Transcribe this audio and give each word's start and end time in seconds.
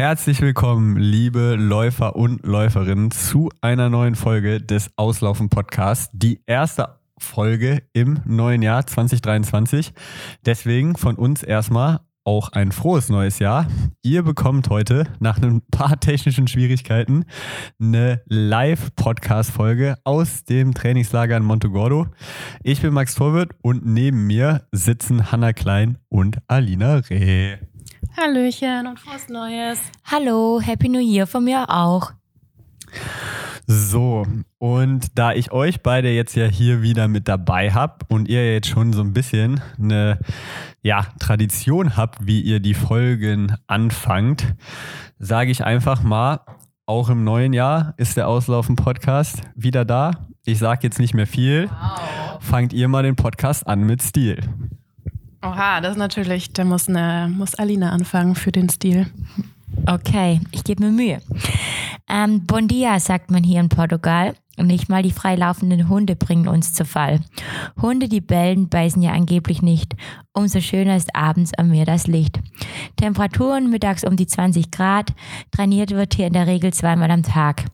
Herzlich 0.00 0.40
willkommen, 0.40 0.96
liebe 0.96 1.56
Läufer 1.56 2.16
und 2.16 2.46
Läuferinnen, 2.46 3.10
zu 3.10 3.50
einer 3.60 3.90
neuen 3.90 4.14
Folge 4.14 4.58
des 4.58 4.90
Auslaufen 4.96 5.50
Podcasts. 5.50 6.08
Die 6.14 6.40
erste 6.46 6.96
Folge 7.18 7.82
im 7.92 8.20
neuen 8.24 8.62
Jahr 8.62 8.86
2023. 8.86 9.92
Deswegen 10.46 10.96
von 10.96 11.16
uns 11.16 11.42
erstmal 11.42 12.00
auch 12.24 12.52
ein 12.52 12.72
frohes 12.72 13.10
neues 13.10 13.40
Jahr. 13.40 13.66
Ihr 14.00 14.22
bekommt 14.22 14.70
heute 14.70 15.04
nach 15.18 15.36
ein 15.42 15.60
paar 15.70 16.00
technischen 16.00 16.48
Schwierigkeiten 16.48 17.26
eine 17.78 18.22
Live-Podcast-Folge 18.24 19.98
aus 20.04 20.44
dem 20.44 20.72
Trainingslager 20.72 21.36
in 21.36 21.44
Montegordo. 21.44 22.06
Ich 22.62 22.80
bin 22.80 22.94
Max 22.94 23.16
Torwirt 23.16 23.52
und 23.60 23.84
neben 23.84 24.26
mir 24.26 24.66
sitzen 24.72 25.30
Hanna 25.30 25.52
Klein 25.52 25.98
und 26.08 26.38
Alina 26.46 26.96
Reh. 27.10 27.58
Hallöchen 28.16 28.86
und 28.86 28.98
frohes 28.98 29.28
Neues. 29.28 29.80
Hallo, 30.04 30.60
Happy 30.60 30.88
New 30.88 31.00
Year 31.00 31.26
von 31.26 31.44
mir 31.44 31.70
auch. 31.70 32.12
So, 33.66 34.26
und 34.58 35.16
da 35.16 35.32
ich 35.32 35.52
euch 35.52 35.80
beide 35.80 36.10
jetzt 36.10 36.34
ja 36.34 36.46
hier 36.46 36.82
wieder 36.82 37.06
mit 37.06 37.28
dabei 37.28 37.72
habe 37.72 38.04
und 38.08 38.28
ihr 38.28 38.52
jetzt 38.52 38.66
schon 38.66 38.92
so 38.92 39.00
ein 39.00 39.12
bisschen 39.12 39.60
eine 39.78 40.18
ja, 40.82 41.06
Tradition 41.20 41.96
habt, 41.96 42.26
wie 42.26 42.40
ihr 42.40 42.58
die 42.58 42.74
Folgen 42.74 43.54
anfangt, 43.68 44.54
sage 45.18 45.52
ich 45.52 45.64
einfach 45.64 46.02
mal, 46.02 46.40
auch 46.84 47.08
im 47.08 47.22
neuen 47.22 47.52
Jahr 47.52 47.94
ist 47.96 48.16
der 48.16 48.26
Auslaufen-Podcast 48.26 49.42
wieder 49.54 49.84
da. 49.84 50.28
Ich 50.44 50.58
sage 50.58 50.80
jetzt 50.82 50.98
nicht 50.98 51.14
mehr 51.14 51.28
viel. 51.28 51.70
Wow. 51.70 52.42
Fangt 52.42 52.72
ihr 52.72 52.88
mal 52.88 53.04
den 53.04 53.14
Podcast 53.14 53.66
an 53.68 53.84
mit 53.84 54.02
Stil. 54.02 54.40
Oha, 55.42 55.80
das 55.80 55.92
ist 55.92 55.98
natürlich, 55.98 56.52
da 56.52 56.64
muss, 56.64 56.88
eine, 56.88 57.32
muss 57.34 57.54
Alina 57.54 57.92
anfangen 57.92 58.34
für 58.34 58.52
den 58.52 58.68
Stil. 58.68 59.06
Okay, 59.86 60.40
ich 60.50 60.64
gebe 60.64 60.84
mir 60.84 60.90
Mühe. 60.90 61.22
Ähm, 62.08 62.44
bon 62.46 62.68
dia, 62.68 62.98
sagt 63.00 63.30
man 63.30 63.42
hier 63.42 63.60
in 63.60 63.68
Portugal. 63.68 64.34
Nicht 64.58 64.90
mal 64.90 65.02
die 65.02 65.12
freilaufenden 65.12 65.88
Hunde 65.88 66.16
bringen 66.16 66.48
uns 66.48 66.74
zu 66.74 66.84
Fall. 66.84 67.20
Hunde, 67.80 68.08
die 68.08 68.20
bellen, 68.20 68.68
beißen 68.68 69.00
ja 69.00 69.12
angeblich 69.12 69.62
nicht. 69.62 69.94
Umso 70.34 70.60
schöner 70.60 70.96
ist 70.96 71.14
abends 71.16 71.52
am 71.56 71.70
Meer 71.70 71.86
das 71.86 72.06
Licht. 72.06 72.40
Temperaturen 72.96 73.70
mittags 73.70 74.04
um 74.04 74.16
die 74.16 74.26
20 74.26 74.70
Grad. 74.70 75.12
Trainiert 75.50 75.92
wird 75.92 76.14
hier 76.14 76.26
in 76.26 76.34
der 76.34 76.46
Regel 76.46 76.74
zweimal 76.74 77.10
am 77.10 77.22
Tag. 77.22 77.64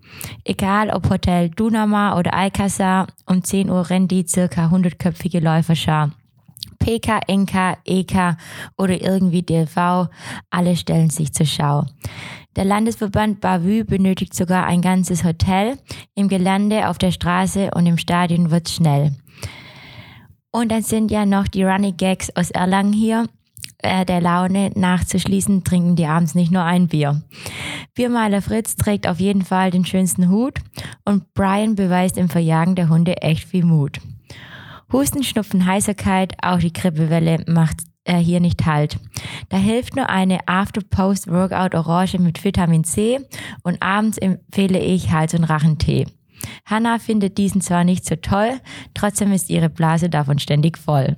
Egal 0.44 0.90
ob 0.90 1.10
Hotel 1.10 1.50
Dunama 1.50 2.16
oder 2.16 2.34
Alcazar, 2.34 3.08
um 3.26 3.42
10 3.42 3.70
Uhr 3.70 3.90
rennt 3.90 4.12
die 4.12 4.26
circa 4.26 4.66
100-köpfige 4.68 5.40
Läuferschar. 5.40 6.12
PK, 6.78 7.20
NK, 7.28 7.78
EK 7.84 8.36
oder 8.76 9.00
irgendwie 9.00 9.42
DLV, 9.42 10.08
alle 10.50 10.76
stellen 10.76 11.10
sich 11.10 11.32
zur 11.32 11.46
Schau. 11.46 11.84
Der 12.56 12.64
Landesverband 12.64 13.40
Bavü 13.40 13.84
benötigt 13.84 14.34
sogar 14.34 14.64
ein 14.64 14.80
ganzes 14.80 15.24
Hotel. 15.24 15.78
Im 16.14 16.28
Gelände, 16.28 16.88
auf 16.88 16.96
der 16.96 17.10
Straße 17.10 17.70
und 17.74 17.86
im 17.86 17.98
Stadion 17.98 18.50
wird's 18.50 18.74
schnell. 18.74 19.14
Und 20.50 20.72
dann 20.72 20.82
sind 20.82 21.10
ja 21.10 21.26
noch 21.26 21.48
die 21.48 21.64
Running 21.64 21.98
Gags 21.98 22.34
aus 22.34 22.50
Erlangen 22.50 22.94
hier. 22.94 23.26
Äh, 23.78 24.06
der 24.06 24.22
Laune 24.22 24.70
nachzuschließen, 24.74 25.64
trinken 25.64 25.96
die 25.96 26.06
abends 26.06 26.34
nicht 26.34 26.50
nur 26.50 26.62
ein 26.62 26.88
Bier. 26.88 27.22
Biermaler 27.94 28.40
Fritz 28.40 28.74
trägt 28.74 29.06
auf 29.06 29.20
jeden 29.20 29.42
Fall 29.42 29.70
den 29.70 29.84
schönsten 29.84 30.30
Hut 30.30 30.58
und 31.04 31.34
Brian 31.34 31.74
beweist 31.74 32.16
im 32.16 32.30
Verjagen 32.30 32.74
der 32.74 32.88
Hunde 32.88 33.18
echt 33.18 33.44
viel 33.44 33.66
Mut. 33.66 34.00
Husten, 34.92 35.22
Schnupfen, 35.24 35.66
Heiserkeit, 35.66 36.34
auch 36.42 36.58
die 36.58 36.72
Grippewelle 36.72 37.44
macht 37.48 37.78
äh, 38.04 38.18
hier 38.18 38.40
nicht 38.40 38.66
halt. 38.66 38.98
Da 39.48 39.56
hilft 39.56 39.96
nur 39.96 40.08
eine 40.08 40.46
After-Post-Workout-Orange 40.46 42.18
mit 42.18 42.44
Vitamin 42.44 42.84
C 42.84 43.18
und 43.62 43.82
abends 43.82 44.18
empfehle 44.18 44.78
ich 44.78 45.10
Hals- 45.10 45.34
und 45.34 45.44
Rachentee. 45.44 46.06
Hannah 46.64 46.98
findet 46.98 47.38
diesen 47.38 47.60
zwar 47.60 47.84
nicht 47.84 48.04
so 48.04 48.16
toll, 48.16 48.60
trotzdem 48.94 49.32
ist 49.32 49.50
ihre 49.50 49.68
Blase 49.68 50.08
davon 50.08 50.38
ständig 50.38 50.78
voll. 50.78 51.16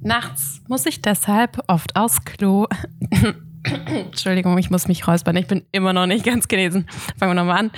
Nachts 0.00 0.60
muss 0.68 0.86
ich 0.86 1.00
deshalb 1.00 1.62
oft 1.66 1.96
aufs 1.96 2.24
Klo. 2.24 2.66
Entschuldigung, 3.88 4.58
ich 4.58 4.70
muss 4.70 4.86
mich 4.86 5.08
räuspern. 5.08 5.36
Ich 5.36 5.46
bin 5.46 5.64
immer 5.72 5.94
noch 5.94 6.06
nicht 6.06 6.24
ganz 6.24 6.48
genesen. 6.48 6.86
Fangen 7.18 7.30
wir 7.30 7.42
nochmal 7.42 7.58
an. 7.58 7.70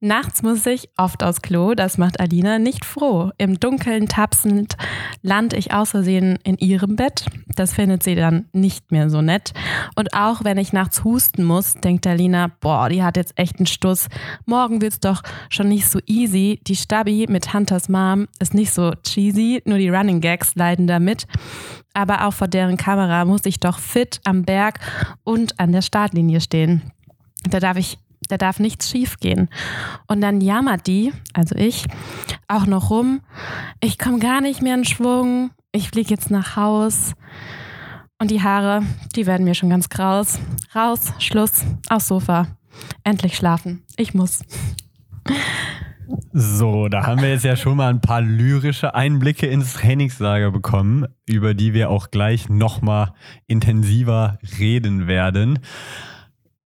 Nachts 0.00 0.44
muss 0.44 0.64
ich 0.64 0.90
oft 0.96 1.24
aufs 1.24 1.42
Klo, 1.42 1.74
das 1.74 1.98
macht 1.98 2.20
Alina 2.20 2.60
nicht 2.60 2.84
froh. 2.84 3.32
Im 3.36 3.58
Dunkeln 3.58 4.06
tapsend 4.06 4.76
lande 5.22 5.56
ich 5.56 5.72
aus 5.72 5.90
Versehen 5.90 6.38
in 6.44 6.56
ihrem 6.58 6.94
Bett. 6.94 7.26
Das 7.56 7.74
findet 7.74 8.04
sie 8.04 8.14
dann 8.14 8.46
nicht 8.52 8.92
mehr 8.92 9.10
so 9.10 9.22
nett. 9.22 9.52
Und 9.96 10.14
auch 10.14 10.44
wenn 10.44 10.56
ich 10.56 10.72
nachts 10.72 11.02
husten 11.02 11.42
muss, 11.42 11.74
denkt 11.74 12.06
Alina, 12.06 12.52
boah, 12.60 12.88
die 12.88 13.02
hat 13.02 13.16
jetzt 13.16 13.32
echt 13.34 13.56
einen 13.58 13.66
Stuss. 13.66 14.06
Morgen 14.46 14.80
wird's 14.80 15.00
doch 15.00 15.22
schon 15.48 15.68
nicht 15.68 15.88
so 15.88 15.98
easy. 16.06 16.60
Die 16.68 16.76
Stabi 16.76 17.26
mit 17.28 17.52
Hunters 17.52 17.88
Mom 17.88 18.28
ist 18.38 18.54
nicht 18.54 18.72
so 18.72 18.92
cheesy, 19.02 19.62
nur 19.64 19.78
die 19.78 19.88
Running 19.88 20.20
Gags 20.20 20.54
leiden 20.54 20.86
damit. 20.86 21.26
Aber 21.92 22.24
auch 22.24 22.34
vor 22.34 22.46
deren 22.46 22.76
Kamera 22.76 23.24
muss 23.24 23.44
ich 23.46 23.58
doch 23.58 23.80
fit 23.80 24.20
am 24.24 24.44
Berg 24.44 24.78
und 25.24 25.58
an 25.58 25.72
der 25.72 25.82
Startlinie 25.82 26.40
stehen. 26.40 26.92
Da 27.50 27.58
darf 27.58 27.76
ich 27.76 27.98
da 28.28 28.36
darf 28.36 28.60
nichts 28.60 28.90
schiefgehen. 28.90 29.48
Und 30.06 30.20
dann 30.20 30.40
jammert 30.40 30.86
die, 30.86 31.12
also 31.32 31.54
ich, 31.56 31.86
auch 32.46 32.66
noch 32.66 32.90
rum, 32.90 33.20
ich 33.80 33.98
komme 33.98 34.18
gar 34.18 34.40
nicht 34.40 34.62
mehr 34.62 34.74
in 34.74 34.84
Schwung, 34.84 35.50
ich 35.72 35.88
fliege 35.88 36.10
jetzt 36.10 36.30
nach 36.30 36.56
Haus. 36.56 37.12
Und 38.20 38.30
die 38.30 38.42
Haare, 38.42 38.82
die 39.14 39.26
werden 39.26 39.44
mir 39.44 39.54
schon 39.54 39.70
ganz 39.70 39.88
kraus. 39.88 40.40
Raus, 40.74 41.12
Schluss, 41.18 41.64
aufs 41.88 42.08
Sofa. 42.08 42.48
Endlich 43.04 43.36
schlafen. 43.36 43.84
Ich 43.96 44.12
muss. 44.12 44.40
So, 46.32 46.88
da 46.88 47.06
haben 47.06 47.20
wir 47.20 47.30
jetzt 47.30 47.44
ja 47.44 47.56
schon 47.56 47.76
mal 47.76 47.90
ein 47.90 48.00
paar 48.00 48.20
lyrische 48.20 48.94
Einblicke 48.94 49.46
ins 49.46 49.74
Trainingslager 49.74 50.50
bekommen, 50.50 51.06
über 51.26 51.54
die 51.54 51.74
wir 51.74 51.90
auch 51.90 52.10
gleich 52.10 52.48
nochmal 52.48 53.12
intensiver 53.46 54.38
reden 54.58 55.06
werden. 55.06 55.58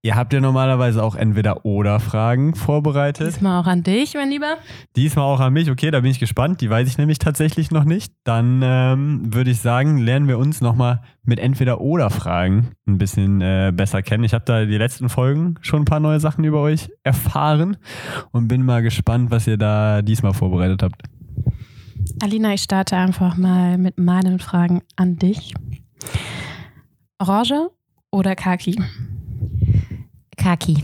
Ihr 0.04 0.16
habt 0.16 0.32
ja 0.32 0.40
normalerweise 0.40 1.00
auch 1.00 1.14
entweder 1.14 1.64
oder 1.64 2.00
Fragen 2.00 2.56
vorbereitet. 2.56 3.28
Diesmal 3.28 3.60
auch 3.60 3.68
an 3.68 3.84
dich, 3.84 4.14
mein 4.14 4.30
Lieber. 4.30 4.56
Diesmal 4.96 5.24
auch 5.24 5.38
an 5.38 5.52
mich. 5.52 5.70
Okay, 5.70 5.92
da 5.92 6.00
bin 6.00 6.10
ich 6.10 6.18
gespannt. 6.18 6.60
Die 6.60 6.68
weiß 6.68 6.88
ich 6.88 6.98
nämlich 6.98 7.20
tatsächlich 7.20 7.70
noch 7.70 7.84
nicht. 7.84 8.12
Dann 8.24 8.62
ähm, 8.64 9.32
würde 9.32 9.52
ich 9.52 9.60
sagen, 9.60 9.98
lernen 9.98 10.26
wir 10.26 10.38
uns 10.38 10.60
nochmal 10.60 11.02
mit 11.22 11.38
entweder 11.38 11.80
oder 11.80 12.10
Fragen 12.10 12.72
ein 12.84 12.98
bisschen 12.98 13.40
äh, 13.42 13.72
besser 13.72 14.02
kennen. 14.02 14.24
Ich 14.24 14.34
habe 14.34 14.44
da 14.44 14.64
die 14.64 14.76
letzten 14.76 15.08
Folgen 15.08 15.54
schon 15.60 15.82
ein 15.82 15.84
paar 15.84 16.00
neue 16.00 16.19
Sachen 16.19 16.42
über 16.42 16.60
euch 16.60 16.90
erfahren 17.04 17.76
und 18.32 18.48
bin 18.48 18.64
mal 18.64 18.82
gespannt, 18.82 19.30
was 19.30 19.46
ihr 19.46 19.56
da 19.56 20.02
diesmal 20.02 20.34
vorbereitet 20.34 20.82
habt. 20.82 21.00
Alina, 22.20 22.54
ich 22.54 22.62
starte 22.62 22.96
einfach 22.96 23.36
mal 23.36 23.78
mit 23.78 23.98
meinen 23.98 24.40
Fragen 24.40 24.82
an 24.96 25.14
dich. 25.14 25.54
Orange 27.20 27.70
oder 28.10 28.34
Kaki? 28.34 28.82
Kaki. 30.42 30.76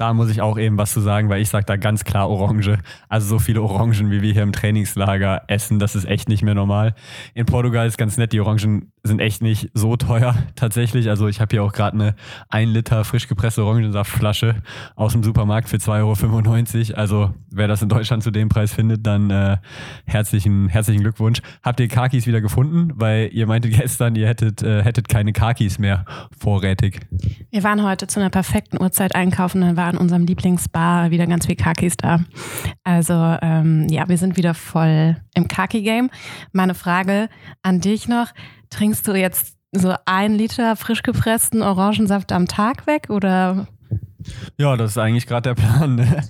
Da 0.00 0.14
muss 0.14 0.30
ich 0.30 0.40
auch 0.40 0.58
eben 0.58 0.78
was 0.78 0.94
zu 0.94 1.00
sagen, 1.02 1.28
weil 1.28 1.42
ich 1.42 1.50
sage 1.50 1.66
da 1.66 1.76
ganz 1.76 2.04
klar 2.04 2.30
Orange. 2.30 2.78
Also 3.10 3.26
so 3.26 3.38
viele 3.38 3.60
Orangen, 3.60 4.10
wie 4.10 4.22
wir 4.22 4.32
hier 4.32 4.44
im 4.44 4.52
Trainingslager 4.52 5.42
essen, 5.46 5.78
das 5.78 5.94
ist 5.94 6.06
echt 6.06 6.30
nicht 6.30 6.42
mehr 6.42 6.54
normal. 6.54 6.94
In 7.34 7.44
Portugal 7.44 7.86
ist 7.86 7.98
ganz 7.98 8.16
nett, 8.16 8.32
die 8.32 8.40
Orangen 8.40 8.92
sind 9.02 9.20
echt 9.20 9.42
nicht 9.42 9.68
so 9.74 9.96
teuer 9.96 10.34
tatsächlich. 10.56 11.10
Also 11.10 11.28
ich 11.28 11.42
habe 11.42 11.50
hier 11.50 11.62
auch 11.62 11.72
gerade 11.74 12.00
eine 12.00 12.14
1 12.48 12.72
Liter 12.72 13.04
frisch 13.04 13.28
gepresste 13.28 13.62
Orangensaftflasche 13.62 14.62
aus 14.96 15.12
dem 15.12 15.22
Supermarkt 15.22 15.68
für 15.68 15.76
2,95 15.76 16.92
Euro. 16.92 16.98
Also 16.98 17.34
wer 17.50 17.68
das 17.68 17.82
in 17.82 17.90
Deutschland 17.90 18.22
zu 18.22 18.30
dem 18.30 18.48
Preis 18.48 18.72
findet, 18.72 19.06
dann 19.06 19.28
äh, 19.28 19.58
herzlichen, 20.06 20.70
herzlichen 20.70 21.02
Glückwunsch. 21.02 21.42
Habt 21.62 21.78
ihr 21.78 21.88
Kakis 21.88 22.26
wieder 22.26 22.40
gefunden? 22.40 22.92
Weil 22.94 23.28
ihr 23.34 23.46
meintet 23.46 23.74
gestern, 23.74 24.14
ihr 24.16 24.28
hättet, 24.28 24.62
äh, 24.62 24.82
hättet 24.82 25.10
keine 25.10 25.34
Kakis 25.34 25.78
mehr 25.78 26.06
vorrätig. 26.38 27.00
Wir 27.50 27.62
waren 27.64 27.82
heute 27.82 28.06
zu 28.06 28.18
einer 28.18 28.30
perfekten 28.30 28.80
Uhrzeit 28.80 29.14
einkaufen, 29.14 29.60
dann 29.60 29.76
war 29.76 29.89
in 29.90 29.98
unserem 29.98 30.26
Lieblingsbar 30.26 31.10
wieder 31.10 31.26
ganz 31.26 31.46
viel 31.46 31.56
Kakis 31.56 31.96
da. 31.96 32.20
Also 32.84 33.14
ähm, 33.42 33.86
ja, 33.88 34.08
wir 34.08 34.18
sind 34.18 34.36
wieder 34.36 34.54
voll 34.54 35.16
im 35.34 35.48
Kaki-Game. 35.48 36.10
Meine 36.52 36.74
Frage 36.74 37.28
an 37.62 37.80
dich 37.80 38.08
noch. 38.08 38.28
Trinkst 38.70 39.06
du 39.06 39.14
jetzt 39.14 39.56
so 39.72 39.94
ein 40.04 40.34
Liter 40.34 40.76
frisch 40.76 41.02
gepressten 41.02 41.62
Orangensaft 41.62 42.32
am 42.32 42.46
Tag 42.46 42.86
weg 42.86 43.10
oder 43.10 43.66
ja, 44.58 44.76
das 44.76 44.92
ist 44.92 44.98
eigentlich 44.98 45.26
gerade 45.26 45.54
der 45.54 45.54
Plan. 45.54 45.96
Ne? 45.96 46.24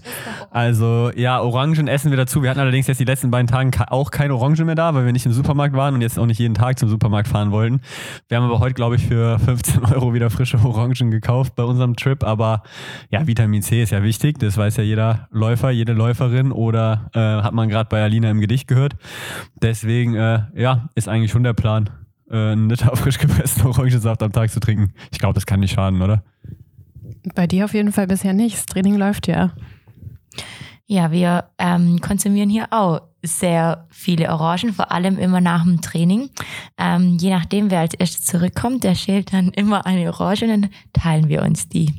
Also 0.50 1.10
ja, 1.14 1.40
Orangen 1.40 1.88
essen 1.88 2.10
wir 2.10 2.16
dazu. 2.16 2.42
Wir 2.42 2.50
hatten 2.50 2.60
allerdings 2.60 2.86
jetzt 2.86 2.98
die 2.98 3.04
letzten 3.04 3.30
beiden 3.30 3.46
Tage 3.46 3.90
auch 3.90 4.10
keine 4.10 4.34
Orangen 4.34 4.66
mehr 4.66 4.74
da, 4.74 4.94
weil 4.94 5.04
wir 5.04 5.12
nicht 5.12 5.26
im 5.26 5.32
Supermarkt 5.32 5.74
waren 5.74 5.94
und 5.94 6.00
jetzt 6.00 6.18
auch 6.18 6.26
nicht 6.26 6.38
jeden 6.38 6.54
Tag 6.54 6.78
zum 6.78 6.88
Supermarkt 6.88 7.28
fahren 7.28 7.50
wollten. 7.52 7.80
Wir 8.28 8.38
haben 8.38 8.44
aber 8.44 8.58
heute, 8.58 8.74
glaube 8.74 8.96
ich, 8.96 9.06
für 9.06 9.38
15 9.38 9.84
Euro 9.84 10.12
wieder 10.14 10.30
frische 10.30 10.58
Orangen 10.58 11.10
gekauft 11.10 11.54
bei 11.54 11.62
unserem 11.62 11.96
Trip. 11.96 12.24
Aber 12.24 12.62
ja, 13.10 13.26
Vitamin 13.26 13.62
C 13.62 13.82
ist 13.82 13.90
ja 13.90 14.02
wichtig. 14.02 14.38
Das 14.38 14.56
weiß 14.56 14.76
ja 14.78 14.82
jeder 14.82 15.28
Läufer, 15.30 15.70
jede 15.70 15.92
Läuferin 15.92 16.52
oder 16.52 17.10
äh, 17.14 17.18
hat 17.20 17.52
man 17.52 17.68
gerade 17.68 17.88
bei 17.88 18.02
Alina 18.02 18.30
im 18.30 18.40
Gedicht 18.40 18.66
gehört. 18.66 18.96
Deswegen, 19.62 20.14
äh, 20.14 20.42
ja, 20.54 20.88
ist 20.94 21.08
eigentlich 21.08 21.30
schon 21.30 21.44
der 21.44 21.54
Plan 21.54 21.90
äh, 22.30 22.52
einen 22.52 22.68
Liter 22.68 22.94
frisch 22.96 23.18
gepressten 23.18 23.66
Orangensaft 23.66 24.22
am 24.22 24.32
Tag 24.32 24.50
zu 24.50 24.60
trinken. 24.60 24.92
Ich 25.10 25.18
glaube, 25.18 25.34
das 25.34 25.46
kann 25.46 25.60
nicht 25.60 25.74
schaden, 25.74 26.00
oder? 26.00 26.22
Bei 27.34 27.46
dir 27.46 27.64
auf 27.64 27.74
jeden 27.74 27.92
Fall 27.92 28.06
bisher 28.06 28.32
nicht. 28.32 28.56
Das 28.56 28.66
Training 28.66 28.96
läuft 28.96 29.26
ja. 29.26 29.52
Ja, 30.86 31.12
wir 31.12 31.50
ähm, 31.58 32.00
konsumieren 32.00 32.50
hier 32.50 32.66
auch 32.70 33.02
sehr 33.22 33.86
viele 33.90 34.30
Orangen, 34.30 34.72
vor 34.72 34.90
allem 34.90 35.18
immer 35.18 35.40
nach 35.40 35.62
dem 35.62 35.80
Training. 35.80 36.30
Ähm, 36.78 37.16
je 37.20 37.30
nachdem, 37.30 37.70
wer 37.70 37.80
als 37.80 37.94
erstes 37.94 38.24
zurückkommt, 38.24 38.82
der 38.82 38.94
schält 38.94 39.32
dann 39.32 39.50
immer 39.50 39.86
eine 39.86 40.08
Orange 40.08 40.44
und 40.44 40.48
dann 40.48 40.70
teilen 40.92 41.28
wir 41.28 41.42
uns 41.42 41.68
die. 41.68 41.94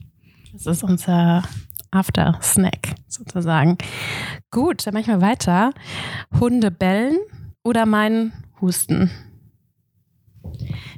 Das 0.52 0.66
ist 0.66 0.84
unser 0.84 1.44
After-Snack 1.92 2.96
sozusagen. 3.08 3.78
Gut, 4.50 4.86
dann 4.86 4.94
mache 4.94 5.02
ich 5.02 5.08
mal 5.08 5.22
weiter. 5.22 5.72
Hunde 6.40 6.72
bellen 6.72 7.18
oder 7.64 7.86
meinen 7.86 8.34
Husten? 8.60 9.12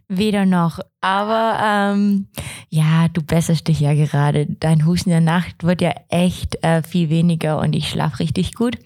Weder 0.07 0.45
noch. 0.45 0.79
Aber 1.01 1.57
ähm, 1.63 2.27
ja, 2.69 3.07
du 3.07 3.21
besserst 3.21 3.67
dich 3.67 3.79
ja 3.79 3.93
gerade. 3.93 4.47
Dein 4.59 4.85
Husten 4.85 5.09
in 5.09 5.25
der 5.25 5.33
Nacht 5.33 5.63
wird 5.63 5.81
ja 5.81 5.93
echt 6.09 6.63
äh, 6.63 6.83
viel 6.83 7.09
weniger 7.09 7.59
und 7.59 7.73
ich 7.75 7.89
schlafe 7.89 8.19
richtig 8.19 8.53
gut. 8.53 8.77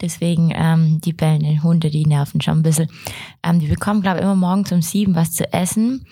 Deswegen 0.00 0.52
ähm, 0.54 1.00
die 1.00 1.12
bellenden 1.12 1.62
Hunde, 1.62 1.90
die 1.90 2.06
nerven 2.06 2.40
schon 2.40 2.58
ein 2.58 2.62
bisschen. 2.62 2.88
Ähm, 3.42 3.58
die 3.58 3.66
bekommen, 3.66 4.02
glaube 4.02 4.18
ich, 4.18 4.24
immer 4.24 4.36
morgens 4.36 4.72
um 4.72 4.82
sieben 4.82 5.14
was 5.14 5.32
zu 5.32 5.52
essen. 5.52 6.04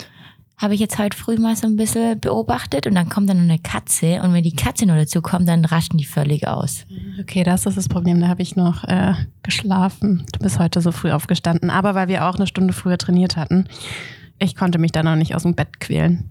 Habe 0.61 0.75
ich 0.75 0.81
jetzt 0.81 0.99
heute 0.99 1.17
früh 1.17 1.39
mal 1.39 1.57
so 1.57 1.67
ein 1.67 1.77
bisschen 1.77 2.21
beobachtet 2.21 2.87
und 2.87 2.95
dann 2.95 3.09
kommt 3.09 3.31
dann 3.31 3.39
eine 3.39 3.59
Katze 3.59 4.21
und 4.23 4.35
wenn 4.35 4.43
die 4.45 4.55
Katze 4.55 4.85
nur 4.85 4.97
dazu 4.97 5.23
kommt, 5.23 5.49
dann 5.49 5.65
raschen 5.65 5.97
die 5.97 6.05
völlig 6.05 6.47
aus. 6.47 6.85
Okay, 7.19 7.45
das 7.45 7.65
ist 7.65 7.79
das 7.79 7.89
Problem. 7.89 8.21
Da 8.21 8.29
habe 8.29 8.43
ich 8.43 8.57
noch 8.57 8.85
äh, 8.85 9.15
geschlafen. 9.43 10.27
Du 10.33 10.41
bist 10.41 10.59
heute 10.59 10.83
so 10.83 10.93
früh 10.93 11.13
aufgestanden, 11.13 11.71
aber 11.71 11.95
weil 11.95 12.09
wir 12.09 12.27
auch 12.27 12.35
eine 12.35 12.47
Stunde 12.47 12.75
früher 12.75 12.99
trainiert 12.99 13.37
hatten. 13.37 13.65
Ich 14.41 14.57
konnte 14.57 14.79
mich 14.79 14.91
dann 14.91 15.05
noch 15.05 15.17
nicht 15.17 15.35
aus 15.35 15.43
dem 15.43 15.55
Bett 15.55 15.81
quälen. 15.81 16.25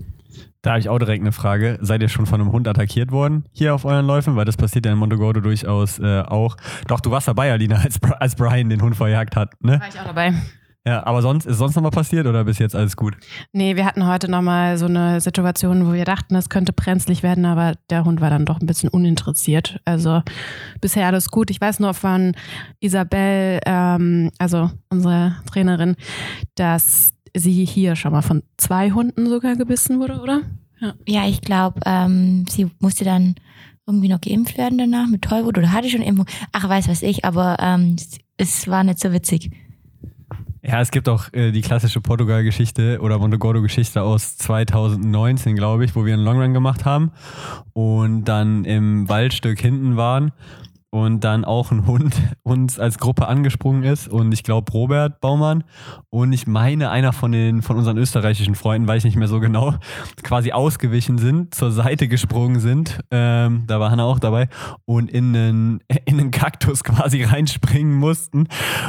Da 0.62 0.72
habe 0.72 0.80
ich 0.80 0.90
auch 0.90 1.00
direkt 1.00 1.22
eine 1.22 1.32
Frage. 1.32 1.78
Seid 1.82 2.02
ihr 2.02 2.10
schon 2.10 2.26
von 2.26 2.42
einem 2.42 2.52
Hund 2.52 2.68
attackiert 2.68 3.12
worden 3.12 3.46
hier 3.54 3.74
auf 3.74 3.86
euren 3.86 4.06
Läufen? 4.06 4.36
Weil 4.36 4.46
das 4.46 4.58
passiert 4.58 4.86
ja 4.86 4.92
in 4.92 4.98
Montegordo 4.98 5.40
durchaus 5.40 6.00
äh, 6.00 6.22
auch. 6.22 6.58
Doch, 6.88 7.00
du 7.00 7.12
warst 7.12 7.28
dabei, 7.28 7.52
Alina, 7.52 7.78
als, 7.78 8.00
als 8.20 8.36
Brian 8.36 8.68
den 8.70 8.82
Hund 8.82 8.98
verjagt 8.98 9.36
hat, 9.36 9.54
ne? 9.62 9.80
War 9.80 9.88
ich 9.88 10.00
auch 10.00 10.06
dabei. 10.06 10.34
Ja, 10.88 11.06
aber 11.06 11.22
sonst, 11.22 11.46
ist 11.46 11.58
sonst 11.58 11.76
noch 11.76 11.84
mal 11.84 11.92
passiert 11.92 12.26
oder 12.26 12.46
bis 12.46 12.58
jetzt 12.58 12.76
alles 12.76 12.96
gut? 12.96 13.16
Nee, 13.52 13.76
wir 13.76 13.86
hatten 13.86 14.08
heute 14.08 14.32
nochmal 14.32 14.78
so 14.78 14.86
eine 14.86 15.20
Situation, 15.22 15.86
wo 15.86 15.94
wir 15.94 16.06
dachten, 16.06 16.36
es 16.36 16.50
könnte 16.50 16.74
brenzlig 16.74 17.22
werden, 17.22 17.46
aber 17.46 17.74
der 17.90 18.06
Hund 18.06 18.22
war 18.22 18.30
dann 18.30 18.46
doch 18.46 18.60
ein 18.60 18.66
bisschen 18.66 18.90
uninteressiert. 18.90 19.80
Also 19.86 20.24
bisher 20.82 21.06
alles 21.06 21.30
gut. 21.30 21.52
Ich 21.52 21.60
weiß 21.60 21.80
nur 21.80 21.94
von 21.94 22.34
Isabel, 22.80 23.60
ähm, 23.66 24.32
also 24.40 24.72
unsere 24.90 25.36
Trainerin, 25.52 25.96
dass 26.56 27.14
sie 27.36 27.66
hier 27.66 27.96
schon 27.96 28.12
mal 28.12 28.22
von 28.22 28.44
zwei 28.58 28.92
Hunden 28.92 29.28
sogar 29.30 29.56
gebissen 29.56 30.00
wurde, 30.00 30.20
oder? 30.22 30.42
Ja, 30.80 30.94
ja 31.08 31.28
ich 31.28 31.42
glaube, 31.42 31.80
ähm, 31.86 32.46
sie 32.50 32.70
musste 32.80 33.06
dann 33.06 33.36
irgendwie 33.88 34.10
noch 34.10 34.22
geimpft 34.22 34.58
werden 34.58 34.78
danach 34.78 35.08
mit 35.08 35.24
Tollwut 35.24 35.58
oder 35.58 35.72
hatte 35.72 35.90
schon 35.90 36.02
Impfung. 36.02 36.28
Ach, 36.52 36.70
weiß 36.70 36.88
was 36.88 37.02
ich, 37.02 37.26
aber 37.26 37.58
ähm, 37.60 37.96
es 38.38 38.68
war 38.68 38.84
nicht 38.84 39.00
so 39.00 39.12
witzig. 39.12 39.52
Ja, 40.62 40.82
es 40.82 40.92
gibt 40.92 41.08
auch 41.08 41.32
äh, 41.34 41.52
die 41.52 41.62
klassische 41.62 42.02
Portugal-Geschichte 42.02 43.00
oder 43.02 43.18
Montegordo-Geschichte 43.18 44.02
aus 44.02 44.38
2019, 44.38 45.56
glaube 45.56 45.86
ich, 45.86 45.96
wo 45.96 46.06
wir 46.06 46.14
einen 46.14 46.24
Longrun 46.24 46.54
gemacht 46.54 46.86
haben 46.86 47.12
und 47.74 48.26
dann 48.26 48.66
im 48.66 49.08
Waldstück 49.08 49.60
hinten 49.60 49.96
waren 49.96 50.32
und 50.92 51.24
dann 51.24 51.46
auch 51.46 51.72
ein 51.72 51.86
Hund 51.86 52.16
uns 52.44 52.80
als 52.80 52.98
Gruppe 52.98 53.28
angesprungen 53.28 53.84
ist 53.84 54.08
und 54.08 54.32
ich 54.32 54.44
glaube 54.44 54.72
Robert 54.72 55.22
Baumann 55.22 55.64
und 56.10 56.34
ich 56.34 56.48
meine 56.48 56.90
einer 56.90 57.14
von 57.14 57.32
den 57.32 57.62
von 57.62 57.78
unseren 57.78 57.98
österreichischen 57.98 58.56
Freunden, 58.56 58.88
weiß 58.88 59.00
ich 59.00 59.06
nicht 59.06 59.18
mehr 59.18 59.28
so 59.28 59.40
genau, 59.40 59.76
quasi 60.24 60.52
ausgewichen 60.52 61.18
sind, 61.18 61.54
zur 61.54 61.72
Seite 61.72 62.08
gesprungen 62.08 62.60
sind, 62.60 63.00
ähm, 63.12 63.64
da 63.68 63.80
war 63.80 63.92
Hanna 63.92 64.04
auch 64.04 64.20
dabei 64.20 64.50
und 64.86 65.12
in 65.12 65.36
einen, 65.36 65.80
in 66.06 66.20
einen 66.20 66.32
Kaktus 66.32 66.84
quasi 66.84 67.24
reinspringen 67.24 67.96
mussten 67.96 68.48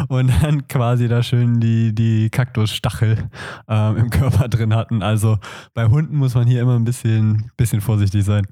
und 0.08 0.32
dann 0.42 0.66
quasi 0.68 1.08
da 1.08 1.22
schön 1.22 1.60
die, 1.60 1.94
die 1.94 2.30
Kaktusstachel 2.30 3.28
ähm, 3.68 3.96
im 3.96 4.10
Körper 4.10 4.48
drin 4.48 4.74
hatten. 4.74 5.02
Also 5.02 5.38
bei 5.74 5.86
Hunden 5.86 6.16
muss 6.16 6.34
man 6.34 6.46
hier 6.46 6.62
immer 6.62 6.76
ein 6.76 6.84
bisschen, 6.84 7.50
bisschen 7.56 7.80
vorsichtig 7.80 8.24
sein. 8.24 8.46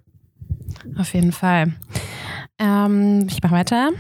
Auf 0.97 1.15
jeden 1.15 1.33
Fall. 1.33 1.73
Ähm, 2.59 3.27
ich 3.29 3.43
mache 3.43 3.55
weiter. 3.55 3.91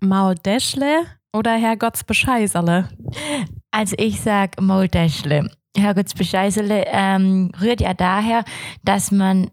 Mauldeschle 0.00 1.04
oder 1.32 1.54
Herrgottsbescheißerle? 1.56 2.88
Also 3.70 3.96
ich 3.98 4.20
sag 4.20 4.60
Mauldeschle. 4.60 5.50
Herrgottsbescheißerle 5.76 6.84
ähm, 6.86 7.50
rührt 7.60 7.80
ja 7.80 7.94
daher, 7.94 8.44
dass 8.82 9.10
man 9.10 9.50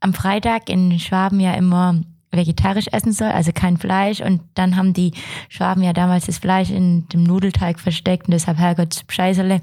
am 0.00 0.14
Freitag 0.14 0.68
in 0.68 0.98
Schwaben 0.98 1.40
ja 1.40 1.54
immer 1.54 2.00
vegetarisch 2.30 2.86
essen 2.92 3.12
soll, 3.12 3.28
also 3.28 3.52
kein 3.52 3.76
Fleisch. 3.76 4.20
Und 4.20 4.42
dann 4.54 4.76
haben 4.76 4.92
die 4.92 5.12
Schwaben 5.48 5.82
ja 5.82 5.92
damals 5.92 6.26
das 6.26 6.38
Fleisch 6.38 6.70
in 6.70 7.08
dem 7.08 7.24
Nudelteig 7.24 7.80
versteckt 7.80 8.26
und 8.26 8.32
deshalb 8.32 8.58
Herrgottsbescheißerle. 8.58 9.62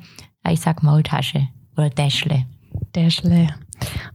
Ich 0.50 0.60
sag 0.60 0.84
Maultasche 0.84 1.48
oder 1.78 1.90
Deschle. 1.90 2.46
Deschle. 2.96 3.48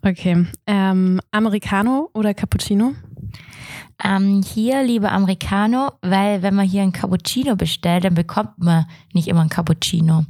Okay. 0.03 0.47
Ähm, 0.67 1.21
Americano 1.31 2.11
oder 2.13 2.35
Cappuccino? 2.35 2.95
Ähm, 4.03 4.43
hier 4.43 4.83
lieber 4.83 5.13
Americano, 5.13 5.93
weil 6.03 6.43
wenn 6.43 6.55
man 6.55 6.67
hier 6.67 6.83
ein 6.83 6.93
Cappuccino 6.93 7.57
bestellt, 7.57 8.05
dann 8.05 8.15
bekommt 8.15 8.59
man 8.59 8.87
nicht 9.13 9.29
immer 9.29 9.41
ein 9.41 9.49
Cappuccino. 9.49 10.25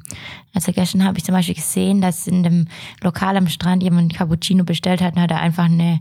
Also 0.55 0.73
gestern 0.73 1.05
habe 1.05 1.19
ich 1.19 1.25
zum 1.25 1.35
Beispiel 1.35 1.55
gesehen, 1.55 2.01
dass 2.01 2.27
in 2.27 2.43
dem 2.43 2.69
Lokal 3.03 3.37
am 3.37 3.49
Strand 3.49 3.83
jemand 3.83 4.13
ein 4.13 4.17
Cappuccino 4.17 4.65
bestellt 4.65 5.01
hat 5.01 5.17
und 5.17 5.23
hat 5.23 5.31
er 5.31 5.41
einfach 5.41 5.67
eine 5.67 6.01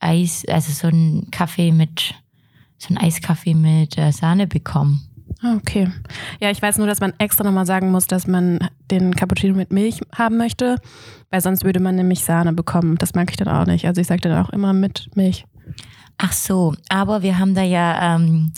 Eis, 0.00 0.44
also 0.48 0.72
so 0.72 0.88
ein 0.88 1.28
Kaffee 1.30 1.72
mit, 1.72 2.14
so 2.78 2.94
ein 2.94 2.98
Eiskaffee 2.98 3.54
mit 3.54 3.98
äh, 3.98 4.12
Sahne 4.12 4.46
bekommen. 4.46 5.08
Ah, 5.42 5.56
okay. 5.56 5.90
Ja, 6.40 6.50
ich 6.50 6.62
weiß 6.62 6.78
nur, 6.78 6.86
dass 6.86 7.00
man 7.00 7.12
extra 7.18 7.44
nochmal 7.44 7.66
sagen 7.66 7.90
muss, 7.90 8.06
dass 8.06 8.26
man 8.26 8.66
den 8.90 9.14
Cappuccino 9.14 9.54
mit 9.54 9.72
Milch 9.72 10.00
haben 10.16 10.36
möchte, 10.38 10.76
weil 11.30 11.40
sonst 11.40 11.64
würde 11.64 11.80
man 11.80 11.96
nämlich 11.96 12.24
Sahne 12.24 12.52
bekommen. 12.52 12.96
Das 12.96 13.14
mag 13.14 13.30
ich 13.30 13.36
dann 13.36 13.48
auch 13.48 13.66
nicht. 13.66 13.86
Also 13.86 14.00
ich 14.00 14.06
sage 14.06 14.22
dann 14.22 14.42
auch 14.44 14.50
immer 14.50 14.72
mit 14.72 15.10
Milch. 15.16 15.44
Ach 16.18 16.32
so, 16.32 16.74
aber 16.88 17.22
wir 17.22 17.38
haben 17.38 17.54
da 17.54 17.62
ja 17.62 18.14
ähm, 18.14 18.52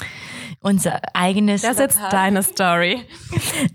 unser 0.61 1.00
eigenes. 1.14 1.62
Das 1.62 1.73
ist 1.73 1.79
jetzt 1.79 2.00
deine 2.11 2.43
Story. 2.43 3.00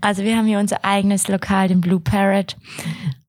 Also 0.00 0.22
wir 0.22 0.36
haben 0.36 0.46
hier 0.46 0.58
unser 0.58 0.84
eigenes 0.84 1.28
Lokal, 1.28 1.68
den 1.68 1.80
Blue 1.80 2.00
Parrot. 2.00 2.56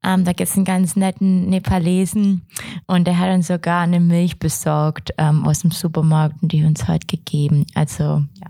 Ähm, 0.03 0.25
da 0.25 0.33
gibt 0.33 0.49
es 0.49 0.55
einen 0.55 0.65
ganz 0.65 0.95
netten 0.95 1.49
Nepalesen 1.49 2.45
und 2.87 3.07
der 3.07 3.17
hat 3.17 3.29
uns 3.33 3.47
sogar 3.47 3.81
eine 3.81 3.99
Milch 3.99 4.37
besorgt 4.37 5.13
ähm, 5.17 5.45
aus 5.45 5.61
dem 5.61 5.71
Supermarkt 5.71 6.41
und 6.41 6.51
die 6.51 6.63
uns 6.65 6.87
heute 6.87 7.07
gegeben. 7.07 7.65
Also 7.73 8.03
ja. 8.03 8.47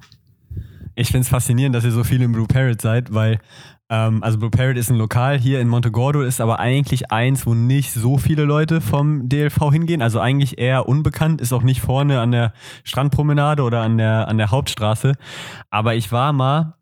Ich 0.96 1.08
finde 1.08 1.22
es 1.22 1.30
faszinierend, 1.30 1.76
dass 1.76 1.84
ihr 1.84 1.92
so 1.92 2.04
viel 2.04 2.22
im 2.22 2.32
Blue 2.32 2.48
Parrot 2.48 2.82
seid, 2.82 3.14
weil 3.14 3.40
ähm, 3.94 4.24
also 4.24 4.40
Blue 4.40 4.50
Parrot 4.50 4.76
ist 4.76 4.90
ein 4.90 4.98
Lokal 4.98 5.38
hier 5.38 5.62
in 5.62 5.68
Montegordo, 5.68 6.24
ist 6.24 6.42
aber 6.42 6.60
eigentlich 6.60 7.12
eins, 7.12 7.46
wo 7.46 7.54
nicht 7.54 7.94
so 7.94 8.18
viele 8.18 8.44
Leute 8.44 8.82
vom 8.82 9.30
DLV 9.30 9.72
hingehen. 9.72 10.02
Also 10.02 10.20
eigentlich 10.20 10.58
eher 10.58 10.90
unbekannt, 10.90 11.42
ist 11.42 11.54
auch 11.54 11.62
nicht 11.62 11.82
vorne 11.82 12.20
an 12.20 12.32
der 12.32 12.54
Strandpromenade 12.84 13.62
oder 13.62 13.82
an 13.82 14.00
der, 14.00 14.28
an 14.28 14.40
der 14.40 14.50
Hauptstraße. 14.50 15.14
Aber 15.70 15.94
ich 15.94 16.12
war 16.12 16.34
mal, 16.34 16.74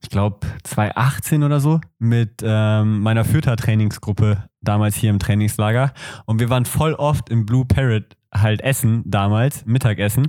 ich 0.00 0.08
glaube 0.08 0.46
2018 0.64 1.42
oder 1.42 1.60
so, 1.60 1.82
mit 1.98 2.42
ähm, 2.42 3.00
meiner 3.00 3.26
Fürther-Trainingsgruppe 3.26 4.44
damals 4.62 4.96
hier 4.96 5.10
im 5.10 5.18
Trainingslager. 5.18 5.92
Und 6.24 6.40
wir 6.40 6.48
waren 6.48 6.64
voll 6.64 6.94
oft 6.94 7.28
im 7.28 7.44
Blue 7.44 7.66
Parrot 7.66 8.16
halt 8.34 8.62
essen 8.62 9.02
damals, 9.04 9.66
Mittagessen. 9.66 10.28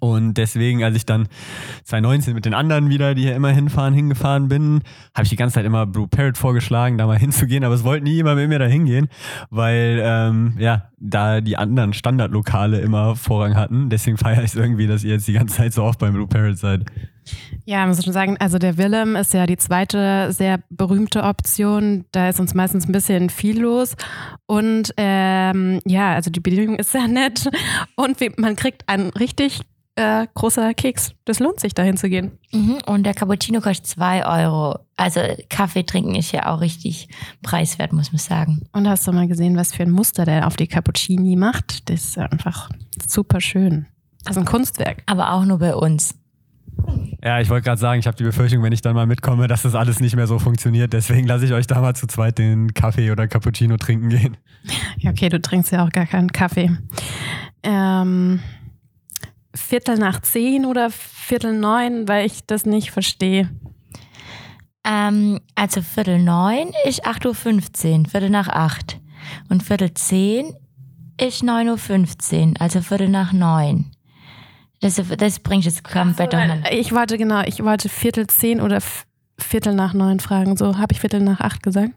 Und 0.00 0.34
deswegen, 0.34 0.84
als 0.84 0.96
ich 0.96 1.06
dann 1.06 1.28
2019 1.84 2.34
mit 2.34 2.44
den 2.44 2.54
anderen 2.54 2.90
wieder, 2.90 3.14
die 3.14 3.22
hier 3.22 3.36
immer 3.36 3.50
hinfahren, 3.50 3.94
hingefahren 3.94 4.48
bin, 4.48 4.82
habe 5.14 5.24
ich 5.24 5.30
die 5.30 5.36
ganze 5.36 5.54
Zeit 5.54 5.64
immer 5.64 5.86
Blue 5.86 6.08
Parrot 6.08 6.38
vorgeschlagen, 6.38 6.98
da 6.98 7.06
mal 7.06 7.18
hinzugehen, 7.18 7.64
aber 7.64 7.74
es 7.74 7.84
wollten 7.84 8.04
nie 8.04 8.18
immer 8.18 8.34
mit 8.34 8.48
mir 8.48 8.58
da 8.58 8.66
hingehen, 8.66 9.08
weil 9.50 10.00
ähm, 10.02 10.54
ja, 10.58 10.90
da 10.98 11.40
die 11.40 11.56
anderen 11.56 11.92
Standardlokale 11.92 12.80
immer 12.80 13.16
Vorrang 13.16 13.54
hatten. 13.54 13.90
Deswegen 13.90 14.16
feiere 14.16 14.42
ich 14.42 14.50
es 14.50 14.54
irgendwie, 14.54 14.86
dass 14.86 15.04
ihr 15.04 15.12
jetzt 15.12 15.28
die 15.28 15.32
ganze 15.32 15.56
Zeit 15.56 15.72
so 15.72 15.84
oft 15.84 15.98
beim 15.98 16.12
Blue 16.12 16.26
Parrot 16.26 16.58
seid. 16.58 16.84
Ja, 17.64 17.86
muss 17.86 18.02
schon 18.02 18.12
sagen, 18.12 18.36
also 18.38 18.58
der 18.58 18.78
Willem 18.78 19.16
ist 19.16 19.34
ja 19.34 19.46
die 19.46 19.56
zweite 19.56 20.32
sehr 20.32 20.60
berühmte 20.70 21.22
Option. 21.22 22.04
Da 22.12 22.28
ist 22.28 22.40
uns 22.40 22.54
meistens 22.54 22.86
ein 22.88 22.92
bisschen 22.92 23.30
viel 23.30 23.60
los. 23.60 23.94
Und 24.46 24.92
ähm, 24.96 25.80
ja, 25.84 26.14
also 26.14 26.30
die 26.30 26.40
Bedienung 26.40 26.76
ist 26.76 26.92
sehr 26.92 27.08
nett. 27.08 27.48
Und 27.96 28.18
man 28.38 28.56
kriegt 28.56 28.88
einen 28.88 29.10
richtig 29.10 29.60
äh, 29.98 30.28
großer 30.32 30.74
Keks. 30.74 31.12
Das 31.24 31.40
lohnt 31.40 31.58
sich, 31.58 31.74
dahin 31.74 31.96
zu 31.96 32.08
gehen. 32.08 32.38
Mhm, 32.52 32.78
und 32.86 33.04
der 33.04 33.14
Cappuccino 33.14 33.60
kostet 33.60 33.88
2 33.88 34.26
Euro. 34.26 34.78
Also 34.96 35.20
Kaffee 35.48 35.82
trinken 35.82 36.14
ist 36.14 36.30
ja 36.30 36.46
auch 36.46 36.60
richtig 36.60 37.08
preiswert, 37.42 37.92
muss 37.92 38.12
man 38.12 38.20
sagen. 38.20 38.62
Und 38.72 38.88
hast 38.88 39.06
du 39.08 39.12
mal 39.12 39.26
gesehen, 39.26 39.56
was 39.56 39.74
für 39.74 39.82
ein 39.82 39.90
Muster 39.90 40.24
der 40.24 40.46
auf 40.46 40.54
die 40.54 40.68
Cappuccini 40.68 41.34
macht? 41.34 41.90
Das 41.90 42.04
ist 42.04 42.18
einfach 42.18 42.70
super 43.06 43.40
schön. 43.40 43.86
Das 44.24 44.36
ist 44.36 44.42
ein 44.42 44.44
Kunstwerk. 44.44 45.02
Aber 45.06 45.32
auch 45.32 45.44
nur 45.44 45.58
bei 45.58 45.74
uns. 45.74 46.14
Ja, 47.24 47.40
ich 47.40 47.50
wollte 47.50 47.64
gerade 47.64 47.80
sagen, 47.80 47.98
ich 47.98 48.06
habe 48.06 48.16
die 48.16 48.22
Befürchtung, 48.22 48.62
wenn 48.62 48.72
ich 48.72 48.82
dann 48.82 48.94
mal 48.94 49.06
mitkomme, 49.06 49.48
dass 49.48 49.62
das 49.62 49.74
alles 49.74 49.98
nicht 49.98 50.14
mehr 50.14 50.28
so 50.28 50.38
funktioniert. 50.38 50.92
Deswegen 50.92 51.26
lasse 51.26 51.44
ich 51.44 51.52
euch 51.52 51.66
da 51.66 51.80
mal 51.80 51.96
zu 51.96 52.06
zweit 52.06 52.38
den 52.38 52.72
Kaffee 52.72 53.10
oder 53.10 53.26
Cappuccino 53.26 53.76
trinken 53.78 54.10
gehen. 54.10 54.36
Ja, 54.98 55.10
okay, 55.10 55.28
du 55.28 55.40
trinkst 55.40 55.72
ja 55.72 55.84
auch 55.84 55.90
gar 55.90 56.06
keinen 56.06 56.30
Kaffee. 56.30 56.70
Ähm, 57.64 58.40
Viertel 59.58 59.98
nach 59.98 60.20
zehn 60.22 60.64
oder 60.64 60.90
Viertel 60.90 61.58
neun, 61.58 62.08
weil 62.08 62.26
ich 62.26 62.46
das 62.46 62.64
nicht 62.64 62.90
verstehe. 62.90 63.50
Ähm, 64.84 65.40
also 65.54 65.82
Viertel 65.82 66.18
neun 66.22 66.70
ist 66.84 67.06
8.15 67.06 67.24
Uhr, 68.04 68.08
Viertel 68.08 68.30
nach 68.30 68.48
acht. 68.48 69.00
Und 69.50 69.62
Viertel 69.62 69.92
zehn 69.94 70.54
ist 71.20 71.42
9.15 71.42 72.48
Uhr, 72.50 72.54
also 72.60 72.80
Viertel 72.80 73.08
nach 73.08 73.32
neun. 73.32 73.90
Das, 74.80 74.94
das 75.18 75.40
bringt 75.40 75.64
jetzt 75.64 75.82
komplett 75.84 76.30
So, 76.30 76.36
durcheinander. 76.36 76.72
ich 76.72 76.92
wollte 76.94 77.18
genau, 77.18 77.42
ich 77.42 77.62
wollte 77.64 77.88
Viertel 77.88 78.28
zehn 78.28 78.60
oder 78.60 78.78
Viertel 79.38 79.74
nach 79.74 79.92
neun 79.92 80.20
fragen. 80.20 80.56
So, 80.56 80.78
habe 80.78 80.92
ich 80.92 81.00
Viertel 81.00 81.20
nach 81.20 81.40
acht 81.40 81.62
gesagt? 81.62 81.90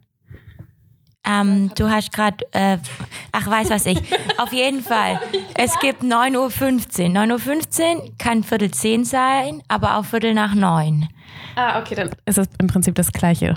Ähm, 1.24 1.72
du 1.76 1.90
hast 1.90 2.12
gerade, 2.14 2.38
äh, 2.52 2.78
ach, 3.32 3.48
weiß 3.48 3.70
was 3.70 3.86
ich. 3.86 4.00
Auf 4.38 4.52
jeden 4.54 4.82
Fall. 4.82 5.20
Es 5.56 5.78
gibt 5.80 6.04
9.15 6.04 7.10
Uhr. 7.10 7.38
9.15 7.38 7.96
Uhr 7.96 8.12
kann 8.18 8.44
Viertel 8.44 8.72
zehn 8.72 9.06
sein, 9.06 9.62
aber 9.68 9.98
auch 9.98 10.06
Viertel 10.06 10.34
nach 10.34 10.56
neun. 10.56 11.08
Ah, 11.56 11.80
okay, 11.80 11.96
dann 11.96 12.10
ist 12.26 12.38
es 12.38 12.48
im 12.60 12.68
Prinzip 12.68 12.96
das 12.96 13.12
Gleiche. 13.12 13.56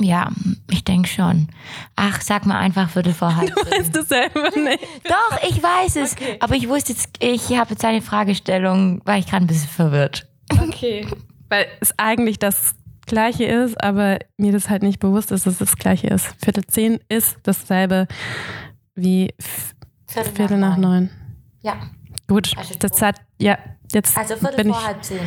Ja, 0.00 0.30
ich 0.70 0.82
denke 0.82 1.08
schon. 1.08 1.48
Ach, 1.94 2.20
sag 2.22 2.46
mal 2.46 2.58
einfach 2.58 2.88
Viertel 2.88 3.12
vor 3.12 3.36
halb. 3.36 3.54
Du 3.54 3.70
weißt 3.70 3.96
es 3.96 4.08
selber 4.08 4.50
nicht. 4.58 4.82
Doch, 5.04 5.42
ich 5.48 5.62
weiß 5.62 5.96
es. 5.96 6.12
Okay. 6.12 6.36
Aber 6.40 6.54
ich 6.56 6.68
wusste 6.68 6.92
jetzt, 6.92 7.10
ich 7.20 7.56
habe 7.56 7.70
jetzt 7.70 7.84
eine 7.84 8.00
Fragestellung, 8.00 9.02
war 9.04 9.18
ich 9.18 9.26
gerade 9.26 9.44
ein 9.44 9.46
bisschen 9.46 9.68
verwirrt. 9.68 10.26
Okay. 10.58 11.06
Weil 11.48 11.66
es 11.80 11.96
eigentlich 11.98 12.38
das 12.38 12.74
Gleiche 13.10 13.44
ist, 13.44 13.82
aber 13.82 14.18
mir 14.38 14.52
das 14.52 14.70
halt 14.70 14.82
nicht 14.82 14.98
bewusst 15.00 15.30
ist, 15.32 15.44
dass 15.46 15.54
es 15.54 15.58
das 15.58 15.76
Gleiche 15.76 16.06
ist. 16.06 16.26
Viertel 16.42 16.64
zehn 16.66 16.98
ist 17.08 17.36
dasselbe 17.42 18.06
wie 18.94 19.34
F- 19.38 19.74
Viertel, 20.06 20.58
nach 20.58 20.76
neun. 20.76 21.10
Ja. 21.62 21.74
Gut, 22.26 22.52
Also 22.56 22.74
das 22.78 23.02
hat, 23.02 23.16
ja, 23.38 23.58
jetzt 23.92 24.16
Also 24.16 24.36
Viertel 24.36 24.56
bin 24.56 24.68
ich, 24.70 24.76
vor 24.76 24.86
halb 24.86 25.04
zehn. 25.04 25.20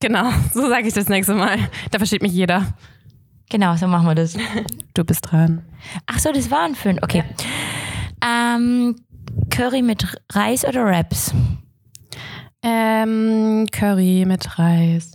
genau, 0.00 0.30
so 0.54 0.68
sage 0.68 0.86
ich 0.88 0.94
das 0.94 1.08
nächste 1.08 1.34
Mal. 1.34 1.58
Da 1.90 1.98
versteht 1.98 2.22
mich 2.22 2.32
jeder. 2.32 2.74
Genau, 3.50 3.74
so 3.76 3.86
machen 3.88 4.06
wir 4.06 4.14
das. 4.14 4.36
Du 4.94 5.04
bist 5.04 5.30
dran. 5.32 5.62
Ach 6.06 6.18
so, 6.18 6.30
das 6.32 6.50
waren 6.50 6.74
fünf. 6.74 6.98
Okay. 7.02 7.24
Ähm, 8.22 8.94
Curry 9.50 9.80
mit 9.80 10.06
Reis 10.32 10.64
oder 10.66 10.84
Wraps? 10.84 11.32
Ähm, 12.62 13.66
Curry 13.72 14.24
mit 14.26 14.58
Reis. 14.58 15.11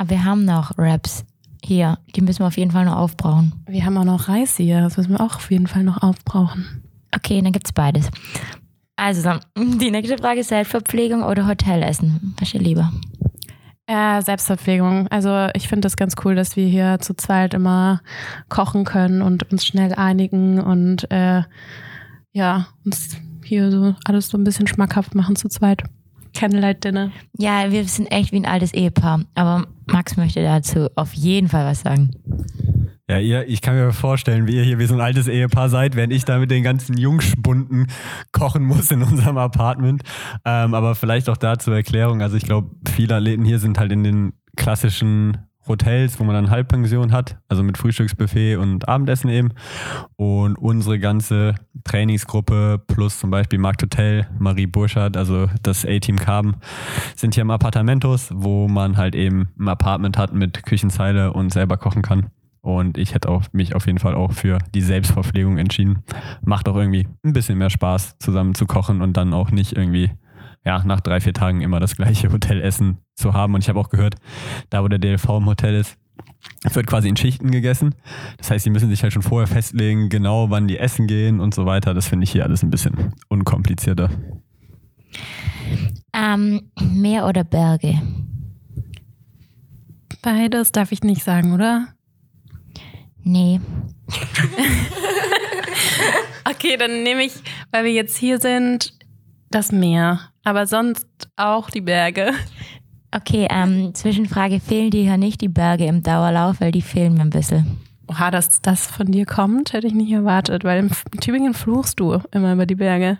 Aber 0.00 0.08
wir 0.08 0.24
haben 0.24 0.46
noch 0.46 0.78
Wraps 0.78 1.26
hier. 1.62 1.98
Die 2.16 2.22
müssen 2.22 2.38
wir 2.38 2.46
auf 2.46 2.56
jeden 2.56 2.70
Fall 2.70 2.86
noch 2.86 2.96
aufbrauchen. 2.96 3.52
Wir 3.68 3.84
haben 3.84 3.98
auch 3.98 4.04
noch 4.04 4.28
Reis 4.28 4.56
hier, 4.56 4.80
das 4.80 4.96
müssen 4.96 5.10
wir 5.10 5.20
auch 5.20 5.36
auf 5.36 5.50
jeden 5.50 5.66
Fall 5.66 5.84
noch 5.84 6.02
aufbrauchen. 6.02 6.82
Okay, 7.14 7.42
dann 7.42 7.52
gibt's 7.52 7.74
beides. 7.74 8.08
Also, 8.96 9.34
die 9.58 9.90
nächste 9.90 10.16
Frage 10.16 10.40
ist 10.40 10.48
Selbstverpflegung 10.48 11.22
oder 11.22 11.46
Hotelessen? 11.46 12.34
Was 12.40 12.54
ihr 12.54 12.60
lieber? 12.60 12.90
Äh, 13.86 14.22
Selbstverpflegung. 14.22 15.06
Also 15.08 15.48
ich 15.52 15.68
finde 15.68 15.82
das 15.82 15.98
ganz 15.98 16.14
cool, 16.24 16.34
dass 16.34 16.56
wir 16.56 16.66
hier 16.66 16.98
zu 17.00 17.14
zweit 17.14 17.52
immer 17.52 18.00
kochen 18.48 18.84
können 18.84 19.20
und 19.20 19.52
uns 19.52 19.66
schnell 19.66 19.92
einigen 19.92 20.60
und 20.60 21.10
äh, 21.10 21.42
ja, 22.32 22.68
uns 22.86 23.18
hier 23.44 23.70
so 23.70 23.94
alles 24.06 24.28
so 24.28 24.38
ein 24.38 24.44
bisschen 24.44 24.66
schmackhaft 24.66 25.14
machen 25.14 25.36
zu 25.36 25.48
zweit. 25.50 25.82
Candlelight 26.34 26.84
Dinner. 26.84 27.10
Ja, 27.36 27.70
wir 27.70 27.84
sind 27.84 28.06
echt 28.06 28.32
wie 28.32 28.36
ein 28.36 28.46
altes 28.46 28.72
Ehepaar. 28.72 29.24
Aber 29.34 29.66
Max 29.86 30.16
möchte 30.16 30.42
dazu 30.42 30.88
auf 30.94 31.12
jeden 31.14 31.48
Fall 31.48 31.66
was 31.66 31.80
sagen. 31.80 32.10
Ja, 33.10 33.18
ihr, 33.18 33.48
ich 33.48 33.60
kann 33.60 33.74
mir 33.74 33.92
vorstellen, 33.92 34.46
wie 34.46 34.54
ihr 34.54 34.62
hier 34.62 34.78
wie 34.78 34.86
so 34.86 34.94
ein 34.94 35.00
altes 35.00 35.26
Ehepaar 35.26 35.68
seid, 35.68 35.96
während 35.96 36.12
ich 36.12 36.24
da 36.24 36.38
mit 36.38 36.50
den 36.52 36.62
ganzen 36.62 36.96
Jungspunden 36.96 37.88
kochen 38.30 38.62
muss 38.62 38.92
in 38.92 39.02
unserem 39.02 39.36
Apartment. 39.36 40.02
Ähm, 40.44 40.74
aber 40.74 40.94
vielleicht 40.94 41.28
auch 41.28 41.36
da 41.36 41.58
zur 41.58 41.74
Erklärung. 41.74 42.22
Also 42.22 42.36
ich 42.36 42.44
glaube, 42.44 42.70
viele 42.88 43.16
Athleten 43.16 43.44
hier 43.44 43.58
sind 43.58 43.80
halt 43.80 43.90
in 43.90 44.04
den 44.04 44.32
klassischen 44.56 45.49
Hotels, 45.66 46.18
wo 46.18 46.24
man 46.24 46.34
dann 46.34 46.50
Halbpension 46.50 47.12
hat, 47.12 47.38
also 47.48 47.62
mit 47.62 47.78
Frühstücksbuffet 47.78 48.56
und 48.56 48.88
Abendessen 48.88 49.28
eben. 49.28 49.50
Und 50.16 50.56
unsere 50.56 50.98
ganze 50.98 51.54
Trainingsgruppe 51.84 52.82
plus 52.86 53.20
zum 53.20 53.30
Beispiel 53.30 53.58
Marc 53.58 53.82
Hotel, 53.82 54.26
Marie 54.38 54.66
Burschardt, 54.66 55.16
also 55.16 55.48
das 55.62 55.84
A-Team 55.84 56.16
Carbon, 56.16 56.56
sind 57.14 57.34
hier 57.34 57.42
im 57.42 57.50
Appartamentos, 57.50 58.30
wo 58.34 58.68
man 58.68 58.96
halt 58.96 59.14
eben 59.14 59.48
ein 59.58 59.68
Apartment 59.68 60.18
hat 60.18 60.32
mit 60.32 60.64
Küchenzeile 60.64 61.32
und 61.32 61.52
selber 61.52 61.76
kochen 61.76 62.02
kann. 62.02 62.30
Und 62.62 62.98
ich 62.98 63.14
hätte 63.14 63.28
auch 63.28 63.44
mich 63.52 63.74
auf 63.74 63.86
jeden 63.86 63.98
Fall 63.98 64.14
auch 64.14 64.32
für 64.32 64.58
die 64.74 64.82
Selbstverpflegung 64.82 65.56
entschieden. 65.56 66.02
Macht 66.44 66.68
auch 66.68 66.76
irgendwie 66.76 67.08
ein 67.24 67.32
bisschen 67.32 67.56
mehr 67.58 67.70
Spaß, 67.70 68.18
zusammen 68.18 68.54
zu 68.54 68.66
kochen 68.66 69.00
und 69.00 69.16
dann 69.16 69.32
auch 69.32 69.50
nicht 69.50 69.76
irgendwie, 69.76 70.10
ja, 70.64 70.82
nach 70.84 71.00
drei, 71.00 71.20
vier 71.20 71.32
Tagen 71.32 71.60
immer 71.60 71.80
das 71.80 71.96
gleiche 71.96 72.32
Hotelessen 72.32 72.98
zu 73.14 73.34
haben. 73.34 73.54
Und 73.54 73.62
ich 73.62 73.68
habe 73.68 73.78
auch 73.78 73.88
gehört, 73.88 74.16
da 74.68 74.82
wo 74.82 74.88
der 74.88 74.98
DLV 74.98 75.28
im 75.28 75.46
Hotel 75.46 75.74
ist, 75.74 75.96
es 76.64 76.74
wird 76.74 76.86
quasi 76.86 77.08
in 77.08 77.16
Schichten 77.16 77.50
gegessen. 77.50 77.94
Das 78.36 78.50
heißt, 78.50 78.64
sie 78.64 78.70
müssen 78.70 78.90
sich 78.90 79.02
halt 79.02 79.12
schon 79.12 79.22
vorher 79.22 79.46
festlegen, 79.46 80.10
genau 80.10 80.50
wann 80.50 80.68
die 80.68 80.78
essen 80.78 81.06
gehen 81.06 81.40
und 81.40 81.54
so 81.54 81.64
weiter. 81.64 81.94
Das 81.94 82.08
finde 82.08 82.24
ich 82.24 82.32
hier 82.32 82.44
alles 82.44 82.62
ein 82.62 82.70
bisschen 82.70 83.14
unkomplizierter. 83.28 84.10
Ähm, 86.12 86.70
Meer 86.78 87.26
oder 87.26 87.44
Berge? 87.44 88.00
Beides 90.22 90.72
darf 90.72 90.92
ich 90.92 91.02
nicht 91.02 91.22
sagen, 91.22 91.52
oder? 91.54 91.88
Nee. 93.22 93.60
Okay, 96.44 96.76
dann 96.76 97.02
nehme 97.02 97.22
ich, 97.22 97.32
weil 97.70 97.84
wir 97.84 97.92
jetzt 97.92 98.16
hier 98.16 98.40
sind, 98.40 98.94
das 99.50 99.72
Meer. 99.72 100.20
Aber 100.44 100.66
sonst 100.66 101.06
auch 101.36 101.70
die 101.70 101.80
Berge. 101.80 102.32
Okay, 103.12 103.48
ähm, 103.50 103.92
Zwischenfrage, 103.94 104.60
fehlen 104.60 104.90
dir 104.90 105.02
hier 105.02 105.16
nicht 105.16 105.40
die 105.40 105.48
Berge 105.48 105.86
im 105.86 106.02
Dauerlauf, 106.02 106.60
weil 106.60 106.70
die 106.70 106.82
fehlen 106.82 107.14
mir 107.14 107.22
ein 107.22 107.30
bisschen. 107.30 107.78
Oha, 108.08 108.30
dass 108.30 108.60
das 108.62 108.86
von 108.86 109.10
dir 109.10 109.26
kommt, 109.26 109.72
hätte 109.72 109.86
ich 109.86 109.94
nicht 109.94 110.12
erwartet, 110.12 110.64
weil 110.64 110.78
in 110.84 111.20
Tübingen 111.20 111.54
fluchst 111.54 111.98
du 112.00 112.18
immer 112.32 112.52
über 112.52 112.66
die 112.66 112.76
Berge. 112.76 113.18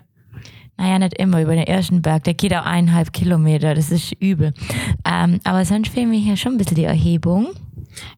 Naja, 0.77 0.99
nicht 0.99 1.17
immer 1.17 1.41
über 1.41 1.53
den 1.53 1.67
ersten 1.67 2.01
Berg, 2.01 2.23
der 2.23 2.33
geht 2.33 2.53
auch 2.53 2.65
eineinhalb 2.65 3.13
Kilometer, 3.13 3.75
das 3.75 3.91
ist 3.91 4.13
übel. 4.19 4.53
Ähm, 5.05 5.39
aber 5.43 5.63
sonst 5.65 5.89
fehlen 5.89 6.09
mir 6.09 6.19
hier 6.19 6.37
schon 6.37 6.53
ein 6.53 6.57
bisschen 6.57 6.75
die 6.75 6.85
Erhebung. 6.85 7.49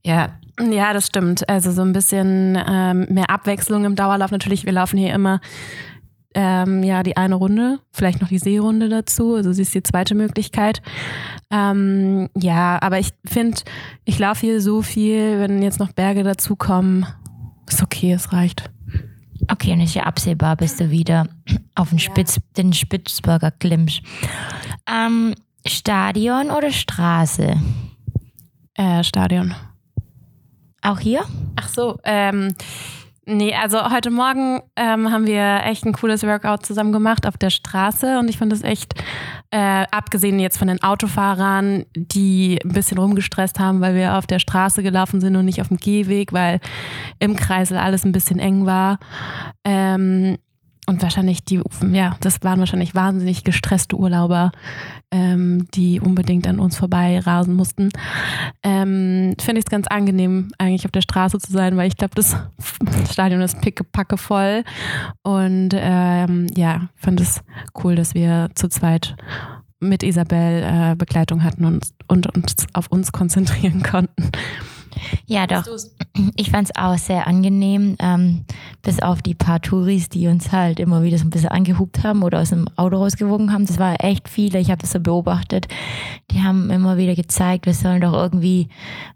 Ja, 0.06 0.30
ja, 0.60 0.94
das 0.94 1.08
stimmt. 1.08 1.50
Also 1.50 1.72
so 1.72 1.82
ein 1.82 1.94
bisschen 1.94 2.58
ähm, 2.68 3.08
mehr 3.10 3.30
Abwechslung 3.30 3.86
im 3.86 3.96
Dauerlauf. 3.96 4.30
Natürlich, 4.32 4.66
wir 4.66 4.72
laufen 4.72 4.98
hier 4.98 5.14
immer 5.14 5.42
ähm, 6.34 6.84
ja 6.84 7.04
die 7.04 7.18
eine 7.18 7.36
Runde, 7.36 7.80
vielleicht 7.92 8.22
noch 8.22 8.30
die 8.30 8.40
Seerunde 8.40 8.90
dazu. 8.90 9.36
Also 9.36 9.52
sie 9.54 9.64
ist 9.64 9.74
die 9.74 9.84
zweite 9.84 10.16
Möglichkeit. 10.16 10.82
Ähm, 11.52 12.30
ja, 12.36 12.82
aber 12.82 13.00
ich 13.00 13.10
finde, 13.26 13.62
ich 14.06 14.20
laufe 14.20 14.42
hier 14.42 14.62
so 14.62 14.82
viel, 14.82 15.40
wenn 15.40 15.62
jetzt 15.62 15.80
noch 15.80 15.92
Berge 15.92 16.24
dazukommen, 16.24 17.06
ist 17.68 17.82
okay, 17.82 18.14
es 18.14 18.34
reicht. 18.34 18.70
Okay, 19.52 19.74
und 19.74 19.82
ist 19.82 19.94
ja 19.94 20.04
absehbar, 20.04 20.56
bis 20.56 20.78
du 20.78 20.90
wieder 20.90 21.28
auf 21.76 21.90
den, 21.90 22.00
Spitz, 22.00 22.40
den 22.58 22.74
Spitzberger 22.74 23.52
klimmst. 23.52 24.02
Ähm, 24.88 25.36
Stadion 25.66 26.50
oder 26.50 26.72
Straße? 26.72 27.56
Äh, 28.76 29.04
Stadion. 29.04 29.54
Auch 30.82 31.00
hier? 31.00 31.24
Ach 31.56 31.70
so, 31.70 32.00
ähm, 32.04 32.56
nee, 33.26 33.54
also 33.56 33.90
heute 33.92 34.12
Morgen 34.12 34.62
ähm, 34.76 35.12
haben 35.12 35.26
wir 35.26 35.62
echt 35.66 35.86
ein 35.86 35.94
cooles 35.94 36.24
Workout 36.24 36.66
zusammen 36.66 36.92
gemacht 36.92 37.26
auf 37.26 37.38
der 37.38 37.50
Straße 37.50 38.20
und 38.20 38.30
ich 38.30 38.38
fand 38.38 38.52
das 38.52 38.64
echt, 38.64 38.96
äh, 39.52 39.86
abgesehen 39.92 40.40
jetzt 40.40 40.58
von 40.58 40.68
den 40.68 40.82
Autofahrern, 40.82 41.86
die 41.96 42.60
ein 42.64 42.74
bisschen 42.74 42.98
rumgestresst 42.98 43.60
haben, 43.60 43.82
weil 43.82 43.96
wir 43.96 44.18
auf 44.18 44.28
der 44.28 44.40
Straße 44.40 44.84
gelaufen 44.84 45.22
sind 45.22 45.36
und 45.36 45.46
nicht 45.46 45.62
auf 45.62 45.70
dem 45.70 45.78
Gehweg, 45.78 46.34
weil 46.34 46.60
im 47.20 47.36
Kreisel 47.36 47.78
alles 47.78 48.06
ein 48.06 48.12
bisschen 48.12 48.40
eng 48.40 48.66
war. 48.66 49.00
Ähm, 49.64 50.38
und 50.86 51.02
wahrscheinlich 51.02 51.44
die, 51.44 51.62
ja, 51.92 52.18
das 52.20 52.44
waren 52.44 52.60
wahrscheinlich 52.60 52.94
wahnsinnig 52.94 53.44
gestresste 53.44 53.96
Urlauber, 53.96 54.52
ähm, 55.12 55.68
die 55.74 56.02
unbedingt 56.02 56.46
an 56.48 56.60
uns 56.60 56.78
vorbei 56.78 57.20
rasen 57.20 57.56
mussten. 57.56 57.90
Ähm, 58.64 59.36
Finde 59.40 59.60
ich 59.60 59.66
es 59.66 59.72
ganz 59.72 59.88
angenehm, 59.88 60.50
eigentlich 60.58 60.86
auf 60.86 60.92
der 60.92 61.02
Straße 61.02 61.38
zu 61.40 61.52
sein, 61.52 61.78
weil 61.78 61.88
ich 61.88 61.96
glaube, 61.96 62.16
das 62.16 62.36
Stadion 63.12 63.42
ist 63.42 63.62
pickepacke 63.62 64.18
voll. 64.18 64.64
Und 65.22 65.70
ähm, 65.74 66.48
ja, 66.56 66.90
fand 66.96 67.22
es 67.22 67.42
cool, 67.84 67.96
dass 67.96 68.14
wir 68.14 68.50
zu 68.56 68.68
zweit 68.68 69.16
mit 69.80 70.04
Isabel 70.04 70.64
äh, 70.64 70.96
Begleitung 70.96 71.44
hatten 71.44 71.66
und, 71.66 71.94
und 72.08 72.34
uns 72.36 72.68
auf 72.74 72.88
uns 72.88 73.12
konzentrieren 73.12 73.84
konnten. 73.90 74.32
Ja, 75.26 75.48
doch. 75.48 75.64
Ich 76.36 76.52
fand 76.52 76.70
es 76.70 76.76
auch 76.76 76.96
sehr 76.98 77.26
angenehm, 77.26 77.96
ähm, 78.00 78.46
bis 78.84 79.02
auf 79.02 79.24
die 79.24 79.34
paar 79.34 79.60
Touris, 79.62 80.10
die 80.10 80.28
uns 80.28 80.52
halt 80.52 80.80
immer 80.80 81.02
wieder 81.02 81.18
so 81.18 81.26
ein 81.26 81.32
bisschen 81.32 81.50
angehupt 81.50 82.04
haben 82.04 82.22
oder 82.22 82.40
aus 82.40 82.50
dem 82.50 82.68
Auto 82.76 82.98
rausgewogen 82.98 83.52
haben. 83.52 83.66
Das 83.66 83.80
war 83.80 84.04
echt 84.04 84.30
viele, 84.30 84.60
ich 84.60 84.70
habe 84.70 84.82
das 84.82 84.92
so 84.92 85.00
beobachtet. 85.00 85.68
Die 86.30 86.44
haben 86.44 86.70
immer 86.70 86.98
wieder 86.98 87.16
gezeigt, 87.16 87.66
wir 87.66 87.74
sollen 87.74 88.02
doch 88.02 88.14
irgendwie 88.14 88.70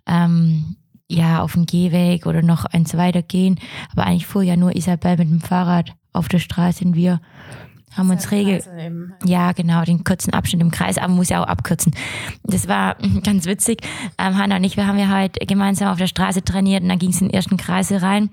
ähm, 0.08 0.76
ja 1.08 1.44
auf 1.44 1.54
dem 1.54 1.68
Gehweg 1.68 2.26
oder 2.26 2.42
noch 2.42 2.66
eins 2.66 2.98
weiter 2.98 3.22
gehen. 3.22 3.60
Aber 3.92 4.06
eigentlich 4.06 4.26
fuhr 4.26 4.42
ja 4.42 4.56
nur 4.56 4.76
Isabel 4.76 5.18
mit 5.18 5.30
dem 5.30 5.42
Fahrrad 5.42 5.94
auf 6.14 6.28
der 6.28 6.40
Straße 6.40 6.84
und 6.84 6.96
wir 6.96 7.22
haben 7.98 8.10
uns 8.10 8.32
regel 8.32 8.64
ja 9.26 9.52
genau 9.52 9.84
den 9.84 10.04
kurzen 10.04 10.34
Abschnitt 10.34 10.62
im 10.62 10.72
Kreis, 10.72 10.98
aber 10.98 11.08
man 11.10 11.18
muss 11.18 11.30
ja 11.30 11.44
auch 11.44 11.48
abkürzen. 11.48 11.94
Das 12.44 12.68
war 12.68 12.96
ganz 13.24 13.46
witzig. 13.46 13.82
Ähm, 14.18 14.38
Hanna 14.38 14.58
und 14.58 14.64
ich, 14.64 14.78
wir 14.78 14.88
haben 14.88 15.00
ja 15.00 15.10
heute 15.10 15.46
gemeinsam 15.46 15.90
auf 15.90 15.98
der 15.98 16.08
Straße 16.08 16.44
trainiert 16.44 16.84
und 16.84 16.90
dann 16.90 17.00
ging 17.00 17.10
es 17.10 17.22
in 17.22 17.28
den 17.28 17.34
ersten 17.34 17.58
Kreise 17.58 18.02
rein 18.02 18.30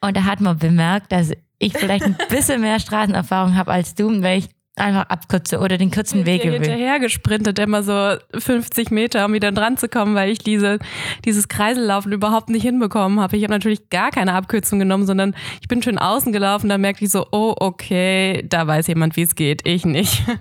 und 0.00 0.16
da 0.16 0.24
hat 0.24 0.40
man 0.40 0.58
bemerkt, 0.58 1.12
dass 1.12 1.32
ich 1.58 1.74
vielleicht 1.74 2.04
ein 2.04 2.16
bisschen 2.28 2.60
mehr 2.60 2.80
Straßenerfahrung 2.80 3.56
habe 3.56 3.70
als 3.70 3.94
du, 3.94 4.22
weil 4.22 4.40
ich 4.40 4.48
einfach 4.80 5.08
abkürze 5.08 5.58
oder 5.60 5.78
den 5.78 5.90
kurzen 5.90 6.26
Weg 6.26 6.44
will. 6.44 6.54
hinterher 6.54 6.98
gesprintet, 6.98 7.58
immer 7.58 7.82
so 7.82 8.16
50 8.38 8.90
Meter, 8.90 9.26
um 9.26 9.32
wieder 9.32 9.52
dran 9.52 9.76
zu 9.76 9.88
kommen, 9.88 10.14
weil 10.14 10.30
ich 10.30 10.38
diese, 10.38 10.78
dieses 11.24 11.48
Kreisellaufen 11.48 12.12
überhaupt 12.12 12.48
nicht 12.48 12.62
hinbekommen 12.62 13.20
habe. 13.20 13.36
Ich 13.36 13.44
habe 13.44 13.52
natürlich 13.52 13.90
gar 13.90 14.10
keine 14.10 14.34
Abkürzung 14.34 14.78
genommen, 14.78 15.06
sondern 15.06 15.34
ich 15.60 15.68
bin 15.68 15.82
schön 15.82 15.98
außen 15.98 16.32
gelaufen, 16.32 16.68
da 16.68 16.78
merkte 16.78 17.04
ich 17.04 17.10
so, 17.10 17.26
oh, 17.30 17.54
okay, 17.58 18.44
da 18.48 18.66
weiß 18.66 18.88
jemand, 18.88 19.16
wie 19.16 19.22
es 19.22 19.34
geht, 19.34 19.66
ich 19.66 19.84
nicht. 19.84 20.24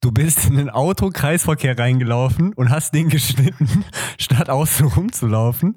Du 0.00 0.12
bist 0.12 0.44
in 0.50 0.58
den 0.58 0.68
Autokreisverkehr 0.68 1.78
reingelaufen 1.78 2.52
und 2.52 2.68
hast 2.68 2.92
den 2.92 3.08
geschnitten, 3.08 3.86
statt 4.18 4.50
außen 4.50 4.88
rumzulaufen. 4.88 5.76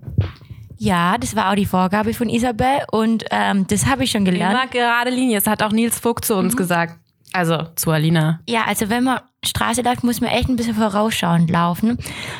Ja, 0.77 1.17
das 1.17 1.33
war 1.38 1.50
auch 1.50 1.55
die 1.55 1.65
Vorgabe 1.65 2.13
von 2.13 2.27
Isabel 2.29 2.81
und 2.91 3.24
ähm, 3.31 3.65
das 3.67 3.86
habe 3.86 4.03
ich 4.03 4.12
schon 4.12 4.25
gelernt. 4.25 4.53
Immer 4.53 4.67
gerade 4.67 5.12
Linie, 5.12 5.38
das 5.39 5.47
hat 5.47 5.63
auch 5.63 5.71
Nils 5.71 5.97
Vogt 5.97 6.25
zu 6.25 6.36
uns 6.36 6.55
mhm. 6.55 6.57
gesagt. 6.57 7.00
Also 7.34 7.67
zu 7.75 7.91
Alina. 7.91 8.39
Ja, 8.48 8.65
also 8.65 8.89
wenn 8.89 9.03
man 9.03 9.19
Straße 9.46 9.81
läuft, 9.81 10.03
muss 10.03 10.22
man 10.22 10.29
echt 10.31 10.50
ein 10.50 10.55
bisschen 10.55 10.75
vorausschauend 10.75 11.50
laufen. 11.50 11.98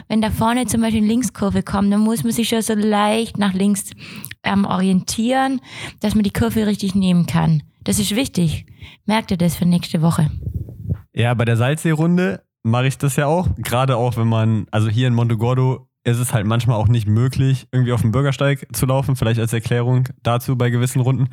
Wenn 0.08 0.22
da 0.22 0.32
vorne 0.32 0.66
zum 0.66 0.82
Beispiel 0.82 1.00
eine 1.00 1.08
Linkskurve 1.08 1.64
kommt, 1.64 1.92
dann 1.92 2.02
muss 2.02 2.24
man 2.24 2.34
sich 2.34 2.50
schon 2.50 2.62
so 2.62 2.74
leicht 2.74 3.38
nach 3.38 3.54
links 3.54 3.92
ähm, 4.44 4.66
orientieren, 4.66 5.62
dass 6.00 6.16
man 6.16 6.24
die 6.24 6.34
Kurve 6.34 6.66
richtig 6.66 6.96
nehmen 6.96 7.26
kann. 7.26 7.64
Das 7.84 8.00
ist 8.00 8.16
wichtig. 8.16 8.66
Merkt 9.06 9.32
ihr 9.32 9.38
das 9.38 9.56
für 9.56 9.66
nächste 9.66 10.02
Woche? 10.02 10.30
Ja, 11.14 11.34
bei 11.34 11.46
der 11.46 11.58
Salzseerunde 11.58 12.44
mache 12.64 12.88
ich 12.88 12.98
das 12.98 13.16
ja 13.16 13.28
auch. 13.28 13.48
Gerade 13.58 13.98
auch, 13.98 14.18
wenn 14.18 14.28
man, 14.28 14.68
also 14.72 14.90
hier 14.90 15.08
in 15.08 15.16
Montegordo 15.16 15.87
ist 16.08 16.20
es 16.20 16.34
halt 16.34 16.48
manchmal 16.48 16.78
auch 16.78 16.88
nicht 16.88 17.06
möglich, 17.06 17.68
irgendwie 17.74 17.92
auf 17.92 18.02
dem 18.02 18.14
Bürgersteig 18.14 18.66
zu 18.72 18.86
laufen, 18.86 19.18
vielleicht 19.18 19.42
als 19.42 19.52
Erklärung 19.52 20.08
dazu 20.24 20.58
bei 20.58 20.70
gewissen 20.70 21.02
Runden. 21.02 21.28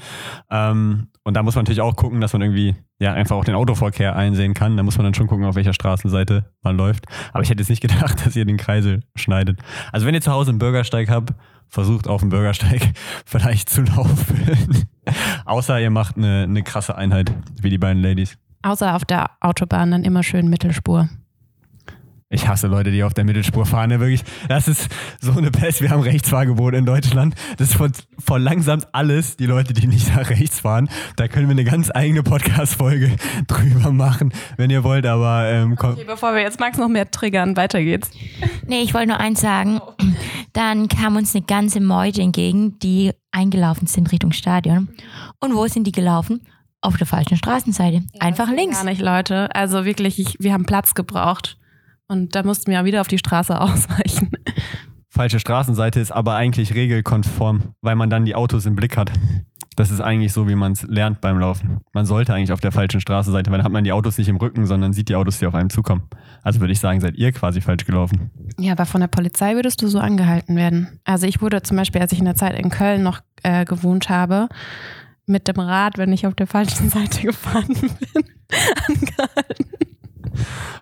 Ähm, 0.51 1.07
und 1.23 1.35
da 1.35 1.45
muss 1.45 1.55
man 1.55 1.63
natürlich 1.63 1.81
auch 1.81 1.95
gucken, 1.95 2.21
dass 2.21 2.33
man 2.33 2.43
irgendwie 2.43 2.75
ja 2.99 3.13
einfach 3.13 3.37
auch 3.37 3.45
den 3.45 3.55
Autoverkehr 3.55 4.17
einsehen 4.17 4.53
kann. 4.53 4.77
Da 4.77 4.83
muss 4.83 4.99
man 4.99 5.05
dann 5.05 5.15
schon 5.15 5.29
gucken, 5.29 5.45
auf 5.45 5.55
welcher 5.55 5.75
Straßenseite 5.75 6.51
man 6.63 6.77
läuft. 6.77 7.07
Aber 7.33 7.45
ich 7.45 7.51
hätte 7.51 7.61
jetzt 7.61 7.69
nicht 7.69 7.83
gedacht, 7.89 8.27
dass 8.27 8.35
ihr 8.35 8.45
den 8.45 8.57
Kreisel 8.57 9.05
schneidet. 9.15 9.61
Also 9.93 10.07
wenn 10.07 10.15
ihr 10.15 10.21
zu 10.21 10.33
Hause 10.33 10.51
einen 10.51 10.59
Bürgersteig 10.59 11.09
habt, 11.09 11.35
versucht 11.69 12.09
auf 12.09 12.21
dem 12.23 12.31
Bürgersteig 12.31 12.95
vielleicht 13.25 13.71
zu 13.71 13.83
laufen. 13.83 14.77
Außer 15.45 15.81
ihr 15.81 15.91
macht 15.91 16.17
eine, 16.17 16.43
eine 16.43 16.65
krasse 16.65 16.97
Einheit, 16.97 17.33
wie 17.63 17.71
die 17.71 17.79
beiden 17.79 18.03
Ladies. 18.03 18.37
Außer 18.63 18.97
auf 18.97 19.05
der 19.05 19.31
Autobahn 19.41 19.93
dann 19.93 20.03
immer 20.03 20.25
schön 20.25 20.49
Mittelspur. 20.49 21.09
Ich 22.31 22.49
hasse 22.49 22.67
Leute, 22.67 22.91
die 22.91 23.05
auf 23.05 23.13
der 23.15 23.25
Mittelspur 23.25 23.67
fahren. 23.67 23.91
Ja, 23.91 24.01
wirklich, 24.01 24.25
das 24.49 24.67
ist 24.67 24.89
so 25.21 25.33
eine 25.33 25.51
Pest. 25.51 25.83
Wir 25.83 25.91
haben 25.91 26.01
Rechtsfahrgebot 26.01 26.75
in 26.75 26.87
Deutschland. 26.87 27.35
Das 27.59 27.77
verlangsamt 28.19 28.89
alles, 28.93 29.37
die 29.37 29.47
Leute, 29.47 29.75
die 29.75 29.87
nicht 29.87 30.15
nach 30.17 30.31
rechts 30.31 30.61
fahren. 30.61 30.89
Da 31.17 31.29
können 31.29 31.49
wir 31.49 31.53
eine 31.53 31.65
ganz 31.65 31.91
eigene 31.95 32.23
Podcast-Folge 32.23 33.15
drüber 33.47 33.93
machen, 33.93 34.33
wenn 34.57 34.71
ihr 34.71 34.83
wollt. 34.85 35.07
Aber 35.07 35.49
ähm, 35.49 35.77
komm. 35.77 35.93
Okay, 35.93 36.05
bevor 36.07 36.35
wir 36.35 36.41
jetzt 36.41 36.59
Max 36.59 36.79
noch 36.79 36.89
mehr 36.89 37.11
triggern, 37.11 37.57
weiter 37.57 37.83
geht's. 37.83 38.11
Nee, 38.67 38.81
ich 38.81 38.95
wollte 38.95 39.09
nur 39.09 39.21
eins 39.21 39.41
sagen. 39.41 39.81
Dann 40.55 40.89
kam 40.89 41.17
uns 41.17 41.35
eine 41.35 41.45
ganze 41.45 41.81
Meute 41.81 42.23
entgegen, 42.23 42.79
die 42.79 43.13
eingelaufen 43.33 43.87
sind 43.87 44.11
Richtung 44.13 44.33
Stadion. 44.33 44.89
Und 45.41 45.55
wo 45.55 45.67
sind 45.67 45.87
die 45.87 45.93
gelaufen? 45.93 46.41
Auf 46.81 46.97
der 46.97 47.07
falschen 47.07 47.37
Straßenseite. 47.37 48.03
Einfach 48.19 48.49
ja, 48.49 48.55
links. 48.55 48.79
Gar 48.79 48.85
nicht, 48.85 49.01
Leute. 49.01 49.55
Also 49.55 49.85
wirklich, 49.85 50.19
ich, 50.19 50.37
wir 50.39 50.53
haben 50.53 50.67
Platz 50.67 50.95
gebraucht. 50.95 51.59
Und 52.09 52.35
da 52.35 52.43
mussten 52.43 52.71
wir 52.71 52.79
ja 52.79 52.85
wieder 52.85 53.01
auf 53.01 53.09
die 53.09 53.19
Straße 53.19 53.61
ausweichen. 53.61 54.31
Falsche 55.09 55.39
Straßenseite 55.39 56.01
ist 56.01 56.11
aber 56.11 56.35
eigentlich 56.35 56.75
regelkonform, 56.75 57.75
weil 57.83 57.95
man 57.95 58.11
dann 58.11 58.25
die 58.25 58.35
Autos 58.35 58.67
im 58.67 58.75
Blick 58.75 58.97
hat. 58.97 59.13
Das 59.77 59.91
ist 59.91 60.01
eigentlich 60.01 60.33
so, 60.33 60.49
wie 60.49 60.55
man 60.55 60.73
es 60.73 60.83
lernt 60.83 61.21
beim 61.21 61.39
Laufen. 61.39 61.81
Man 61.93 62.07
sollte 62.07 62.35
eigentlich 62.35 62.53
auf 62.53 62.61
der 62.61 62.73
falschen 62.73 63.01
Straßenseite, 63.01 63.51
weil 63.51 63.59
dann 63.59 63.65
hat 63.65 63.73
man 63.73 63.85
die 63.85 63.93
Autos 63.93 64.19
nicht 64.19 64.29
im 64.29 64.37
Rücken, 64.37 64.67
sondern 64.67 64.93
sieht 64.93 65.09
die 65.09 65.17
Autos, 65.17 65.39
die 65.39 65.47
auf 65.47 65.55
einem 65.55 65.71
zukommen. 65.71 66.03
Also 66.43 66.61
würde 66.61 66.73
ich 66.73 66.81
sagen, 66.81 67.01
seid 67.01 67.17
ihr 67.17 67.33
quasi 67.33 67.61
falsch 67.61 67.85
gelaufen. 67.85 68.31
Ja, 68.59 68.73
aber 68.73 68.87
von 68.87 69.01
der 69.01 69.09
Polizei 69.09 69.55
würdest 69.55 69.83
du 69.83 69.89
so 69.89 69.99
angehalten 69.99 70.57
werden. 70.57 71.01
Also 71.05 71.27
ich 71.27 71.41
wurde 71.41 71.63
zum 71.63 71.77
Beispiel, 71.77 72.01
als 72.01 72.13
ich 72.13 72.21
in 72.21 72.25
der 72.25 72.37
Zeit 72.37 72.59
in 72.59 72.71
Köln 72.71 73.03
noch 73.03 73.21
äh, 73.43 73.65
gewohnt 73.65 74.09
habe, 74.09 74.49
mit 75.27 75.49
dem 75.49 75.59
Rad, 75.59 75.99
wenn 75.99 76.13
ich 76.13 76.27
auf 76.27 76.35
der 76.35 76.47
falschen 76.47 76.89
Seite 76.91 77.23
gefahren 77.23 77.69
bin, 77.69 77.91
angehalten. 78.89 79.94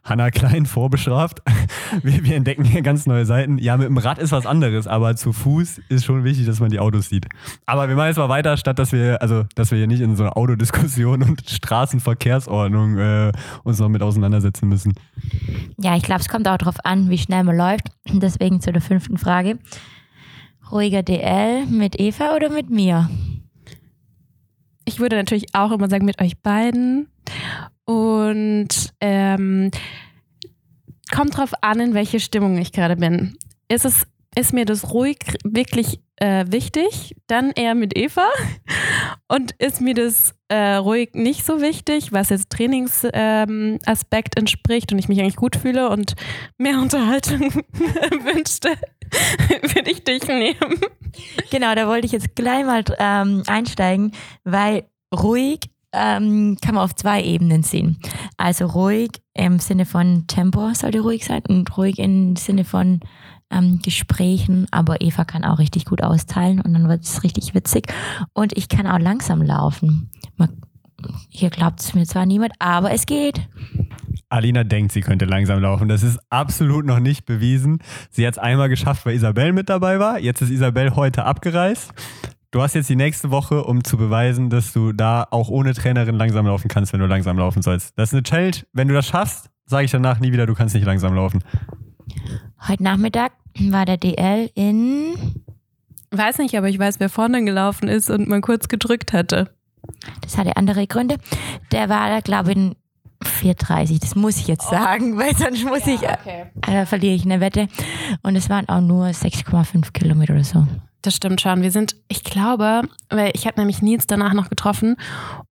Hanna 0.05 0.31
Klein 0.31 0.67
vorbestraft. 0.67 1.43
Wir, 2.03 2.25
wir, 2.25 2.37
entdecken 2.37 2.65
hier 2.65 2.81
ganz 2.81 3.07
neue 3.07 3.27
Seiten. 3.27 3.59
Ja, 3.59 3.77
mit 3.77 3.87
dem 3.87 3.99
Rad 3.99 4.19
ist 4.19 4.33
was 4.33 4.47
anderes, 4.47 4.87
aber 4.87 5.15
zu 5.15 5.33
Fuß 5.33 5.83
ist 5.91 6.05
schon 6.05 6.25
wichtig, 6.25 6.47
dass 6.47 6.59
man 6.59 6.71
die 6.71 6.81
Autos 6.81 7.11
sieht. 7.11 7.27
Aber 7.67 7.89
wir 7.89 7.97
machen 7.97 8.09
jetzt 8.09 8.17
mal 8.17 8.31
weiter, 8.31 8.57
statt 8.57 8.79
dass 8.79 8.93
wir, 8.93 9.21
also, 9.21 9.45
dass 9.55 9.71
wir 9.71 9.79
hier 9.79 9.87
nicht 9.87 10.01
in 10.01 10.17
so 10.17 10.23
einer 10.25 10.37
Autodiskussion 10.37 11.23
und 11.23 11.49
Straßenverkehrsordnung 11.49 12.99
äh, 12.99 13.33
uns 13.63 13.79
noch 13.79 13.91
mit 13.91 14.03
auseinandersetzen 14.03 14.69
müssen. 14.69 14.95
Ja, 15.79 15.97
ich 15.97 16.03
glaube, 16.03 16.23
es 16.23 16.29
kommt 16.29 16.49
auch 16.49 16.57
darauf 16.57 16.85
an, 16.85 17.11
wie 17.11 17.19
schnell 17.19 17.45
man 17.45 17.57
läuft. 17.57 17.89
Deswegen 18.07 18.61
zu 18.61 18.73
der 18.73 18.83
fünften 18.83 19.19
Frage. 19.19 19.59
Ruhiger 20.71 21.03
DL 21.03 21.67
mit 21.67 22.01
Eva 22.01 22.35
oder 22.35 22.49
mit 22.49 22.71
mir? 22.71 23.11
Ich 24.85 24.99
würde 24.99 25.17
natürlich 25.17 25.55
auch 25.55 25.71
immer 25.71 25.89
sagen, 25.89 26.05
mit 26.05 26.21
euch 26.21 26.41
beiden. 26.41 27.09
Und 27.93 28.95
ähm, 29.01 29.71
kommt 31.15 31.37
drauf 31.37 31.53
an, 31.61 31.81
in 31.81 31.95
welche 31.95 32.21
Stimmung 32.21 32.57
ich 32.59 32.73
gerade 32.73 32.97
bin. 32.97 33.37
Ist 33.69 33.85
es 33.85 34.07
ist 34.35 34.53
mir 34.55 34.65
das 34.65 34.93
ruhig 34.93 35.19
wirklich 35.45 36.01
äh, 36.17 36.47
wichtig, 36.49 37.17
dann 37.27 37.51
eher 37.51 37.75
mit 37.75 37.97
Eva. 37.97 38.29
Und 39.29 39.53
ist 39.59 39.81
mir 39.81 39.95
das 39.95 40.35
äh, 40.49 40.75
ruhig 40.75 41.11
nicht 41.15 41.45
so 41.45 41.61
wichtig, 41.61 42.13
was 42.13 42.31
jetzt 42.31 42.51
Trainingsaspekt 42.51 43.15
ähm, 43.15 44.41
entspricht 44.41 44.93
und 44.93 44.99
ich 44.99 45.09
mich 45.09 45.21
eigentlich 45.21 45.37
gut 45.37 45.57
fühle 45.57 45.89
und 45.89 46.15
mehr 46.59 46.79
Unterhaltung 46.83 47.41
wünschte, 47.41 48.71
würde 49.75 49.91
ich 49.91 50.05
dich 50.05 50.27
nehmen. 50.29 50.81
Genau, 51.51 51.75
da 51.75 51.87
wollte 51.89 52.07
ich 52.07 52.13
jetzt 52.13 52.35
gleich 52.35 52.65
mal 52.65 52.85
ähm, 52.99 53.43
einsteigen, 53.47 54.13
weil 54.45 54.85
ruhig 55.15 55.72
ähm, 55.93 56.57
kann 56.63 56.75
man 56.75 56.85
auf 56.85 56.95
zwei 56.95 57.23
Ebenen 57.23 57.63
sehen. 57.63 57.99
Also 58.37 58.67
ruhig 58.67 59.11
im 59.35 59.59
Sinne 59.59 59.87
von 59.87 60.27
Tempo 60.27 60.73
sollte 60.75 61.01
ruhig 61.01 61.25
sein 61.25 61.43
und 61.49 61.77
ruhig 61.77 61.99
im 61.99 62.37
Sinne 62.37 62.65
von 62.65 63.01
ähm, 63.51 63.81
Gesprächen. 63.83 64.67
Aber 64.71 65.01
Eva 65.01 65.25
kann 65.25 65.45
auch 65.45 65.59
richtig 65.59 65.85
gut 65.85 66.03
austeilen 66.03 66.61
und 66.61 66.73
dann 66.73 66.89
wird 66.89 67.05
es 67.05 67.23
richtig 67.23 67.55
witzig. 67.55 67.93
Und 68.33 68.57
ich 68.57 68.69
kann 68.69 68.87
auch 68.87 68.99
langsam 68.99 69.43
laufen. 69.43 70.11
hier 71.29 71.51
glaubt 71.51 71.81
es 71.81 71.95
mir 71.95 72.07
zwar 72.07 72.27
niemand, 72.27 72.53
aber 72.59 72.93
es 72.93 73.07
geht. 73.07 73.49
Alina 74.29 74.65
denkt, 74.65 74.93
sie 74.93 75.03
könnte 75.03 75.27
langsam 75.27 75.61
laufen. 75.61 75.89
Das 75.89 76.03
ist 76.03 76.19
absolut 76.31 76.87
noch 76.87 77.01
nicht 77.01 77.27
bewiesen. 77.27 77.83
Sie 78.11 78.27
hat 78.27 78.35
es 78.35 78.39
einmal 78.39 78.71
geschafft, 78.71 79.05
weil 79.05 79.15
Isabel 79.15 79.53
mit 79.53 79.69
dabei 79.69 79.99
war. 79.99 80.19
Jetzt 80.19 80.41
ist 80.41 80.49
Isabel 80.49 80.97
heute 80.97 81.25
abgereist. 81.25 81.93
Du 82.53 82.61
hast 82.61 82.75
jetzt 82.75 82.91
die 82.91 82.97
nächste 82.97 83.31
Woche, 83.31 83.65
um 83.65 83.83
zu 83.83 83.97
beweisen, 83.97 84.51
dass 84.51 84.75
du 84.75 84.93
da 84.93 85.27
auch 85.31 85.49
ohne 85.49 85.73
Trainerin 85.73 86.17
langsam 86.17 86.47
laufen 86.47 86.69
kannst, 86.69 86.93
wenn 86.93 87.01
du 87.01 87.07
langsam 87.07 87.39
laufen 87.39 87.63
sollst. 87.63 87.99
Das 87.99 88.11
ist 88.11 88.13
eine 88.13 88.25
Challenge. 88.25 88.57
Wenn 88.75 88.89
du 88.89 88.95
das 88.95 89.07
schaffst, 89.07 89.49
sage 89.65 89.87
ich 89.87 89.91
danach 89.91 90.21
nie 90.21 90.33
wieder, 90.33 90.45
du 90.45 90.53
kannst 90.55 90.75
nicht 90.75 90.85
langsam 90.85 91.15
laufen. 91.15 91.43
Heute 92.69 92.83
Nachmittag 92.83 93.33
war 93.71 93.87
der 93.87 93.97
DL 93.97 94.51
in. 94.55 95.15
Weiß 96.11 96.37
nicht, 96.37 96.55
aber 96.59 96.69
ich 96.69 96.79
weiß, 96.79 97.01
wer 97.01 97.09
vorne 97.09 97.43
gelaufen 97.43 97.89
ist 97.89 98.11
und 98.11 98.29
mal 98.29 98.43
kurz 98.43 98.69
gedrückt 98.69 99.15
hatte. 99.15 99.49
Das 100.21 100.37
hatte 100.37 100.55
andere 100.59 100.87
Gründe. 100.87 101.17
Der 101.73 101.89
war 101.89 102.11
da, 102.11 102.21
glaube 102.21 102.51
ich, 102.51 102.57
in 102.59 102.77
4,30. 103.25 103.99
Das 103.99 104.15
muss 104.15 104.37
ich 104.37 104.47
jetzt 104.47 104.67
oh. 104.67 104.73
sagen, 104.73 105.17
weil 105.17 105.35
sonst 105.35 105.65
muss 105.65 105.87
ja, 105.87 105.95
ich, 105.95 106.03
okay. 106.03 106.45
äh, 106.67 106.85
verliere 106.85 107.15
ich 107.15 107.25
eine 107.25 107.41
Wette. 107.41 107.69
Und 108.23 108.37
es 108.37 108.51
waren 108.51 108.69
auch 108.69 108.83
nur 108.83 109.07
6,5 109.07 109.93
Kilometer 109.93 110.35
oder 110.35 110.45
so. 110.45 110.67
Das 111.03 111.17
stimmt 111.17 111.41
schon. 111.41 111.63
Wir 111.63 111.73
sind, 111.73 111.97
ich 112.09 112.23
glaube, 112.23 112.83
weil 113.11 113.33
ich 113.35 113.47
habe 113.47 113.59
nämlich 113.59 113.83
Nils 113.83 114.07
danach 114.07 114.35
noch 114.35 114.49
getroffen 114.49 114.97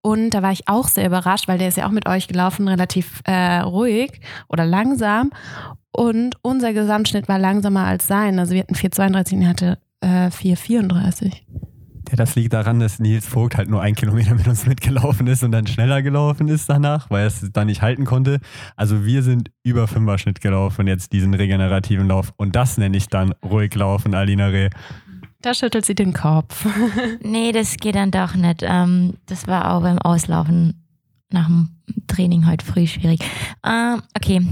und 0.01 0.29
da 0.31 0.41
war 0.41 0.53
ich 0.53 0.69
auch 0.69 0.87
sehr 0.87 1.05
überrascht, 1.05 1.49
weil 1.49 1.57
der 1.57 1.67
ist 1.67 1.77
ja 1.77 1.85
auch 1.87 1.91
mit 1.91 2.07
euch 2.07 2.29
gelaufen, 2.29 2.69
relativ 2.69 3.21
äh, 3.25 3.59
ruhig 3.59 4.21
oder 4.47 4.65
langsam. 4.65 5.31
Und 5.91 6.37
unser 6.41 6.71
Gesamtschnitt 6.71 7.27
war 7.27 7.37
langsamer 7.37 7.85
als 7.85 8.07
sein. 8.07 8.39
Also 8.39 8.53
wir 8.53 8.61
hatten 8.61 8.75
4,32 8.75 9.33
und 9.33 9.41
er 9.41 9.49
hatte 9.49 9.77
äh, 9.99 10.27
4,34. 10.27 11.33
Ja, 12.11 12.17
das 12.17 12.35
liegt 12.35 12.51
daran, 12.51 12.81
dass 12.81 12.99
Nils 12.99 13.25
Vogt 13.25 13.55
halt 13.55 13.69
nur 13.69 13.81
ein 13.81 13.95
Kilometer 13.95 14.35
mit 14.35 14.45
uns 14.45 14.65
mitgelaufen 14.65 15.27
ist 15.27 15.43
und 15.43 15.53
dann 15.53 15.65
schneller 15.65 16.01
gelaufen 16.01 16.49
ist 16.49 16.69
danach, 16.69 17.09
weil 17.09 17.21
er 17.21 17.27
es 17.27 17.49
da 17.53 17.63
nicht 17.63 17.81
halten 17.81 18.03
konnte. 18.03 18.39
Also 18.75 19.05
wir 19.05 19.23
sind 19.23 19.51
über 19.63 19.87
Fünfer-Schnitt 19.87 20.41
gelaufen 20.41 20.87
jetzt 20.87 21.13
diesen 21.13 21.33
regenerativen 21.33 22.09
Lauf. 22.09 22.33
Und 22.35 22.57
das 22.57 22.77
nenne 22.77 22.97
ich 22.97 23.07
dann 23.07 23.33
ruhig 23.45 23.73
laufen, 23.75 24.13
Alina 24.13 24.47
Reh. 24.47 24.69
Da 25.41 25.53
schüttelt 25.53 25.85
sie 25.85 25.95
den 25.95 26.13
Kopf. 26.13 26.65
Nee, 27.23 27.51
das 27.51 27.77
geht 27.77 27.95
dann 27.95 28.11
doch 28.11 28.35
nicht. 28.35 28.61
Ähm, 28.63 29.17
das 29.25 29.47
war 29.47 29.73
auch 29.73 29.81
beim 29.81 29.97
Auslaufen 29.99 30.83
nach 31.29 31.47
dem 31.47 31.69
Training 32.07 32.47
heute 32.47 32.65
früh 32.65 32.87
schwierig. 32.87 33.21
Ähm, 33.63 34.01
okay. 34.15 34.45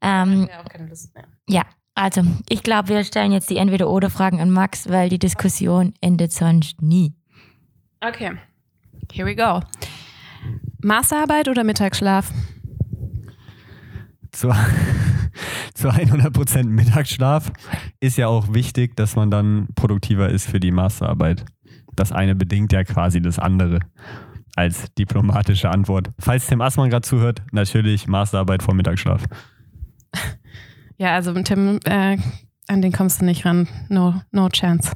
Ähm, 0.00 0.48
auch 0.60 0.68
keine 0.68 0.88
Lust 0.88 1.14
mehr. 1.14 1.24
ja, 1.48 1.62
also 1.94 2.22
ich 2.48 2.62
glaube, 2.62 2.88
wir 2.90 3.04
stellen 3.04 3.32
jetzt 3.32 3.48
die 3.50 3.56
Entweder-Oder-Fragen 3.56 4.40
an 4.40 4.50
Max, 4.50 4.88
weil 4.88 5.08
die 5.08 5.18
Diskussion 5.18 5.94
endet 6.00 6.32
sonst 6.32 6.82
nie. 6.82 7.14
Okay, 8.00 8.32
here 9.12 9.26
we 9.26 9.34
go. 9.34 9.60
Masterarbeit 10.82 11.48
oder 11.48 11.64
Mittagsschlaf? 11.64 12.30
Zu, 14.30 14.52
zu 15.76 15.90
100% 15.90 16.64
Mittagsschlaf 16.64 17.52
ist 18.00 18.16
ja 18.16 18.28
auch 18.28 18.52
wichtig, 18.52 18.96
dass 18.96 19.14
man 19.14 19.30
dann 19.30 19.68
produktiver 19.74 20.28
ist 20.28 20.48
für 20.48 20.58
die 20.58 20.72
Masterarbeit. 20.72 21.44
Das 21.94 22.12
eine 22.12 22.34
bedingt 22.34 22.72
ja 22.72 22.84
quasi 22.84 23.20
das 23.20 23.38
andere 23.38 23.80
als 24.56 24.92
diplomatische 24.94 25.70
Antwort. 25.70 26.10
Falls 26.18 26.46
Tim 26.46 26.62
Assmann 26.62 26.90
gerade 26.90 27.06
zuhört, 27.06 27.42
natürlich 27.52 28.08
Masterarbeit 28.08 28.62
vor 28.62 28.74
Mittagsschlaf. 28.74 29.24
Ja, 30.98 31.12
also 31.12 31.34
mit 31.34 31.46
Tim, 31.46 31.78
äh, 31.84 32.16
an 32.68 32.80
den 32.80 32.90
kommst 32.90 33.20
du 33.20 33.26
nicht 33.26 33.44
ran. 33.44 33.68
No, 33.90 34.22
no 34.30 34.48
chance. 34.48 34.92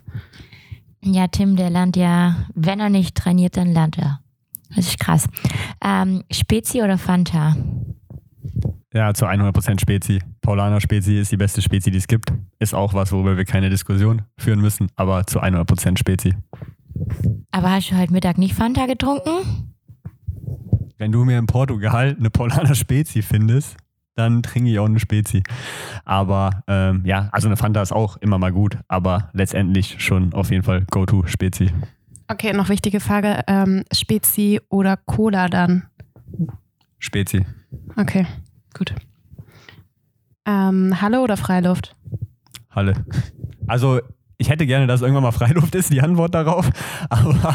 Ja, 1.03 1.27
Tim, 1.27 1.57
der 1.57 1.69
lernt 1.69 1.95
ja, 1.95 2.47
wenn 2.55 2.81
er 2.81 2.88
nicht 2.88 3.14
trainiert, 3.14 3.59
dann 3.59 3.75
lernt 3.75 3.99
er. 3.99 4.21
Das 4.75 4.87
ist 4.87 4.99
krass. 4.99 5.29
Ähm, 5.85 6.25
Spezi 6.31 6.81
oder 6.81 6.97
Fanta? 6.97 7.55
Ja, 8.92 9.14
zu 9.14 9.26
100% 9.26 9.81
Spezi. 9.81 10.20
Paulaner 10.40 10.81
Spezi 10.81 11.18
ist 11.18 11.31
die 11.31 11.37
beste 11.37 11.62
Spezi, 11.62 11.92
die 11.92 11.98
es 11.98 12.09
gibt. 12.09 12.33
Ist 12.59 12.74
auch 12.74 12.92
was, 12.92 13.12
worüber 13.12 13.37
wir 13.37 13.44
keine 13.44 13.70
Diskussion 13.70 14.22
führen 14.37 14.61
müssen, 14.61 14.88
aber 14.96 15.26
zu 15.26 15.40
100% 15.40 15.96
Spezi. 15.96 16.35
Aber 17.53 17.70
hast 17.70 17.90
du 17.90 17.96
heute 17.96 18.12
Mittag 18.12 18.37
nicht 18.37 18.55
Fanta 18.55 18.87
getrunken? 18.87 19.31
Wenn 20.98 21.12
du 21.12 21.24
mir 21.24 21.38
in 21.38 21.46
Portugal 21.46 22.16
eine 22.18 22.31
Paulaner 22.31 22.74
Spezi 22.74 23.22
findest, 23.22 23.76
dann 24.16 24.42
trinke 24.42 24.70
ich 24.70 24.79
auch 24.81 24.87
eine 24.87 24.98
Spezi. 24.98 25.44
Aber 26.05 26.62
ähm, 26.66 27.03
ja, 27.05 27.29
also 27.31 27.46
eine 27.46 27.57
Fanta 27.57 27.81
ist 27.81 27.92
auch 27.92 28.16
immer 28.16 28.38
mal 28.38 28.53
gut, 28.53 28.76
aber 28.88 29.31
letztendlich 29.33 30.03
schon 30.03 30.33
auf 30.35 30.50
jeden 30.50 30.64
Fall 30.64 30.85
Go-To 30.90 31.26
Spezi. 31.26 31.70
Okay, 32.26 32.53
noch 32.53 32.68
wichtige 32.68 33.00
Frage. 33.00 33.42
Ähm, 33.46 33.85
Spezi 33.92 34.61
oder 34.68 34.96
Cola 34.96 35.48
dann? 35.48 35.85
Spezi. 36.98 37.46
Okay, 37.96 38.26
gut. 38.77 38.95
Ähm, 40.47 41.01
Halle 41.01 41.21
oder 41.21 41.37
Freiluft? 41.37 41.97
Halle. 42.71 43.05
Also 43.67 44.01
ich 44.39 44.49
hätte 44.49 44.67
gerne, 44.67 44.87
dass 44.87 45.03
irgendwann 45.03 45.23
mal 45.23 45.33
Freiluft 45.33 45.75
ist, 45.75 45.93
die 45.93 46.01
Antwort 46.01 46.35
darauf. 46.35 46.71
Aber 47.11 47.55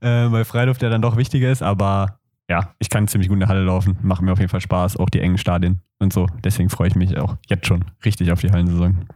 äh, 0.00 0.30
weil 0.30 0.44
Freiluft 0.44 0.82
ja 0.82 0.88
dann 0.88 1.02
doch 1.02 1.16
wichtiger 1.16 1.50
ist. 1.50 1.62
Aber 1.62 2.20
ja, 2.48 2.74
ich 2.78 2.88
kann 2.88 3.08
ziemlich 3.08 3.28
gut 3.28 3.36
in 3.36 3.40
der 3.40 3.48
Halle 3.48 3.64
laufen. 3.64 3.98
Macht 4.02 4.22
mir 4.22 4.32
auf 4.32 4.38
jeden 4.38 4.50
Fall 4.50 4.60
Spaß, 4.60 4.96
auch 4.96 5.10
die 5.10 5.20
engen 5.20 5.38
Stadien 5.38 5.80
und 5.98 6.12
so. 6.12 6.26
Deswegen 6.44 6.70
freue 6.70 6.88
ich 6.88 6.94
mich 6.94 7.18
auch 7.18 7.36
jetzt 7.48 7.66
schon 7.66 7.84
richtig 8.04 8.32
auf 8.32 8.40
die 8.40 8.50
Hallensaison. 8.50 9.06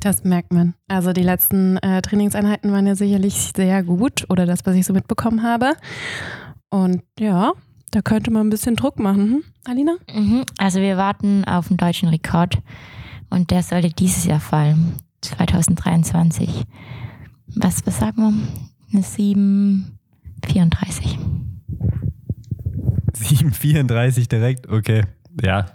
Das 0.00 0.24
merkt 0.24 0.52
man. 0.52 0.74
Also 0.86 1.12
die 1.12 1.22
letzten 1.22 1.76
äh, 1.78 2.02
Trainingseinheiten 2.02 2.70
waren 2.72 2.86
ja 2.86 2.94
sicherlich 2.94 3.52
sehr 3.56 3.82
gut 3.82 4.26
oder 4.28 4.46
das, 4.46 4.64
was 4.64 4.76
ich 4.76 4.86
so 4.86 4.92
mitbekommen 4.92 5.42
habe. 5.42 5.72
Und 6.70 7.02
ja, 7.18 7.52
da 7.90 8.02
könnte 8.02 8.30
man 8.30 8.46
ein 8.46 8.50
bisschen 8.50 8.76
Druck 8.76 8.98
machen, 8.98 9.30
hm? 9.30 9.42
Alina? 9.64 9.96
Mhm. 10.12 10.44
Also 10.58 10.80
wir 10.80 10.96
warten 10.96 11.44
auf 11.44 11.68
den 11.68 11.76
deutschen 11.76 12.08
Rekord 12.08 12.58
und 13.30 13.50
der 13.50 13.62
sollte 13.62 13.90
dieses 13.90 14.24
Jahr 14.24 14.40
fallen, 14.40 14.94
2023. 15.22 16.64
Was, 17.56 17.86
was 17.86 17.98
sagen 17.98 18.16
wir? 18.16 18.32
Eine 18.92 19.02
7,34. 19.02 21.18
7,34 23.14 24.28
direkt, 24.28 24.68
okay. 24.68 25.04
Ja. 25.42 25.66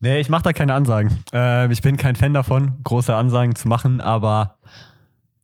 Nee, 0.00 0.20
ich 0.20 0.28
mache 0.28 0.42
da 0.42 0.52
keine 0.52 0.74
Ansagen. 0.74 1.18
Äh, 1.32 1.72
ich 1.72 1.82
bin 1.82 1.96
kein 1.96 2.16
Fan 2.16 2.34
davon, 2.34 2.74
große 2.84 3.14
Ansagen 3.14 3.54
zu 3.54 3.68
machen, 3.68 4.00
aber 4.00 4.58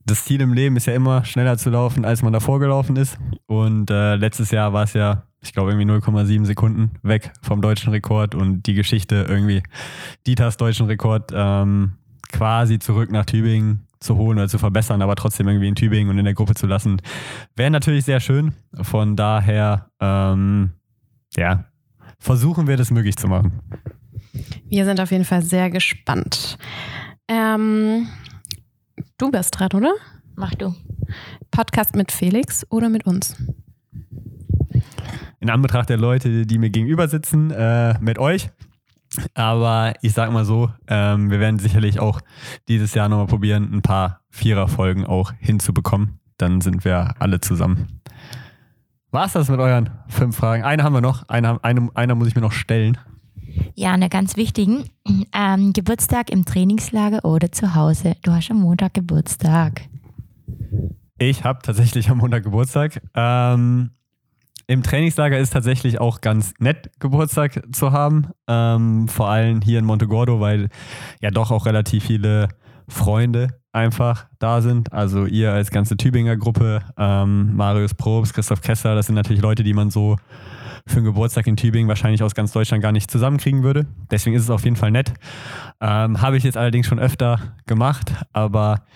das 0.05 0.25
Ziel 0.25 0.41
im 0.41 0.53
Leben 0.53 0.77
ist 0.77 0.87
ja 0.87 0.95
immer, 0.95 1.25
schneller 1.25 1.59
zu 1.59 1.71
laufen, 1.71 2.05
als 2.05 2.23
man 2.23 2.33
davor 2.33 2.61
gelaufen 2.61 2.97
ist. 2.97 3.19
Und 3.47 3.91
äh, 3.91 4.17
letztes 4.17 4.51
Jahr 4.51 4.73
war 4.73 4.85
es 4.85 4.95
ja, 4.95 5.25
ich 5.42 5.52
glaube, 5.52 5.72
irgendwie 5.72 5.90
0,7 5.90 6.44
Sekunden 6.44 6.92
weg 7.02 7.33
vom 7.42 7.61
deutschen 7.61 7.90
Rekord 7.90 8.35
und 8.35 8.62
die 8.62 8.74
Geschichte 8.74 9.26
irgendwie, 9.28 9.62
Dieters 10.26 10.57
deutschen 10.57 10.87
Rekord 10.87 11.33
ähm, 11.35 11.94
quasi 12.31 12.78
zurück 12.78 13.11
nach 13.11 13.26
Tübingen 13.26 13.87
zu 13.98 14.16
holen 14.16 14.38
oder 14.38 14.48
zu 14.48 14.59
verbessern, 14.59 15.02
aber 15.02 15.16
trotzdem 15.16 15.48
irgendwie 15.48 15.68
in 15.68 15.74
Tübingen 15.74 16.11
und 16.11 16.18
in 16.18 16.24
der 16.24 16.35
Gruppe 16.35 16.55
zu 16.55 16.66
lassen, 16.66 17.00
wäre 17.57 17.70
natürlich 17.70 18.05
sehr 18.05 18.20
schön. 18.20 18.55
Von 18.81 19.16
daher, 19.16 19.90
ähm, 20.00 20.72
ja, 21.37 21.64
versuchen 22.18 22.66
wir 22.66 22.76
das 22.76 22.90
möglich 22.90 23.16
zu 23.16 23.28
machen. 23.28 23.61
Wir 24.68 24.85
sind 24.85 25.00
auf 25.00 25.11
jeden 25.11 25.24
Fall 25.24 25.42
sehr 25.42 25.70
gespannt. 25.70 26.57
Ähm, 27.28 28.09
du 29.18 29.31
bist 29.31 29.59
dran, 29.59 29.70
oder? 29.74 29.92
Mach 30.37 30.55
du. 30.55 30.74
Podcast 31.50 31.94
mit 31.94 32.12
Felix 32.12 32.66
oder 32.70 32.88
mit 32.88 33.07
uns? 33.07 33.37
In 35.42 35.50
Anbetracht 35.50 35.88
der 35.88 35.96
Leute, 35.96 36.46
die 36.46 36.57
mir 36.57 36.70
gegenüber 36.70 37.09
sitzen, 37.09 37.50
äh, 37.50 37.98
mit 38.00 38.20
euch. 38.20 38.50
Aber 39.35 39.92
ich 40.00 40.12
sag 40.12 40.31
mal 40.31 40.44
so, 40.44 40.70
ähm, 40.87 41.33
wir 41.33 41.40
werden 41.40 41.59
sicherlich 41.59 41.98
auch 41.98 42.20
dieses 42.68 42.94
Jahr 42.94 43.09
nochmal 43.09 43.26
probieren, 43.26 43.74
ein 43.74 43.83
paar 43.83 44.20
Vierer-Folgen 44.31 45.05
auch 45.05 45.33
hinzubekommen. 45.40 46.20
Dann 46.38 46.61
sind 46.61 46.85
wir 46.85 47.16
alle 47.18 47.40
zusammen. 47.40 48.00
War's 49.11 49.33
das 49.33 49.48
mit 49.48 49.59
euren 49.59 49.90
fünf 50.07 50.37
Fragen? 50.37 50.62
Eine 50.62 50.85
haben 50.85 50.92
wir 50.92 51.00
noch, 51.00 51.28
eine, 51.28 51.62
eine, 51.64 51.88
einer 51.94 52.14
muss 52.14 52.28
ich 52.28 52.37
mir 52.37 52.40
noch 52.40 52.52
stellen. 52.52 52.96
Ja, 53.74 53.90
eine 53.90 54.09
ganz 54.09 54.37
wichtigen. 54.37 54.85
Ähm, 55.35 55.72
Geburtstag 55.72 56.31
im 56.31 56.44
Trainingslager 56.44 57.24
oder 57.24 57.50
zu 57.50 57.74
Hause. 57.74 58.14
Du 58.22 58.31
hast 58.31 58.48
am 58.52 58.61
Montag 58.61 58.94
Geburtstag. 58.94 59.83
Ich 61.18 61.42
habe 61.42 61.59
tatsächlich 61.62 62.09
am 62.11 62.18
Montag 62.18 62.44
Geburtstag. 62.44 63.02
Ähm, 63.16 63.90
Im 64.73 64.83
Trainingslager 64.83 65.39
ist 65.39 65.53
tatsächlich 65.53 66.01
auch 66.01 66.23
ganz 66.23 66.55
nett, 66.59 66.91
Geburtstag 66.99 67.63
zu 67.73 67.93
haben. 67.93 68.29
Ähm, 68.49 69.07
vor 69.07 69.29
allem 69.29 69.61
hier 69.61 69.79
in 69.79 69.85
Montegordo, 69.85 70.41
weil 70.41 70.71
ja 71.21 71.31
doch 71.31 71.51
auch 71.51 71.67
relativ 71.67 72.05
viele 72.05 72.49
Freunde 72.89 73.49
einfach 73.73 74.29
da 74.39 74.63
sind. 74.63 74.91
Also 74.91 75.27
ihr 75.27 75.53
als 75.53 75.71
ganze 75.71 75.99
Tübinger 75.99 76.39
Gruppe, 76.39 76.81
ähm, 76.97 77.55
Marius 77.55 77.93
Probst, 77.93 78.33
Christoph 78.33 78.63
Kessler, 78.63 78.95
das 78.95 79.09
sind 79.09 79.15
natürlich 79.15 79.43
Leute, 79.43 79.63
die 79.63 79.75
man 79.75 79.91
so 79.91 80.17
für 80.87 80.97
einen 80.97 81.05
Geburtstag 81.05 81.47
in 81.49 81.59
Tübingen 81.59 81.91
wahrscheinlich 81.91 82.23
aus 82.23 82.35
ganz 82.35 82.53
Deutschland 82.53 82.83
gar 82.83 82.93
nicht 82.93 83.11
zusammenkriegen 83.11 83.63
würde. 83.63 83.85
Deswegen 84.11 84.35
ist 84.35 84.43
es 84.43 84.51
auf 84.51 84.65
jeden 84.65 84.77
Fall 84.77 84.91
nett. 84.91 85.13
Ähm, 85.83 86.23
Habe 86.23 86.39
ich 86.39 86.45
jetzt 86.45 86.57
allerdings 86.57 86.87
schon 86.87 86.99
öfter 86.99 87.39
gemacht, 87.67 88.15
aber 88.33 88.87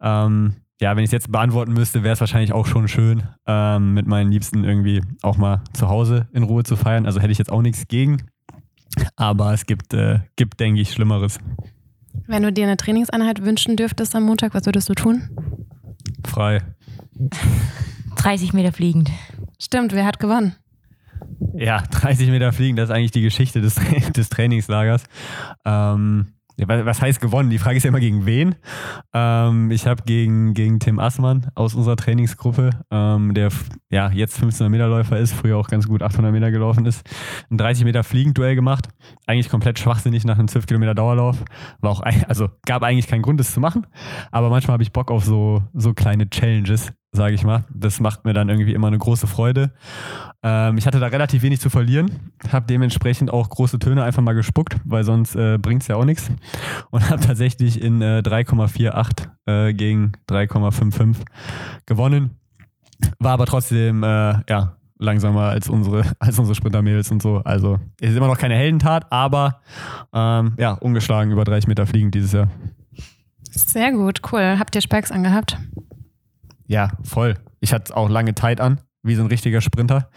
ähm, 0.00 0.56
ja, 0.82 0.96
wenn 0.96 1.04
ich 1.04 1.08
es 1.08 1.12
jetzt 1.12 1.32
beantworten 1.32 1.72
müsste, 1.72 2.02
wäre 2.02 2.12
es 2.12 2.20
wahrscheinlich 2.20 2.52
auch 2.52 2.66
schon 2.66 2.88
schön, 2.88 3.22
ähm, 3.46 3.94
mit 3.94 4.06
meinen 4.06 4.30
Liebsten 4.32 4.64
irgendwie 4.64 5.00
auch 5.22 5.36
mal 5.36 5.62
zu 5.72 5.88
Hause 5.88 6.28
in 6.32 6.42
Ruhe 6.42 6.64
zu 6.64 6.76
feiern. 6.76 7.06
Also 7.06 7.20
hätte 7.20 7.32
ich 7.32 7.38
jetzt 7.38 7.52
auch 7.52 7.62
nichts 7.62 7.86
gegen. 7.86 8.22
Aber 9.16 9.54
es 9.54 9.64
gibt, 9.64 9.94
äh, 9.94 10.20
gibt 10.36 10.60
denke 10.60 10.80
ich, 10.80 10.90
Schlimmeres. 10.90 11.38
Wenn 12.26 12.42
du 12.42 12.52
dir 12.52 12.66
eine 12.66 12.76
Trainingseinheit 12.76 13.42
wünschen 13.42 13.76
dürftest 13.76 14.14
am 14.14 14.24
Montag, 14.24 14.54
was 14.54 14.66
würdest 14.66 14.88
du 14.88 14.94
tun? 14.94 15.30
Frei. 16.26 16.60
30 18.16 18.52
Meter 18.52 18.72
fliegend. 18.72 19.10
Stimmt, 19.58 19.92
wer 19.92 20.04
hat 20.04 20.18
gewonnen? 20.18 20.56
Ja, 21.54 21.82
30 21.82 22.28
Meter 22.28 22.52
fliegen, 22.52 22.76
das 22.76 22.90
ist 22.90 22.94
eigentlich 22.94 23.12
die 23.12 23.22
Geschichte 23.22 23.60
des, 23.60 23.76
des 24.16 24.28
Trainingslagers. 24.28 25.04
Ähm, 25.64 26.34
was 26.68 27.00
heißt 27.00 27.20
gewonnen? 27.20 27.50
Die 27.50 27.58
Frage 27.58 27.76
ist 27.76 27.84
ja 27.84 27.88
immer 27.88 28.00
gegen 28.00 28.26
wen. 28.26 28.54
Ähm, 29.12 29.70
ich 29.70 29.86
habe 29.86 30.02
gegen, 30.04 30.54
gegen 30.54 30.78
Tim 30.78 30.98
Assmann 30.98 31.50
aus 31.54 31.74
unserer 31.74 31.96
Trainingsgruppe, 31.96 32.70
ähm, 32.90 33.34
der 33.34 33.50
ja 33.90 34.10
jetzt 34.10 34.36
1500 34.36 34.70
Meter 34.70 34.88
Läufer 34.88 35.18
ist, 35.18 35.32
früher 35.32 35.56
auch 35.56 35.68
ganz 35.68 35.86
gut 35.86 36.02
800 36.02 36.32
Meter 36.32 36.50
gelaufen 36.50 36.86
ist, 36.86 37.08
ein 37.50 37.58
30 37.58 37.84
Meter 37.84 38.04
Fliegenduell 38.04 38.54
gemacht. 38.54 38.88
Eigentlich 39.26 39.48
komplett 39.48 39.78
schwachsinnig 39.78 40.24
nach 40.24 40.38
einem 40.38 40.48
12 40.48 40.66
Kilometer 40.66 40.94
Dauerlauf. 40.94 41.44
War 41.80 41.90
auch, 41.90 42.02
also 42.28 42.48
gab 42.66 42.82
eigentlich 42.82 43.08
keinen 43.08 43.22
Grund, 43.22 43.40
das 43.40 43.52
zu 43.52 43.60
machen. 43.60 43.86
Aber 44.30 44.50
manchmal 44.50 44.74
habe 44.74 44.82
ich 44.82 44.92
Bock 44.92 45.10
auf 45.10 45.24
so, 45.24 45.62
so 45.74 45.94
kleine 45.94 46.28
Challenges 46.30 46.92
sage 47.12 47.34
ich 47.34 47.44
mal. 47.44 47.64
Das 47.72 48.00
macht 48.00 48.24
mir 48.24 48.32
dann 48.32 48.48
irgendwie 48.48 48.72
immer 48.72 48.88
eine 48.88 48.98
große 48.98 49.26
Freude. 49.26 49.70
Ähm, 50.42 50.78
ich 50.78 50.86
hatte 50.86 50.98
da 50.98 51.06
relativ 51.06 51.42
wenig 51.42 51.60
zu 51.60 51.68
verlieren, 51.68 52.32
habe 52.50 52.66
dementsprechend 52.66 53.30
auch 53.30 53.48
große 53.50 53.78
Töne 53.78 54.02
einfach 54.02 54.22
mal 54.22 54.32
gespuckt, 54.32 54.76
weil 54.84 55.04
sonst 55.04 55.36
äh, 55.36 55.58
bringt 55.58 55.82
es 55.82 55.88
ja 55.88 55.96
auch 55.96 56.06
nichts. 56.06 56.30
Und 56.90 57.08
habe 57.10 57.22
tatsächlich 57.22 57.80
in 57.80 58.00
äh, 58.00 58.22
3,48 58.24 59.28
äh, 59.46 59.74
gegen 59.74 60.12
3,55 60.28 61.18
gewonnen. 61.86 62.38
War 63.18 63.32
aber 63.32 63.46
trotzdem, 63.46 64.02
äh, 64.02 64.34
ja, 64.48 64.76
langsamer 64.98 65.48
als 65.48 65.68
unsere, 65.68 66.04
als 66.18 66.38
unsere 66.38 66.54
Sprintermädels 66.54 67.10
und 67.10 67.20
so. 67.20 67.38
Also 67.44 67.78
es 68.00 68.10
ist 68.10 68.16
immer 68.16 68.28
noch 68.28 68.38
keine 68.38 68.54
Heldentat, 68.54 69.10
aber 69.10 69.60
ähm, 70.14 70.54
ja, 70.58 70.72
ungeschlagen 70.72 71.30
über 71.30 71.44
30 71.44 71.68
Meter 71.68 71.86
fliegend 71.86 72.14
dieses 72.14 72.32
Jahr. 72.32 72.48
Sehr 73.50 73.92
gut, 73.92 74.22
cool. 74.32 74.56
Habt 74.58 74.74
ihr 74.74 74.80
Spikes 74.80 75.12
angehabt? 75.12 75.58
Ja, 76.72 76.88
voll. 77.02 77.34
Ich 77.60 77.74
hatte 77.74 77.94
auch 77.94 78.08
lange 78.08 78.34
Zeit 78.34 78.58
an, 78.58 78.80
wie 79.02 79.14
so 79.14 79.20
ein 79.22 79.26
richtiger 79.26 79.60
Sprinter. 79.60 80.08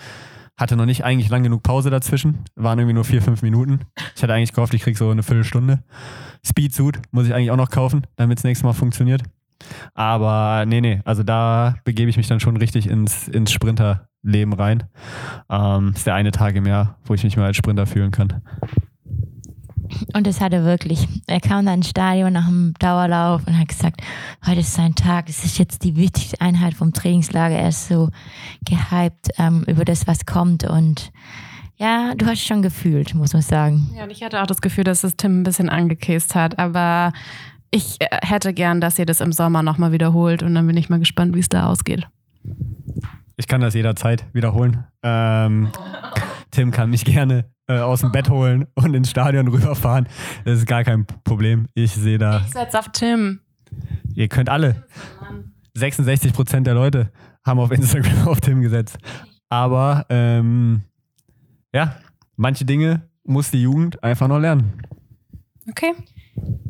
Hatte 0.56 0.78
noch 0.78 0.86
nicht 0.86 1.04
eigentlich 1.04 1.28
lang 1.28 1.44
genug 1.44 1.63
Pause 1.63 1.89
dazwischen. 1.89 2.46
Waren 2.56 2.80
irgendwie 2.80 2.94
nur 2.94 3.04
vier, 3.04 3.22
fünf 3.22 3.41
Minuten. 3.41 3.82
Ich 4.15 4.24
hatte 4.24 4.34
eigentlich 4.34 4.54
gehofft, 4.54 4.74
ich 4.74 4.82
krieg 4.82 4.98
so 4.98 5.10
eine 5.10 5.22
Viertelstunde. 5.22 5.84
Speedsuit 6.46 7.02
muss 7.12 7.28
ich 7.28 7.34
eigentlich 7.34 7.52
auch 7.52 7.58
noch 7.58 7.72
kaufen, 7.72 8.08
damit 8.15 8.38
es 8.38 8.46
nächstes 8.46 8.63
Mal 8.63 8.72
funktioniert. 8.72 9.22
Aber 9.96 10.65
nee, 10.65 10.80
nee, 10.80 11.02
also 11.04 11.24
da 11.24 11.76
begebe 11.84 12.10
ich 12.10 12.15
mich 12.15 12.28
dann 12.30 12.39
schon 12.39 12.56
richtig 12.56 12.88
ins, 12.88 13.28
ins 13.28 13.52
Sprinterleben 13.52 14.54
rein. 14.54 14.84
Ähm, 15.50 15.91
ist 15.94 16.08
der 16.08 16.15
eine 16.15 16.32
Tag 16.32 16.56
im 16.56 16.68
Jahr, 16.68 17.00
wo 17.04 17.13
ich 17.15 17.24
mich 17.26 17.36
mal 17.36 17.48
als 17.48 17.58
Sprinter 17.58 17.86
fühlen 17.86 18.12
kann. 18.12 18.41
Und 20.13 20.28
das 20.28 20.41
hat 20.41 20.54
er 20.54 20.63
wirklich. 20.63 21.08
Er 21.28 21.39
kam 21.39 21.65
dann 21.65 21.76
ins 21.76 21.89
Stadion 21.89 22.34
nach 22.34 22.48
dem 22.48 22.74
Dauerlauf 22.80 23.41
und 23.45 23.58
hat 23.58 23.67
gesagt, 23.67 24.02
heute 24.45 24.62
ist 24.62 24.74
sein 24.74 24.95
Tag, 24.95 25.30
es 25.30 25.43
ist 25.43 25.58
jetzt 25.58 25.84
die 25.84 25.95
wichtigste 25.95 26.39
Einheit 26.41 26.74
vom 26.74 26.93
Trainingslager. 26.93 27.56
Er 27.56 27.69
ist 27.69 27.88
so 27.88 28.10
gehypt 28.65 29.30
ähm, 29.38 29.63
über 29.67 29.86
das, 29.86 30.08
was 30.08 30.26
kommt 30.26 30.63
und 30.63 31.12
ja, 31.78 32.13
du 32.15 32.26
hast 32.26 32.41
schon 32.41 32.62
gefühlt, 32.62 33.13
muss 33.15 33.34
man 33.34 33.41
sagen. 33.41 33.91
Ja, 33.95 34.04
und 34.04 34.10
ich 34.10 34.24
hatte 34.24 34.41
auch 34.41 34.48
das 34.48 34.62
Gefühl, 34.62 34.86
dass 34.86 35.04
es 35.04 35.17
Tim 35.17 35.41
ein 35.41 35.43
bisschen 35.43 35.69
angekäst 35.69 36.34
hat, 36.34 36.58
aber 36.58 37.12
ich 37.69 38.00
äh, 38.00 38.08
hätte 38.21 38.54
gern, 38.54 38.80
dass 38.80 38.98
ihr 38.98 39.06
das 39.06 39.19
im 39.19 39.34
Sommer 39.34 39.62
nochmal 39.62 39.91
wiederholt 39.91 40.41
und 40.41 40.56
dann 40.56 40.65
bin 40.67 40.78
ich 40.78 40.89
mal 40.89 41.00
gespannt, 41.00 41.36
wie 41.36 41.39
es 41.39 41.50
da 41.50 41.67
ausgeht. 41.67 42.08
Ich 43.38 43.48
kann 43.48 43.60
das 43.60 43.74
jederzeit 43.74 44.26
wiederholen. 44.32 44.86
Ähm, 45.04 45.69
Tim 46.56 46.72
kann 46.72 46.89
mich 46.89 47.04
gerne 47.04 47.46
äh, 47.68 47.80
aus 47.80 48.00
dem 48.00 48.12
Bett 48.12 48.30
holen 48.30 48.65
und 48.76 48.94
ins 48.94 49.10
Stadion 49.10 49.48
rüberfahren. 49.48 50.08
Das 50.46 50.60
ist 50.60 50.68
gar 50.68 50.84
kein 50.84 51.06
Problem. 51.06 51.68
Ich 51.74 51.91
sehe 51.91 52.18
da. 52.18 52.41
Ich 52.46 52.54
setze 52.54 52.80
auf 52.80 52.89
Tim. 52.94 53.41
Ihr 54.13 54.30
könnt 54.30 54.50
alle. 54.50 54.86
66 55.74 56.32
Prozent 56.32 56.65
der 56.65 56.74
Leute 56.74 57.12
haben 57.46 57.60
auf 57.60 57.72
Instagram 57.72 58.28
auf 58.28 58.39
Tim 58.39 58.62
gesetzt. 58.62 58.98
Aber 59.50 60.06
ähm, 60.10 60.84
ja, 61.74 61.98
manche 62.38 62.63
Dinge 62.63 63.10
muss 63.26 63.52
die 63.52 63.62
Jugend 63.62 64.02
einfach 64.02 64.30
noch 64.30 64.39
lernen. 64.39 64.82
Okay. 65.70 65.94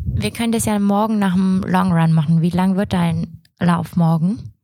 Wir 0.06 0.32
können 0.32 0.52
das 0.52 0.66
ja 0.66 0.80
morgen 0.80 1.20
nach 1.20 1.34
dem 1.34 1.64
Long 1.68 1.92
Run 1.92 2.12
machen. 2.14 2.42
Wie 2.42 2.50
lang 2.50 2.76
wird 2.76 2.94
dein 2.94 3.42
Lauf 3.60 3.96
morgen? 3.96 4.55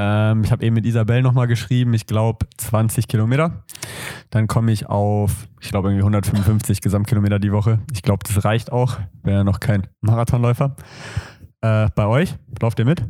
Ähm, 0.00 0.44
ich 0.44 0.52
habe 0.52 0.64
eben 0.64 0.74
mit 0.74 0.86
Isabel 0.86 1.22
nochmal 1.22 1.48
geschrieben, 1.48 1.92
ich 1.92 2.06
glaube 2.06 2.46
20 2.56 3.08
Kilometer. 3.08 3.64
Dann 4.30 4.46
komme 4.46 4.70
ich 4.70 4.86
auf, 4.86 5.48
ich 5.60 5.70
glaube 5.70 5.88
irgendwie 5.88 6.02
155 6.02 6.80
Gesamtkilometer 6.80 7.40
die 7.40 7.50
Woche. 7.50 7.80
Ich 7.92 8.02
glaube, 8.02 8.20
das 8.24 8.44
reicht 8.44 8.70
auch. 8.70 8.98
Wäre 9.24 9.38
ja 9.38 9.44
noch 9.44 9.58
kein 9.58 9.88
Marathonläufer. 10.00 10.76
Äh, 11.62 11.88
bei 11.96 12.06
euch, 12.06 12.36
lauft 12.60 12.78
ihr 12.78 12.84
mit? 12.84 13.02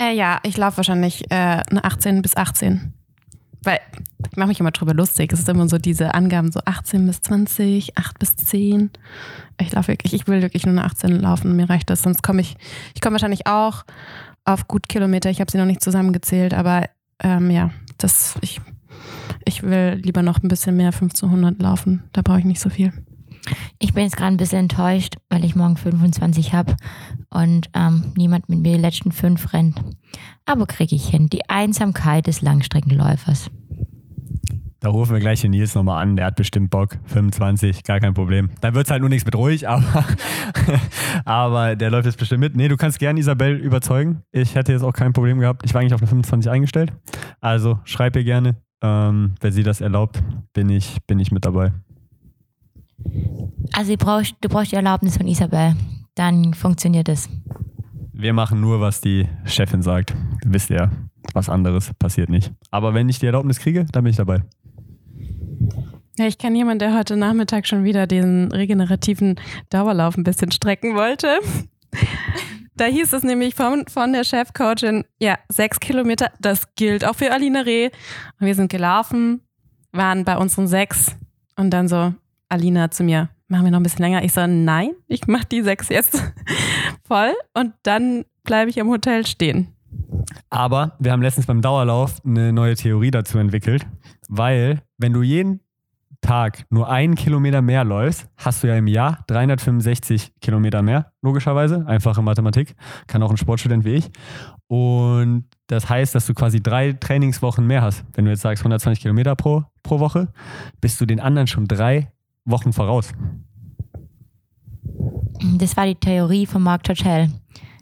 Äh, 0.00 0.14
ja, 0.14 0.38
ich 0.44 0.56
laufe 0.56 0.76
wahrscheinlich 0.76 1.28
äh, 1.32 1.34
eine 1.68 1.82
18 1.82 2.22
bis 2.22 2.36
18. 2.36 2.94
Weil 3.64 3.80
ich 4.30 4.36
mache 4.36 4.48
mich 4.48 4.60
immer 4.60 4.70
drüber 4.70 4.94
lustig. 4.94 5.32
Es 5.32 5.40
ist 5.40 5.48
immer 5.48 5.68
so 5.68 5.76
diese 5.76 6.14
Angaben, 6.14 6.52
so 6.52 6.60
18 6.64 7.04
bis 7.04 7.20
20, 7.22 7.98
8 7.98 8.18
bis 8.20 8.36
10. 8.36 8.90
Ich 9.60 9.72
laufe 9.72 9.88
wirklich, 9.88 10.14
ich 10.14 10.28
will 10.28 10.40
wirklich 10.40 10.66
nur 10.66 10.74
eine 10.74 10.84
18 10.84 11.18
laufen. 11.20 11.56
Mir 11.56 11.68
reicht 11.68 11.90
das. 11.90 12.02
Sonst 12.02 12.22
komme 12.22 12.42
ich, 12.42 12.56
ich 12.94 13.00
komme 13.00 13.14
wahrscheinlich 13.14 13.48
auch 13.48 13.82
auf 14.46 14.68
gut 14.68 14.88
Kilometer. 14.88 15.28
Ich 15.28 15.40
habe 15.40 15.50
sie 15.50 15.58
noch 15.58 15.66
nicht 15.66 15.82
zusammengezählt, 15.82 16.54
aber 16.54 16.88
ähm, 17.22 17.50
ja, 17.50 17.70
das, 17.98 18.36
ich, 18.40 18.60
ich 19.44 19.62
will 19.62 20.00
lieber 20.02 20.22
noch 20.22 20.42
ein 20.42 20.48
bisschen 20.48 20.76
mehr 20.76 20.92
1500 20.92 21.60
laufen. 21.60 22.04
Da 22.12 22.22
brauche 22.22 22.38
ich 22.38 22.44
nicht 22.44 22.60
so 22.60 22.70
viel. 22.70 22.92
Ich 23.78 23.94
bin 23.94 24.04
jetzt 24.04 24.16
gerade 24.16 24.34
ein 24.34 24.38
bisschen 24.38 24.60
enttäuscht, 24.60 25.16
weil 25.28 25.44
ich 25.44 25.54
morgen 25.54 25.76
25 25.76 26.52
habe 26.52 26.76
und 27.30 27.68
ähm, 27.74 28.12
niemand 28.16 28.48
mit 28.48 28.60
mir 28.60 28.76
die 28.76 28.82
letzten 28.82 29.12
fünf 29.12 29.52
rennt. 29.52 29.80
Aber 30.46 30.66
kriege 30.66 30.96
ich 30.96 31.08
hin. 31.08 31.28
Die 31.28 31.48
Einsamkeit 31.48 32.26
des 32.26 32.40
Langstreckenläufers. 32.40 33.50
Da 34.86 34.90
rufen 34.92 35.14
wir 35.14 35.20
gleich 35.20 35.40
den 35.40 35.50
Nils 35.50 35.74
nochmal 35.74 36.00
an, 36.00 36.14
der 36.14 36.26
hat 36.26 36.36
bestimmt 36.36 36.70
Bock. 36.70 36.96
25, 37.06 37.82
gar 37.82 37.98
kein 37.98 38.14
Problem. 38.14 38.50
Dann 38.60 38.76
wird 38.76 38.86
es 38.86 38.90
halt 38.92 39.00
nur 39.00 39.08
nichts 39.08 39.24
mit 39.24 39.34
ruhig, 39.34 39.68
aber, 39.68 40.04
aber 41.24 41.74
der 41.74 41.90
läuft 41.90 42.06
jetzt 42.06 42.18
bestimmt 42.18 42.38
mit. 42.38 42.54
Nee, 42.54 42.68
du 42.68 42.76
kannst 42.76 43.00
gerne 43.00 43.18
Isabel 43.18 43.56
überzeugen. 43.56 44.22
Ich 44.30 44.54
hätte 44.54 44.70
jetzt 44.70 44.82
auch 44.82 44.92
kein 44.92 45.12
Problem 45.12 45.40
gehabt. 45.40 45.62
Ich 45.64 45.74
war 45.74 45.80
eigentlich 45.80 45.94
auf 45.94 46.02
eine 46.02 46.06
25 46.06 46.48
eingestellt. 46.48 46.92
Also 47.40 47.80
schreib 47.82 48.14
ihr 48.14 48.22
gerne. 48.22 48.58
Ähm, 48.80 49.34
wenn 49.40 49.50
sie 49.50 49.64
das 49.64 49.80
erlaubt, 49.80 50.22
bin 50.52 50.68
ich, 50.68 50.98
bin 51.08 51.18
ich 51.18 51.32
mit 51.32 51.44
dabei. 51.44 51.72
Also 53.72 53.90
du 53.90 53.98
brauchst, 53.98 54.36
du 54.40 54.48
brauchst 54.48 54.70
die 54.70 54.76
Erlaubnis 54.76 55.16
von 55.16 55.26
Isabel. 55.26 55.74
Dann 56.14 56.54
funktioniert 56.54 57.08
es. 57.08 57.28
Wir 58.12 58.32
machen 58.32 58.60
nur, 58.60 58.80
was 58.80 59.00
die 59.00 59.26
Chefin 59.46 59.82
sagt. 59.82 60.14
Wisst 60.44 60.70
ihr, 60.70 60.92
was 61.34 61.48
anderes 61.48 61.92
passiert 61.98 62.28
nicht. 62.28 62.52
Aber 62.70 62.94
wenn 62.94 63.08
ich 63.08 63.18
die 63.18 63.26
Erlaubnis 63.26 63.58
kriege, 63.58 63.84
dann 63.90 64.04
bin 64.04 64.12
ich 64.12 64.16
dabei. 64.16 64.44
Ja, 66.18 66.26
ich 66.26 66.38
kenne 66.38 66.56
jemanden, 66.56 66.78
der 66.78 66.96
heute 66.96 67.14
Nachmittag 67.14 67.66
schon 67.66 67.84
wieder 67.84 68.06
den 68.06 68.50
regenerativen 68.50 69.38
Dauerlauf 69.68 70.16
ein 70.16 70.24
bisschen 70.24 70.50
strecken 70.50 70.94
wollte. 70.94 71.40
Da 72.74 72.86
hieß 72.86 73.12
es 73.12 73.22
nämlich 73.22 73.54
von, 73.54 73.86
von 73.86 74.12
der 74.14 74.24
Chefcoachin, 74.24 75.04
ja, 75.18 75.38
sechs 75.50 75.78
Kilometer, 75.78 76.30
das 76.40 76.74
gilt 76.74 77.04
auch 77.04 77.16
für 77.16 77.32
Alina 77.32 77.60
Reh. 77.60 77.90
Und 78.40 78.46
wir 78.46 78.54
sind 78.54 78.70
gelaufen, 78.70 79.42
waren 79.92 80.24
bei 80.24 80.38
unseren 80.38 80.66
sechs 80.68 81.16
und 81.56 81.70
dann 81.70 81.88
so, 81.88 82.14
Alina 82.48 82.90
zu 82.90 83.04
mir, 83.04 83.28
machen 83.48 83.64
wir 83.64 83.70
noch 83.70 83.80
ein 83.80 83.82
bisschen 83.82 84.02
länger? 84.02 84.24
Ich 84.24 84.32
so, 84.32 84.46
nein, 84.46 84.92
ich 85.08 85.26
mache 85.26 85.46
die 85.46 85.62
sechs 85.62 85.90
jetzt 85.90 86.22
voll 87.06 87.34
und 87.52 87.74
dann 87.82 88.24
bleibe 88.42 88.70
ich 88.70 88.78
im 88.78 88.88
Hotel 88.88 89.26
stehen. 89.26 89.68
Aber 90.48 90.96
wir 90.98 91.12
haben 91.12 91.22
letztens 91.22 91.46
beim 91.46 91.60
Dauerlauf 91.60 92.24
eine 92.24 92.52
neue 92.52 92.74
Theorie 92.74 93.10
dazu 93.10 93.38
entwickelt, 93.38 93.86
weil 94.28 94.82
wenn 94.98 95.12
du 95.12 95.22
jeden 95.22 95.60
Tag 96.20 96.64
nur 96.70 96.88
einen 96.88 97.14
Kilometer 97.14 97.62
mehr 97.62 97.84
läufst, 97.84 98.28
hast 98.36 98.62
du 98.62 98.68
ja 98.68 98.76
im 98.76 98.86
Jahr 98.86 99.24
365 99.26 100.32
Kilometer 100.40 100.82
mehr, 100.82 101.12
logischerweise. 101.22 101.86
Einfache 101.86 102.22
Mathematik. 102.22 102.74
Kann 103.06 103.22
auch 103.22 103.30
ein 103.30 103.36
Sportstudent 103.36 103.84
wie 103.84 103.94
ich. 103.94 104.10
Und 104.68 105.44
das 105.68 105.88
heißt, 105.88 106.14
dass 106.14 106.26
du 106.26 106.34
quasi 106.34 106.62
drei 106.62 106.92
Trainingswochen 106.92 107.66
mehr 107.66 107.82
hast. 107.82 108.04
Wenn 108.14 108.24
du 108.24 108.30
jetzt 108.30 108.42
sagst 108.42 108.62
120 108.62 109.00
Kilometer 109.02 109.36
pro, 109.36 109.64
pro 109.82 110.00
Woche, 110.00 110.28
bist 110.80 111.00
du 111.00 111.06
den 111.06 111.20
anderen 111.20 111.46
schon 111.46 111.66
drei 111.66 112.12
Wochen 112.44 112.72
voraus. 112.72 113.12
Das 115.58 115.76
war 115.76 115.86
die 115.86 115.94
Theorie 115.94 116.46
von 116.46 116.62
Mark 116.62 116.84
Tortell. 116.84 117.30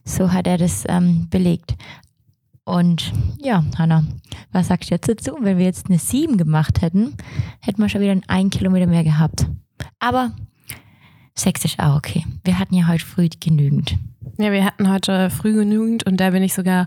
So 0.05 0.33
hat 0.33 0.47
er 0.47 0.59
das 0.59 0.85
ähm, 0.89 1.29
belegt. 1.31 1.77
Und 2.65 3.13
ja, 3.43 3.63
Hanna, 3.77 4.05
was 4.53 4.69
sagst 4.69 4.91
du 4.91 4.95
jetzt 4.95 5.09
dazu? 5.09 5.37
Wenn 5.41 5.59
wir 5.59 5.65
jetzt 5.65 5.87
eine 5.89 5.99
7 5.99 6.39
gemacht 6.39 6.81
hätten, 6.81 7.15
hätten 7.61 7.83
wir 7.83 7.89
schon 7.89 8.01
wieder 8.01 8.17
einen 8.27 8.51
Kilometer 8.51 8.87
mehr 8.87 9.05
gehabt. 9.05 9.47
Aber 9.99 10.33
6 11.35 11.65
ist 11.67 11.79
auch 11.79 11.97
okay. 11.97 12.25
Wir 12.45 12.59
hatten 12.59 12.75
ja 12.75 12.89
heute 12.89 13.05
früh 13.05 13.29
genügend. 13.39 13.99
Ja, 14.39 14.51
wir 14.51 14.65
hatten 14.65 14.91
heute 14.91 15.31
früh 15.31 15.55
genügend 15.55 16.07
und 16.07 16.19
da 16.19 16.31
bin 16.31 16.43
ich 16.43 16.55
sogar 16.55 16.87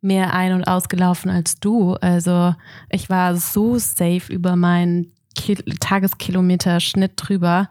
mehr 0.00 0.32
ein- 0.32 0.54
und 0.54 0.64
ausgelaufen 0.64 1.30
als 1.30 1.60
du. 1.60 1.94
Also 1.94 2.54
ich 2.88 3.10
war 3.10 3.36
so 3.36 3.78
safe 3.78 4.32
über 4.32 4.56
meinen 4.56 5.12
Kil 5.36 5.56
Tageskilometer-Schnitt 5.56 7.12
drüber. 7.16 7.68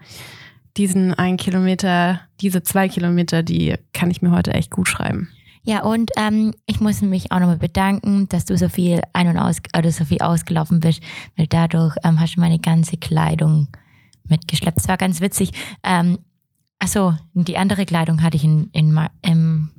Diesen 0.77 1.13
einen 1.15 1.37
Kilometer, 1.37 2.21
diese 2.41 2.61
zwei 2.63 2.87
Kilometer, 2.87 3.43
die 3.43 3.75
kann 3.93 4.11
ich 4.11 4.21
mir 4.21 4.31
heute 4.31 4.53
echt 4.53 4.71
gut 4.71 4.87
schreiben. 4.87 5.29
Ja, 5.69 5.83
und 5.83 6.09
ähm, 6.17 6.55
ich 6.65 6.79
muss 6.79 7.03
mich 7.03 7.31
auch 7.31 7.37
nochmal 7.37 7.59
bedanken, 7.59 8.27
dass 8.27 8.43
du 8.43 8.57
so 8.57 8.69
viel 8.69 9.01
ein- 9.13 9.27
und 9.27 9.37
aus 9.37 9.57
oder 9.77 9.91
so 9.91 10.03
viel 10.03 10.17
ausgelaufen 10.17 10.79
bist, 10.79 10.99
weil 11.37 11.45
dadurch 11.45 11.95
ähm, 12.03 12.19
hast 12.19 12.37
du 12.37 12.39
meine 12.39 12.57
ganze 12.57 12.97
Kleidung 12.97 13.67
mitgeschleppt. 14.27 14.79
Es 14.79 14.87
war 14.87 14.97
ganz 14.97 15.21
witzig. 15.21 15.51
Ähm, 15.83 16.17
achso, 16.79 17.13
die 17.35 17.55
andere 17.55 17.85
Kleidung 17.85 18.23
hatte 18.23 18.35
ich 18.35 18.45
in, 18.45 18.71
in, 18.71 18.99
im 19.21 19.69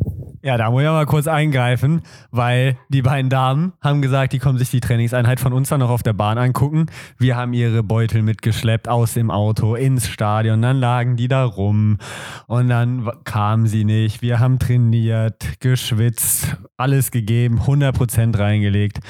Ja, 0.42 0.56
da 0.56 0.70
muss 0.70 0.82
ich 0.82 0.88
mal 0.88 1.04
kurz 1.04 1.26
eingreifen, 1.26 2.00
weil 2.30 2.78
die 2.88 3.02
beiden 3.02 3.28
Damen 3.28 3.74
haben 3.82 4.00
gesagt, 4.00 4.32
die 4.32 4.38
kommen 4.38 4.56
sich 4.56 4.70
die 4.70 4.80
Trainingseinheit 4.80 5.38
von 5.38 5.52
uns 5.52 5.68
dann 5.68 5.80
noch 5.80 5.90
auf 5.90 6.02
der 6.02 6.14
Bahn 6.14 6.38
angucken. 6.38 6.86
Wir 7.18 7.36
haben 7.36 7.52
ihre 7.52 7.82
Beutel 7.82 8.22
mitgeschleppt 8.22 8.88
aus 8.88 9.12
dem 9.12 9.30
Auto 9.30 9.74
ins 9.74 10.08
Stadion, 10.08 10.62
dann 10.62 10.78
lagen 10.78 11.16
die 11.16 11.28
da 11.28 11.44
rum 11.44 11.98
und 12.46 12.68
dann 12.68 13.10
kamen 13.24 13.66
sie 13.66 13.84
nicht. 13.84 14.22
Wir 14.22 14.40
haben 14.40 14.58
trainiert, 14.58 15.60
geschwitzt, 15.60 16.56
alles 16.78 17.10
gegeben, 17.10 17.60
100% 17.60 18.38
reingelegt. 18.38 19.00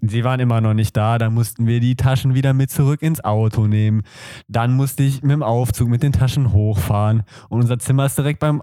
Sie 0.00 0.24
waren 0.24 0.40
immer 0.40 0.60
noch 0.60 0.74
nicht 0.74 0.96
da, 0.96 1.16
dann 1.16 1.32
mussten 1.32 1.68
wir 1.68 1.78
die 1.78 1.94
Taschen 1.94 2.34
wieder 2.34 2.54
mit 2.54 2.72
zurück 2.72 3.02
ins 3.02 3.22
Auto 3.22 3.68
nehmen. 3.68 4.02
Dann 4.48 4.72
musste 4.72 5.04
ich 5.04 5.22
mit 5.22 5.30
dem 5.30 5.44
Aufzug 5.44 5.88
mit 5.88 6.02
den 6.02 6.12
Taschen 6.12 6.52
hochfahren 6.52 7.22
und 7.48 7.60
unser 7.60 7.78
Zimmer 7.78 8.06
ist 8.06 8.18
direkt 8.18 8.40
beim 8.40 8.62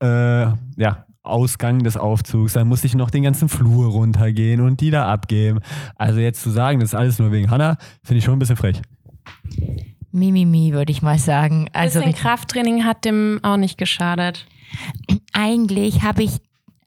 äh, 0.00 0.46
ja, 0.76 1.04
Ausgang 1.22 1.82
des 1.82 1.96
Aufzugs. 1.96 2.54
Dann 2.54 2.68
musste 2.68 2.86
ich 2.86 2.94
noch 2.94 3.10
den 3.10 3.22
ganzen 3.22 3.48
Flur 3.48 3.90
runtergehen 3.90 4.60
und 4.60 4.80
die 4.80 4.90
da 4.90 5.10
abgeben. 5.10 5.60
Also 5.96 6.20
jetzt 6.20 6.42
zu 6.42 6.50
sagen, 6.50 6.80
das 6.80 6.90
ist 6.90 6.94
alles 6.94 7.18
nur 7.18 7.32
wegen 7.32 7.50
Hanna, 7.50 7.76
finde 8.02 8.18
ich 8.18 8.24
schon 8.24 8.34
ein 8.34 8.38
bisschen 8.38 8.56
frech. 8.56 8.80
Mimimi, 10.12 10.72
würde 10.72 10.90
ich 10.90 11.02
mal 11.02 11.18
sagen. 11.18 11.68
Also 11.72 12.00
ein 12.00 12.14
Krafttraining 12.14 12.84
hat 12.84 13.04
dem 13.04 13.38
auch 13.42 13.56
nicht 13.56 13.78
geschadet. 13.78 14.46
Eigentlich 15.32 16.02
habe 16.02 16.22
ich, 16.22 16.38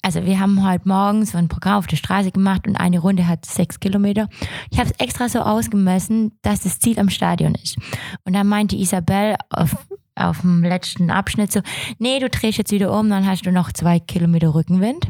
also 0.01 0.25
wir 0.25 0.39
haben 0.39 0.67
heute 0.67 0.87
morgens 0.87 1.31
so 1.31 1.37
ein 1.37 1.47
Programm 1.47 1.77
auf 1.77 1.87
der 1.87 1.95
Straße 1.95 2.31
gemacht 2.31 2.67
und 2.67 2.75
eine 2.75 2.99
Runde 2.99 3.27
hat 3.27 3.45
sechs 3.45 3.79
Kilometer. 3.79 4.27
Ich 4.71 4.79
habe 4.79 4.89
es 4.89 4.99
extra 4.99 5.29
so 5.29 5.39
ausgemessen, 5.39 6.33
dass 6.41 6.61
das 6.61 6.79
Ziel 6.79 6.99
am 6.99 7.09
Stadion 7.09 7.55
ist. 7.55 7.77
Und 8.25 8.33
dann 8.33 8.47
meinte 8.47 8.75
Isabel 8.75 9.35
auf 9.49 9.77
auf 10.15 10.41
dem 10.41 10.63
letzten 10.63 11.09
Abschnitt 11.09 11.51
so, 11.51 11.61
nee, 11.99 12.19
du 12.19 12.29
drehst 12.29 12.57
jetzt 12.57 12.71
wieder 12.71 12.97
um, 12.97 13.09
dann 13.09 13.27
hast 13.27 13.45
du 13.45 13.51
noch 13.51 13.71
zwei 13.71 13.99
Kilometer 13.99 14.53
Rückenwind. 14.53 15.07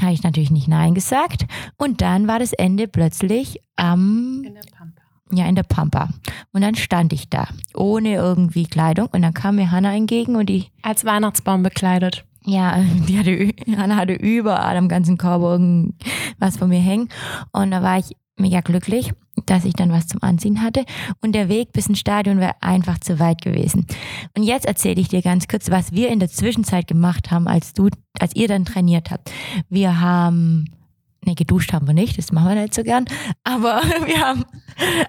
Habe 0.00 0.12
ich 0.12 0.22
natürlich 0.22 0.50
nicht 0.50 0.68
Nein 0.68 0.94
gesagt. 0.94 1.46
Und 1.76 2.00
dann 2.00 2.28
war 2.28 2.38
das 2.38 2.52
Ende 2.52 2.86
plötzlich 2.86 3.60
am... 3.76 4.42
in 4.44 4.54
der 4.54 4.62
Pampa. 4.76 5.02
Ja, 5.32 5.46
in 5.46 5.54
der 5.54 5.62
Pampa. 5.62 6.08
Und 6.52 6.62
dann 6.62 6.74
stand 6.74 7.12
ich 7.12 7.28
da, 7.28 7.48
ohne 7.74 8.14
irgendwie 8.14 8.66
Kleidung. 8.66 9.08
Und 9.12 9.22
dann 9.22 9.34
kam 9.34 9.56
mir 9.56 9.70
Hanna 9.70 9.94
entgegen 9.94 10.36
und 10.36 10.46
die... 10.46 10.66
Als 10.82 11.04
Weihnachtsbaum 11.04 11.62
bekleidet. 11.62 12.24
Ja, 12.44 12.78
die 13.08 13.18
hatte, 13.18 13.76
Hanna 13.76 13.96
hatte 13.96 14.14
überall 14.14 14.76
am 14.76 14.88
ganzen 14.88 15.18
Körper 15.18 15.52
irgendwas 15.52 16.56
von 16.56 16.68
mir 16.68 16.80
hängen. 16.80 17.08
Und 17.52 17.70
da 17.70 17.82
war 17.82 17.98
ich 17.98 18.16
mega 18.36 18.60
glücklich, 18.60 19.12
dass 19.50 19.64
ich 19.64 19.74
dann 19.74 19.92
was 19.92 20.06
zum 20.06 20.22
Anziehen 20.22 20.62
hatte. 20.62 20.84
Und 21.20 21.32
der 21.32 21.48
Weg 21.48 21.72
bis 21.72 21.88
ins 21.88 22.00
Stadion 22.00 22.38
wäre 22.38 22.54
einfach 22.60 22.98
zu 22.98 23.18
weit 23.18 23.42
gewesen. 23.42 23.86
Und 24.36 24.44
jetzt 24.44 24.66
erzähle 24.66 25.00
ich 25.00 25.08
dir 25.08 25.22
ganz 25.22 25.48
kurz, 25.48 25.70
was 25.70 25.92
wir 25.92 26.08
in 26.08 26.20
der 26.20 26.30
Zwischenzeit 26.30 26.86
gemacht 26.86 27.30
haben, 27.30 27.48
als 27.48 27.72
du, 27.72 27.88
als 28.18 28.34
ihr 28.36 28.48
dann 28.48 28.64
trainiert 28.64 29.10
habt. 29.10 29.30
Wir 29.68 30.00
haben 30.00 30.66
Ne, 31.26 31.34
geduscht 31.34 31.72
haben 31.72 31.86
wir 31.86 31.94
nicht, 31.94 32.16
das 32.16 32.32
machen 32.32 32.48
wir 32.48 32.62
nicht 32.62 32.74
so 32.74 32.82
gern. 32.82 33.04
Aber 33.44 33.82
wir 34.06 34.20
haben 34.20 34.44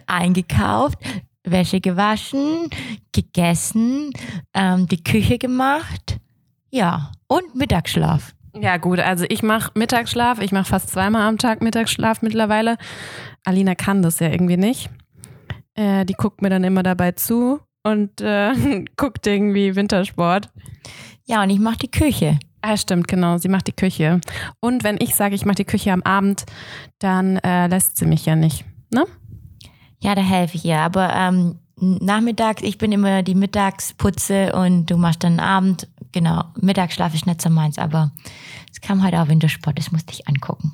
eingekauft, 0.07 0.97
Wäsche 1.43 1.79
gewaschen, 1.79 2.69
gegessen, 3.13 4.11
ähm, 4.53 4.87
die 4.87 5.03
Küche 5.03 5.37
gemacht. 5.37 6.17
Ja, 6.69 7.11
und 7.27 7.55
Mittagsschlaf. 7.55 8.33
Ja, 8.53 8.77
gut, 8.77 8.99
also 8.99 9.25
ich 9.29 9.43
mache 9.43 9.71
Mittagsschlaf, 9.75 10.41
ich 10.41 10.51
mache 10.51 10.65
fast 10.65 10.89
zweimal 10.89 11.27
am 11.27 11.37
Tag 11.37 11.61
Mittagsschlaf 11.61 12.21
mittlerweile. 12.21 12.77
Alina 13.43 13.75
kann 13.75 14.01
das 14.01 14.19
ja 14.19 14.29
irgendwie 14.29 14.57
nicht. 14.57 14.89
Äh, 15.75 16.05
die 16.05 16.13
guckt 16.13 16.41
mir 16.41 16.49
dann 16.49 16.63
immer 16.63 16.83
dabei 16.83 17.11
zu 17.13 17.59
und 17.83 18.21
äh, 18.21 18.85
guckt 18.97 19.25
irgendwie 19.27 19.75
Wintersport. 19.75 20.49
Ja, 21.25 21.43
und 21.43 21.49
ich 21.49 21.59
mache 21.59 21.77
die 21.77 21.91
Küche. 21.91 22.39
Ah, 22.61 22.77
stimmt, 22.77 23.07
genau. 23.07 23.37
Sie 23.37 23.47
macht 23.47 23.67
die 23.67 23.75
Küche. 23.75 24.21
Und 24.59 24.83
wenn 24.83 24.97
ich 24.99 25.15
sage, 25.15 25.33
ich 25.33 25.45
mache 25.45 25.55
die 25.55 25.65
Küche 25.65 25.91
am 25.91 26.03
Abend, 26.03 26.45
dann 26.99 27.37
äh, 27.37 27.67
lässt 27.67 27.97
sie 27.97 28.05
mich 28.05 28.25
ja 28.25 28.35
nicht, 28.35 28.65
ne? 28.91 29.05
Ja, 29.99 30.15
da 30.15 30.21
helfe 30.21 30.57
ich 30.57 30.65
ihr. 30.65 30.79
Aber 30.79 31.13
ähm, 31.13 31.59
nachmittags, 31.75 32.61
ich 32.61 32.77
bin 32.77 32.91
immer 32.91 33.23
die 33.23 33.35
Mittagsputze 33.35 34.53
und 34.53 34.87
du 34.87 34.97
machst 34.97 35.23
dann 35.23 35.39
Abend 35.39 35.87
genau, 36.11 36.43
Mittagsschlaf 36.59 37.13
ist 37.13 37.25
nicht 37.25 37.41
so 37.41 37.49
meins, 37.49 37.77
aber 37.77 38.11
es 38.71 38.81
kam 38.81 39.03
halt 39.03 39.15
auch 39.15 39.27
Wintersport, 39.27 39.77
das 39.77 39.91
musste 39.91 40.13
ich 40.13 40.27
angucken. 40.27 40.73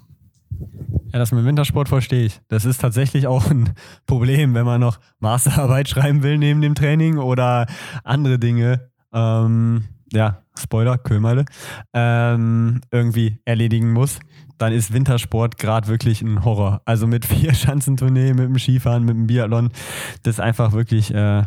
Ja, 1.14 1.20
das 1.20 1.32
mit 1.32 1.46
Wintersport 1.46 1.90
verstehe 1.90 2.26
ich. 2.26 2.42
Das 2.50 2.66
ist 2.66 2.82
tatsächlich 2.82 3.28
auch 3.28 3.50
ein 3.50 3.74
Problem, 4.06 4.54
wenn 4.54 4.66
man 4.66 4.82
noch 4.82 5.00
Masterarbeit 5.20 5.88
schreiben 5.90 6.24
will 6.24 6.38
neben 6.38 6.62
dem 6.62 6.76
Training 6.76 7.18
oder 7.18 7.66
andere 8.04 8.40
Dinge. 8.40 8.90
Ähm, 9.14 9.86
ja, 10.12 10.44
Spoiler, 10.58 10.98
Kömerle, 10.98 11.46
ähm, 11.94 12.82
irgendwie 12.92 13.40
erledigen 13.46 13.94
muss, 13.94 14.20
dann 14.58 14.74
ist 14.74 14.94
Wintersport 14.94 15.58
gerade 15.58 15.88
wirklich 15.88 16.22
ein 16.22 16.44
Horror. 16.44 16.82
Also 16.86 17.08
mit 17.08 17.26
vier 17.26 17.54
Schanzentournee, 17.54 18.34
mit 18.34 18.46
dem 18.46 18.58
Skifahren, 18.58 19.04
mit 19.04 19.16
dem 19.16 19.28
Biathlon, 19.28 19.70
das 20.24 20.36
ist 20.36 20.40
einfach 20.40 20.72
wirklich, 20.72 21.14
äh, 21.14 21.44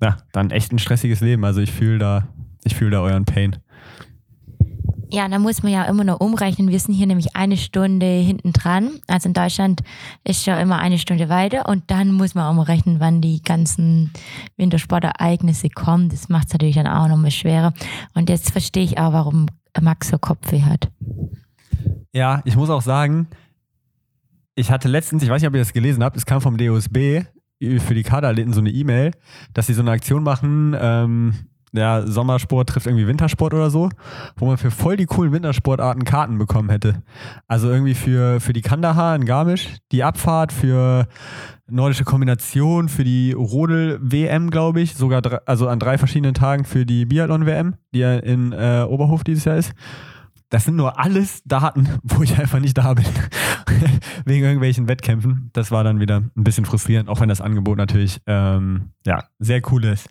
ja, 0.00 0.16
dann 0.32 0.50
echt 0.50 0.72
ein 0.72 0.78
stressiges 0.78 1.20
Leben. 1.20 1.44
Also 1.44 1.60
ich 1.60 1.72
fühle 1.72 1.98
da 1.98 2.28
ich 2.64 2.74
fühle 2.74 2.92
da 2.92 3.00
euren 3.00 3.24
Pain. 3.24 3.56
Ja, 5.12 5.28
da 5.28 5.38
muss 5.38 5.62
man 5.62 5.70
ja 5.70 5.84
immer 5.84 6.04
noch 6.04 6.20
umrechnen. 6.20 6.70
Wir 6.70 6.80
sind 6.80 6.94
hier 6.94 7.06
nämlich 7.06 7.36
eine 7.36 7.58
Stunde 7.58 8.06
hinten 8.06 8.54
dran. 8.54 8.92
Also 9.08 9.28
in 9.28 9.34
Deutschland 9.34 9.82
ist 10.24 10.46
ja 10.46 10.58
immer 10.58 10.78
eine 10.78 10.96
Stunde 10.96 11.28
weiter 11.28 11.68
und 11.68 11.90
dann 11.90 12.12
muss 12.12 12.34
man 12.34 12.56
umrechnen, 12.56 12.98
wann 12.98 13.20
die 13.20 13.42
ganzen 13.42 14.10
Wintersportereignisse 14.56 15.68
kommen. 15.68 16.08
Das 16.08 16.30
macht 16.30 16.46
es 16.46 16.54
natürlich 16.54 16.76
dann 16.76 16.86
auch 16.86 17.08
noch 17.08 17.18
mal 17.18 17.30
schwerer. 17.30 17.74
Und 18.14 18.30
jetzt 18.30 18.52
verstehe 18.52 18.84
ich 18.84 18.96
auch, 18.96 19.12
warum 19.12 19.48
Max 19.78 20.08
so 20.08 20.16
Kopfweh 20.16 20.62
hat. 20.62 20.90
Ja, 22.14 22.40
ich 22.46 22.56
muss 22.56 22.70
auch 22.70 22.82
sagen, 22.82 23.26
ich 24.54 24.70
hatte 24.70 24.88
letztens, 24.88 25.22
ich 25.22 25.28
weiß 25.28 25.42
nicht, 25.42 25.48
ob 25.48 25.54
ihr 25.54 25.60
das 25.60 25.74
gelesen 25.74 26.02
habt, 26.02 26.16
es 26.16 26.24
kam 26.24 26.40
vom 26.40 26.56
DOSB 26.56 27.24
für 27.60 27.94
die 27.94 28.02
Kaderathleten 28.02 28.54
so 28.54 28.60
eine 28.60 28.70
E-Mail, 28.70 29.10
dass 29.52 29.66
sie 29.66 29.74
so 29.74 29.82
eine 29.82 29.90
Aktion 29.90 30.22
machen, 30.22 30.74
ähm, 30.80 31.34
ja, 31.72 32.06
Sommersport 32.06 32.68
trifft 32.68 32.86
irgendwie 32.86 33.06
Wintersport 33.06 33.54
oder 33.54 33.70
so, 33.70 33.88
wo 34.36 34.46
man 34.46 34.58
für 34.58 34.70
voll 34.70 34.96
die 34.96 35.06
coolen 35.06 35.32
Wintersportarten 35.32 36.04
Karten 36.04 36.38
bekommen 36.38 36.68
hätte. 36.68 37.02
Also 37.48 37.70
irgendwie 37.70 37.94
für, 37.94 38.40
für 38.40 38.52
die 38.52 38.60
Kandahar 38.60 39.16
in 39.16 39.24
Garmisch, 39.24 39.68
die 39.90 40.04
Abfahrt, 40.04 40.52
für 40.52 41.06
nordische 41.66 42.04
Kombination, 42.04 42.88
für 42.88 43.04
die 43.04 43.32
Rodel-WM, 43.32 44.50
glaube 44.50 44.82
ich, 44.82 44.94
sogar 44.94 45.22
drei, 45.22 45.38
also 45.46 45.68
an 45.68 45.78
drei 45.78 45.96
verschiedenen 45.96 46.34
Tagen 46.34 46.64
für 46.64 46.84
die 46.84 47.06
Biathlon-WM, 47.06 47.74
die 47.94 48.00
ja 48.00 48.16
in 48.16 48.52
äh, 48.52 48.84
Oberhof 48.86 49.24
dieses 49.24 49.44
Jahr 49.46 49.56
ist. 49.56 49.72
Das 50.50 50.64
sind 50.64 50.76
nur 50.76 51.00
alles 51.00 51.42
Daten, 51.44 51.88
wo 52.02 52.22
ich 52.22 52.38
einfach 52.38 52.60
nicht 52.60 52.76
da 52.76 52.92
bin. 52.92 53.06
Wegen 54.26 54.44
irgendwelchen 54.44 54.86
Wettkämpfen. 54.86 55.48
Das 55.54 55.70
war 55.70 55.82
dann 55.82 55.98
wieder 55.98 56.18
ein 56.18 56.44
bisschen 56.44 56.66
frustrierend, 56.66 57.08
auch 57.08 57.20
wenn 57.20 57.30
das 57.30 57.40
Angebot 57.40 57.78
natürlich 57.78 58.20
ähm, 58.26 58.90
ja, 59.06 59.24
sehr 59.38 59.62
cool 59.72 59.84
ist. 59.84 60.10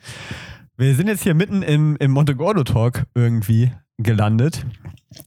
Wir 0.82 0.96
sind 0.96 1.06
jetzt 1.06 1.22
hier 1.22 1.36
mitten 1.36 1.62
im, 1.62 1.96
im 1.98 2.10
Montegordo 2.10 2.64
Talk 2.64 3.04
irgendwie 3.14 3.72
gelandet. 4.00 4.66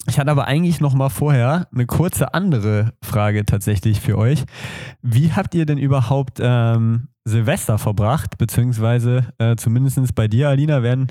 Ich 0.08 0.18
hatte 0.18 0.32
aber 0.32 0.48
eigentlich 0.48 0.80
noch 0.80 0.94
mal 0.94 1.10
vorher 1.10 1.68
eine 1.72 1.86
kurze 1.86 2.34
andere 2.34 2.92
Frage 3.04 3.44
tatsächlich 3.44 4.00
für 4.00 4.18
euch. 4.18 4.42
Wie 5.00 5.30
habt 5.30 5.54
ihr 5.54 5.64
denn 5.64 5.78
überhaupt 5.78 6.38
ähm, 6.40 7.06
Silvester 7.24 7.78
verbracht? 7.78 8.36
Beziehungsweise 8.36 9.28
äh, 9.38 9.54
zumindest 9.54 10.16
bei 10.16 10.26
dir, 10.26 10.48
Alina, 10.48 10.82
werden 10.82 11.06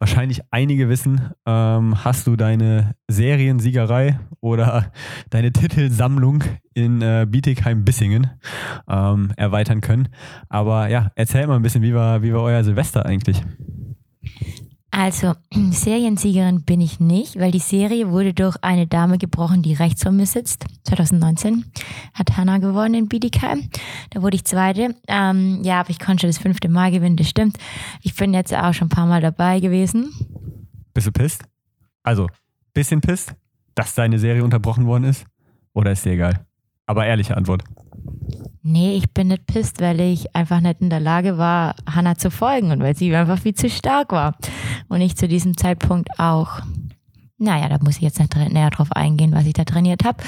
wahrscheinlich 0.00 0.40
einige 0.50 0.88
wissen, 0.88 1.30
ähm, 1.46 2.04
hast 2.04 2.26
du 2.26 2.34
deine 2.34 2.96
Seriensiegerei 3.06 4.18
oder 4.40 4.90
deine 5.30 5.52
Titelsammlung 5.52 6.42
in 6.74 7.00
äh, 7.00 7.28
Bietigheim-Bissingen 7.30 8.28
ähm, 8.88 9.30
erweitern 9.36 9.82
können. 9.82 10.08
Aber 10.48 10.88
ja, 10.88 11.12
erzähl 11.14 11.46
mal 11.46 11.54
ein 11.54 11.62
bisschen, 11.62 11.82
wie 11.82 11.94
war, 11.94 12.22
wie 12.22 12.34
war 12.34 12.42
euer 12.42 12.64
Silvester 12.64 13.06
eigentlich? 13.06 13.40
Also, 14.96 15.34
Seriensiegerin 15.72 16.62
bin 16.62 16.80
ich 16.80 17.00
nicht, 17.00 17.36
weil 17.38 17.50
die 17.50 17.58
Serie 17.58 18.10
wurde 18.10 18.32
durch 18.32 18.56
eine 18.62 18.86
Dame 18.86 19.18
gebrochen, 19.18 19.60
die 19.60 19.74
rechts 19.74 20.04
von 20.04 20.16
mir 20.16 20.26
sitzt. 20.26 20.66
2019 20.84 21.64
hat 22.14 22.36
Hannah 22.36 22.58
gewonnen 22.58 22.94
in 22.94 23.08
Bietigheim. 23.08 23.68
Da 24.10 24.22
wurde 24.22 24.36
ich 24.36 24.44
Zweite. 24.44 24.94
Ähm, 25.08 25.62
ja, 25.64 25.80
aber 25.80 25.90
ich 25.90 25.98
konnte 25.98 26.20
schon 26.20 26.30
das 26.30 26.38
fünfte 26.38 26.68
Mal 26.68 26.92
gewinnen, 26.92 27.16
das 27.16 27.28
stimmt. 27.28 27.58
Ich 28.02 28.14
bin 28.14 28.32
jetzt 28.34 28.54
auch 28.54 28.72
schon 28.72 28.86
ein 28.86 28.90
paar 28.90 29.06
Mal 29.06 29.20
dabei 29.20 29.58
gewesen. 29.58 30.12
Bist 30.94 31.08
du 31.08 31.12
pisst? 31.12 31.42
Also, 32.04 32.28
bisschen 32.72 33.00
pisst, 33.00 33.34
dass 33.74 33.96
deine 33.96 34.20
Serie 34.20 34.44
unterbrochen 34.44 34.86
worden 34.86 35.04
ist? 35.04 35.26
Oder 35.72 35.90
ist 35.90 36.04
dir 36.04 36.12
egal? 36.12 36.46
Aber 36.86 37.04
ehrliche 37.04 37.36
Antwort. 37.36 37.64
Nee, 38.66 38.96
ich 38.96 39.12
bin 39.12 39.28
nicht 39.28 39.46
pisst, 39.46 39.82
weil 39.82 40.00
ich 40.00 40.34
einfach 40.34 40.60
nicht 40.60 40.80
in 40.80 40.88
der 40.88 40.98
Lage 40.98 41.36
war, 41.36 41.74
Hannah 41.86 42.16
zu 42.16 42.30
folgen 42.30 42.70
und 42.70 42.82
weil 42.82 42.96
sie 42.96 43.14
einfach 43.14 43.38
viel 43.38 43.54
zu 43.54 43.68
stark 43.68 44.10
war. 44.10 44.38
Und 44.88 45.02
ich 45.02 45.16
zu 45.16 45.28
diesem 45.28 45.54
Zeitpunkt 45.54 46.18
auch. 46.18 46.60
Naja, 47.36 47.68
da 47.68 47.76
muss 47.84 47.96
ich 47.96 48.02
jetzt 48.02 48.18
nicht 48.18 48.34
näher 48.34 48.70
drauf 48.70 48.90
eingehen, 48.92 49.32
was 49.32 49.44
ich 49.44 49.52
da 49.52 49.64
trainiert 49.64 50.04
habe. 50.04 50.24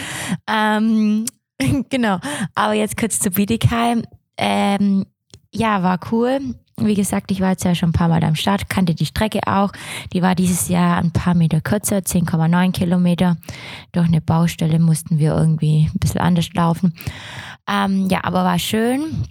Ähm, 0.46 1.24
genau. 1.88 2.18
Aber 2.54 2.74
jetzt 2.74 2.98
kurz 2.98 3.20
zu 3.20 3.30
Bietigheim. 3.30 4.02
Ähm, 4.36 5.06
ja, 5.50 5.82
war 5.82 5.98
cool. 6.12 6.56
Wie 6.78 6.94
gesagt, 6.94 7.30
ich 7.30 7.40
war 7.40 7.52
jetzt 7.52 7.64
ja 7.64 7.74
schon 7.74 7.88
ein 7.88 7.94
paar 7.94 8.08
Mal 8.08 8.22
am 8.22 8.34
Start, 8.34 8.68
kannte 8.68 8.94
die 8.94 9.06
Strecke 9.06 9.40
auch. 9.46 9.72
Die 10.12 10.20
war 10.20 10.34
dieses 10.34 10.68
Jahr 10.68 10.98
ein 10.98 11.10
paar 11.10 11.32
Meter 11.32 11.62
kürzer, 11.62 12.00
10,9 12.00 12.72
Kilometer. 12.72 13.38
Durch 13.92 14.06
eine 14.06 14.20
Baustelle 14.20 14.78
mussten 14.78 15.18
wir 15.18 15.34
irgendwie 15.34 15.88
ein 15.90 15.98
bisschen 15.98 16.20
anders 16.20 16.52
laufen. 16.52 16.92
Ähm, 17.68 18.08
ja, 18.08 18.20
aber 18.22 18.44
war 18.44 18.58
schön, 18.58 19.24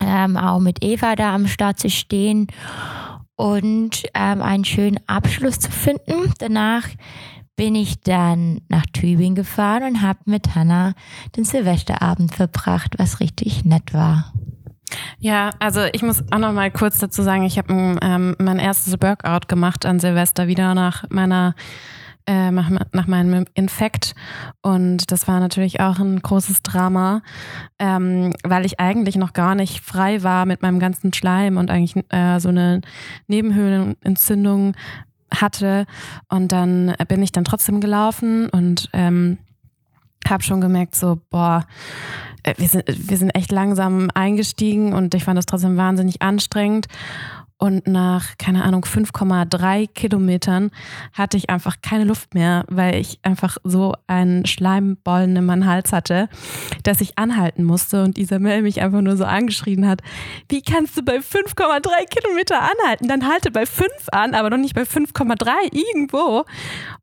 ähm, 0.00 0.36
auch 0.36 0.60
mit 0.60 0.84
Eva 0.84 1.16
da 1.16 1.34
am 1.34 1.46
Start 1.46 1.78
zu 1.78 1.90
stehen 1.90 2.48
und 3.36 4.02
ähm, 4.14 4.42
einen 4.42 4.64
schönen 4.64 5.00
Abschluss 5.06 5.58
zu 5.58 5.70
finden. 5.70 6.32
Danach 6.38 6.88
bin 7.56 7.74
ich 7.74 8.00
dann 8.00 8.60
nach 8.68 8.86
Tübingen 8.86 9.34
gefahren 9.34 9.84
und 9.84 10.02
habe 10.02 10.18
mit 10.26 10.54
Hannah 10.54 10.94
den 11.36 11.44
Silvesterabend 11.44 12.34
verbracht, 12.34 12.94
was 12.98 13.20
richtig 13.20 13.64
nett 13.64 13.94
war. 13.94 14.32
Ja, 15.18 15.50
also 15.58 15.80
ich 15.92 16.02
muss 16.02 16.22
auch 16.30 16.38
noch 16.38 16.52
mal 16.52 16.70
kurz 16.70 16.98
dazu 16.98 17.22
sagen, 17.22 17.44
ich 17.44 17.58
habe 17.58 17.72
ähm, 17.72 18.36
mein 18.38 18.58
erstes 18.58 19.00
Workout 19.00 19.48
gemacht 19.48 19.86
an 19.86 19.98
Silvester 19.98 20.46
wieder 20.46 20.74
nach 20.74 21.04
meiner 21.10 21.54
äh, 22.26 22.50
nach, 22.50 23.06
meinem 23.06 23.44
Infekt 23.54 24.14
und 24.62 25.10
das 25.12 25.28
war 25.28 25.40
natürlich 25.40 25.80
auch 25.80 25.98
ein 25.98 26.20
großes 26.20 26.62
Drama, 26.62 27.22
ähm, 27.78 28.32
weil 28.42 28.64
ich 28.64 28.80
eigentlich 28.80 29.16
noch 29.16 29.32
gar 29.32 29.54
nicht 29.54 29.80
frei 29.80 30.22
war 30.22 30.46
mit 30.46 30.62
meinem 30.62 30.78
ganzen 30.78 31.12
Schleim 31.12 31.56
und 31.56 31.70
eigentlich 31.70 32.02
äh, 32.10 32.40
so 32.40 32.48
eine 32.48 32.80
Nebenhöhlenentzündung 33.26 34.74
hatte 35.32 35.86
und 36.28 36.52
dann 36.52 36.94
bin 37.08 37.22
ich 37.22 37.32
dann 37.32 37.44
trotzdem 37.44 37.80
gelaufen 37.80 38.48
und 38.50 38.88
ähm, 38.92 39.38
habe 40.26 40.42
schon 40.42 40.60
gemerkt 40.60 40.94
so 40.94 41.20
boah 41.30 41.66
äh, 42.44 42.54
wir 42.56 42.68
sind, 42.68 42.84
wir 42.86 43.16
sind 43.16 43.30
echt 43.30 43.50
langsam 43.50 44.10
eingestiegen 44.14 44.92
und 44.92 45.14
ich 45.14 45.24
fand 45.24 45.36
das 45.36 45.46
trotzdem 45.46 45.76
wahnsinnig 45.76 46.22
anstrengend. 46.22 46.86
Und 47.64 47.86
nach, 47.86 48.36
keine 48.36 48.62
Ahnung, 48.62 48.84
5,3 48.84 49.88
Kilometern 49.94 50.70
hatte 51.14 51.38
ich 51.38 51.48
einfach 51.48 51.76
keine 51.80 52.04
Luft 52.04 52.34
mehr, 52.34 52.66
weil 52.68 52.96
ich 52.96 53.20
einfach 53.22 53.56
so 53.64 53.94
einen 54.06 54.44
Schleimbollen 54.44 55.34
in 55.34 55.46
meinem 55.46 55.64
Hals 55.64 55.90
hatte, 55.90 56.28
dass 56.82 57.00
ich 57.00 57.16
anhalten 57.16 57.64
musste 57.64 58.04
und 58.04 58.18
Isabel 58.18 58.60
mich 58.60 58.82
einfach 58.82 59.00
nur 59.00 59.16
so 59.16 59.24
angeschrien 59.24 59.88
hat, 59.88 60.02
wie 60.50 60.60
kannst 60.60 60.98
du 60.98 61.02
bei 61.02 61.20
5,3 61.20 61.88
Kilometer 62.10 62.60
anhalten? 62.60 63.08
Dann 63.08 63.26
halte 63.26 63.50
bei 63.50 63.64
5 63.64 63.88
an, 64.12 64.34
aber 64.34 64.50
noch 64.50 64.58
nicht 64.58 64.74
bei 64.74 64.82
5,3 64.82 65.48
irgendwo. 65.72 66.44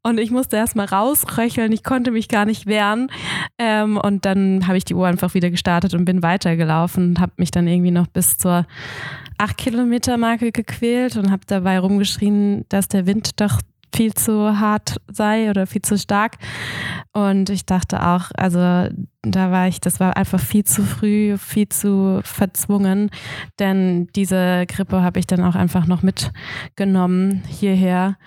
Und 0.03 0.19
ich 0.19 0.29
musste 0.29 0.57
erstmal 0.57 0.85
rausröcheln, 0.85 1.71
ich 1.71 1.83
konnte 1.83 2.11
mich 2.11 2.27
gar 2.27 2.45
nicht 2.45 2.67
wehren. 2.67 3.09
Ähm, 3.57 3.97
und 3.97 4.25
dann 4.25 4.67
habe 4.67 4.77
ich 4.77 4.85
die 4.85 4.93
Uhr 4.93 5.07
einfach 5.07 5.33
wieder 5.33 5.49
gestartet 5.49 5.95
und 5.95 6.05
bin 6.05 6.21
weitergelaufen 6.21 7.09
und 7.09 7.19
habe 7.19 7.31
mich 7.37 7.49
dann 7.49 7.67
irgendwie 7.67 7.89
noch 7.89 8.05
bis 8.05 8.37
zur 8.37 8.67
8 9.41 9.57
Kilometer 9.57 10.17
Marke 10.17 10.51
gequält 10.51 11.17
und 11.17 11.31
habe 11.31 11.41
dabei 11.47 11.79
rumgeschrien, 11.79 12.63
dass 12.69 12.87
der 12.87 13.07
Wind 13.07 13.41
doch 13.41 13.59
viel 13.93 14.13
zu 14.13 14.59
hart 14.59 14.97
sei 15.11 15.49
oder 15.49 15.65
viel 15.65 15.81
zu 15.81 15.97
stark. 15.97 16.37
Und 17.11 17.49
ich 17.49 17.65
dachte 17.65 18.05
auch, 18.05 18.29
also 18.37 18.59
da 18.59 19.51
war 19.51 19.67
ich, 19.67 19.81
das 19.81 19.99
war 19.99 20.15
einfach 20.15 20.39
viel 20.39 20.63
zu 20.63 20.83
früh, 20.83 21.39
viel 21.39 21.67
zu 21.69 22.21
verzwungen, 22.23 23.09
denn 23.57 24.07
diese 24.15 24.65
Grippe 24.67 25.01
habe 25.01 25.19
ich 25.19 25.25
dann 25.25 25.43
auch 25.43 25.55
einfach 25.55 25.87
noch 25.87 26.03
mitgenommen 26.03 27.43
hierher. 27.47 28.17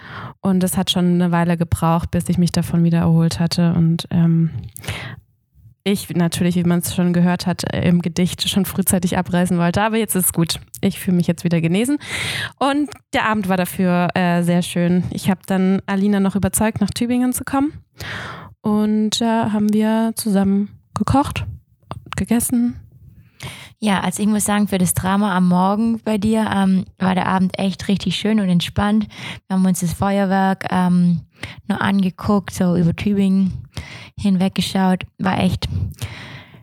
Und 0.41 0.65
es 0.65 0.77
hat 0.77 0.91
schon 0.91 1.15
eine 1.15 1.31
Weile 1.31 1.57
gebraucht, 1.57 2.11
bis 2.11 2.29
ich 2.29 2.39
mich 2.39 2.51
davon 2.51 2.83
wieder 2.83 2.99
erholt 2.99 3.39
hatte. 3.39 3.73
Und 3.75 4.09
ähm, 4.11 4.51
ich 5.85 6.09
natürlich, 6.15 6.57
wie 6.57 6.65
man 6.65 6.81
es 6.81 6.95
schon 6.95 7.13
gehört 7.13 7.47
hat, 7.47 7.63
äh, 7.73 7.87
im 7.87 8.01
Gedicht 8.01 8.49
schon 8.49 8.65
frühzeitig 8.65 9.19
abreißen 9.19 9.59
wollte. 9.59 9.83
Aber 9.83 9.99
jetzt 9.99 10.17
ist 10.17 10.27
es 10.27 10.33
gut. 10.33 10.59
Ich 10.81 10.99
fühle 10.99 11.19
mich 11.19 11.27
jetzt 11.27 11.45
wieder 11.45 11.61
genesen. 11.61 11.99
Und 12.59 12.91
der 13.13 13.27
Abend 13.27 13.49
war 13.49 13.59
dafür 13.59 14.09
äh, 14.15 14.43
sehr 14.43 14.63
schön. 14.63 15.05
Ich 15.11 15.29
habe 15.29 15.41
dann 15.47 15.83
Alina 15.87 16.21
noch 16.21 16.37
überzeugt, 16.37 16.81
nach 16.81 16.91
Tübingen 16.91 17.35
zu 17.35 17.45
kommen. 17.45 17.73
Und 18.63 19.21
da 19.21 19.47
äh, 19.47 19.51
haben 19.51 19.73
wir 19.75 20.13
zusammen 20.17 20.71
gekocht, 20.95 21.45
gegessen, 22.17 22.77
ja, 23.79 24.01
also 24.01 24.23
ich 24.23 24.29
muss 24.29 24.45
sagen, 24.45 24.69
für 24.69 24.79
das 24.79 24.95
Drama 24.95 25.37
am 25.37 25.49
Morgen 25.49 26.01
bei 26.01 26.19
dir 26.19 26.51
ähm, 26.55 26.85
war 26.99 27.15
der 27.15 27.27
Abend 27.27 27.59
echt 27.59 27.89
richtig 27.89 28.17
schön 28.17 28.41
und 28.41 28.49
entspannt. 28.49 29.07
Wir 29.47 29.57
haben 29.57 29.67
uns 29.67 29.81
das 29.81 29.93
Feuerwerk 29.93 30.67
ähm, 30.71 31.21
nur 31.69 31.83
angeguckt, 31.83 32.55
so 32.55 32.77
über 32.77 32.95
Tübingen 32.97 33.69
hinweggeschaut. 34.19 35.05
War 35.19 35.39
echt 35.39 35.69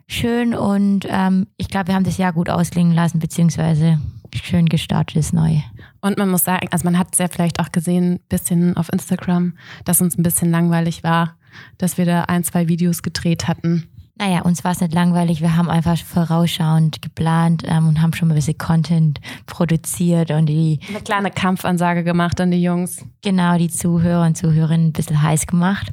schön 0.08 0.56
und 0.56 1.06
ähm, 1.10 1.48
ich 1.58 1.68
glaube, 1.68 1.88
wir 1.88 1.96
haben 1.96 2.04
das 2.04 2.18
Jahr 2.18 2.34
gut 2.34 2.50
ausklingen 2.50 2.94
lassen, 2.94 3.20
beziehungsweise 3.20 4.00
schön 4.36 4.68
gestartet 4.68 5.18
ist 5.18 5.34
neu. 5.34 5.58
Und 6.02 6.18
man 6.18 6.30
muss 6.30 6.44
sagen, 6.44 6.68
also 6.72 6.86
man 6.86 6.98
hat 6.98 7.10
es 7.12 7.20
ja 7.20 7.28
vielleicht 7.28 7.60
auch 7.60 7.72
gesehen, 7.72 8.20
bisschen 8.30 8.76
auf 8.78 8.92
Instagram, 8.92 9.54
dass 9.86 10.02
uns 10.02 10.18
ein 10.18 10.24
bisschen 10.24 10.52
langweilig 10.52 11.04
war, 11.04 11.38
dass 11.78 11.98
wir 11.98 12.06
da 12.06 12.24
ein, 12.24 12.44
zwei 12.44 12.68
Videos 12.68 13.04
gedreht 13.04 13.48
hatten. 13.48 13.91
Naja, 14.22 14.44
uns 14.44 14.64
war 14.64 14.74
es 14.74 14.82
nicht 14.82 14.94
langweilig. 14.94 15.42
Wir 15.42 15.58
haben 15.58 15.68
einfach 15.68 15.98
vorausschauend 15.98 17.02
geplant 17.02 17.64
ähm, 17.66 17.88
und 17.88 18.04
haben 18.04 18.14
schon 18.14 18.28
mal 18.28 18.36
ein 18.36 18.38
bisschen 18.38 18.60
Content 18.60 19.20
produziert 19.48 20.30
und 20.30 20.46
die. 20.46 20.80
Eine 20.90 21.02
kleine 21.02 21.32
Kampfansage 21.32 22.04
gemacht 22.04 22.40
an 22.40 22.52
die 22.52 22.62
Jungs. 22.62 23.04
Genau, 23.24 23.58
die 23.58 23.72
Zuhörer 23.72 24.28
und 24.28 24.38
Zuhörerinnen 24.38 24.90
ein 24.90 24.94
bisschen 24.94 25.24
heiß 25.24 25.48
gemacht. 25.48 25.92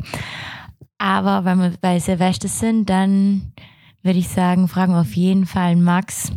Aber 0.99 1.47
wenn 1.47 1.59
wir 1.59 1.73
bei 1.81 2.01
Silvester 2.01 2.49
sind, 2.49 2.91
dann 2.91 3.55
würde 4.03 4.19
ich 4.19 4.29
sagen, 4.29 4.69
fragen 4.69 4.93
wir 4.93 5.01
auf 5.01 5.17
jeden 5.17 5.47
Fall 5.47 5.77
Max, 5.77 6.31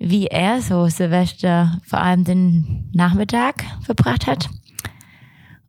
wie 0.00 0.26
er 0.26 0.60
so 0.60 0.88
Silvester 0.88 1.78
vor 1.86 2.00
allem 2.00 2.24
den 2.24 2.90
Nachmittag 2.92 3.62
verbracht 3.84 4.26
hat. 4.26 4.50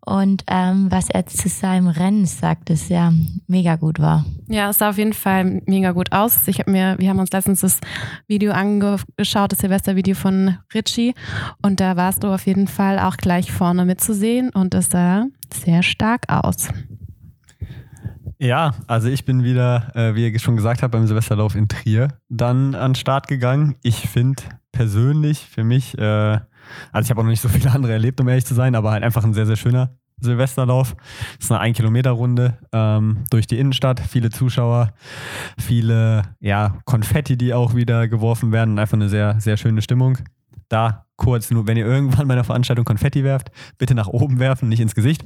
Und 0.08 0.46
ähm, 0.48 0.90
was 0.90 1.10
er 1.10 1.26
zu 1.26 1.50
seinem 1.50 1.88
Rennen 1.88 2.26
sagt, 2.26 2.70
das 2.70 2.88
ja 2.88 3.12
mega 3.46 3.76
gut 3.76 4.00
war. 4.00 4.24
Ja, 4.48 4.70
es 4.70 4.78
sah 4.78 4.92
auf 4.92 4.98
jeden 4.98 5.12
Fall 5.12 5.62
mega 5.66 5.92
gut 5.92 6.14
aus. 6.14 6.48
Ich 6.48 6.60
habe 6.60 6.72
mir, 6.72 6.96
wir 6.98 7.10
haben 7.10 7.20
uns 7.20 7.34
letztens 7.34 7.60
das 7.60 7.82
Video 8.26 8.54
angeschaut, 8.54 9.52
das 9.52 9.60
Silvestervideo 9.60 10.16
von 10.16 10.60
Richie. 10.74 11.14
Und 11.62 11.82
da 11.82 11.98
warst 11.98 12.24
du 12.24 12.30
auf 12.30 12.46
jeden 12.46 12.68
Fall 12.68 13.00
auch 13.00 13.18
gleich 13.18 13.52
vorne 13.52 13.84
mitzusehen 13.84 14.50
und 14.52 14.74
es 14.76 14.92
sah 14.92 15.26
sehr 15.54 15.84
stark 15.84 16.24
aus. 16.30 16.70
Ja, 18.40 18.76
also 18.88 19.10
ich 19.10 19.26
bin 19.26 19.44
wieder, 19.44 19.94
äh, 19.94 20.16
wie 20.16 20.26
ihr 20.26 20.40
schon 20.40 20.56
gesagt 20.56 20.84
habt, 20.84 20.94
beim 20.94 21.06
Silvesterlauf 21.06 21.54
in 21.54 21.68
Trier 21.68 22.20
dann 22.30 22.76
an 22.76 22.92
den 22.92 22.96
Start 22.96 23.28
gegangen. 23.28 23.76
Ich 23.82 24.08
finde 24.08 24.42
persönlich 24.72 25.40
für 25.40 25.66
mich 25.66 25.98
äh, 25.98 26.40
also 26.92 27.06
ich 27.06 27.10
habe 27.10 27.22
auch 27.22 27.24
noch 27.24 27.32
nicht 27.32 27.42
so 27.42 27.50
viele 27.50 27.72
andere 27.72 27.94
erlebt, 27.94 28.20
um 28.22 28.28
ehrlich 28.28 28.46
zu 28.46 28.54
sein, 28.54 28.76
aber 28.76 28.92
halt 28.92 29.04
einfach 29.04 29.24
ein 29.24 29.34
sehr, 29.34 29.46
sehr 29.46 29.56
schöner 29.56 29.98
Silvesterlauf. 30.20 30.96
Das 31.38 31.46
ist 31.46 31.52
eine 31.52 31.72
1-Kilometer-Runde 31.72 32.58
ähm, 32.72 33.24
durch 33.30 33.48
die 33.48 33.60
Innenstadt, 33.60 34.00
viele 34.00 34.30
Zuschauer, 34.30 34.94
viele 35.60 36.24
ja, 36.40 36.80
Konfetti, 36.86 37.38
die 37.38 37.54
auch 37.54 37.76
wieder 37.76 38.08
geworfen 38.08 38.52
werden. 38.52 38.80
Einfach 38.80 38.98
eine 38.98 39.10
sehr, 39.10 39.40
sehr 39.40 39.58
schöne 39.58 39.82
Stimmung. 39.82 40.18
Da 40.70 41.07
kurz, 41.18 41.52
nur 41.52 41.68
wenn 41.68 41.78
ihr 41.78 41.86
irgendwann 41.86 42.28
bei 42.28 42.34
einer 42.34 42.44
Veranstaltung 42.44 42.86
Konfetti 42.86 43.24
werft, 43.24 43.52
bitte 43.78 43.96
nach 43.96 44.08
oben 44.08 44.40
werfen, 44.40 44.70
nicht 44.70 44.80
ins 44.80 44.96
Gesicht. 44.96 45.26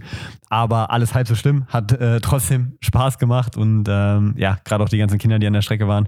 Aber 0.49 0.91
alles 0.91 1.13
halb 1.13 1.27
so 1.27 1.35
schlimm, 1.35 1.65
hat 1.67 1.91
äh, 1.91 2.19
trotzdem 2.21 2.77
Spaß 2.81 3.19
gemacht 3.19 3.57
und 3.57 3.87
ähm, 3.89 4.33
ja, 4.37 4.57
gerade 4.63 4.83
auch 4.83 4.89
die 4.89 4.97
ganzen 4.97 5.19
Kinder, 5.19 5.37
die 5.37 5.47
an 5.47 5.53
der 5.53 5.61
Strecke 5.61 5.87
waren, 5.87 6.07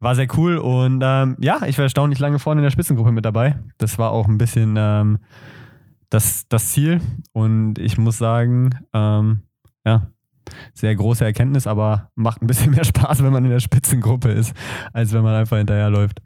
war 0.00 0.14
sehr 0.14 0.28
cool. 0.36 0.56
Und 0.56 1.02
ähm, 1.04 1.36
ja, 1.40 1.60
ich 1.66 1.76
war 1.78 1.82
erstaunlich 1.82 2.18
lange 2.18 2.38
vorne 2.38 2.60
in 2.60 2.64
der 2.64 2.70
Spitzengruppe 2.70 3.12
mit 3.12 3.24
dabei. 3.24 3.56
Das 3.78 3.98
war 3.98 4.10
auch 4.10 4.28
ein 4.28 4.38
bisschen 4.38 4.76
ähm, 4.78 5.18
das, 6.08 6.48
das 6.48 6.72
Ziel. 6.72 7.00
Und 7.32 7.78
ich 7.78 7.98
muss 7.98 8.18
sagen, 8.18 8.70
ähm, 8.92 9.42
ja, 9.84 10.08
sehr 10.72 10.94
große 10.94 11.24
Erkenntnis, 11.24 11.66
aber 11.66 12.10
macht 12.14 12.42
ein 12.42 12.46
bisschen 12.46 12.70
mehr 12.70 12.84
Spaß, 12.84 13.22
wenn 13.22 13.32
man 13.32 13.44
in 13.44 13.50
der 13.50 13.60
Spitzengruppe 13.60 14.30
ist, 14.30 14.54
als 14.92 15.12
wenn 15.12 15.22
man 15.22 15.34
einfach 15.34 15.56
hinterherläuft. 15.56 16.20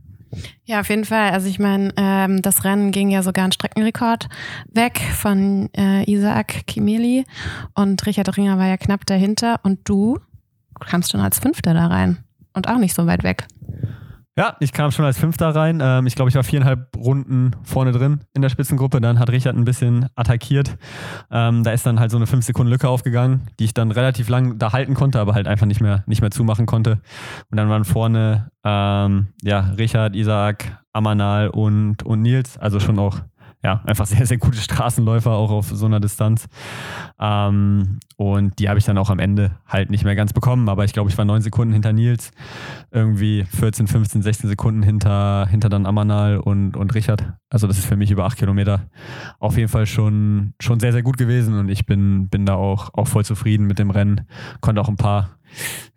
Ja, 0.65 0.81
auf 0.81 0.89
jeden 0.89 1.05
Fall. 1.05 1.31
Also 1.31 1.49
ich 1.49 1.59
meine, 1.59 1.93
ähm, 1.97 2.43
das 2.43 2.65
Rennen 2.65 2.91
ging 2.91 3.11
ja 3.11 3.23
sogar 3.23 3.45
ein 3.45 3.53
Streckenrekord 3.53 4.29
weg 4.73 5.01
von 5.15 5.71
äh, 5.77 6.11
Isaac 6.11 6.67
Kimeli 6.67 7.25
und 7.75 8.05
Richard 8.07 8.37
Ringer 8.37 8.59
war 8.59 8.67
ja 8.67 8.77
knapp 8.77 9.07
dahinter 9.07 9.61
und 9.63 9.81
du 9.85 10.19
kamst 10.79 11.13
schon 11.13 11.21
als 11.21 11.39
Fünfter 11.39 11.75
da 11.75 11.87
rein 11.87 12.19
und 12.53 12.69
auch 12.69 12.79
nicht 12.79 12.95
so 12.95 13.07
weit 13.07 13.23
weg. 13.23 13.47
Ja, 14.39 14.55
ich 14.61 14.73
kam 14.73 14.93
schon 14.93 15.05
als 15.05 15.19
Fünfter 15.19 15.53
rein. 15.53 15.81
Ähm, 15.83 16.07
ich 16.07 16.15
glaube, 16.15 16.29
ich 16.29 16.37
war 16.37 16.45
viereinhalb 16.45 16.97
Runden 16.97 17.57
vorne 17.65 17.91
drin 17.91 18.21
in 18.35 18.43
der 18.43 18.51
Spitzengruppe. 18.51 19.01
Dann 19.01 19.19
hat 19.19 19.31
Richard 19.31 19.57
ein 19.57 19.65
bisschen 19.65 20.07
attackiert. 20.15 20.79
Ähm, 21.29 21.65
da 21.65 21.73
ist 21.73 21.85
dann 21.85 21.99
halt 21.99 22.13
so 22.13 22.19
eine 22.19 22.29
5 22.29 22.45
Sekunden 22.45 22.71
Lücke 22.71 22.89
aufgegangen, 22.89 23.49
die 23.59 23.65
ich 23.65 23.75
dann 23.75 23.91
relativ 23.91 24.29
lang 24.29 24.57
da 24.57 24.73
halten 24.73 24.95
konnte, 24.95 25.19
aber 25.19 25.35
halt 25.35 25.49
einfach 25.49 25.67
nicht 25.67 25.81
mehr, 25.81 26.05
nicht 26.07 26.21
mehr 26.21 26.31
zumachen 26.31 26.67
konnte. 26.67 27.01
Und 27.51 27.57
dann 27.57 27.69
waren 27.69 27.85
vorne 27.85 28.53
ähm, 28.63 29.27
ja, 29.43 29.73
Richard, 29.77 30.15
Isaac, 30.15 30.85
Amanal 30.93 31.49
und, 31.49 32.05
und 32.05 32.23
Nils, 32.23 32.59
also 32.59 32.79
schon 32.79 33.01
auch 33.01 33.19
ja, 33.63 33.83
einfach 33.85 34.07
sehr, 34.07 34.25
sehr 34.25 34.39
gute 34.39 34.59
Straßenläufer, 34.59 35.33
auch 35.33 35.51
auf 35.51 35.69
so 35.69 35.87
einer 35.87 35.99
Distanz. 35.99 36.49
Ähm, 37.19 37.99
und 38.17 38.59
die 38.59 38.69
habe 38.69 38.79
ich 38.79 38.85
dann 38.85 38.99
auch 38.99 39.11
am 39.11 39.19
Ende 39.19 39.51
halt 39.67 39.91
nicht 39.91 40.05
mehr 40.05 40.15
ganz 40.15 40.33
bekommen. 40.33 40.69
Aber 40.69 40.85
ich 40.85 40.93
glaube, 40.93 41.11
ich 41.11 41.19
war 41.19 41.25
neun 41.25 41.43
Sekunden 41.43 41.73
hinter 41.73 41.93
Nils, 41.93 42.31
irgendwie 42.91 43.45
14, 43.45 43.89
15, 43.89 44.23
16 44.23 44.49
Sekunden 44.49 44.83
hinter, 44.83 45.47
hinter 45.49 45.69
dann 45.69 45.87
Amanal 45.87 46.39
und, 46.39 46.77
und 46.77 46.95
Richard. 46.95 47.33
Also 47.51 47.67
das 47.67 47.79
ist 47.79 47.87
für 47.87 47.97
mich 47.97 48.11
über 48.11 48.25
acht 48.27 48.39
Kilometer 48.39 48.87
auf 49.41 49.57
jeden 49.57 49.69
Fall 49.69 49.87
schon, 49.87 50.55
schon 50.61 50.79
sehr, 50.79 50.93
sehr 50.93 51.03
gut 51.03 51.19
gewesen. 51.19 51.59
Und 51.59 51.69
ich 51.69 51.85
bin, 51.85 52.29
bin 52.29 52.47
da 52.47 52.55
auch, 52.55 52.95
auch 52.95 53.09
voll 53.09 53.25
zufrieden 53.25 53.67
mit 53.67 53.79
dem 53.81 53.91
Rennen. 53.91 54.27
Konnte 54.61 54.81
auch 54.81 54.89
ein 54.89 54.97
paar 54.97 55.31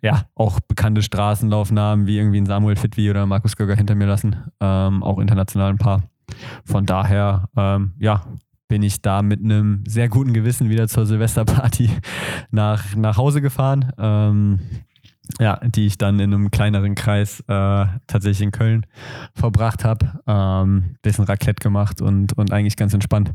ja, 0.00 0.22
auch 0.34 0.60
bekannte 0.60 1.02
Straßenlaufnamen 1.02 2.06
wie 2.06 2.18
irgendwie 2.18 2.40
ein 2.40 2.46
Samuel 2.46 2.76
Fitwi 2.76 3.10
oder 3.10 3.26
Markus 3.26 3.56
Göger 3.56 3.76
hinter 3.76 3.94
mir 3.94 4.06
lassen. 4.06 4.36
Ähm, 4.60 5.02
auch 5.02 5.18
international 5.18 5.70
ein 5.70 5.78
paar. 5.78 6.02
Von 6.64 6.86
daher, 6.86 7.48
ähm, 7.56 7.92
ja, 7.98 8.24
bin 8.68 8.82
ich 8.82 9.02
da 9.02 9.22
mit 9.22 9.40
einem 9.44 9.84
sehr 9.86 10.08
guten 10.08 10.32
Gewissen 10.32 10.70
wieder 10.70 10.88
zur 10.88 11.04
Silvesterparty 11.04 11.90
nach, 12.50 12.96
nach 12.96 13.16
Hause 13.16 13.42
gefahren. 13.42 13.92
Ähm, 13.98 14.60
ja, 15.40 15.60
die 15.64 15.86
ich 15.86 15.98
dann 15.98 16.18
in 16.20 16.34
einem 16.34 16.50
kleineren 16.50 16.94
Kreis 16.94 17.40
äh, 17.40 17.86
tatsächlich 18.06 18.42
in 18.42 18.50
Köln 18.50 18.86
verbracht 19.34 19.84
habe. 19.84 20.20
Ähm, 20.26 20.96
bisschen 21.02 21.24
Raclette 21.24 21.62
gemacht 21.62 22.02
und, 22.02 22.36
und 22.36 22.52
eigentlich 22.52 22.76
ganz 22.76 22.92
entspannt 22.92 23.34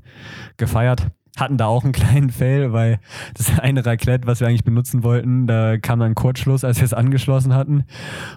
gefeiert 0.57 1.07
hatten 1.38 1.57
da 1.57 1.67
auch 1.67 1.83
einen 1.83 1.93
kleinen 1.93 2.29
Fail, 2.29 2.73
weil 2.73 2.99
das 3.35 3.59
eine 3.59 3.85
Raclette, 3.85 4.27
was 4.27 4.39
wir 4.39 4.47
eigentlich 4.47 4.63
benutzen 4.63 5.03
wollten, 5.03 5.47
da 5.47 5.77
kam 5.77 5.99
dann 5.99 6.15
Kurzschluss, 6.15 6.63
als 6.63 6.77
wir 6.77 6.85
es 6.85 6.93
angeschlossen 6.93 7.53
hatten. 7.53 7.85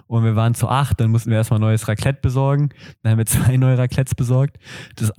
Und 0.07 0.23
wir 0.23 0.35
waren 0.35 0.53
zu 0.53 0.69
acht, 0.69 0.99
dann 0.99 1.11
mussten 1.11 1.31
wir 1.31 1.37
erstmal 1.37 1.59
neues 1.59 1.87
Raclette 1.87 2.19
besorgen. 2.21 2.69
Dann 3.01 3.11
haben 3.11 3.17
wir 3.17 3.25
zwei 3.25 3.57
neue 3.57 3.77
Raclettes 3.77 4.15
besorgt. 4.15 4.57
Das, 4.95 5.11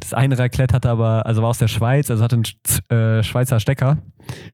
das 0.00 0.14
eine 0.14 0.38
Raclette 0.38 0.74
hatte 0.74 0.90
aber, 0.90 1.26
also 1.26 1.42
war 1.42 1.48
aus 1.48 1.58
der 1.58 1.68
Schweiz, 1.68 2.10
also 2.10 2.22
hatte 2.22 2.36
einen 2.36 2.98
äh, 2.98 3.22
Schweizer 3.22 3.60
Stecker. 3.60 3.98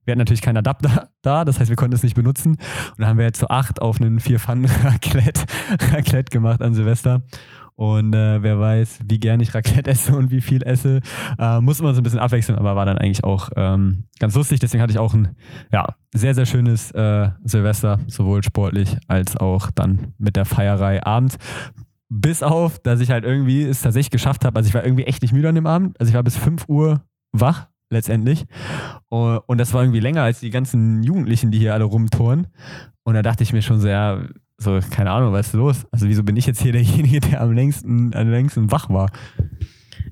Wir 0.05 0.13
hatten 0.13 0.19
natürlich 0.19 0.43
keinen 0.43 0.59
Adapter 0.59 1.09
da, 1.23 1.45
das 1.45 1.59
heißt, 1.59 1.71
wir 1.71 1.77
konnten 1.77 1.95
es 1.95 2.03
nicht 2.03 2.15
benutzen. 2.15 2.53
Und 2.53 2.99
dann 2.99 3.09
haben 3.09 3.19
wir 3.19 3.25
jetzt 3.25 3.39
zu 3.39 3.49
acht 3.49 3.81
auf 3.81 4.01
einen 4.01 4.21
vier 4.21 4.39
Pfannen 4.39 4.67
Raclette, 4.85 5.43
Raclette 5.93 6.31
gemacht 6.31 6.63
an 6.63 6.75
Silvester. 6.75 7.23
Und 7.75 8.15
äh, 8.15 8.43
wer 8.43 8.61
weiß, 8.61 9.01
wie 9.07 9.19
gern 9.19 9.41
ich 9.41 9.55
Raclette 9.55 9.91
esse 9.91 10.15
und 10.15 10.31
wie 10.31 10.41
viel 10.41 10.63
esse, 10.63 11.01
äh, 11.39 11.61
muss 11.61 11.81
man 11.81 11.95
so 11.95 12.01
ein 12.01 12.05
bisschen 12.05 12.19
abwechseln, 12.19 12.59
aber 12.59 12.77
war 12.77 12.87
dann 12.87 12.99
eigentlich 12.99 13.25
auch 13.25 13.51
ähm, 13.57 14.05
ganz 14.19 14.35
lustig. 14.35 14.61
Deswegen 14.61 14.83
hatte 14.83 14.93
ich 14.93 14.99
auch 14.99 15.15
ein 15.15 15.37
ja, 15.73 15.87
sehr, 16.15 16.35
sehr 16.35 16.47
schönes 16.47 16.91
äh, 16.93 17.31
Silvester, 17.45 18.01
sowohl 18.07 18.43
sportlich 18.43 18.97
als 19.09 19.37
auch 19.37 19.71
dann 19.71 20.15
mit 20.19 20.37
der 20.37 20.45
Feierei 20.45 21.05
abends. 21.05 21.39
Bis 22.09 22.43
auf, 22.43 22.79
dass 22.79 23.01
ich 23.01 23.11
halt 23.11 23.25
irgendwie 23.25 23.63
es 23.63 23.81
tatsächlich 23.81 24.11
geschafft 24.11 24.45
habe. 24.45 24.57
Also 24.57 24.69
ich 24.69 24.75
war 24.75 24.85
irgendwie 24.85 25.05
echt 25.05 25.23
nicht 25.23 25.33
müde 25.33 25.49
an 25.49 25.55
dem 25.55 25.67
Abend. 25.67 25.99
Also 25.99 26.11
ich 26.11 26.15
war 26.15 26.23
bis 26.23 26.37
5 26.37 26.69
Uhr 26.69 27.03
wach 27.33 27.69
letztendlich. 27.89 28.45
Und 29.09 29.59
das 29.59 29.73
war 29.73 29.83
irgendwie 29.83 30.01
länger 30.01 30.23
als 30.23 30.41
die 30.41 30.51
ganzen 30.51 31.03
Jugendlichen, 31.03 31.51
die 31.51 31.59
hier 31.59 31.75
alle 31.75 31.85
rumtouren. 31.85 32.49
Und 33.05 33.15
da 33.15 33.23
dachte 33.23 33.43
ich 33.43 33.53
mir 33.53 33.63
schon 33.63 33.81
so, 33.81 33.89
ja, 33.89 34.23
so, 34.63 34.79
keine 34.91 35.11
Ahnung, 35.11 35.33
was 35.33 35.49
ist 35.49 35.55
los? 35.55 35.87
Also 35.91 36.07
wieso 36.07 36.23
bin 36.23 36.37
ich 36.37 36.47
jetzt 36.47 36.63
hier 36.63 36.73
derjenige, 36.73 37.21
der 37.21 37.41
am 37.41 37.53
längsten, 37.53 38.15
am 38.15 38.31
längsten 38.31 38.71
wach 38.71 38.89
war? 38.89 39.11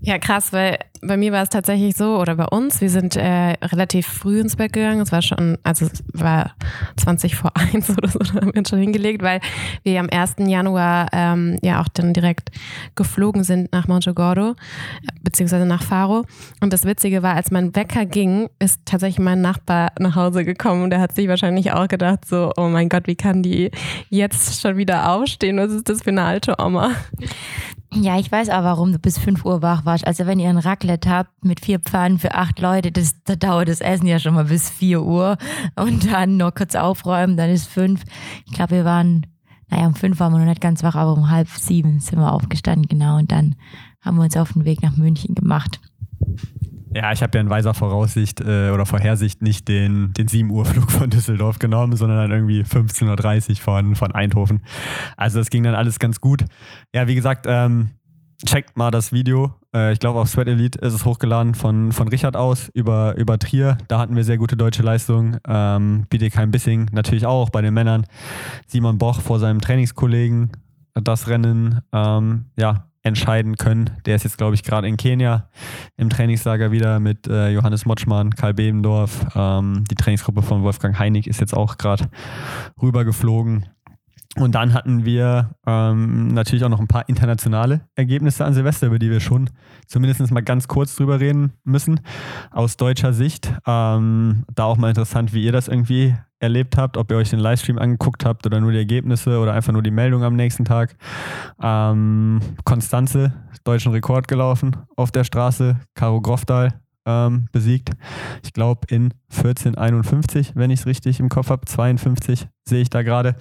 Ja, 0.03 0.19
krass, 0.19 0.53
weil 0.53 0.79
bei 1.03 1.17
mir 1.17 1.33
war 1.33 1.43
es 1.43 1.49
tatsächlich 1.49 1.97
so, 1.97 2.19
oder 2.19 2.37
bei 2.37 2.47
uns, 2.47 2.81
wir 2.81 2.91
sind 2.91 3.17
äh, 3.17 3.55
relativ 3.63 4.07
früh 4.07 4.41
ins 4.41 4.57
Bett 4.57 4.73
gegangen. 4.73 5.01
Es 5.01 5.13
war 5.13 5.23
schon, 5.23 5.57
also 5.63 5.87
es 5.87 6.03
war 6.13 6.55
20 6.97 7.37
vor 7.37 7.53
1 7.55 7.91
oder 7.97 8.09
so, 8.09 8.19
da 8.19 8.41
haben 8.41 8.53
wir 8.53 8.59
uns 8.59 8.69
schon 8.69 8.81
hingelegt, 8.81 9.23
weil 9.23 9.41
wir 9.83 10.01
am 10.01 10.09
1. 10.11 10.37
Januar 10.39 11.09
ähm, 11.13 11.59
ja 11.63 11.81
auch 11.81 11.89
dann 11.89 12.13
direkt 12.13 12.51
geflogen 12.95 13.45
sind 13.45 13.73
nach 13.73 13.89
Montegordo, 13.89 14.55
beziehungsweise 15.23 15.67
nach 15.67 15.83
Faro. 15.83 16.25
Und 16.61 16.73
das 16.73 16.85
Witzige 16.85 17.23
war, 17.23 17.35
als 17.35 17.51
mein 17.51 17.75
Wecker 17.75 18.05
ging, 18.05 18.49
ist 18.59 18.81
tatsächlich 18.85 19.21
mein 19.21 19.41
Nachbar 19.41 19.93
nach 19.99 20.17
Hause 20.17 20.45
gekommen 20.45 20.83
und 20.83 20.91
der 20.91 21.01
hat 21.01 21.15
sich 21.15 21.29
wahrscheinlich 21.29 21.73
auch 21.73 21.89
gedacht, 21.89 22.25
so, 22.27 22.53
oh 22.57 22.69
mein 22.69 22.89
Gott, 22.89 23.07
wie 23.07 23.17
kann 23.17 23.43
die 23.43 23.71
jetzt 24.11 24.61
schon 24.61 24.77
wieder 24.77 25.11
aufstehen? 25.13 25.59
Was 25.59 25.73
ist 25.73 25.89
das 25.89 26.03
für 26.03 26.11
eine 26.11 26.25
alte 26.25 26.57
Oma? 26.59 26.91
Ja, 27.93 28.19
ich 28.19 28.31
weiß 28.31 28.51
auch, 28.51 28.63
warum 28.63 28.93
du 28.93 28.99
bis 29.01 29.19
5 29.19 29.45
Uhr 29.45 29.63
wach 29.63 29.85
warst. 29.85 30.07
Also 30.07 30.25
wenn 30.27 30.39
ihr 30.39 30.49
ein 30.49 30.59
Raclette 30.59 31.11
habt 31.11 31.45
mit 31.45 31.65
vier 31.65 31.81
Pfannen 31.81 32.19
für 32.19 32.35
acht 32.35 32.61
Leute, 32.61 32.93
das, 32.93 33.21
da 33.25 33.35
dauert 33.35 33.69
das 33.69 33.81
Essen 33.81 34.07
ja 34.07 34.21
schon 34.21 34.35
mal 34.35 34.45
bis 34.45 34.71
4 34.71 35.03
Uhr. 35.03 35.37
Und 35.75 36.11
dann 36.13 36.37
noch 36.37 36.55
kurz 36.55 36.77
aufräumen, 36.77 37.37
dann 37.37 37.51
ist 37.51 37.67
fünf. 37.67 38.05
Ich 38.47 38.53
glaube, 38.53 38.77
wir 38.77 38.85
waren, 38.85 39.27
naja, 39.69 39.87
um 39.89 39.97
fünf 39.97 40.21
waren 40.21 40.33
wir 40.33 40.39
noch 40.39 40.47
nicht 40.47 40.61
ganz 40.61 40.85
wach, 40.85 40.95
aber 40.95 41.13
um 41.13 41.31
halb 41.31 41.49
sieben 41.49 41.99
sind 41.99 42.21
wir 42.21 42.33
aufgestanden, 42.33 42.87
genau. 42.87 43.19
Und 43.19 43.33
dann 43.33 43.57
haben 44.01 44.17
wir 44.17 44.23
uns 44.25 44.37
auf 44.37 44.53
den 44.53 44.65
Weg 44.65 44.83
nach 44.83 44.97
München 44.97 45.35
gemacht. 45.35 45.81
Ja, 46.93 47.13
ich 47.13 47.23
habe 47.23 47.39
ja 47.39 47.41
in 47.41 47.51
weiser 47.51 47.73
Voraussicht 47.73 48.41
äh, 48.41 48.71
oder 48.71 48.85
Vorhersicht 48.85 49.43
nicht 49.43 49.69
den, 49.69 50.13
den 50.15 50.27
7 50.27 50.51
Uhr 50.51 50.65
Flug 50.65 50.91
von 50.91 51.09
Düsseldorf 51.09 51.59
genommen, 51.59 51.97
sondern 51.97 52.19
dann 52.19 52.31
irgendwie 52.33 52.63
15.30 52.63 53.51
Uhr 53.51 53.57
von, 53.57 53.95
von 53.95 54.13
Eindhoven. 54.13 54.63
Also 55.17 55.39
das 55.39 55.51
ging 55.51 55.63
dann 55.63 55.75
alles 55.75 55.99
ganz 56.01 56.21
gut. 56.21 56.45
Ja, 56.93 57.07
wie 57.07 57.15
gesagt, 57.15 57.47
ähm, 57.49 57.91
checkt 58.45 58.77
mal 58.77 58.91
das 58.91 59.13
Video. 59.13 59.55
Äh, 59.75 59.93
ich 59.93 60.01
glaube, 60.01 60.19
auf 60.19 60.29
Sweat 60.29 60.49
Elite 60.49 60.79
ist 60.81 60.95
es 60.95 61.05
hochgeladen 61.05 61.55
von, 61.55 61.93
von 61.93 62.09
Richard 62.09 62.37
aus 62.37 62.71
über, 62.75 63.17
über 63.17 63.39
Trier. 63.39 63.79
Da 63.87 64.01
hatten 64.01 64.17
wir 64.17 64.25
sehr 64.25 64.39
gute 64.39 64.57
deutsche 64.57 64.83
Leistung. 64.83 65.37
Ähm, 65.47 66.07
Bietigheim 66.11 66.51
Bissing 66.51 66.89
natürlich 66.93 67.27
auch 67.27 67.51
bei 67.51 67.63
den 67.63 67.75
Männern. 67.75 68.05
Simon 68.67 68.99
Boch 68.99 69.21
vor 69.21 69.39
seinem 69.39 69.61
Trainingskollegen 69.61 70.51
das 70.95 71.29
Rennen 71.29 71.81
ähm, 71.93 72.47
ja, 72.57 72.90
entscheiden 73.03 73.57
können. 73.57 73.91
Der 74.05 74.17
ist 74.17 74.25
jetzt, 74.25 74.39
glaube 74.39 74.55
ich, 74.55 74.63
gerade 74.63 74.87
in 74.87 74.97
Kenia 74.97 75.49
im 75.97 76.11
Trainingslager 76.11 76.71
wieder 76.71 77.01
mit 77.01 77.27
äh, 77.27 77.49
Johannes 77.51 77.87
Motschmann, 77.87 78.35
Karl 78.35 78.55
Bebendorf. 78.55 79.27
Ähm, 79.35 79.85
die 79.91 79.95
Trainingsgruppe 79.95 80.43
von 80.43 80.63
Wolfgang 80.63 80.99
Heinig 80.99 81.27
ist 81.27 81.41
jetzt 81.41 81.55
auch 81.55 81.79
gerade 81.79 82.11
rübergeflogen. 82.81 83.67
Und 84.41 84.55
dann 84.55 84.73
hatten 84.73 85.05
wir 85.05 85.51
ähm, 85.67 86.29
natürlich 86.29 86.65
auch 86.65 86.71
noch 86.71 86.81
ein 86.81 86.89
paar 86.89 87.09
internationale 87.09 87.83
Ergebnisse 87.95 88.45
an 88.45 88.55
Silvester, 88.55 88.87
über 88.87 88.99
die 88.99 89.11
wir 89.11 89.21
schon 89.21 89.51
zumindest 89.87 90.31
mal 90.31 90.41
ganz 90.41 90.67
kurz 90.67 90.97
drüber 90.97 91.21
reden 91.21 91.53
müssen. 91.65 92.01
Aus 92.51 92.77
deutscher 92.77 93.13
Sicht. 93.13 93.53
Ähm, 93.67 94.45
da 94.55 94.65
auch 94.65 94.79
mal 94.79 94.89
interessant, 94.89 95.35
wie 95.35 95.45
ihr 95.45 95.53
das 95.53 95.69
irgendwie 95.69 96.15
erlebt 96.39 96.79
habt, 96.79 96.97
ob 96.97 97.11
ihr 97.11 97.19
euch 97.19 97.29
den 97.29 97.39
Livestream 97.39 97.79
angeguckt 97.79 98.25
habt 98.25 98.47
oder 98.47 98.61
nur 98.61 98.73
die 98.73 98.79
Ergebnisse 98.79 99.39
oder 99.41 99.53
einfach 99.53 99.75
nur 99.75 99.83
die 99.83 99.91
Meldung 99.91 100.25
am 100.25 100.37
nächsten 100.37 100.65
Tag. 100.65 100.97
Ähm, 101.63 102.41
Konstanze, 102.65 103.35
deutschen 103.65 103.93
Rekord 103.93 104.27
gelaufen 104.27 104.75
auf 104.97 105.11
der 105.11 105.25
Straße. 105.25 105.77
Caro 105.95 106.23
Grofdahl 106.23 106.81
ähm, 107.07 107.49
besiegt. 107.53 107.91
Ich 108.43 108.53
glaube 108.53 108.87
in 108.89 109.15
1451, 109.31 110.53
wenn 110.55 110.71
ich 110.71 110.81
es 110.81 110.87
richtig 110.87 111.21
im 111.21 111.29
Kopf 111.29 111.51
habe. 111.51 111.67
52 111.67 112.49
sehe 112.65 112.83
ich 112.83 112.91
da 112.91 113.03
gerade. 113.03 113.37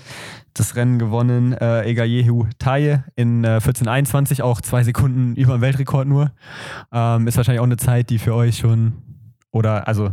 Das 0.54 0.76
Rennen 0.76 1.00
gewonnen. 1.00 1.54
Äh, 1.54 1.90
Egayehu 1.90 2.46
Taye 2.58 3.04
in 3.16 3.44
äh, 3.44 3.60
1421, 3.60 4.42
auch 4.42 4.62
zwei 4.62 4.84
Sekunden 4.84 5.36
über 5.36 5.54
dem 5.58 5.62
Weltrekord 5.62 6.08
nur. 6.08 6.32
Ähm, 6.92 7.28
ist 7.28 7.38
wahrscheinlich 7.38 7.60
auch 7.60 7.66
eine 7.66 7.78
Zeit, 7.78 8.10
die 8.10 8.20
für 8.20 8.34
euch 8.34 8.58
schon 8.58 8.94
oder 9.52 9.88
also 9.88 10.12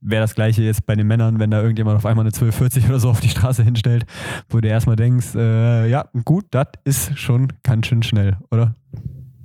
wäre 0.00 0.22
das 0.22 0.34
gleiche 0.34 0.62
jetzt 0.62 0.84
bei 0.84 0.96
den 0.96 1.06
Männern, 1.06 1.38
wenn 1.38 1.50
da 1.50 1.60
irgendjemand 1.60 1.96
auf 1.96 2.06
einmal 2.06 2.24
eine 2.24 2.34
1240 2.34 2.88
oder 2.88 2.98
so 2.98 3.10
auf 3.10 3.20
die 3.20 3.28
Straße 3.28 3.62
hinstellt, 3.62 4.04
wo 4.48 4.60
du 4.60 4.68
erstmal 4.68 4.96
denkst, 4.96 5.34
äh, 5.34 5.88
ja, 5.88 6.08
gut, 6.24 6.46
das 6.50 6.66
ist 6.84 7.18
schon 7.18 7.52
ganz 7.62 7.86
schön 7.86 8.02
schnell, 8.02 8.36
oder? 8.50 8.74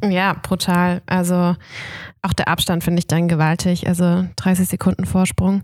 Ja, 0.04 0.34
brutal. 0.34 1.02
Also 1.08 1.56
auch 2.22 2.34
der 2.34 2.48
Abstand 2.48 2.84
finde 2.84 3.00
ich 3.00 3.08
dann 3.08 3.28
gewaltig. 3.28 3.88
Also 3.88 4.26
30 4.36 4.68
Sekunden 4.68 5.06
Vorsprung. 5.06 5.62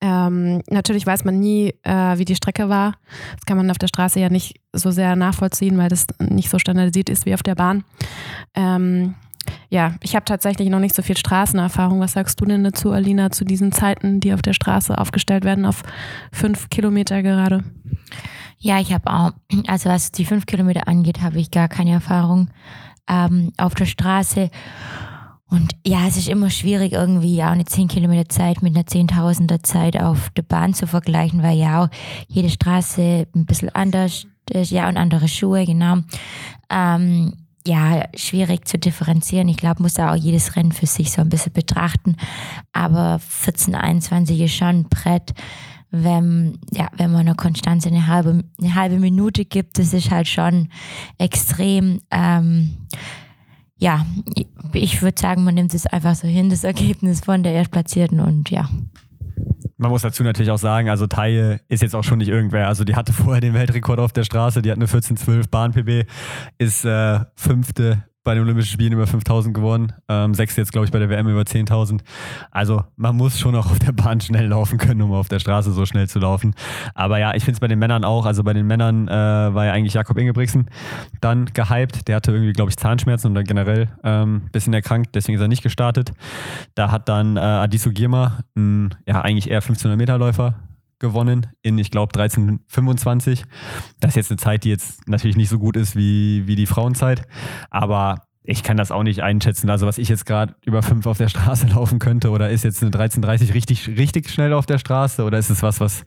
Ähm, 0.00 0.62
natürlich 0.70 1.06
weiß 1.06 1.24
man 1.24 1.38
nie, 1.38 1.74
äh, 1.82 2.18
wie 2.18 2.24
die 2.24 2.36
Strecke 2.36 2.68
war. 2.68 2.94
Das 3.34 3.44
kann 3.44 3.56
man 3.56 3.70
auf 3.70 3.78
der 3.78 3.88
Straße 3.88 4.20
ja 4.20 4.30
nicht 4.30 4.60
so 4.72 4.90
sehr 4.90 5.16
nachvollziehen, 5.16 5.78
weil 5.78 5.88
das 5.88 6.06
nicht 6.18 6.48
so 6.48 6.58
standardisiert 6.58 7.10
ist 7.10 7.26
wie 7.26 7.34
auf 7.34 7.42
der 7.42 7.54
Bahn. 7.54 7.84
Ähm, 8.54 9.14
ja, 9.68 9.94
ich 10.02 10.14
habe 10.14 10.24
tatsächlich 10.24 10.70
noch 10.70 10.80
nicht 10.80 10.94
so 10.94 11.02
viel 11.02 11.16
Straßenerfahrung. 11.16 12.00
Was 12.00 12.12
sagst 12.12 12.40
du 12.40 12.46
denn 12.46 12.64
dazu, 12.64 12.92
Alina, 12.92 13.30
zu 13.30 13.44
diesen 13.44 13.72
Zeiten, 13.72 14.20
die 14.20 14.32
auf 14.32 14.42
der 14.42 14.54
Straße 14.54 14.96
aufgestellt 14.96 15.44
werden, 15.44 15.66
auf 15.66 15.82
fünf 16.32 16.70
Kilometer 16.70 17.22
gerade? 17.22 17.62
Ja, 18.58 18.80
ich 18.80 18.92
habe 18.92 19.10
auch, 19.10 19.32
also 19.66 19.90
was 19.90 20.12
die 20.12 20.24
fünf 20.24 20.46
Kilometer 20.46 20.88
angeht, 20.88 21.20
habe 21.20 21.38
ich 21.38 21.50
gar 21.50 21.68
keine 21.68 21.92
Erfahrung 21.92 22.48
ähm, 23.08 23.52
auf 23.56 23.74
der 23.74 23.86
Straße. 23.86 24.50
Und 25.48 25.74
ja, 25.86 26.06
es 26.08 26.16
ist 26.16 26.28
immer 26.28 26.50
schwierig, 26.50 26.92
irgendwie 26.92 27.42
auch 27.42 27.50
eine 27.50 27.64
10 27.64 27.88
Kilometer 27.88 28.28
Zeit 28.28 28.62
mit 28.62 28.74
einer 28.74 28.86
Zehntausender 28.86 29.62
Zeit 29.62 30.00
auf 30.00 30.30
der 30.30 30.42
Bahn 30.42 30.74
zu 30.74 30.86
vergleichen, 30.86 31.42
weil 31.42 31.56
ja 31.56 31.84
auch 31.84 31.88
jede 32.26 32.50
Straße 32.50 33.26
ein 33.34 33.46
bisschen 33.46 33.68
anders 33.68 34.26
ist, 34.50 34.70
ja, 34.70 34.88
und 34.88 34.96
andere 34.96 35.28
Schuhe, 35.28 35.64
genau. 35.64 35.98
Ähm, 36.70 37.32
ja, 37.66 38.08
schwierig 38.14 38.66
zu 38.66 38.78
differenzieren. 38.78 39.48
Ich 39.48 39.56
glaube, 39.56 39.82
muss 39.82 39.94
da 39.94 40.12
auch 40.12 40.16
jedes 40.16 40.56
Rennen 40.56 40.72
für 40.72 40.86
sich 40.86 41.10
so 41.10 41.20
ein 41.20 41.28
bisschen 41.28 41.52
betrachten. 41.52 42.16
Aber 42.72 43.18
14, 43.18 43.74
21 43.74 44.40
ist 44.40 44.54
schon 44.54 44.68
ein 44.68 44.88
Brett 44.88 45.34
wenn, 46.04 46.58
ja, 46.72 46.88
wenn 46.96 47.10
man 47.10 47.22
einer 47.22 47.34
Konstanz 47.34 47.86
eine 47.86 48.06
halbe, 48.06 48.44
eine 48.60 48.74
halbe 48.74 48.98
Minute 48.98 49.44
gibt, 49.44 49.78
das 49.78 49.92
ist 49.92 50.10
halt 50.10 50.28
schon 50.28 50.68
extrem. 51.18 52.00
Ähm, 52.10 52.76
ja, 53.78 54.06
ich 54.72 55.02
würde 55.02 55.20
sagen, 55.20 55.44
man 55.44 55.54
nimmt 55.54 55.74
es 55.74 55.86
einfach 55.86 56.14
so 56.14 56.26
hin, 56.26 56.48
das 56.48 56.64
Ergebnis 56.64 57.20
von 57.20 57.42
der 57.42 57.52
Erstplatzierten 57.52 58.20
und 58.20 58.50
ja. 58.50 58.68
Man 59.76 59.90
muss 59.90 60.02
dazu 60.02 60.22
natürlich 60.22 60.50
auch 60.50 60.58
sagen, 60.58 60.88
also 60.88 61.06
Taille 61.06 61.60
ist 61.68 61.82
jetzt 61.82 61.94
auch 61.94 62.04
schon 62.04 62.18
nicht 62.18 62.28
irgendwer. 62.28 62.68
Also 62.68 62.84
die 62.84 62.96
hatte 62.96 63.12
vorher 63.12 63.42
den 63.42 63.52
Weltrekord 63.52 64.00
auf 64.00 64.12
der 64.12 64.24
Straße, 64.24 64.62
die 64.62 64.70
hat 64.70 64.78
eine 64.78 64.86
14-12 64.86 65.50
Bahn-PB, 65.50 66.08
ist 66.56 66.86
äh, 66.86 67.20
fünfte 67.34 68.04
bei 68.26 68.34
den 68.34 68.42
Olympischen 68.42 68.72
Spielen 68.72 68.92
über 68.92 69.06
5000 69.06 69.54
geworden. 69.54 69.92
Ähm, 70.08 70.34
sechs 70.34 70.56
jetzt, 70.56 70.72
glaube 70.72 70.84
ich, 70.84 70.90
bei 70.90 70.98
der 70.98 71.08
WM 71.08 71.28
über 71.28 71.42
10.000. 71.42 72.00
Also 72.50 72.82
man 72.96 73.16
muss 73.16 73.38
schon 73.38 73.54
auch 73.54 73.70
auf 73.70 73.78
der 73.78 73.92
Bahn 73.92 74.20
schnell 74.20 74.48
laufen 74.48 74.78
können, 74.78 75.00
um 75.00 75.12
auf 75.12 75.28
der 75.28 75.38
Straße 75.38 75.72
so 75.72 75.86
schnell 75.86 76.08
zu 76.08 76.18
laufen. 76.18 76.54
Aber 76.94 77.18
ja, 77.18 77.34
ich 77.34 77.44
finde 77.44 77.54
es 77.54 77.60
bei 77.60 77.68
den 77.68 77.78
Männern 77.78 78.04
auch. 78.04 78.26
Also 78.26 78.42
bei 78.42 78.52
den 78.52 78.66
Männern 78.66 79.06
äh, 79.06 79.12
war 79.12 79.66
ja 79.66 79.72
eigentlich 79.72 79.94
Jakob 79.94 80.18
Ingebrigtsen 80.18 80.68
dann 81.20 81.46
gehypt. 81.46 82.08
Der 82.08 82.16
hatte 82.16 82.32
irgendwie, 82.32 82.52
glaube 82.52 82.70
ich, 82.70 82.76
Zahnschmerzen 82.76 83.28
und 83.28 83.34
dann 83.36 83.44
generell 83.44 83.88
ein 84.02 84.22
ähm, 84.22 84.42
bisschen 84.50 84.74
erkrankt. 84.74 85.14
Deswegen 85.14 85.36
ist 85.36 85.42
er 85.42 85.48
nicht 85.48 85.62
gestartet. 85.62 86.10
Da 86.74 86.90
hat 86.90 87.08
dann 87.08 87.36
äh, 87.36 87.40
Adisu 87.40 87.92
Girma, 87.92 88.38
ja 88.56 89.20
eigentlich 89.20 89.48
eher 89.48 89.58
1500 89.58 89.96
Meter 89.96 90.18
Läufer, 90.18 90.54
gewonnen 90.98 91.48
in, 91.62 91.78
ich 91.78 91.90
glaube, 91.90 92.18
13,25. 92.18 93.44
Das 94.00 94.10
ist 94.10 94.16
jetzt 94.16 94.30
eine 94.30 94.38
Zeit, 94.38 94.64
die 94.64 94.70
jetzt 94.70 95.08
natürlich 95.08 95.36
nicht 95.36 95.48
so 95.48 95.58
gut 95.58 95.76
ist 95.76 95.96
wie, 95.96 96.46
wie 96.46 96.56
die 96.56 96.66
Frauenzeit, 96.66 97.26
aber 97.70 98.26
ich 98.46 98.62
kann 98.62 98.76
das 98.76 98.92
auch 98.92 99.02
nicht 99.02 99.22
einschätzen. 99.22 99.68
Also 99.70 99.86
was 99.86 99.98
ich 99.98 100.08
jetzt 100.08 100.24
gerade 100.24 100.54
über 100.64 100.82
fünf 100.82 101.06
auf 101.06 101.18
der 101.18 101.28
Straße 101.28 101.66
laufen 101.74 101.98
könnte 101.98 102.30
oder 102.30 102.50
ist 102.50 102.64
jetzt 102.64 102.82
eine 102.82 102.92
13,30 102.92 103.54
richtig, 103.54 103.88
richtig 103.88 104.30
schnell 104.30 104.52
auf 104.52 104.66
der 104.66 104.78
Straße 104.78 105.24
oder 105.24 105.38
ist 105.38 105.50
es 105.50 105.62
was, 105.62 105.80
was 105.80 106.04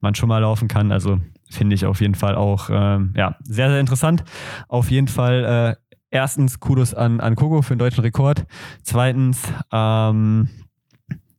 man 0.00 0.14
schon 0.14 0.28
mal 0.28 0.38
laufen 0.38 0.68
kann? 0.68 0.92
Also 0.92 1.20
finde 1.48 1.74
ich 1.74 1.86
auf 1.86 2.00
jeden 2.00 2.14
Fall 2.14 2.34
auch 2.34 2.68
ähm, 2.70 3.14
ja, 3.16 3.36
sehr, 3.42 3.70
sehr 3.70 3.80
interessant. 3.80 4.24
Auf 4.68 4.90
jeden 4.90 5.08
Fall 5.08 5.76
äh, 5.78 5.96
erstens 6.10 6.60
Kudos 6.60 6.94
an, 6.94 7.20
an 7.20 7.36
Kogo 7.36 7.62
für 7.62 7.74
den 7.74 7.78
deutschen 7.78 8.02
Rekord. 8.02 8.44
Zweitens, 8.82 9.42
ähm, 9.72 10.48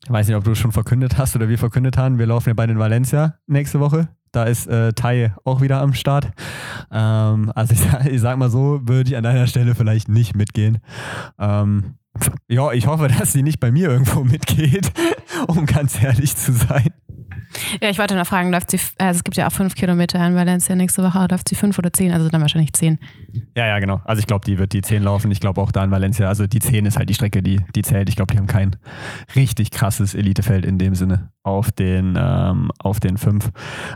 ich 0.03 0.09
weiß 0.09 0.27
nicht, 0.27 0.35
ob 0.35 0.43
du 0.43 0.55
schon 0.55 0.71
verkündet 0.71 1.17
hast 1.17 1.35
oder 1.35 1.47
wir 1.47 1.57
verkündet 1.57 1.97
haben. 1.97 2.17
Wir 2.17 2.25
laufen 2.25 2.49
ja 2.49 2.53
bei 2.53 2.67
den 2.67 2.79
Valencia 2.79 3.35
nächste 3.47 3.79
Woche. 3.79 4.09
Da 4.31 4.45
ist 4.45 4.67
äh, 4.67 4.93
Tai 4.93 5.33
auch 5.43 5.61
wieder 5.61 5.81
am 5.81 5.93
Start. 5.93 6.31
Ähm, 6.91 7.51
also 7.53 7.73
ich, 7.73 8.11
ich, 8.11 8.21
sag 8.21 8.37
mal 8.37 8.49
so, 8.49 8.79
würde 8.83 9.09
ich 9.09 9.17
an 9.17 9.23
deiner 9.23 9.45
Stelle 9.47 9.75
vielleicht 9.75 10.07
nicht 10.07 10.35
mitgehen. 10.35 10.79
Ähm, 11.37 11.95
ja, 12.47 12.71
ich 12.71 12.87
hoffe, 12.87 13.07
dass 13.07 13.33
sie 13.33 13.43
nicht 13.43 13.59
bei 13.59 13.71
mir 13.71 13.89
irgendwo 13.89 14.23
mitgeht, 14.23 14.91
um 15.47 15.65
ganz 15.65 16.01
ehrlich 16.01 16.35
zu 16.35 16.53
sein. 16.53 16.91
Ja, 17.81 17.89
ich 17.89 17.99
wollte 17.99 18.15
noch 18.15 18.27
fragen, 18.27 18.51
läuft 18.51 18.71
sie, 18.71 18.79
also 18.97 19.17
es 19.17 19.23
gibt 19.23 19.35
ja 19.35 19.47
auch 19.47 19.51
fünf 19.51 19.75
Kilometer 19.75 20.25
in 20.25 20.35
Valencia 20.35 20.75
nächste 20.75 21.03
Woche, 21.03 21.27
läuft 21.29 21.49
sie 21.49 21.55
fünf 21.55 21.77
oder 21.77 21.91
zehn? 21.91 22.11
Also 22.11 22.29
dann 22.29 22.41
wahrscheinlich 22.41 22.73
zehn. 22.73 22.97
Ja, 23.55 23.67
ja, 23.67 23.79
genau. 23.79 24.01
Also 24.05 24.19
ich 24.19 24.27
glaube, 24.27 24.45
die 24.45 24.57
wird 24.57 24.73
die 24.73 24.81
zehn 24.81 25.03
laufen. 25.03 25.31
Ich 25.31 25.39
glaube 25.39 25.61
auch 25.61 25.71
da 25.71 25.83
in 25.83 25.91
Valencia, 25.91 26.27
also 26.27 26.47
die 26.47 26.59
zehn 26.59 26.85
ist 26.85 26.97
halt 26.97 27.09
die 27.09 27.13
Strecke, 27.13 27.43
die, 27.43 27.61
die 27.75 27.81
zählt. 27.81 28.09
Ich 28.09 28.15
glaube, 28.15 28.33
die 28.33 28.37
haben 28.37 28.47
kein 28.47 28.75
richtig 29.35 29.71
krasses 29.71 30.15
Elitefeld 30.15 30.65
in 30.65 30.77
dem 30.77 30.95
Sinne 30.95 31.31
auf 31.43 31.71
den, 31.71 32.17
ähm, 32.19 32.71
auf 32.79 32.99
den 32.99 33.17
fünf. 33.17 33.51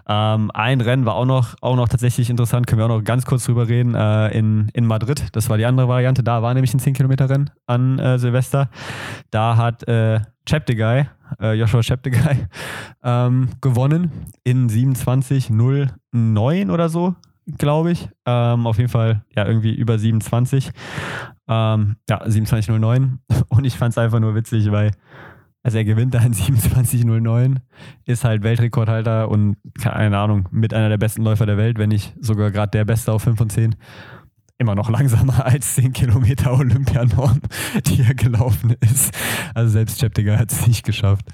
Ähm, 0.07 0.51
ein 0.53 0.81
Rennen 0.81 1.05
war 1.05 1.15
auch 1.15 1.25
noch, 1.25 1.55
auch 1.61 1.75
noch 1.75 1.87
tatsächlich 1.87 2.29
interessant, 2.29 2.67
können 2.67 2.79
wir 2.79 2.85
auch 2.85 2.97
noch 2.97 3.03
ganz 3.03 3.25
kurz 3.25 3.45
drüber 3.45 3.67
reden, 3.67 3.95
äh, 3.95 4.29
in, 4.37 4.69
in 4.73 4.85
Madrid. 4.85 5.25
Das 5.33 5.49
war 5.49 5.57
die 5.57 5.65
andere 5.65 5.87
Variante. 5.87 6.23
Da 6.23 6.41
war 6.41 6.53
nämlich 6.53 6.73
ein 6.73 6.79
10-Kilometer-Rennen 6.79 7.49
an 7.65 7.99
äh, 7.99 8.19
Silvester. 8.19 8.69
Da 9.31 9.57
hat 9.57 9.87
äh, 9.87 10.21
Cheptegei, 10.47 11.09
äh, 11.41 11.53
Joshua 11.53 11.81
Cheptegei, 11.81 12.47
ähm, 13.03 13.49
gewonnen 13.61 14.11
in 14.43 14.69
27.09 14.69 16.71
oder 16.71 16.89
so, 16.89 17.15
glaube 17.57 17.91
ich. 17.91 18.09
Ähm, 18.25 18.67
auf 18.67 18.77
jeden 18.77 18.89
Fall, 18.89 19.23
ja, 19.35 19.45
irgendwie 19.45 19.73
über 19.73 19.97
27. 19.97 20.71
Ähm, 21.47 21.95
ja, 22.09 22.23
27.09. 22.23 23.17
Und 23.49 23.65
ich 23.65 23.77
fand 23.77 23.91
es 23.91 23.97
einfach 23.97 24.19
nur 24.19 24.35
witzig, 24.35 24.71
weil 24.71 24.91
also 25.65 25.79
er 25.79 25.83
gewinnt 25.83 26.13
da 26.13 26.19
in 26.19 26.31
27.09, 26.31 27.55
ist 28.05 28.23
halt 28.23 28.43
Weltrekordhalter 28.43 29.29
und 29.29 29.57
keine 29.81 30.15
Ahnung, 30.15 30.47
mit 30.51 30.75
einer 30.75 30.89
der 30.89 30.99
besten 30.99 31.23
Läufer 31.23 31.47
der 31.47 31.57
Welt, 31.57 31.79
wenn 31.79 31.89
nicht 31.89 32.13
sogar 32.21 32.51
gerade 32.51 32.69
der 32.69 32.85
Beste 32.85 33.11
auf 33.11 33.23
5 33.23 33.41
und 33.41 33.51
10 33.51 33.75
immer 34.59 34.75
noch 34.75 34.91
langsamer 34.91 35.43
als 35.47 35.73
10 35.73 35.93
Kilometer 35.93 36.53
Olympianorm, 36.53 37.41
die 37.87 38.01
er 38.01 38.13
gelaufen 38.13 38.75
ist. 38.79 39.11
Also 39.55 39.71
selbst 39.71 39.99
Cheptegei 39.99 40.37
hat 40.37 40.51
es 40.51 40.67
nicht 40.67 40.85
geschafft. 40.85 41.25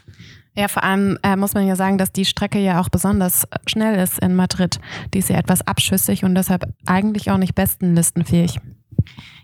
Ja, 0.56 0.68
vor 0.68 0.84
allem 0.84 1.18
äh, 1.24 1.36
muss 1.36 1.54
man 1.54 1.66
ja 1.66 1.76
sagen, 1.76 1.97
dass 1.97 2.12
die 2.12 2.26
Strecke 2.26 2.60
ja 2.60 2.82
auch 2.82 2.89
besonders 2.89 3.47
schnell 3.68 3.97
ist 3.99 4.20
in 4.20 4.36
Madrid. 4.36 4.80
Die 5.14 5.20
ist 5.20 5.30
ja 5.30 5.38
etwas 5.38 5.66
abschüssig 5.66 6.26
und 6.26 6.36
deshalb 6.36 6.74
eigentlich 6.86 7.32
auch 7.32 7.38
nicht 7.38 7.56
bestenlistenfähig. 7.56 8.58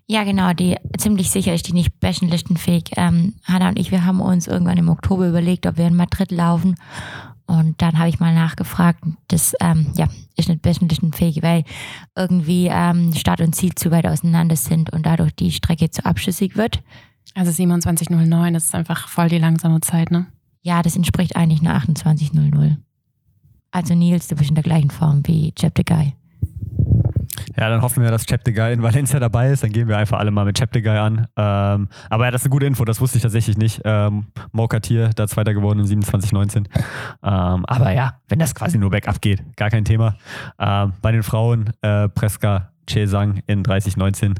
Ja, 0.05 0.23
genau, 0.23 0.53
die 0.53 0.75
ziemlich 0.97 1.31
sicher 1.31 1.53
ist 1.53 1.67
die 1.67 1.73
nicht 1.73 1.99
bestenlistenfähig. 1.99 2.91
Ähm, 2.97 3.35
Hanna 3.45 3.69
und 3.69 3.79
ich, 3.79 3.91
wir 3.91 4.05
haben 4.05 4.21
uns 4.21 4.47
irgendwann 4.47 4.77
im 4.77 4.89
Oktober 4.89 5.27
überlegt, 5.27 5.65
ob 5.65 5.77
wir 5.77 5.87
in 5.87 5.95
Madrid 5.95 6.31
laufen 6.31 6.75
und 7.47 7.81
dann 7.81 7.97
habe 7.97 8.09
ich 8.09 8.19
mal 8.19 8.35
nachgefragt, 8.35 8.99
das 9.29 9.53
ähm, 9.61 9.87
ja, 9.95 10.07
ist 10.35 10.49
nicht 10.49 10.65
wesentlich 10.65 11.01
weil 11.41 11.63
irgendwie 12.15 12.67
ähm, 12.69 13.13
Start 13.13 13.39
und 13.39 13.55
Ziel 13.55 13.73
zu 13.73 13.89
weit 13.89 14.05
auseinander 14.05 14.57
sind 14.57 14.91
und 14.91 15.05
dadurch 15.05 15.33
die 15.33 15.51
Strecke 15.51 15.89
zu 15.89 16.05
abschüssig 16.05 16.57
wird. 16.57 16.83
Also 17.35 17.51
27.09 17.51 18.55
ist 18.55 18.75
einfach 18.75 19.07
voll 19.07 19.29
die 19.29 19.37
langsame 19.37 19.79
Zeit, 19.79 20.11
ne? 20.11 20.27
Ja, 20.67 20.81
das 20.81 20.97
entspricht 20.97 21.37
eigentlich 21.37 21.61
nur 21.61 21.71
28.00. 21.71 22.75
Also 23.71 23.95
Nils, 23.95 24.27
du 24.27 24.35
bist 24.35 24.49
in 24.49 24.55
der 24.55 24.65
gleichen 24.65 24.89
Form 24.89 25.25
wie 25.25 25.53
Chapter 25.53 25.85
Guy. 25.85 26.13
Ja, 27.57 27.69
dann 27.69 27.81
hoffen 27.81 28.03
wir, 28.03 28.11
dass 28.11 28.25
Cheptegei 28.25 28.73
in 28.73 28.83
Valencia 28.83 29.17
dabei 29.21 29.49
ist. 29.49 29.63
Dann 29.63 29.71
gehen 29.71 29.87
wir 29.87 29.97
einfach 29.97 30.19
alle 30.19 30.29
mal 30.29 30.43
mit 30.43 30.57
Cheptegei 30.57 30.99
an. 30.99 31.25
Ähm, 31.37 31.87
aber 32.09 32.25
ja, 32.25 32.31
das 32.31 32.41
ist 32.41 32.47
eine 32.47 32.51
gute 32.51 32.65
Info. 32.65 32.83
Das 32.83 32.99
wusste 32.99 33.17
ich 33.17 33.23
tatsächlich 33.23 33.57
nicht. 33.57 33.79
Ähm, 33.85 34.27
Mokatir, 34.51 35.11
da 35.15 35.25
Zweiter 35.25 35.53
geworden 35.53 35.79
in 35.79 35.85
27,19. 35.85 36.57
Ähm, 36.57 36.65
aber 37.65 37.91
ja, 37.91 38.19
wenn 38.27 38.39
das 38.39 38.53
quasi 38.53 38.77
nur 38.77 38.89
bergab 38.89 39.21
geht, 39.21 39.55
gar 39.55 39.69
kein 39.69 39.85
Thema. 39.85 40.17
Ähm, 40.59 40.91
bei 41.01 41.13
den 41.13 41.23
Frauen 41.23 41.71
äh, 41.81 42.09
Preska 42.09 42.73
Chesang 42.89 43.41
in 43.47 43.63
30,19 43.63 44.35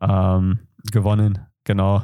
ähm, 0.00 0.58
gewonnen. 0.90 1.38
Genau. 1.62 2.02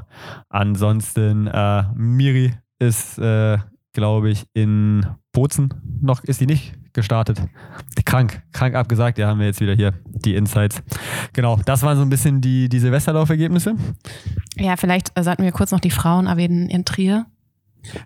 Ansonsten 0.48 1.48
äh, 1.48 1.82
Miri 1.94 2.54
ist, 2.78 3.18
äh, 3.18 3.58
glaube 3.92 4.30
ich, 4.30 4.46
in 4.52 5.06
Bozen 5.32 5.74
noch, 6.00 6.22
ist 6.24 6.38
sie 6.38 6.46
nicht 6.46 6.74
gestartet. 6.92 7.42
Krank, 8.04 8.42
krank 8.52 8.74
abgesagt. 8.74 9.18
Ja, 9.18 9.28
haben 9.28 9.40
wir 9.40 9.46
jetzt 9.46 9.60
wieder 9.60 9.74
hier 9.74 9.94
die 10.06 10.34
Insights. 10.34 10.82
Genau, 11.32 11.58
das 11.64 11.82
waren 11.82 11.96
so 11.96 12.02
ein 12.02 12.08
bisschen 12.08 12.40
die, 12.40 12.68
die 12.68 12.78
Silvesterlaufergebnisse. 12.78 13.74
Ja, 14.56 14.76
vielleicht 14.76 15.12
sollten 15.20 15.42
wir 15.42 15.52
kurz 15.52 15.72
noch 15.72 15.80
die 15.80 15.90
Frauen 15.90 16.26
erwähnen 16.26 16.68
in 16.68 16.84
Trier. 16.84 17.26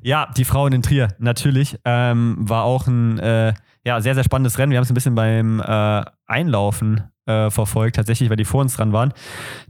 Ja, 0.03 0.29
die 0.37 0.45
Frauen 0.45 0.73
in 0.73 0.83
Trier, 0.83 1.09
natürlich. 1.19 1.79
Ähm, 1.85 2.37
war 2.41 2.65
auch 2.65 2.87
ein 2.87 3.19
äh, 3.19 3.55
ja, 3.85 4.01
sehr, 4.01 4.15
sehr 4.15 4.25
spannendes 4.25 4.59
Rennen. 4.59 4.71
Wir 4.71 4.79
haben 4.79 4.85
es 4.85 4.91
ein 4.91 4.95
bisschen 4.95 5.15
beim 5.15 5.61
äh, 5.61 6.03
Einlaufen 6.27 7.03
äh, 7.27 7.51
verfolgt, 7.51 7.97
tatsächlich, 7.97 8.31
weil 8.31 8.37
die 8.37 8.45
vor 8.45 8.61
uns 8.61 8.75
dran 8.75 8.93
waren. 8.93 9.13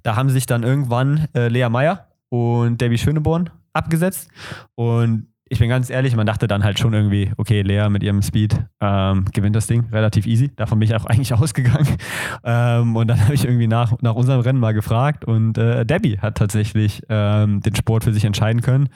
Da 0.02 0.16
haben 0.16 0.30
sich 0.30 0.46
dann 0.46 0.62
irgendwann 0.62 1.28
äh, 1.34 1.48
Lea 1.48 1.68
Meyer 1.68 2.08
und 2.30 2.80
Debbie 2.80 2.98
Schöneborn 2.98 3.50
abgesetzt. 3.72 4.30
Und 4.74 5.28
ich 5.50 5.58
bin 5.58 5.68
ganz 5.68 5.88
ehrlich, 5.88 6.14
man 6.14 6.26
dachte 6.26 6.46
dann 6.46 6.62
halt 6.62 6.78
schon 6.78 6.92
irgendwie, 6.92 7.32
okay, 7.36 7.62
Lea 7.62 7.88
mit 7.88 8.02
ihrem 8.02 8.22
Speed 8.22 8.64
ähm, 8.80 9.24
gewinnt 9.32 9.56
das 9.56 9.66
Ding 9.66 9.88
relativ 9.90 10.26
easy. 10.26 10.50
Davon 10.54 10.78
bin 10.78 10.88
ich 10.88 10.94
auch 10.94 11.04
eigentlich 11.06 11.32
ausgegangen. 11.32 11.96
Ähm, 12.44 12.96
und 12.96 13.08
dann 13.08 13.22
habe 13.22 13.34
ich 13.34 13.44
irgendwie 13.44 13.66
nach, 13.66 13.94
nach 14.02 14.14
unserem 14.14 14.40
Rennen 14.40 14.60
mal 14.60 14.74
gefragt 14.74 15.24
und 15.24 15.58
äh, 15.58 15.84
Debbie 15.86 16.18
hat 16.18 16.36
tatsächlich 16.36 17.02
ähm, 17.08 17.60
den 17.60 17.74
Sport 17.74 18.04
für 18.04 18.12
sich 18.12 18.24
entscheiden 18.24 18.60
können. 18.60 18.88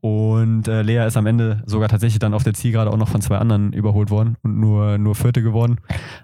Und 0.00 0.68
äh, 0.68 0.82
Lea 0.82 1.06
ist 1.06 1.16
am 1.16 1.26
Ende 1.26 1.62
sogar 1.66 1.88
tatsächlich 1.88 2.18
dann 2.18 2.34
auf 2.34 2.44
der 2.44 2.54
Zielgerade 2.54 2.90
auch 2.90 2.98
noch 2.98 3.08
von 3.08 3.20
zwei 3.20 3.38
anderen 3.38 3.72
überholt 3.72 4.10
worden 4.10 4.36
und 4.42 4.58
nur, 4.60 4.98
nur 4.98 5.14
Vierte 5.14 5.42
geworden. 5.42 5.78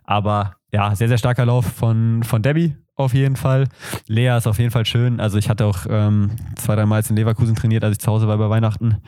Aber 0.05 0.57
ja, 0.73 0.95
sehr, 0.95 1.09
sehr 1.09 1.19
starker 1.19 1.47
Lauf 1.47 1.67
von, 1.67 2.23
von 2.23 2.43
Debbie 2.43 2.77
auf 2.97 3.15
jeden 3.15 3.37
Fall. 3.37 3.69
Lea 4.07 4.37
ist 4.37 4.47
auf 4.47 4.59
jeden 4.59 4.71
Fall 4.71 4.85
schön. 4.85 5.19
Also 5.21 5.39
ich 5.39 5.49
hatte 5.49 5.65
auch 5.65 5.87
ähm, 5.89 6.31
zwei, 6.57 6.77
drei 6.77 6.87
Mal 6.87 7.03
in 7.09 7.17
Leverkusen 7.17 7.55
trainiert, 7.55 7.85
als 7.85 7.97
ich 7.97 8.01
zu 8.01 8.11
Hause 8.11 8.29
war 8.29 8.37
bei 8.37 8.51
Weihnachten. 8.51 8.99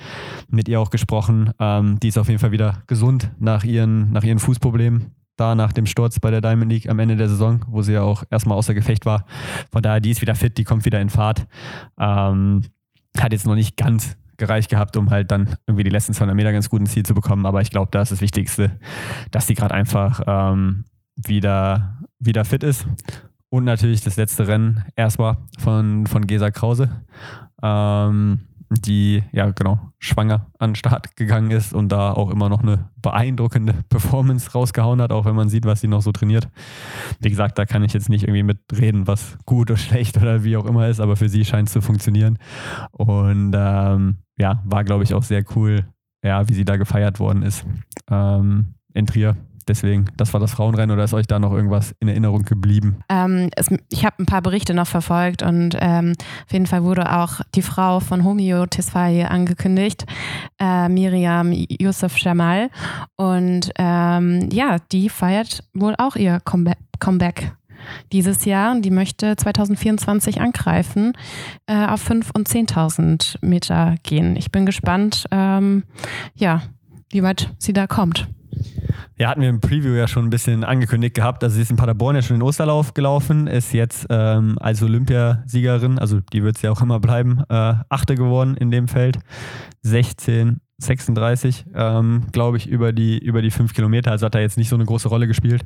Mit 0.48 0.68
ihr 0.68 0.80
auch 0.80 0.90
gesprochen. 0.90 1.50
Ähm, 1.58 2.00
die 2.00 2.08
ist 2.08 2.18
auf 2.18 2.28
jeden 2.28 2.40
Fall 2.40 2.52
wieder 2.52 2.82
gesund 2.86 3.30
nach 3.38 3.64
ihren, 3.64 4.12
nach 4.12 4.24
ihren 4.24 4.38
Fußproblemen. 4.38 5.12
Da 5.36 5.54
nach 5.54 5.72
dem 5.72 5.86
Sturz 5.86 6.20
bei 6.20 6.30
der 6.30 6.40
Diamond 6.40 6.70
League 6.70 6.88
am 6.88 6.98
Ende 6.98 7.16
der 7.16 7.28
Saison, 7.28 7.64
wo 7.68 7.82
sie 7.82 7.92
ja 7.92 8.02
auch 8.02 8.22
erstmal 8.30 8.56
außer 8.56 8.72
Gefecht 8.72 9.04
war. 9.04 9.26
Von 9.72 9.82
daher, 9.82 10.00
die 10.00 10.12
ist 10.12 10.20
wieder 10.20 10.36
fit, 10.36 10.56
die 10.58 10.64
kommt 10.64 10.84
wieder 10.84 11.00
in 11.00 11.10
Fahrt. 11.10 11.46
Ähm, 11.98 12.62
hat 13.18 13.32
jetzt 13.32 13.46
noch 13.46 13.56
nicht 13.56 13.76
ganz 13.76 14.16
gereicht 14.36 14.70
gehabt, 14.70 14.96
um 14.96 15.10
halt 15.10 15.30
dann 15.30 15.56
irgendwie 15.66 15.84
die 15.84 15.90
letzten 15.90 16.14
200 16.14 16.36
Meter 16.36 16.52
ganz 16.52 16.70
gut 16.70 16.80
ins 16.80 16.92
Ziel 16.92 17.04
zu 17.04 17.14
bekommen. 17.14 17.46
Aber 17.46 17.60
ich 17.60 17.70
glaube, 17.70 17.88
da 17.90 18.02
ist 18.02 18.12
das 18.12 18.20
Wichtigste, 18.20 18.78
dass 19.30 19.46
sie 19.46 19.54
gerade 19.54 19.74
einfach 19.74 20.22
ähm, 20.26 20.84
wieder, 21.16 21.98
wieder 22.18 22.44
fit 22.44 22.62
ist 22.62 22.86
und 23.54 23.62
natürlich 23.62 24.00
das 24.00 24.16
letzte 24.16 24.48
Rennen 24.48 24.82
erstmal 24.96 25.36
von, 25.60 26.08
von 26.08 26.26
Gesa 26.26 26.50
Krause. 26.50 26.90
Ähm, 27.62 28.40
die 28.68 29.22
ja 29.30 29.48
genau 29.50 29.78
schwanger 30.00 30.50
an 30.58 30.70
den 30.70 30.74
Start 30.74 31.14
gegangen 31.14 31.52
ist 31.52 31.72
und 31.72 31.92
da 31.92 32.12
auch 32.12 32.30
immer 32.30 32.48
noch 32.48 32.64
eine 32.64 32.90
beeindruckende 33.00 33.74
Performance 33.88 34.50
rausgehauen 34.50 35.00
hat, 35.00 35.12
auch 35.12 35.24
wenn 35.24 35.36
man 35.36 35.48
sieht, 35.48 35.66
was 35.66 35.80
sie 35.80 35.86
noch 35.86 36.02
so 36.02 36.10
trainiert. 36.10 36.48
Wie 37.20 37.30
gesagt, 37.30 37.56
da 37.56 37.64
kann 37.64 37.84
ich 37.84 37.92
jetzt 37.92 38.08
nicht 38.08 38.24
irgendwie 38.24 38.42
mitreden, 38.42 39.06
was 39.06 39.38
gut 39.46 39.70
oder 39.70 39.76
schlecht 39.78 40.16
oder 40.16 40.42
wie 40.42 40.56
auch 40.56 40.64
immer 40.64 40.88
ist, 40.88 40.98
aber 40.98 41.14
für 41.14 41.28
sie 41.28 41.44
scheint 41.44 41.68
es 41.68 41.74
zu 41.74 41.80
funktionieren. 41.80 42.40
Und 42.90 43.52
ähm, 43.54 44.16
ja, 44.36 44.62
war 44.64 44.82
glaube 44.82 45.04
ich 45.04 45.14
auch 45.14 45.22
sehr 45.22 45.44
cool, 45.54 45.86
ja, 46.24 46.48
wie 46.48 46.54
sie 46.54 46.64
da 46.64 46.76
gefeiert 46.76 47.20
worden 47.20 47.42
ist 47.42 47.64
ähm, 48.10 48.74
in 48.94 49.06
Trier 49.06 49.36
Deswegen, 49.68 50.06
das 50.16 50.32
war 50.32 50.40
das 50.40 50.52
Frauenrennen 50.52 50.94
oder 50.94 51.04
ist 51.04 51.14
euch 51.14 51.26
da 51.26 51.38
noch 51.38 51.52
irgendwas 51.52 51.94
in 52.00 52.08
Erinnerung 52.08 52.42
geblieben? 52.42 52.98
Ähm, 53.08 53.50
es, 53.56 53.68
ich 53.90 54.04
habe 54.04 54.16
ein 54.22 54.26
paar 54.26 54.42
Berichte 54.42 54.74
noch 54.74 54.86
verfolgt 54.86 55.42
und 55.42 55.76
ähm, 55.80 56.14
auf 56.46 56.52
jeden 56.52 56.66
Fall 56.66 56.84
wurde 56.84 57.12
auch 57.12 57.40
die 57.54 57.62
Frau 57.62 58.00
von 58.00 58.24
Homio 58.24 58.66
Tesfaye 58.66 59.24
angekündigt, 59.24 60.04
äh, 60.58 60.88
Miriam 60.88 61.52
Yusuf 61.52 62.18
Jamal. 62.18 62.70
Und 63.16 63.70
ähm, 63.78 64.48
ja, 64.52 64.76
die 64.92 65.08
feiert 65.08 65.64
wohl 65.72 65.94
auch 65.98 66.16
ihr 66.16 66.40
Comeback. 66.44 66.78
Comeback 67.00 67.52
dieses 68.12 68.44
Jahr. 68.44 68.80
Die 68.80 68.90
möchte 68.90 69.36
2024 69.36 70.40
angreifen, 70.40 71.12
äh, 71.66 71.86
auf 71.86 72.08
5.000 72.08 72.30
und 72.34 72.48
10.000 72.48 73.36
Meter 73.42 73.96
gehen. 74.02 74.36
Ich 74.36 74.50
bin 74.50 74.66
gespannt, 74.66 75.26
ähm, 75.30 75.84
ja, 76.34 76.62
wie 77.10 77.22
weit 77.22 77.50
sie 77.58 77.72
da 77.72 77.86
kommt. 77.86 78.28
Ja, 79.16 79.28
hatten 79.28 79.42
wir 79.42 79.48
im 79.48 79.60
Preview 79.60 79.94
ja 79.94 80.08
schon 80.08 80.26
ein 80.26 80.30
bisschen 80.30 80.64
angekündigt 80.64 81.14
gehabt. 81.14 81.44
Also 81.44 81.56
sie 81.56 81.62
ist 81.62 81.70
in 81.70 81.76
Paderborn 81.76 82.16
ja 82.16 82.22
schon 82.22 82.34
in 82.34 82.40
den 82.40 82.48
Osterlauf 82.48 82.94
gelaufen, 82.94 83.46
ist 83.46 83.72
jetzt 83.72 84.06
ähm, 84.10 84.58
als 84.60 84.82
Olympiasiegerin, 84.82 85.98
also 85.98 86.20
die 86.32 86.42
wird 86.42 86.58
sie 86.58 86.66
ja 86.66 86.72
auch 86.72 86.82
immer 86.82 86.98
bleiben, 86.98 87.42
äh, 87.48 87.74
Achte 87.88 88.16
geworden 88.16 88.56
in 88.56 88.72
dem 88.72 88.88
Feld. 88.88 89.18
16, 89.82 90.60
36, 90.78 91.66
ähm, 91.74 92.26
glaube 92.32 92.56
ich, 92.56 92.66
über 92.66 92.92
die, 92.92 93.18
über 93.18 93.42
die 93.42 93.50
fünf 93.50 93.74
Kilometer. 93.74 94.10
Also 94.10 94.26
hat 94.26 94.34
er 94.34 94.40
jetzt 94.40 94.58
nicht 94.58 94.68
so 94.68 94.74
eine 94.74 94.84
große 94.84 95.08
Rolle 95.08 95.28
gespielt. 95.28 95.64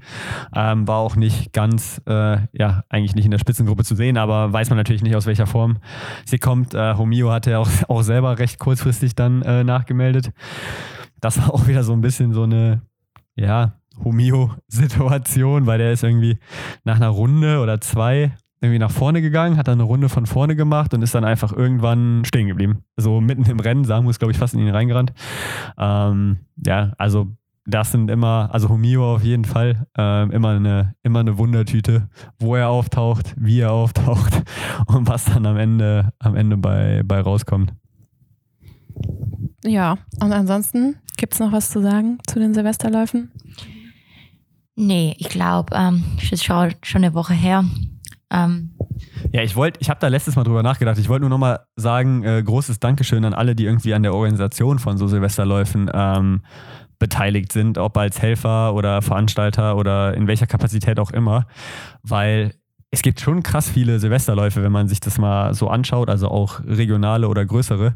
Ähm, 0.54 0.86
war 0.86 0.98
auch 0.98 1.16
nicht 1.16 1.52
ganz, 1.52 2.02
äh, 2.06 2.38
ja, 2.52 2.84
eigentlich 2.88 3.14
nicht 3.14 3.24
in 3.24 3.30
der 3.30 3.38
Spitzengruppe 3.38 3.84
zu 3.84 3.94
sehen, 3.94 4.18
aber 4.18 4.52
weiß 4.52 4.68
man 4.70 4.76
natürlich 4.76 5.02
nicht, 5.02 5.16
aus 5.16 5.26
welcher 5.26 5.46
Form 5.46 5.78
sie 6.26 6.38
kommt. 6.38 6.74
Äh, 6.74 6.94
Homio 6.96 7.30
hatte 7.30 7.58
auch, 7.58 7.68
auch 7.88 8.02
selber 8.02 8.38
recht 8.38 8.58
kurzfristig 8.58 9.14
dann 9.14 9.42
äh, 9.42 9.64
nachgemeldet. 9.64 10.32
Das 11.20 11.38
war 11.38 11.52
auch 11.54 11.66
wieder 11.66 11.84
so 11.84 11.92
ein 11.92 12.00
bisschen 12.00 12.32
so 12.32 12.44
eine 12.44 12.82
ja, 13.34 13.74
Homio-Situation, 14.04 15.66
weil 15.66 15.78
der 15.78 15.92
ist 15.92 16.02
irgendwie 16.02 16.38
nach 16.84 16.96
einer 16.96 17.08
Runde 17.08 17.60
oder 17.60 17.80
zwei 17.80 18.32
irgendwie 18.60 18.78
nach 18.78 18.90
vorne 18.90 19.22
gegangen, 19.22 19.56
hat 19.56 19.68
dann 19.68 19.78
eine 19.78 19.84
Runde 19.84 20.08
von 20.08 20.26
vorne 20.26 20.56
gemacht 20.56 20.92
und 20.92 21.02
ist 21.02 21.14
dann 21.14 21.24
einfach 21.24 21.52
irgendwann 21.52 22.24
stehen 22.24 22.48
geblieben. 22.48 22.82
So 22.96 23.20
mitten 23.20 23.44
im 23.44 23.60
Rennen, 23.60 23.84
Samu 23.84 24.10
ist, 24.10 24.18
glaube 24.18 24.32
ich, 24.32 24.38
fast 24.38 24.54
in 24.54 24.60
ihn 24.60 24.70
reingerannt. 24.70 25.12
Ähm, 25.78 26.38
ja, 26.66 26.92
also 26.98 27.28
das 27.66 27.92
sind 27.92 28.10
immer, 28.10 28.48
also 28.52 28.68
Homio 28.68 29.14
auf 29.14 29.22
jeden 29.22 29.44
Fall, 29.44 29.86
ähm, 29.96 30.30
immer, 30.32 30.50
eine, 30.50 30.94
immer 31.02 31.20
eine 31.20 31.38
Wundertüte, 31.38 32.08
wo 32.38 32.56
er 32.56 32.70
auftaucht, 32.70 33.34
wie 33.36 33.60
er 33.60 33.72
auftaucht 33.72 34.42
und 34.86 35.06
was 35.06 35.26
dann 35.26 35.46
am 35.46 35.56
Ende, 35.56 36.12
am 36.18 36.34
Ende 36.34 36.56
bei, 36.56 37.02
bei 37.04 37.20
rauskommt. 37.20 37.72
Ja, 39.64 39.98
und 40.20 40.32
ansonsten 40.32 40.96
gibt 41.18 41.34
es 41.34 41.40
noch 41.40 41.52
was 41.52 41.70
zu 41.70 41.82
sagen 41.82 42.18
zu 42.26 42.38
den 42.38 42.54
Silvesterläufen? 42.54 43.30
Nee, 44.74 45.16
ich 45.18 45.28
glaube, 45.28 45.74
ähm, 45.76 46.04
das 46.16 46.32
ist 46.32 46.44
schon, 46.44 46.72
schon 46.82 47.04
eine 47.04 47.12
Woche 47.12 47.34
her. 47.34 47.64
Ähm, 48.30 48.70
ja, 49.32 49.42
ich 49.42 49.56
wollte, 49.56 49.80
ich 49.80 49.90
habe 49.90 50.00
da 50.00 50.08
letztes 50.08 50.36
Mal 50.36 50.44
drüber 50.44 50.62
nachgedacht. 50.62 50.98
Ich 50.98 51.08
wollte 51.08 51.22
nur 51.22 51.30
nochmal 51.30 51.60
sagen, 51.76 52.22
äh, 52.24 52.42
großes 52.42 52.78
Dankeschön 52.78 53.24
an 53.24 53.34
alle, 53.34 53.54
die 53.54 53.64
irgendwie 53.64 53.92
an 53.92 54.02
der 54.02 54.14
Organisation 54.14 54.78
von 54.78 54.96
so 54.96 55.06
Silvesterläufen 55.06 55.90
ähm, 55.92 56.42
beteiligt 56.98 57.52
sind, 57.52 57.78
ob 57.78 57.96
als 57.96 58.22
Helfer 58.22 58.74
oder 58.74 59.02
Veranstalter 59.02 59.76
oder 59.76 60.14
in 60.14 60.26
welcher 60.26 60.46
Kapazität 60.46 60.98
auch 60.98 61.10
immer, 61.10 61.46
weil 62.02 62.54
es 62.90 63.02
gibt 63.02 63.20
schon 63.20 63.42
krass 63.42 63.68
viele 63.68 63.98
Silvesterläufe, 63.98 64.62
wenn 64.62 64.72
man 64.72 64.88
sich 64.88 65.00
das 65.00 65.18
mal 65.18 65.54
so 65.54 65.68
anschaut, 65.68 66.08
also 66.08 66.28
auch 66.28 66.60
regionale 66.64 67.28
oder 67.28 67.44
größere. 67.44 67.94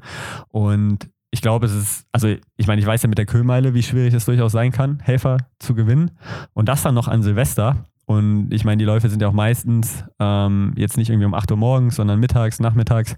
Und 0.49 1.09
ich 1.33 1.41
glaube, 1.41 1.67
es 1.67 1.75
ist, 1.75 2.07
also 2.13 2.29
ich 2.57 2.67
meine, 2.67 2.81
ich 2.81 2.87
weiß 2.87 3.03
ja 3.03 3.09
mit 3.09 3.17
der 3.17 3.25
Kühlmeile, 3.25 3.73
wie 3.73 3.83
schwierig 3.83 4.13
es 4.13 4.27
durchaus 4.27 4.53
sein 4.53 4.71
kann, 4.71 5.01
Helfer 5.01 5.39
zu 5.59 5.75
gewinnen. 5.75 6.11
Und 6.53 6.69
das 6.69 6.83
dann 6.83 6.95
noch 6.95 7.09
an 7.09 7.23
Silvester. 7.23 7.87
Und 8.05 8.53
ich 8.53 8.67
meine, 8.67 8.77
die 8.77 8.85
Läufe 8.85 9.09
sind 9.09 9.23
ja 9.23 9.29
auch 9.29 9.33
meistens 9.33 10.05
ähm, 10.19 10.75
jetzt 10.77 10.99
nicht 10.99 11.09
irgendwie 11.09 11.25
um 11.25 11.33
8 11.33 11.51
Uhr 11.51 11.57
morgens, 11.57 11.97
sondern 11.97 12.21
mittags, 12.21 12.61
nachmittags. 12.61 13.17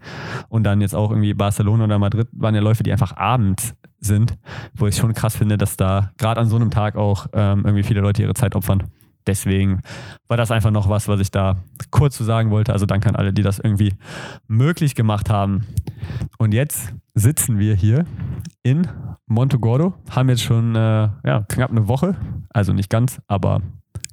Und 0.49 0.63
dann 0.63 0.81
jetzt 0.81 0.95
auch 0.95 1.11
irgendwie 1.11 1.35
Barcelona 1.35 1.85
oder 1.85 1.99
Madrid 1.99 2.29
waren 2.33 2.55
ja 2.55 2.61
Läufe, 2.61 2.85
die 2.85 2.93
einfach 2.93 3.17
abends 3.17 3.75
sind, 3.99 4.39
wo 4.75 4.87
ich 4.87 4.95
schon 4.95 5.13
krass 5.13 5.37
finde, 5.37 5.59
dass 5.59 5.77
da 5.77 6.13
gerade 6.17 6.41
an 6.41 6.47
so 6.47 6.55
einem 6.55 6.71
Tag 6.71 6.95
auch 6.95 7.27
ähm, 7.33 7.63
irgendwie 7.65 7.83
viele 7.83 8.01
Leute 8.01 8.23
ihre 8.23 8.35
Zeit 8.35 8.55
opfern 8.55 8.85
deswegen 9.27 9.81
war 10.29 10.37
das 10.37 10.51
einfach 10.51 10.71
noch 10.71 10.89
was, 10.89 11.09
was 11.09 11.21
ich 11.21 11.31
da 11.31 11.57
kurz 11.91 12.17
zu 12.17 12.25
sagen 12.25 12.51
wollte. 12.51 12.73
Also 12.73 12.87
danke 12.87 13.09
an 13.09 13.17
alle, 13.17 13.33
die 13.33 13.43
das 13.43 13.59
irgendwie 13.59 13.95
möglich 14.47 14.95
gemacht 14.95 15.31
haben. 15.31 15.67
Und 16.39 16.53
jetzt 16.53 16.93
sitzen 17.15 17.59
wir 17.59 17.75
hier 17.75 18.05
in 18.63 18.89
Montogordo, 19.27 19.95
haben 20.11 20.29
jetzt 20.29 20.43
schon 20.43 20.75
äh, 20.75 21.09
ja, 21.25 21.45
knapp 21.49 21.71
eine 21.71 21.89
Woche, 21.89 22.17
also 22.51 22.73
nicht 22.73 22.91
ganz, 22.91 23.21
aber 23.27 23.61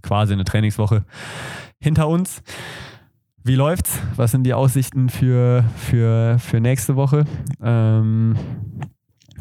quasi 0.01 0.34
eine 0.34 0.43
Trainingswoche 0.43 1.05
hinter 1.80 2.07
uns. 2.07 2.43
Wie 3.43 3.55
läuft's? 3.55 3.99
Was 4.16 4.32
sind 4.32 4.43
die 4.43 4.53
Aussichten 4.53 5.09
für, 5.09 5.64
für, 5.76 6.38
für 6.38 6.59
nächste 6.59 6.95
Woche? 6.95 7.26
Ähm, 7.62 8.36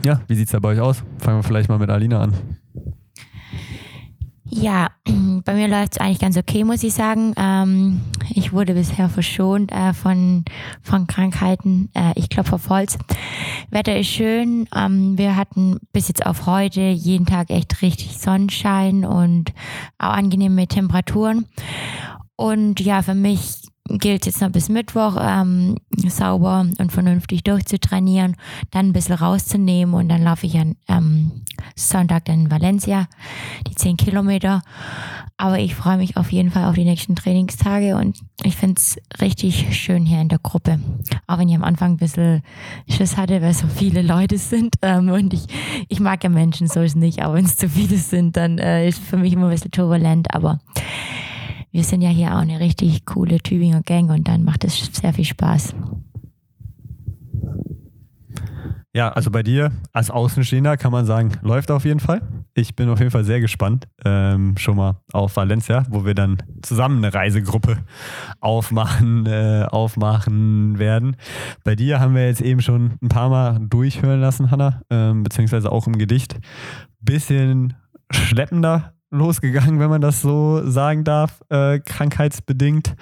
ja, 0.04 0.22
wie 0.26 0.34
sieht's 0.34 0.52
da 0.52 0.58
bei 0.58 0.70
euch 0.70 0.80
aus? 0.80 1.04
Fangen 1.18 1.38
wir 1.38 1.42
vielleicht 1.42 1.68
mal 1.68 1.78
mit 1.78 1.90
Alina 1.90 2.22
an. 2.22 2.32
Ja, 4.50 4.90
bei 5.44 5.54
mir 5.54 5.68
läuft 5.68 5.92
es 5.92 5.98
eigentlich 5.98 6.18
ganz 6.18 6.36
okay, 6.36 6.64
muss 6.64 6.82
ich 6.82 6.92
sagen. 6.92 7.34
Ähm, 7.36 8.00
ich 8.34 8.52
wurde 8.52 8.74
bisher 8.74 9.08
verschont 9.08 9.70
äh, 9.70 9.94
von, 9.94 10.44
von 10.82 11.06
Krankheiten. 11.06 11.88
Äh, 11.94 12.12
ich 12.16 12.28
klopfe 12.28 12.56
auf 12.56 12.68
Holz. 12.68 12.98
Wetter 13.70 13.96
ist 13.96 14.08
schön. 14.08 14.68
Ähm, 14.74 15.16
wir 15.16 15.36
hatten 15.36 15.78
bis 15.92 16.08
jetzt 16.08 16.26
auf 16.26 16.46
heute 16.46 16.80
jeden 16.80 17.26
Tag 17.26 17.50
echt 17.50 17.80
richtig 17.80 18.18
Sonnenschein 18.18 19.04
und 19.04 19.52
auch 19.98 20.10
angenehme 20.10 20.66
Temperaturen. 20.66 21.46
Und 22.34 22.80
ja, 22.80 23.02
für 23.02 23.14
mich 23.14 23.69
gilt 23.98 24.26
jetzt 24.26 24.40
noch 24.40 24.50
bis 24.50 24.68
Mittwoch, 24.68 25.16
ähm, 25.20 25.76
sauber 26.08 26.66
und 26.78 26.92
vernünftig 26.92 27.42
durchzutrainieren, 27.44 28.36
dann 28.70 28.88
ein 28.88 28.92
bisschen 28.92 29.14
rauszunehmen 29.14 29.94
und 29.94 30.08
dann 30.08 30.22
laufe 30.22 30.46
ich 30.46 30.58
an 30.58 30.76
ähm, 30.88 31.32
Sonntag 31.74 32.24
dann 32.26 32.42
in 32.42 32.50
Valencia, 32.50 33.08
die 33.68 33.74
10 33.74 33.96
Kilometer. 33.96 34.62
Aber 35.36 35.58
ich 35.58 35.74
freue 35.74 35.96
mich 35.96 36.16
auf 36.16 36.32
jeden 36.32 36.50
Fall 36.50 36.66
auf 36.66 36.74
die 36.74 36.84
nächsten 36.84 37.16
Trainingstage 37.16 37.96
und 37.96 38.18
ich 38.44 38.56
finde 38.56 38.78
es 38.78 38.98
richtig 39.20 39.74
schön 39.78 40.04
hier 40.04 40.20
in 40.20 40.28
der 40.28 40.38
Gruppe. 40.38 40.78
Auch 41.26 41.38
wenn 41.38 41.48
ich 41.48 41.54
am 41.54 41.64
Anfang 41.64 41.92
ein 41.92 41.96
bisschen 41.96 42.42
Schiss 42.88 43.16
hatte, 43.16 43.40
weil 43.40 43.54
so 43.54 43.66
viele 43.66 44.02
Leute 44.02 44.36
sind 44.38 44.74
ähm, 44.82 45.08
und 45.08 45.32
ich, 45.32 45.46
ich 45.88 46.00
mag 46.00 46.22
ja 46.24 46.30
Menschen 46.30 46.68
so 46.68 46.80
ist 46.80 46.96
nicht, 46.96 47.22
aber 47.22 47.34
wenn 47.34 47.46
es 47.46 47.56
zu 47.56 47.68
viele 47.68 47.96
sind, 47.96 48.36
dann 48.36 48.58
äh, 48.58 48.88
ist 48.88 49.02
für 49.02 49.16
mich 49.16 49.32
immer 49.32 49.46
ein 49.46 49.52
bisschen 49.52 49.70
turbulent, 49.70 50.34
aber 50.34 50.60
wir 51.72 51.84
sind 51.84 52.02
ja 52.02 52.10
hier 52.10 52.34
auch 52.34 52.40
eine 52.40 52.60
richtig 52.60 53.04
coole 53.06 53.38
Tübinger 53.38 53.82
Gang 53.82 54.10
und 54.10 54.26
dann 54.28 54.44
macht 54.44 54.64
es 54.64 54.90
sehr 54.92 55.12
viel 55.12 55.24
Spaß. 55.24 55.74
Ja, 58.92 59.10
also 59.10 59.30
bei 59.30 59.44
dir 59.44 59.70
als 59.92 60.10
Außenstehender 60.10 60.76
kann 60.76 60.90
man 60.90 61.06
sagen, 61.06 61.38
läuft 61.42 61.70
auf 61.70 61.84
jeden 61.84 62.00
Fall. 62.00 62.22
Ich 62.54 62.74
bin 62.74 62.88
auf 62.88 62.98
jeden 62.98 63.12
Fall 63.12 63.22
sehr 63.22 63.40
gespannt 63.40 63.86
ähm, 64.04 64.56
schon 64.56 64.76
mal 64.76 65.00
auf 65.12 65.36
Valencia, 65.36 65.84
wo 65.88 66.04
wir 66.04 66.14
dann 66.14 66.38
zusammen 66.62 67.04
eine 67.04 67.14
Reisegruppe 67.14 67.78
aufmachen, 68.40 69.26
äh, 69.26 69.64
aufmachen 69.70 70.80
werden. 70.80 71.16
Bei 71.62 71.76
dir 71.76 72.00
haben 72.00 72.16
wir 72.16 72.26
jetzt 72.26 72.40
eben 72.40 72.62
schon 72.62 72.98
ein 73.00 73.08
paar 73.08 73.28
Mal 73.28 73.60
durchhören 73.60 74.20
lassen, 74.20 74.50
Hanna, 74.50 74.82
ähm, 74.90 75.22
beziehungsweise 75.22 75.70
auch 75.70 75.86
im 75.86 75.96
Gedicht. 75.96 76.40
Bisschen 77.00 77.74
schleppender 78.10 78.94
losgegangen, 79.10 79.78
wenn 79.80 79.90
man 79.90 80.00
das 80.00 80.22
so 80.22 80.68
sagen 80.68 81.04
darf, 81.04 81.42
äh, 81.48 81.80
krankheitsbedingt. 81.80 82.94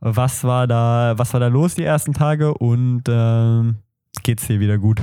Was 0.00 0.44
war 0.44 0.66
da, 0.66 1.14
was 1.16 1.32
war 1.32 1.40
da 1.40 1.48
los 1.48 1.74
die 1.74 1.84
ersten 1.84 2.12
Tage 2.14 2.54
und 2.54 3.08
äh, 3.08 3.74
geht's 4.22 4.46
dir 4.46 4.60
wieder 4.60 4.78
gut? 4.78 5.02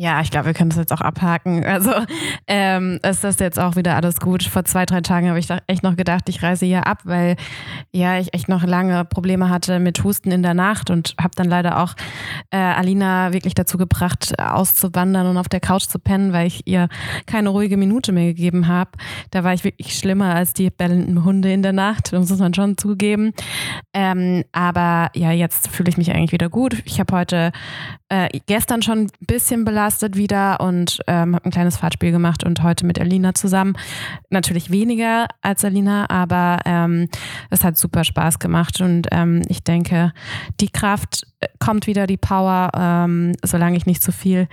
Ja, 0.00 0.20
ich 0.20 0.30
glaube, 0.30 0.46
wir 0.46 0.54
können 0.54 0.70
das 0.70 0.78
jetzt 0.78 0.92
auch 0.92 1.00
abhaken. 1.00 1.64
Also 1.64 1.90
ähm, 2.46 3.00
ist 3.02 3.24
das 3.24 3.40
jetzt 3.40 3.58
auch 3.58 3.74
wieder 3.74 3.96
alles 3.96 4.20
gut. 4.20 4.44
Vor 4.44 4.64
zwei, 4.64 4.86
drei 4.86 5.00
Tagen 5.00 5.28
habe 5.28 5.40
ich 5.40 5.48
echt 5.66 5.82
noch 5.82 5.96
gedacht, 5.96 6.28
ich 6.28 6.40
reise 6.40 6.66
hier 6.66 6.86
ab, 6.86 7.00
weil 7.02 7.34
ja, 7.90 8.16
ich 8.20 8.32
echt 8.32 8.48
noch 8.48 8.62
lange 8.62 9.04
Probleme 9.04 9.50
hatte 9.50 9.80
mit 9.80 10.04
Husten 10.04 10.30
in 10.30 10.44
der 10.44 10.54
Nacht 10.54 10.90
und 10.90 11.16
habe 11.20 11.32
dann 11.34 11.48
leider 11.48 11.82
auch 11.82 11.94
äh, 12.52 12.58
Alina 12.58 13.32
wirklich 13.32 13.54
dazu 13.54 13.76
gebracht, 13.76 14.38
auszuwandern 14.38 15.26
und 15.26 15.36
auf 15.36 15.48
der 15.48 15.58
Couch 15.58 15.88
zu 15.88 15.98
pennen, 15.98 16.32
weil 16.32 16.46
ich 16.46 16.68
ihr 16.68 16.88
keine 17.26 17.48
ruhige 17.48 17.76
Minute 17.76 18.12
mehr 18.12 18.26
gegeben 18.26 18.68
habe. 18.68 18.92
Da 19.32 19.42
war 19.42 19.52
ich 19.52 19.64
wirklich 19.64 19.98
schlimmer 19.98 20.32
als 20.32 20.52
die 20.52 20.70
bellenden 20.70 21.24
Hunde 21.24 21.52
in 21.52 21.64
der 21.64 21.72
Nacht, 21.72 22.12
das 22.12 22.30
muss 22.30 22.38
man 22.38 22.54
schon 22.54 22.78
zugeben. 22.78 23.32
Ähm, 23.92 24.44
aber 24.52 25.10
ja, 25.16 25.32
jetzt 25.32 25.66
fühle 25.66 25.88
ich 25.88 25.96
mich 25.98 26.12
eigentlich 26.12 26.30
wieder 26.30 26.48
gut. 26.48 26.84
Ich 26.84 27.00
habe 27.00 27.16
heute 27.16 27.50
äh, 28.08 28.28
gestern 28.46 28.82
schon 28.82 28.98
ein 29.00 29.10
bisschen 29.20 29.64
belastet 29.64 30.16
wieder 30.16 30.60
und 30.60 31.00
ähm, 31.06 31.34
habe 31.34 31.44
ein 31.44 31.50
kleines 31.50 31.76
Fahrtspiel 31.76 32.10
gemacht 32.10 32.44
und 32.44 32.62
heute 32.62 32.86
mit 32.86 32.98
Alina 32.98 33.34
zusammen. 33.34 33.76
Natürlich 34.30 34.70
weniger 34.70 35.26
als 35.42 35.64
Alina, 35.64 36.08
aber 36.08 36.60
ähm, 36.64 37.08
es 37.50 37.64
hat 37.64 37.76
super 37.76 38.04
Spaß 38.04 38.38
gemacht 38.38 38.80
und 38.80 39.08
ähm, 39.12 39.42
ich 39.48 39.62
denke, 39.62 40.12
die 40.60 40.70
Kraft 40.70 41.26
äh, 41.40 41.48
kommt 41.58 41.86
wieder, 41.86 42.06
die 42.06 42.16
Power, 42.16 42.70
ähm, 42.74 43.32
solange 43.44 43.76
ich 43.76 43.86
nicht 43.86 44.02
zu 44.02 44.12
viel 44.12 44.48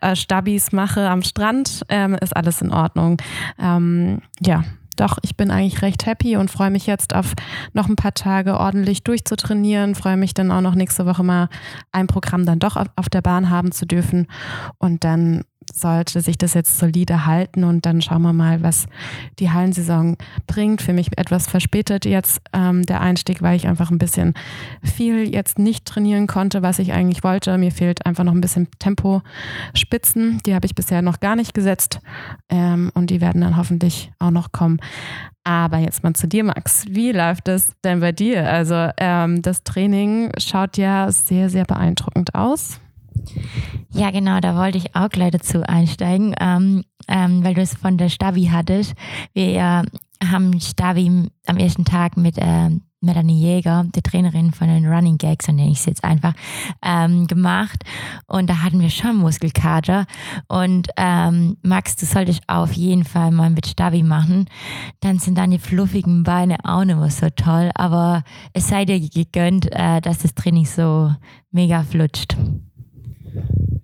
äh, 0.00 0.16
Stabis 0.16 0.72
mache 0.72 1.08
am 1.08 1.22
Strand, 1.22 1.82
ähm, 1.88 2.14
ist 2.14 2.34
alles 2.34 2.62
in 2.62 2.72
Ordnung. 2.72 3.20
Ähm, 3.58 4.22
ja, 4.40 4.64
doch, 5.00 5.18
ich 5.22 5.36
bin 5.36 5.50
eigentlich 5.50 5.82
recht 5.82 6.06
happy 6.06 6.36
und 6.36 6.50
freue 6.50 6.70
mich 6.70 6.86
jetzt 6.86 7.14
auf 7.14 7.34
noch 7.72 7.88
ein 7.88 7.96
paar 7.96 8.14
Tage 8.14 8.58
ordentlich 8.58 9.04
durchzutrainieren. 9.04 9.94
Freue 9.94 10.16
mich 10.16 10.34
dann 10.34 10.50
auch 10.50 10.60
noch 10.60 10.74
nächste 10.74 11.06
Woche 11.06 11.22
mal 11.22 11.48
ein 11.92 12.06
Programm 12.06 12.46
dann 12.46 12.58
doch 12.58 12.76
auf 12.76 13.08
der 13.08 13.22
Bahn 13.22 13.50
haben 13.50 13.72
zu 13.72 13.86
dürfen. 13.86 14.26
Und 14.78 15.04
dann 15.04 15.44
sollte 15.72 16.20
sich 16.20 16.38
das 16.38 16.54
jetzt 16.54 16.78
solide 16.78 17.26
halten 17.26 17.64
und 17.64 17.86
dann 17.86 18.02
schauen 18.02 18.22
wir 18.22 18.32
mal, 18.32 18.62
was 18.62 18.86
die 19.38 19.50
Hallensaison 19.50 20.16
bringt. 20.46 20.82
Für 20.82 20.92
mich 20.92 21.16
etwas 21.16 21.46
verspätet 21.46 22.04
jetzt 22.04 22.40
ähm, 22.52 22.84
der 22.84 23.00
Einstieg, 23.00 23.42
weil 23.42 23.56
ich 23.56 23.66
einfach 23.66 23.90
ein 23.90 23.98
bisschen 23.98 24.34
viel 24.82 25.32
jetzt 25.32 25.58
nicht 25.58 25.84
trainieren 25.84 26.26
konnte, 26.26 26.62
was 26.62 26.78
ich 26.78 26.92
eigentlich 26.92 27.24
wollte. 27.24 27.56
Mir 27.58 27.72
fehlt 27.72 28.06
einfach 28.06 28.24
noch 28.24 28.34
ein 28.34 28.40
bisschen 28.40 28.68
Tempospitzen. 28.78 30.40
Die 30.46 30.54
habe 30.54 30.66
ich 30.66 30.74
bisher 30.74 31.02
noch 31.02 31.20
gar 31.20 31.36
nicht 31.36 31.54
gesetzt 31.54 32.00
ähm, 32.48 32.90
und 32.94 33.10
die 33.10 33.20
werden 33.20 33.40
dann 33.40 33.56
hoffentlich 33.56 34.10
auch 34.18 34.30
noch 34.30 34.52
kommen. 34.52 34.78
Aber 35.44 35.78
jetzt 35.78 36.02
mal 36.02 36.12
zu 36.12 36.28
dir, 36.28 36.44
Max. 36.44 36.84
Wie 36.90 37.10
läuft 37.10 37.48
es 37.48 37.72
denn 37.82 38.00
bei 38.00 38.12
dir? 38.12 38.50
Also 38.50 38.90
ähm, 38.98 39.40
das 39.40 39.64
Training 39.64 40.30
schaut 40.36 40.76
ja 40.76 41.10
sehr, 41.10 41.48
sehr 41.48 41.64
beeindruckend 41.64 42.34
aus. 42.34 42.80
Ja, 43.90 44.10
genau, 44.10 44.40
da 44.40 44.54
wollte 44.54 44.78
ich 44.78 44.94
auch 44.94 45.08
gleich 45.08 45.30
dazu 45.30 45.62
einsteigen, 45.62 46.34
ähm, 46.40 46.84
ähm, 47.08 47.42
weil 47.42 47.54
du 47.54 47.62
es 47.62 47.74
von 47.74 47.96
der 47.96 48.10
Stabi 48.10 48.50
hattest. 48.52 48.94
Wir 49.32 49.56
äh, 49.56 49.82
haben 50.26 50.60
Stabi 50.60 51.30
am 51.46 51.56
ersten 51.56 51.84
Tag 51.84 52.16
mit 52.16 52.36
äh, 52.38 52.70
Melanie 53.00 53.40
Jäger, 53.40 53.86
die 53.94 54.02
Trainerin 54.02 54.52
von 54.52 54.66
den 54.66 54.84
Running 54.86 55.18
Gags, 55.18 55.46
so 55.46 55.52
nenne 55.52 55.70
ich 55.70 55.78
es 55.78 55.86
jetzt 55.86 56.04
einfach, 56.04 56.34
ähm, 56.82 57.28
gemacht. 57.28 57.84
Und 58.26 58.50
da 58.50 58.62
hatten 58.62 58.80
wir 58.80 58.90
schon 58.90 59.16
Muskelkater. 59.16 60.06
Und 60.48 60.88
ähm, 60.96 61.56
Max, 61.62 61.96
du 61.96 62.06
solltest 62.06 62.42
auf 62.48 62.72
jeden 62.72 63.04
Fall 63.04 63.30
mal 63.30 63.50
mit 63.50 63.66
Stabi 63.66 64.02
machen. 64.02 64.50
Dann 65.00 65.18
sind 65.18 65.38
deine 65.38 65.60
fluffigen 65.60 66.24
Beine 66.24 66.56
auch 66.64 66.84
nicht 66.84 66.98
mehr 66.98 67.10
so 67.10 67.28
toll. 67.30 67.70
Aber 67.74 68.24
es 68.52 68.68
sei 68.68 68.84
dir 68.84 69.00
gegönnt, 69.00 69.70
äh, 69.70 70.00
dass 70.00 70.18
das 70.18 70.34
Training 70.34 70.66
so 70.66 71.14
mega 71.52 71.84
flutscht. 71.84 72.36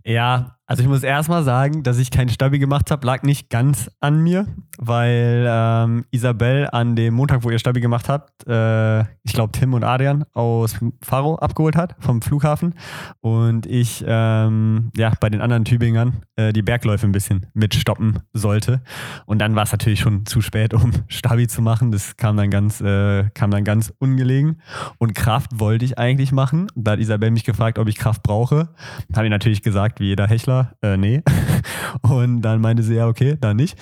Ja, 0.05 0.59
also 0.67 0.83
ich 0.83 0.89
muss 0.89 1.03
erstmal 1.03 1.45
sagen, 1.45 1.83
dass 1.83 1.99
ich 1.99 2.11
keinen 2.11 2.31
Stabi 2.31 2.59
gemacht 2.59 2.91
habe, 2.91 3.07
lag 3.07 3.23
nicht 3.23 3.51
ganz 3.51 3.91
an 4.01 4.23
mir, 4.23 4.47
weil 4.79 5.45
ähm, 5.47 6.07
Isabel 6.11 6.69
an 6.73 6.97
dem 6.97 7.13
Montag, 7.13 7.45
wo 7.45 7.51
ihr 7.51 7.59
Stabi 7.59 7.81
gemacht 7.81 8.09
habt, 8.09 8.47
äh, 8.47 9.01
ich 9.23 9.35
glaube 9.35 9.53
Tim 9.53 9.75
und 9.75 9.85
Adrian 9.85 10.25
aus 10.33 10.77
Faro 11.03 11.35
abgeholt 11.35 11.77
hat 11.77 11.97
vom 11.99 12.23
Flughafen 12.23 12.75
und 13.21 13.67
ich 13.67 14.03
ähm, 14.07 14.91
ja 14.97 15.13
bei 15.21 15.29
den 15.29 15.43
anderen 15.43 15.67
Tübingern 15.67 16.23
äh, 16.37 16.55
die 16.55 16.63
Bergläufe 16.63 17.07
ein 17.07 17.13
bisschen 17.13 17.47
mitstoppen 17.53 18.21
sollte 18.33 18.81
und 19.27 19.41
dann 19.41 19.57
war 19.57 19.65
es 19.65 19.73
natürlich 19.73 20.01
schon 20.01 20.25
zu 20.25 20.41
spät, 20.41 20.73
um 20.73 20.93
Stabi 21.09 21.47
zu 21.47 21.61
machen. 21.61 21.93
Das 21.93 22.17
kam 22.17 22.39
dann 22.39 22.49
ganz 22.49 22.81
äh, 22.81 23.29
kam 23.35 23.51
dann 23.51 23.65
ganz 23.65 23.93
ungelegen 23.99 24.63
und 24.97 25.15
Kraft 25.15 25.61
wollte 25.61 25.85
ich 25.85 25.99
eigentlich 25.99 26.33
machen. 26.33 26.69
Da 26.75 26.93
hat 26.93 27.01
Isabel 27.01 27.31
mich 27.31 27.45
gefragt, 27.45 27.79
ob 27.79 27.87
ich 27.87 27.97
Kraft 27.97 28.23
brauche. 28.23 28.71
Habe 29.15 29.27
ich 29.27 29.31
natürlich 29.31 29.61
gesagt, 29.61 30.01
wie 30.01 30.07
jeder 30.07 30.27
Hechler 30.27 30.54
Bachelor, 30.55 30.73
äh, 30.83 30.97
nee. 30.97 31.23
Und 32.03 32.43
dann 32.43 32.61
meinte 32.61 32.83
sie, 32.83 32.95
ja, 32.95 33.07
okay, 33.07 33.37
dann 33.41 33.57
nicht. 33.57 33.79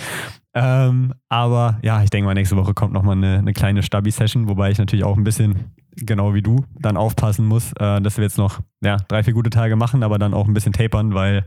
Ähm, 0.55 1.15
aber 1.29 1.79
ja, 1.83 2.03
ich 2.03 2.11
denke 2.11 2.27
mal, 2.27 2.35
nächste 2.35 2.57
Woche 2.57 2.75
kommt 2.75 2.93
nochmal 2.93 3.17
eine, 3.17 3.39
eine 3.39 3.53
kleine 3.53 3.83
Stabi-Session, 3.83 4.49
wobei 4.49 4.71
ich 4.71 4.79
natürlich 4.79 5.05
auch 5.05 5.17
ein 5.17 5.25
bisschen, 5.25 5.73
genau 5.97 6.35
wie 6.35 6.43
du, 6.43 6.65
dann 6.79 6.99
aufpassen 6.99 7.47
muss, 7.47 7.73
äh, 7.79 8.01
dass 8.03 8.19
wir 8.19 8.25
jetzt 8.25 8.37
noch 8.37 8.61
ja, 8.83 8.99
drei, 9.09 9.23
vier 9.23 9.33
gute 9.33 9.49
Tage 9.49 9.77
machen, 9.77 10.03
aber 10.03 10.19
dann 10.19 10.35
auch 10.35 10.47
ein 10.47 10.53
bisschen 10.53 10.75
tapern, 10.75 11.15
weil 11.15 11.47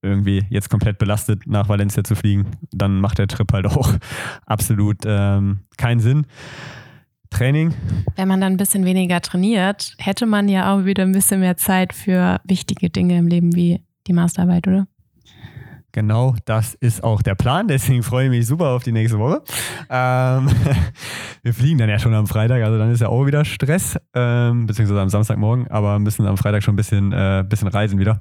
irgendwie 0.00 0.46
jetzt 0.48 0.70
komplett 0.70 0.98
belastet 0.98 1.46
nach 1.46 1.68
Valencia 1.68 2.04
zu 2.04 2.14
fliegen, 2.14 2.46
dann 2.72 3.00
macht 3.00 3.18
der 3.18 3.28
Trip 3.28 3.52
halt 3.52 3.66
auch 3.66 3.92
absolut 4.46 4.98
ähm, 5.04 5.60
keinen 5.76 6.00
Sinn. 6.00 6.26
Training. 7.30 7.74
Wenn 8.16 8.28
man 8.28 8.40
dann 8.40 8.54
ein 8.54 8.56
bisschen 8.56 8.86
weniger 8.86 9.20
trainiert, 9.20 9.94
hätte 9.98 10.24
man 10.24 10.48
ja 10.48 10.74
auch 10.74 10.86
wieder 10.86 11.02
ein 11.02 11.12
bisschen 11.12 11.40
mehr 11.40 11.58
Zeit 11.58 11.92
für 11.92 12.40
wichtige 12.44 12.88
Dinge 12.88 13.18
im 13.18 13.26
Leben 13.26 13.54
wie 13.54 13.80
die 14.08 14.12
Masterarbeit, 14.14 14.66
oder? 14.66 14.86
Genau, 15.92 16.36
das 16.44 16.74
ist 16.74 17.02
auch 17.02 17.22
der 17.22 17.34
Plan. 17.34 17.66
Deswegen 17.66 18.02
freue 18.02 18.26
ich 18.26 18.30
mich 18.30 18.46
super 18.46 18.68
auf 18.68 18.82
die 18.82 18.92
nächste 18.92 19.18
Woche. 19.18 19.42
Ähm, 19.88 20.48
wir 21.42 21.54
fliegen 21.54 21.78
dann 21.78 21.88
ja 21.88 21.98
schon 21.98 22.12
am 22.14 22.26
Freitag, 22.26 22.62
also 22.62 22.78
dann 22.78 22.92
ist 22.92 23.00
ja 23.00 23.08
auch 23.08 23.24
wieder 23.24 23.44
Stress, 23.44 23.98
ähm, 24.14 24.66
beziehungsweise 24.66 25.00
am 25.00 25.08
Samstagmorgen, 25.08 25.68
aber 25.68 25.98
müssen 25.98 26.26
am 26.26 26.36
Freitag 26.36 26.62
schon 26.62 26.74
ein 26.74 26.76
bisschen, 26.76 27.12
äh, 27.12 27.42
bisschen 27.48 27.68
reisen 27.68 27.98
wieder. 27.98 28.20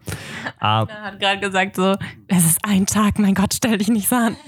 Er 0.62 0.88
hat 0.88 1.20
gerade 1.20 1.40
gesagt 1.40 1.76
so, 1.76 1.96
es 2.28 2.46
ist 2.46 2.60
ein 2.64 2.86
Tag, 2.86 3.20
mein 3.20 3.34
Gott, 3.34 3.54
stell 3.54 3.78
dich 3.78 3.90
nicht 3.90 4.08
so 4.08 4.16
an. 4.16 4.36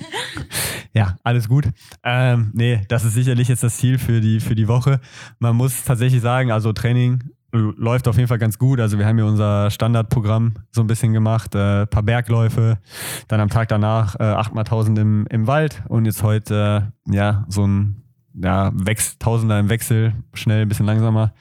Ja, 0.91 1.17
alles 1.23 1.47
gut. 1.47 1.69
Ähm, 2.03 2.49
nee, 2.55 2.81
das 2.87 3.05
ist 3.05 3.13
sicherlich 3.13 3.47
jetzt 3.47 3.61
das 3.61 3.77
Ziel 3.77 3.99
für 3.99 4.21
die, 4.21 4.39
für 4.39 4.55
die 4.55 4.67
Woche. 4.67 4.99
Man 5.37 5.55
muss 5.55 5.83
tatsächlich 5.83 6.19
sagen, 6.19 6.51
also 6.51 6.73
Training 6.73 7.29
läuft 7.51 8.07
auf 8.07 8.15
jeden 8.15 8.27
Fall 8.27 8.37
ganz 8.37 8.57
gut. 8.57 8.79
Also 8.79 8.97
wir 8.97 9.05
haben 9.05 9.17
hier 9.17 9.25
unser 9.25 9.71
Standardprogramm 9.71 10.53
so 10.71 10.81
ein 10.81 10.87
bisschen 10.87 11.13
gemacht, 11.13 11.55
äh, 11.55 11.87
paar 11.87 12.03
Bergläufe, 12.03 12.77
dann 13.27 13.39
am 13.39 13.49
Tag 13.49 13.69
danach 13.69 14.15
äh, 14.15 14.23
8x1000 14.23 14.99
im, 14.99 15.27
im 15.29 15.47
Wald 15.47 15.83
und 15.87 16.05
jetzt 16.05 16.23
heute 16.23 16.91
äh, 17.09 17.15
ja 17.15 17.45
so 17.47 17.65
ein 17.65 18.08
ja, 18.41 18.71
Wechs 18.73 19.17
Tausender 19.17 19.59
im 19.59 19.69
Wechsel, 19.69 20.13
schnell, 20.33 20.63
ein 20.63 20.67
bisschen 20.67 20.85
langsamer. 20.85 21.33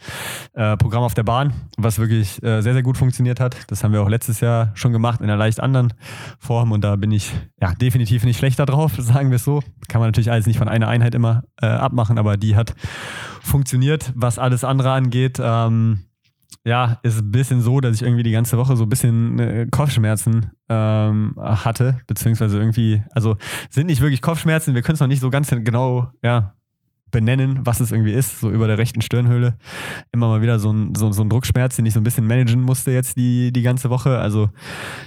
Äh, 0.55 0.77
Programm 0.77 1.03
auf 1.03 1.15
der 1.15 1.23
Bahn, 1.23 1.53
was 1.77 1.99
wirklich 1.99 2.43
äh, 2.43 2.61
sehr, 2.61 2.73
sehr 2.73 2.83
gut 2.83 2.97
funktioniert 2.97 3.41
hat. 3.41 3.57
Das 3.69 3.85
haben 3.85 3.93
wir 3.93 4.03
auch 4.03 4.09
letztes 4.09 4.41
Jahr 4.41 4.73
schon 4.75 4.93
gemacht 4.93 5.21
in 5.21 5.25
einer 5.25 5.37
leicht 5.37 5.61
anderen 5.61 5.95
Form 6.39 6.73
und 6.73 6.83
da 6.83 6.97
bin 6.97 7.13
ich 7.13 7.33
ja 7.61 7.73
definitiv 7.75 8.25
nicht 8.25 8.39
schlechter 8.39 8.67
drauf, 8.67 8.93
sagen 8.99 9.31
wir 9.31 9.37
es 9.37 9.45
so. 9.45 9.63
Kann 9.89 10.01
man 10.01 10.09
natürlich 10.09 10.31
alles 10.31 10.47
nicht 10.47 10.59
von 10.59 10.69
einer 10.69 10.89
Einheit 10.89 11.15
immer 11.15 11.45
äh, 11.61 11.67
abmachen, 11.67 12.19
aber 12.19 12.37
die 12.37 12.57
hat 12.57 12.75
funktioniert. 13.43 14.13
Was 14.15 14.39
alles 14.39 14.65
andere 14.65 14.93
angeht, 14.93 15.39
ähm, 15.41 16.05
ja, 16.65 16.99
ist 17.03 17.21
ein 17.21 17.31
bisschen 17.31 17.63
so, 17.63 17.81
dass 17.81 17.97
ich 17.97 18.03
irgendwie 18.03 18.23
die 18.23 18.33
ganze 18.33 18.59
Woche 18.59 18.77
so 18.77 18.85
ein 18.85 18.89
bisschen 18.89 19.39
äh, 19.39 19.67
Kopfschmerzen 19.71 20.51
ähm, 20.69 21.35
hatte, 21.39 22.01
beziehungsweise 22.07 22.59
irgendwie, 22.59 23.03
also 23.13 23.37
sind 23.71 23.87
nicht 23.87 24.01
wirklich 24.01 24.21
Kopfschmerzen, 24.21 24.75
wir 24.75 24.83
können 24.83 24.95
es 24.95 25.01
noch 25.01 25.07
nicht 25.07 25.21
so 25.21 25.31
ganz 25.31 25.49
genau, 25.49 26.11
ja, 26.23 26.55
benennen, 27.11 27.61
was 27.65 27.81
es 27.81 27.93
irgendwie 27.93 28.13
ist, 28.13 28.41
so 28.41 28.51
über 28.51 28.67
der 28.67 28.79
rechten 28.79 29.01
Stirnhöhle. 29.01 29.57
Immer 30.13 30.29
mal 30.29 30.43
wieder 30.43 30.59
so 30.59 30.73
ein, 30.73 30.95
so, 30.95 31.13
so 31.13 31.23
ein 31.23 31.29
Druckschmerz, 31.29 31.77
den 31.77 31.87
ich 31.87 31.95
so 31.95 32.01
ein 32.01 32.05
bisschen 32.05 32.27
managen 32.27 32.63
musste 32.63 32.91
jetzt 32.91 33.17
die, 33.17 33.53
die 33.53 33.63
ganze 33.63 33.91
Woche. 33.91 34.19
Also 34.19 34.51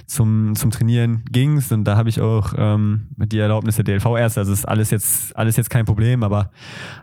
zum, 0.06 0.54
zum 0.54 0.70
Trainieren 0.70 1.24
ging 1.30 1.56
es 1.56 1.72
und 1.72 1.84
da 1.84 1.96
habe 1.96 2.08
ich 2.08 2.20
auch 2.20 2.54
ähm, 2.56 3.08
die 3.16 3.38
Erlaubnis 3.38 3.76
der 3.76 3.84
DLV-Ärzte. 3.84 4.40
Also 4.40 4.52
ist 4.52 4.66
alles 4.66 4.90
jetzt, 4.90 5.36
alles 5.36 5.56
jetzt 5.56 5.70
kein 5.70 5.84
Problem, 5.84 6.22
aber 6.22 6.50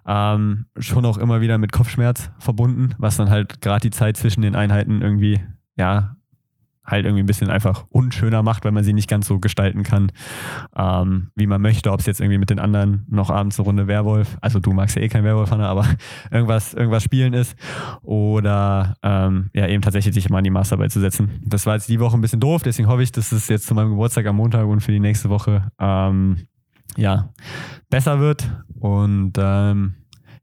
ähm, 0.08 0.66
schon 0.78 1.06
auch 1.06 1.18
immer 1.18 1.42
wieder 1.42 1.58
mit 1.58 1.72
Kopfschmerz 1.72 2.32
verbunden, 2.40 2.96
was 2.98 3.18
dann 3.18 3.30
halt 3.30 3.62
gerade 3.62 3.82
die 3.82 3.92
Zeit 3.92 4.18
zwischen 4.18 4.42
den 4.42 4.56
Einheiten 4.56 5.02
irgendwie 5.02 5.40
ja 5.76 6.16
halt 6.90 7.06
irgendwie 7.06 7.24
ein 7.24 7.28
bisschen 7.28 7.50
einfach 7.50 7.86
unschöner 7.90 8.44
macht, 8.44 8.66
weil 8.66 8.72
man 8.72 8.84
sie 8.84 8.94
nicht 8.94 9.10
ganz 9.10 9.28
so 9.28 9.40
gestalten 9.40 9.84
kann, 9.84 10.12
ähm, 10.76 11.30
wie 11.36 11.48
man 11.48 11.62
möchte. 11.62 11.92
Ob 11.92 12.00
es 12.00 12.06
jetzt 12.06 12.20
irgendwie 12.20 12.38
mit 12.38 12.50
den 12.50 12.60
anderen 12.60 13.06
noch 13.10 13.30
abends 13.30 13.60
eine 13.60 13.66
Runde 13.66 13.88
Werwolf, 13.88 14.38
also 14.42 14.60
du 14.60 14.74
magst 14.74 14.96
ja 14.96 15.02
eh 15.02 15.10
kein 15.10 15.24
Werwolf, 15.24 15.52
Hanna, 15.52 15.68
aber 15.68 15.86
irgendwas, 16.32 16.74
irgendwas 16.74 17.04
spielen 17.04 17.34
ist 17.34 17.56
oder 18.02 18.96
ähm, 19.04 19.50
ja 19.54 19.68
eben 19.68 19.82
tatsächlich 19.82 20.14
sich 20.14 20.30
mal 20.30 20.40
an 20.40 20.44
die 20.44 20.50
Masterarbeit 20.50 20.92
zu 20.92 21.00
setzen. 21.00 21.42
Das 21.46 21.66
war 21.66 21.76
jetzt 21.76 21.90
die 21.90 22.00
Woche 22.00 22.18
ein 22.18 22.22
bisschen 22.22 22.40
doof, 22.40 22.64
deswegen 22.64 22.90
hoffe 22.90 23.04
ich, 23.04 23.12
dass 23.12 23.32
es 23.32 23.48
jetzt 23.48 23.68
zu 23.68 23.76
meinem 23.76 23.92
Geburtstag 23.92 24.26
am 24.26 24.36
Montag 24.36 24.66
und 24.66 24.82
für 24.82 24.92
die 24.92 25.00
nächste 25.00 25.30
Woche 25.30 25.72
ähm, 25.80 26.48
ja 26.98 27.30
besser 27.90 28.20
wird 28.20 28.50
und 28.80 29.34
ähm, 29.38 29.96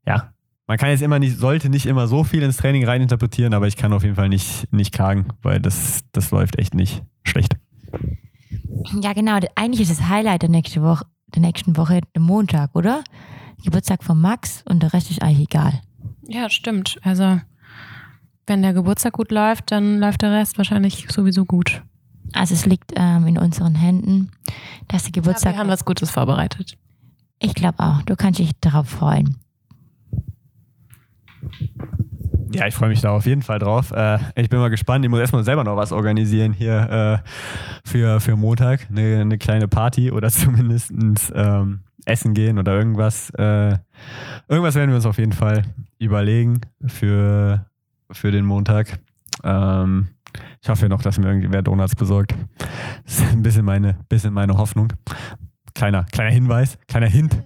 ja, 0.05 0.31
man 0.67 0.77
kann 0.77 0.89
jetzt 0.89 1.01
immer 1.01 1.17
nicht, 1.17 1.37
sollte 1.37 1.69
nicht 1.69 1.85
immer 1.85 2.07
so 2.07 2.25
viel 2.25 2.43
ins 2.43 2.57
Training 2.57 2.85
reininterpretieren, 2.85 3.53
aber 3.53 3.67
ich 3.67 3.77
kann 3.77 3.93
auf 3.93 4.03
jeden 4.03 4.15
Fall 4.15 4.29
nicht, 4.29 4.71
nicht 4.73 4.93
klagen, 4.93 5.27
weil 5.41 5.61
das, 5.61 6.03
das 6.11 6.31
läuft 6.31 6.59
echt 6.59 6.73
nicht 6.73 7.03
schlecht. 7.23 7.55
Ja, 9.01 9.13
genau. 9.13 9.39
Eigentlich 9.55 9.89
ist 9.89 9.99
das 9.99 10.09
Highlight 10.09 10.41
der 10.41 10.49
nächsten 10.49 10.83
Woche, 10.83 11.05
der 11.33 11.41
nächsten 11.41 11.77
Woche 11.77 12.01
der 12.13 12.21
Montag, 12.21 12.75
oder? 12.75 13.03
Geburtstag 13.63 14.03
von 14.03 14.19
Max 14.19 14.63
und 14.69 14.83
der 14.83 14.93
Rest 14.93 15.09
ist 15.09 15.21
eigentlich 15.21 15.47
egal. 15.47 15.81
Ja, 16.27 16.49
stimmt. 16.49 16.99
Also, 17.01 17.39
wenn 18.45 18.61
der 18.61 18.73
Geburtstag 18.73 19.13
gut 19.13 19.31
läuft, 19.31 19.71
dann 19.71 19.99
läuft 19.99 20.21
der 20.21 20.31
Rest 20.31 20.57
wahrscheinlich 20.57 21.07
sowieso 21.09 21.45
gut. 21.45 21.81
Also, 22.33 22.53
es 22.53 22.65
liegt 22.65 22.91
ähm, 22.95 23.25
in 23.25 23.37
unseren 23.37 23.75
Händen, 23.75 24.31
dass 24.89 25.03
der 25.03 25.13
Geburtstag. 25.13 25.53
Ja, 25.53 25.57
wir 25.57 25.61
haben 25.61 25.69
was 25.69 25.85
Gutes 25.85 26.11
vorbereitet. 26.11 26.77
Ich 27.39 27.53
glaube 27.55 27.79
auch. 27.79 28.01
Du 28.03 28.15
kannst 28.15 28.39
dich 28.39 28.51
darauf 28.59 28.87
freuen. 28.89 29.37
Ja, 32.53 32.65
ich 32.65 32.73
freue 32.73 32.89
mich 32.89 33.01
da 33.01 33.11
auf 33.11 33.25
jeden 33.25 33.41
Fall 33.41 33.59
drauf. 33.59 33.91
Äh, 33.91 34.19
ich 34.35 34.49
bin 34.49 34.59
mal 34.59 34.69
gespannt. 34.69 35.03
Ich 35.03 35.11
muss 35.11 35.19
erstmal 35.19 35.43
selber 35.43 35.63
noch 35.63 35.75
was 35.75 35.91
organisieren 35.91 36.53
hier 36.53 37.21
äh, 37.25 37.87
für, 37.87 38.19
für 38.19 38.35
Montag. 38.35 38.87
Eine, 38.89 39.21
eine 39.21 39.37
kleine 39.37 39.67
Party 39.67 40.11
oder 40.11 40.29
zumindest 40.31 40.91
ähm, 41.35 41.81
essen 42.05 42.33
gehen 42.33 42.57
oder 42.57 42.73
irgendwas. 42.73 43.29
Äh, 43.31 43.77
irgendwas 44.47 44.75
werden 44.75 44.89
wir 44.89 44.95
uns 44.95 45.05
auf 45.05 45.17
jeden 45.17 45.33
Fall 45.33 45.63
überlegen 45.99 46.61
für, 46.85 47.65
für 48.11 48.31
den 48.31 48.45
Montag. 48.45 48.99
Ähm, 49.43 50.07
ich 50.61 50.69
hoffe 50.69 50.89
noch, 50.89 51.01
dass 51.01 51.19
mir 51.19 51.27
irgendwer 51.27 51.61
Donuts 51.61 51.95
besorgt. 51.95 52.35
Das 53.05 53.19
ist 53.19 53.31
ein 53.31 53.43
bisschen 53.43 53.65
meine, 53.65 53.97
bisschen 54.09 54.33
meine 54.33 54.57
Hoffnung. 54.57 54.93
Kleiner, 55.73 56.05
kleiner 56.11 56.31
Hinweis, 56.31 56.77
kleiner 56.87 57.07
Hint. 57.07 57.43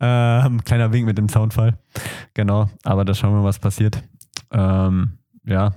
Ähm, 0.00 0.62
kleiner 0.64 0.92
Wink 0.92 1.06
mit 1.06 1.18
dem 1.18 1.28
Soundfall. 1.28 1.78
Genau, 2.34 2.68
aber 2.84 3.04
da 3.04 3.14
schauen 3.14 3.34
wir, 3.34 3.44
was 3.44 3.58
passiert. 3.58 4.02
Ähm, 4.50 5.18
ja, 5.44 5.74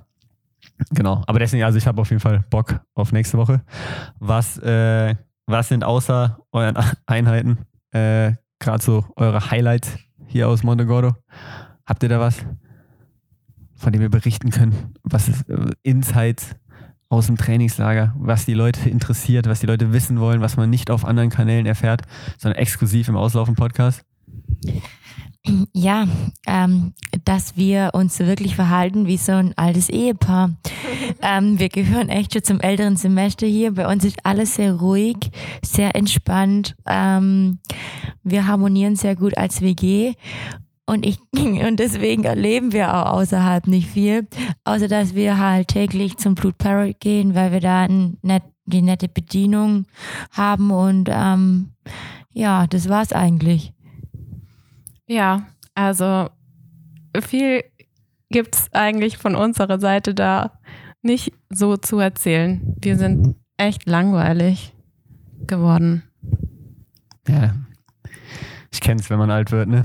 genau. 0.91 1.23
Aber 1.27 1.39
deswegen, 1.39 1.63
also 1.63 1.77
ich 1.77 1.87
habe 1.87 2.01
auf 2.01 2.09
jeden 2.09 2.19
Fall 2.19 2.43
Bock 2.49 2.81
auf 2.95 3.11
nächste 3.11 3.37
Woche. 3.37 3.61
Was, 4.19 4.57
äh, 4.57 5.15
was 5.45 5.69
sind 5.69 5.83
außer 5.83 6.39
euren 6.51 6.77
Einheiten 7.05 7.59
äh, 7.91 8.33
gerade 8.59 8.83
so 8.83 9.05
eure 9.15 9.51
Highlights 9.51 9.97
hier 10.27 10.47
aus 10.47 10.63
Montegordo? 10.63 11.15
Habt 11.85 12.03
ihr 12.03 12.09
da 12.09 12.19
was, 12.19 12.45
von 13.75 13.93
dem 13.93 14.01
ihr 14.01 14.09
berichten 14.09 14.51
könnt? 14.51 14.75
Was 15.03 15.27
ist 15.29 15.49
äh, 15.49 15.71
Insights 15.83 16.55
aus 17.09 17.25
dem 17.25 17.37
Trainingslager, 17.37 18.13
was 18.17 18.45
die 18.45 18.53
Leute 18.53 18.87
interessiert, 18.87 19.47
was 19.47 19.61
die 19.61 19.65
Leute 19.65 19.93
wissen 19.93 20.19
wollen, 20.19 20.41
was 20.41 20.57
man 20.57 20.69
nicht 20.69 20.91
auf 20.91 21.05
anderen 21.05 21.31
Kanälen 21.31 21.65
erfährt, 21.65 22.03
sondern 22.37 22.59
exklusiv 22.59 23.07
im 23.07 23.15
Auslaufen-Podcast? 23.15 24.05
Ja, 25.73 26.07
ähm, 26.45 26.93
dass 27.25 27.55
wir 27.55 27.91
uns 27.93 28.19
wirklich 28.19 28.55
verhalten 28.55 29.07
wie 29.07 29.17
so 29.17 29.31
ein 29.31 29.57
altes 29.57 29.89
Ehepaar. 29.89 30.51
ähm, 31.21 31.59
wir 31.59 31.69
gehören 31.69 32.09
echt 32.09 32.33
schon 32.33 32.43
zum 32.43 32.59
älteren 32.59 32.97
Semester 32.97 33.47
hier. 33.47 33.73
Bei 33.73 33.91
uns 33.91 34.03
ist 34.03 34.25
alles 34.25 34.55
sehr 34.55 34.73
ruhig, 34.75 35.17
sehr 35.63 35.95
entspannt. 35.95 36.75
Ähm, 36.85 37.59
wir 38.23 38.47
harmonieren 38.47 38.95
sehr 38.95 39.15
gut 39.15 39.37
als 39.37 39.61
WG. 39.61 40.13
Und 40.85 41.05
ich, 41.05 41.19
und 41.33 41.79
deswegen 41.79 42.25
erleben 42.25 42.73
wir 42.73 42.93
auch 42.93 43.13
außerhalb 43.13 43.67
nicht 43.67 43.89
viel, 43.89 44.27
außer 44.65 44.87
dass 44.87 45.15
wir 45.15 45.37
halt 45.37 45.69
täglich 45.69 46.17
zum 46.17 46.35
Blut 46.35 46.57
Parrot 46.57 46.99
gehen, 46.99 47.35
weil 47.35 47.51
wir 47.51 47.59
da 47.59 47.83
ein 47.83 48.17
net, 48.21 48.43
die 48.65 48.81
nette 48.81 49.07
Bedienung 49.07 49.85
haben 50.31 50.71
und 50.71 51.09
ähm, 51.11 51.71
ja, 52.33 52.67
das 52.67 52.89
war's 52.89 53.13
eigentlich. 53.13 53.73
Ja, 55.09 55.47
also 55.73 56.29
viel 57.19 57.63
gibt 58.29 58.55
es 58.55 58.69
eigentlich 58.73 59.17
von 59.17 59.35
unserer 59.35 59.79
Seite 59.79 60.13
da 60.13 60.51
nicht 61.01 61.33
so 61.49 61.77
zu 61.77 61.97
erzählen. 61.97 62.75
Wir 62.79 62.95
sind 62.95 63.35
echt 63.57 63.87
langweilig 63.87 64.75
geworden. 65.47 66.03
Ja, 67.27 67.55
ich 68.71 68.81
kenne 68.81 69.01
es, 69.01 69.09
wenn 69.09 69.17
man 69.17 69.31
alt 69.31 69.51
wird, 69.51 69.67
ne? 69.67 69.83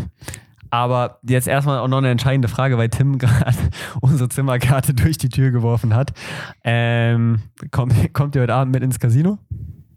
Aber 0.69 1.21
jetzt 1.23 1.49
erstmal 1.49 1.79
auch 1.79 1.89
noch 1.89 1.99
eine 1.99 2.11
entscheidende 2.11 2.49
Frage, 2.49 2.77
weil 2.77 2.91
Tim 2.91 3.17
gerade 3.19 3.57
unsere 4.03 4.29
Zimmerkarte 4.29 4.93
durch 4.93 5.17
die 5.17 5.31
Tür 5.31 5.53
geworfen 5.53 5.95
hat. 5.95 6.13
Ähm, 6.65 7.41
kommt, 7.71 8.13
kommt 8.13 8.35
ihr 8.35 8.43
heute 8.43 8.55
Abend 8.55 8.75
mit 8.75 8.83
ins 8.83 8.99
Casino? 8.99 9.39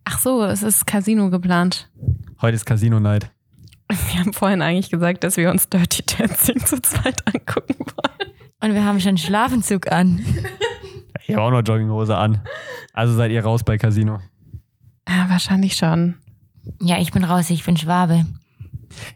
Ach 0.05 0.19
so, 0.19 0.45
es 0.45 0.63
ist 0.63 0.87
Casino 0.87 1.29
geplant. 1.29 1.91
Heute 2.41 2.55
ist 2.55 2.65
Casino 2.65 3.01
Night. 3.01 3.29
Wir 4.11 4.19
haben 4.19 4.33
vorhin 4.33 4.61
eigentlich 4.61 4.89
gesagt, 4.89 5.23
dass 5.23 5.37
wir 5.37 5.49
uns 5.49 5.69
Dirty 5.69 6.03
Dancing 6.03 6.59
zu 6.59 6.81
zweit 6.81 7.25
angucken 7.25 7.75
wollen. 7.79 8.33
Und 8.59 8.73
wir 8.73 8.83
haben 8.83 8.99
schon 8.99 9.17
Schlafenzug 9.17 9.91
an. 9.91 10.25
Ich 11.25 11.35
habe 11.35 11.43
auch 11.43 11.51
noch 11.51 11.61
Jogginghose 11.61 12.17
an. 12.17 12.41
Also 12.91 13.13
seid 13.13 13.31
ihr 13.31 13.43
raus 13.43 13.63
bei 13.63 13.77
Casino? 13.77 14.19
Ja, 15.07 15.29
wahrscheinlich 15.29 15.75
schon. 15.75 16.15
Ja, 16.81 16.97
ich 16.99 17.11
bin 17.11 17.23
raus, 17.23 17.49
ich 17.49 17.63
bin 17.63 17.77
Schwabe. 17.77 18.25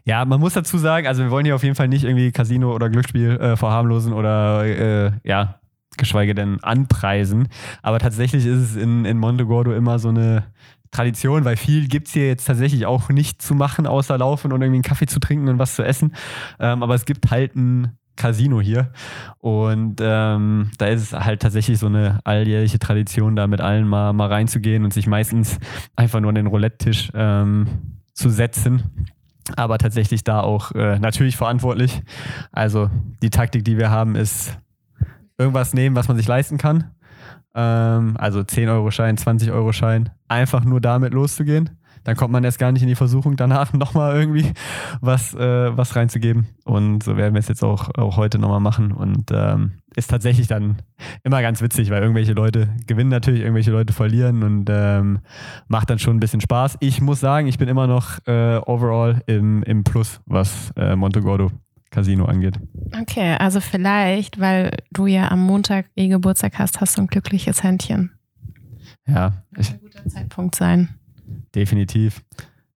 Ja, 0.04 0.24
man 0.24 0.40
muss 0.40 0.54
dazu 0.54 0.78
sagen, 0.78 1.06
also 1.06 1.22
wir 1.22 1.30
wollen 1.30 1.44
hier 1.44 1.54
auf 1.54 1.62
jeden 1.62 1.74
Fall 1.74 1.88
nicht 1.88 2.04
irgendwie 2.04 2.30
Casino 2.32 2.74
oder 2.74 2.88
Glücksspiel 2.88 3.30
äh, 3.32 3.56
verharmlosen 3.56 4.12
oder 4.12 4.64
äh, 4.64 5.12
ja, 5.24 5.60
geschweige 5.96 6.34
denn 6.34 6.62
anpreisen. 6.62 7.48
Aber 7.82 7.98
tatsächlich 7.98 8.46
ist 8.46 8.58
es 8.58 8.76
in, 8.76 9.04
in 9.04 9.18
Montegordo 9.18 9.72
immer 9.72 9.98
so 9.98 10.08
eine 10.08 10.44
Tradition, 10.92 11.44
weil 11.44 11.56
viel 11.56 11.88
gibt 11.88 12.06
es 12.06 12.12
hier 12.12 12.28
jetzt 12.28 12.44
tatsächlich 12.44 12.86
auch 12.86 13.08
nicht 13.08 13.42
zu 13.42 13.54
machen, 13.54 13.86
außer 13.86 14.16
laufen 14.18 14.52
und 14.52 14.60
irgendwie 14.60 14.76
einen 14.76 14.82
Kaffee 14.82 15.06
zu 15.06 15.18
trinken 15.18 15.48
und 15.48 15.58
was 15.58 15.74
zu 15.74 15.82
essen. 15.82 16.14
Ähm, 16.60 16.82
aber 16.82 16.94
es 16.94 17.06
gibt 17.06 17.30
halt 17.30 17.56
ein 17.56 17.96
Casino 18.14 18.60
hier. 18.60 18.92
Und 19.38 20.00
ähm, 20.02 20.70
da 20.76 20.86
ist 20.86 21.00
es 21.00 21.12
halt 21.12 21.40
tatsächlich 21.40 21.78
so 21.78 21.86
eine 21.86 22.20
alljährliche 22.24 22.78
Tradition, 22.78 23.36
da 23.36 23.46
mit 23.46 23.62
allen 23.62 23.88
mal, 23.88 24.12
mal 24.12 24.28
reinzugehen 24.28 24.84
und 24.84 24.92
sich 24.92 25.06
meistens 25.06 25.58
einfach 25.96 26.20
nur 26.20 26.28
an 26.28 26.34
den 26.34 26.46
Roulette-Tisch 26.46 27.10
ähm, 27.14 27.66
zu 28.12 28.28
setzen. 28.28 29.06
Aber 29.56 29.78
tatsächlich 29.78 30.24
da 30.24 30.40
auch 30.40 30.72
äh, 30.72 30.98
natürlich 30.98 31.36
verantwortlich. 31.36 32.02
Also 32.52 32.90
die 33.22 33.30
Taktik, 33.30 33.64
die 33.64 33.78
wir 33.78 33.90
haben, 33.90 34.14
ist 34.14 34.58
irgendwas 35.38 35.72
nehmen, 35.72 35.96
was 35.96 36.06
man 36.06 36.18
sich 36.18 36.28
leisten 36.28 36.58
kann 36.58 36.90
ähm, 37.54 38.16
also 38.18 38.40
10-Euro-Schein, 38.40 39.16
20-Euro-Schein, 39.16 40.10
einfach 40.28 40.64
nur 40.64 40.80
damit 40.80 41.12
loszugehen. 41.12 41.70
Dann 42.04 42.16
kommt 42.16 42.32
man 42.32 42.42
erst 42.42 42.58
gar 42.58 42.72
nicht 42.72 42.82
in 42.82 42.88
die 42.88 42.96
Versuchung, 42.96 43.36
danach 43.36 43.72
nochmal 43.74 44.16
irgendwie 44.16 44.52
was, 45.00 45.34
äh, 45.34 45.76
was 45.76 45.94
reinzugeben. 45.94 46.46
Und 46.64 47.02
so 47.02 47.16
werden 47.16 47.34
wir 47.34 47.38
es 47.40 47.48
jetzt 47.48 47.62
auch, 47.62 47.90
auch 47.96 48.16
heute 48.16 48.38
nochmal 48.38 48.60
machen. 48.60 48.92
Und 48.92 49.30
ähm, 49.32 49.72
ist 49.94 50.10
tatsächlich 50.10 50.48
dann 50.48 50.78
immer 51.22 51.42
ganz 51.42 51.62
witzig, 51.62 51.90
weil 51.90 52.02
irgendwelche 52.02 52.32
Leute 52.32 52.70
gewinnen 52.86 53.10
natürlich, 53.10 53.42
irgendwelche 53.42 53.70
Leute 53.70 53.92
verlieren 53.92 54.42
und 54.42 54.68
ähm, 54.70 55.20
macht 55.68 55.90
dann 55.90 55.98
schon 55.98 56.16
ein 56.16 56.20
bisschen 56.20 56.40
Spaß. 56.40 56.78
Ich 56.80 57.00
muss 57.00 57.20
sagen, 57.20 57.46
ich 57.46 57.58
bin 57.58 57.68
immer 57.68 57.86
noch 57.86 58.18
äh, 58.26 58.56
overall 58.66 59.22
im, 59.26 59.62
im 59.62 59.84
Plus, 59.84 60.20
was 60.26 60.72
äh, 60.76 60.96
Montegordo 60.96 61.50
Casino 61.92 62.24
angeht. 62.24 62.58
Okay, 63.00 63.36
also 63.38 63.60
vielleicht, 63.60 64.40
weil 64.40 64.72
du 64.90 65.06
ja 65.06 65.30
am 65.30 65.40
Montag 65.44 65.86
eh 65.94 66.08
Geburtstag 66.08 66.58
hast, 66.58 66.80
hast 66.80 66.98
du 66.98 67.02
ein 67.02 67.06
glückliches 67.06 67.62
Händchen. 67.62 68.10
Ja. 69.06 69.44
Das 69.52 69.68
kann 69.68 69.76
ein 69.76 69.82
guter 69.82 70.06
Zeitpunkt 70.08 70.56
sein. 70.56 70.88
Definitiv. 71.54 72.22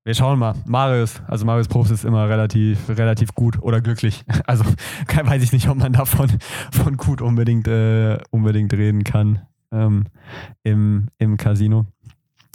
Wir 0.05 0.15
schauen 0.15 0.39
mal. 0.39 0.55
Marius, 0.67 1.21
also 1.27 1.45
Marius 1.45 1.67
Probst 1.67 1.91
ist 1.91 2.05
immer 2.05 2.29
relativ, 2.29 2.89
relativ 2.89 3.35
gut 3.35 3.61
oder 3.61 3.81
glücklich. 3.81 4.25
Also 4.47 4.65
weiß 5.25 5.43
ich 5.43 5.53
nicht, 5.53 5.69
ob 5.69 5.79
man 5.79 5.93
davon 5.93 6.31
von 6.71 6.97
gut 6.97 7.21
unbedingt, 7.21 7.67
äh, 7.67 8.19
unbedingt 8.31 8.73
reden 8.73 9.03
kann 9.03 9.41
ähm, 9.73 10.05
im, 10.63 11.09
im 11.19 11.37
Casino. 11.37 11.87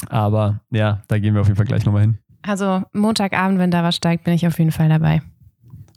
Aber 0.09 0.61
ja, 0.69 1.01
da 1.07 1.19
gehen 1.19 1.33
wir 1.33 1.41
auf 1.41 1.47
jeden 1.47 1.57
Fall 1.57 1.65
gleich 1.65 1.85
nochmal 1.85 2.03
hin. 2.03 2.17
Also 2.43 2.83
Montagabend, 2.93 3.59
wenn 3.59 3.71
da 3.71 3.83
was 3.83 3.95
steigt, 3.95 4.23
bin 4.23 4.33
ich 4.33 4.47
auf 4.47 4.57
jeden 4.57 4.71
Fall 4.71 4.89
dabei. 4.89 5.21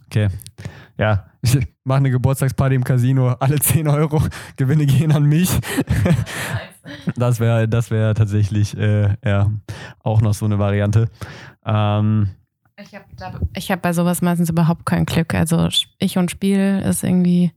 Okay. 0.05 0.29
Ja, 0.97 1.25
ich 1.41 1.57
mache 1.83 1.97
eine 1.97 2.11
Geburtstagsparty 2.11 2.75
im 2.75 2.83
Casino, 2.83 3.29
alle 3.39 3.59
10 3.59 3.87
Euro, 3.87 4.21
Gewinne 4.55 4.85
gehen 4.85 5.11
an 5.11 5.23
mich. 5.23 5.49
das 7.15 7.39
wäre 7.39 7.67
das 7.67 7.91
wär 7.91 8.13
tatsächlich 8.15 8.77
äh, 8.77 9.15
ja, 9.23 9.51
auch 10.03 10.21
noch 10.21 10.33
so 10.33 10.45
eine 10.45 10.59
Variante. 10.59 11.09
Ähm, 11.65 12.29
ich 12.77 12.93
habe 12.93 13.05
hab 13.55 13.81
bei 13.81 13.93
sowas 13.93 14.21
meistens 14.21 14.49
überhaupt 14.49 14.85
kein 14.85 15.05
Glück. 15.05 15.33
Also 15.33 15.69
ich 15.97 16.17
und 16.17 16.29
Spiel 16.29 16.83
ist 16.85 17.03
irgendwie, 17.03 17.51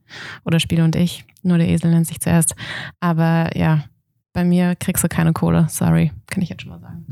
oder 0.44 0.61
Spiel 0.61 0.80
und 0.80 0.94
ich, 0.94 1.24
nur 1.42 1.59
der 1.59 1.68
Esel 1.68 1.90
nennt 1.90 2.07
sich 2.07 2.20
zuerst. 2.20 2.55
Aber 3.01 3.57
ja, 3.57 3.84
bei 4.32 4.44
mir 4.44 4.76
kriegst 4.76 5.03
du 5.03 5.09
keine 5.09 5.32
Kohle, 5.32 5.66
sorry, 5.68 6.12
kann 6.26 6.42
ich 6.42 6.51
jetzt 6.51 6.62
schon 6.62 6.70
mal 6.70 6.80
sagen. 6.80 7.05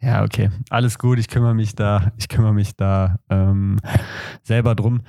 Ja, 0.00 0.22
okay. 0.22 0.50
Alles 0.70 0.98
gut. 0.98 1.18
Ich 1.18 1.28
kümmere 1.28 1.54
mich 1.54 1.74
da, 1.74 2.12
ich 2.16 2.28
kümmere 2.28 2.52
mich 2.54 2.76
da 2.76 3.18
ähm, 3.30 3.78
selber 4.42 4.74
drum. 4.74 5.02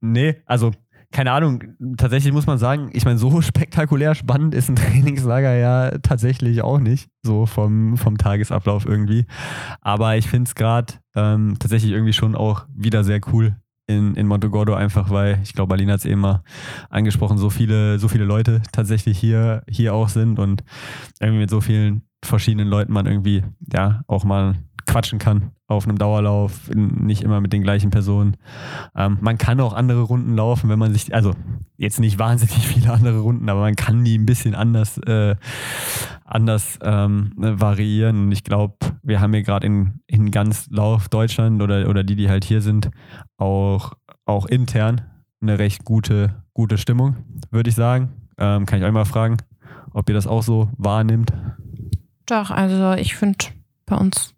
Nee, 0.00 0.36
also 0.46 0.72
keine 1.10 1.32
Ahnung, 1.32 1.64
tatsächlich 1.96 2.34
muss 2.34 2.46
man 2.46 2.58
sagen, 2.58 2.90
ich 2.92 3.04
meine, 3.04 3.18
so 3.18 3.40
spektakulär 3.42 4.14
spannend 4.14 4.54
ist 4.54 4.68
ein 4.68 4.76
Trainingslager 4.76 5.54
ja 5.54 5.98
tatsächlich 5.98 6.62
auch 6.62 6.78
nicht, 6.80 7.08
so 7.22 7.46
vom, 7.46 7.96
vom 7.96 8.18
Tagesablauf 8.18 8.86
irgendwie. 8.86 9.26
Aber 9.80 10.16
ich 10.16 10.28
finde 10.28 10.48
es 10.48 10.54
gerade 10.54 10.94
ähm, 11.14 11.56
tatsächlich 11.58 11.92
irgendwie 11.92 12.12
schon 12.12 12.34
auch 12.34 12.66
wieder 12.74 13.04
sehr 13.04 13.20
cool 13.32 13.56
in, 13.86 14.14
in 14.16 14.26
Montegordo, 14.26 14.74
einfach 14.74 15.08
weil, 15.08 15.40
ich 15.42 15.54
glaube, 15.54 15.74
Alina 15.74 15.94
hat 15.94 16.00
es 16.00 16.04
eben 16.04 16.20
mal 16.20 16.42
angesprochen, 16.90 17.38
so 17.38 17.48
viele, 17.48 17.98
so 17.98 18.08
viele 18.08 18.24
Leute 18.24 18.62
tatsächlich 18.70 19.18
hier, 19.18 19.62
hier 19.66 19.94
auch 19.94 20.10
sind 20.10 20.38
und 20.38 20.62
irgendwie 21.20 21.40
mit 21.40 21.50
so 21.50 21.62
vielen 21.62 22.02
verschiedenen 22.24 22.68
Leuten 22.68 22.92
man 22.92 23.06
irgendwie 23.06 23.44
ja 23.72 24.02
auch 24.06 24.24
mal 24.24 24.56
quatschen 24.86 25.18
kann 25.18 25.52
auf 25.68 25.86
einem 25.86 25.98
Dauerlauf, 25.98 26.70
nicht 26.74 27.22
immer 27.22 27.42
mit 27.42 27.52
den 27.52 27.62
gleichen 27.62 27.90
Personen. 27.90 28.38
Ähm, 28.96 29.18
man 29.20 29.36
kann 29.36 29.60
auch 29.60 29.74
andere 29.74 30.00
Runden 30.00 30.34
laufen, 30.34 30.70
wenn 30.70 30.78
man 30.78 30.94
sich, 30.94 31.14
also 31.14 31.34
jetzt 31.76 32.00
nicht 32.00 32.18
wahnsinnig 32.18 32.66
viele 32.66 32.90
andere 32.92 33.20
Runden, 33.20 33.48
aber 33.50 33.60
man 33.60 33.76
kann 33.76 34.02
die 34.02 34.16
ein 34.16 34.24
bisschen 34.24 34.54
anders, 34.54 34.96
äh, 34.98 35.36
anders 36.24 36.78
ähm, 36.82 37.32
variieren. 37.36 38.24
Und 38.24 38.32
ich 38.32 38.44
glaube, 38.44 38.76
wir 39.02 39.20
haben 39.20 39.34
hier 39.34 39.42
gerade 39.42 39.66
in, 39.66 40.00
in 40.06 40.30
ganz 40.30 40.68
Lauf 40.70 41.10
Deutschland 41.10 41.62
oder, 41.62 41.88
oder 41.88 42.02
die, 42.02 42.16
die 42.16 42.30
halt 42.30 42.44
hier 42.44 42.62
sind, 42.62 42.90
auch, 43.36 43.92
auch 44.24 44.46
intern 44.46 45.02
eine 45.40 45.58
recht 45.58 45.84
gute, 45.84 46.42
gute 46.54 46.78
Stimmung, 46.78 47.16
würde 47.50 47.68
ich 47.68 47.76
sagen. 47.76 48.10
Ähm, 48.38 48.64
kann 48.64 48.78
ich 48.78 48.84
euch 48.84 48.92
mal 48.92 49.04
fragen, 49.04 49.36
ob 49.92 50.08
ihr 50.08 50.14
das 50.14 50.26
auch 50.26 50.42
so 50.42 50.70
wahrnimmt. 50.78 51.30
Doch, 52.28 52.50
also 52.50 52.92
ich 52.92 53.16
finde 53.16 53.46
bei 53.86 53.96
uns 53.96 54.34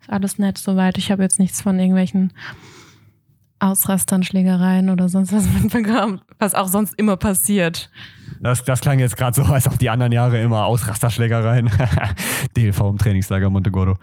ist 0.00 0.10
alles 0.10 0.38
nett 0.38 0.58
soweit. 0.58 0.98
Ich 0.98 1.10
habe 1.10 1.22
jetzt 1.22 1.38
nichts 1.38 1.62
von 1.62 1.78
irgendwelchen 1.78 2.32
Ausrastern, 3.60 4.22
Schlägereien 4.22 4.90
oder 4.90 5.08
sonst 5.08 5.32
was 5.32 5.48
mitbekommen, 5.62 6.20
was 6.38 6.54
auch 6.54 6.68
sonst 6.68 6.94
immer 6.98 7.16
passiert. 7.16 7.90
Das, 8.40 8.64
das 8.64 8.80
klang 8.80 8.98
jetzt 8.98 9.16
gerade 9.16 9.34
so, 9.34 9.42
als 9.52 9.66
auch 9.68 9.76
die 9.76 9.90
anderen 9.90 10.12
Jahre 10.12 10.40
immer 10.40 10.64
Ausrasterschlägereien. 10.66 11.70
DLV 12.56 12.80
im 12.80 12.98
Trainingslager 12.98 13.50
Montegordo. 13.50 13.94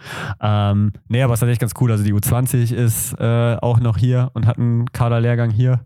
Ähm, 0.41 0.93
nee, 1.07 1.21
aber 1.21 1.33
es 1.33 1.37
ist 1.37 1.41
tatsächlich 1.41 1.59
ganz 1.59 1.73
cool. 1.79 1.91
Also 1.91 2.03
die 2.03 2.13
U20 2.13 2.73
ist 2.73 3.19
äh, 3.19 3.57
auch 3.61 3.79
noch 3.79 3.97
hier 3.97 4.31
und 4.33 4.45
hat 4.45 4.57
einen 4.57 4.91
Kaderlehrgang 4.91 5.51
hier. 5.51 5.85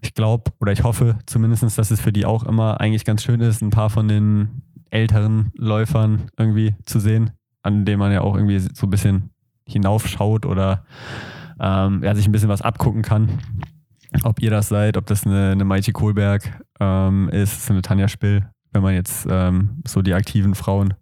Ich 0.00 0.14
glaube 0.14 0.52
oder 0.60 0.72
ich 0.72 0.84
hoffe 0.84 1.18
zumindest, 1.26 1.62
dass 1.76 1.90
es 1.90 2.00
für 2.00 2.12
die 2.12 2.24
auch 2.24 2.44
immer 2.44 2.80
eigentlich 2.80 3.04
ganz 3.04 3.22
schön 3.22 3.40
ist, 3.40 3.62
ein 3.62 3.70
paar 3.70 3.90
von 3.90 4.08
den 4.08 4.62
älteren 4.94 5.50
Läufern 5.56 6.30
irgendwie 6.38 6.74
zu 6.84 7.00
sehen, 7.00 7.30
an 7.62 7.84
denen 7.84 7.98
man 7.98 8.12
ja 8.12 8.20
auch 8.20 8.36
irgendwie 8.36 8.58
so 8.60 8.86
ein 8.86 8.90
bisschen 8.90 9.30
hinaufschaut 9.66 10.46
oder 10.46 10.84
ähm, 11.60 12.02
ja, 12.02 12.14
sich 12.14 12.26
ein 12.26 12.32
bisschen 12.32 12.48
was 12.48 12.62
abgucken 12.62 13.02
kann. 13.02 13.28
Ob 14.22 14.40
ihr 14.40 14.50
das 14.50 14.68
seid, 14.68 14.96
ob 14.96 15.06
das 15.06 15.26
eine, 15.26 15.50
eine 15.50 15.64
Maite 15.64 15.92
Kohlberg 15.92 16.60
ähm, 16.78 17.28
ist, 17.30 17.68
eine 17.70 17.82
Tanja 17.82 18.06
Spill, 18.06 18.48
wenn 18.72 18.82
man 18.82 18.94
jetzt 18.94 19.26
ähm, 19.28 19.82
so 19.86 20.02
die 20.02 20.14
aktiven 20.14 20.54
Frauen 20.54 20.94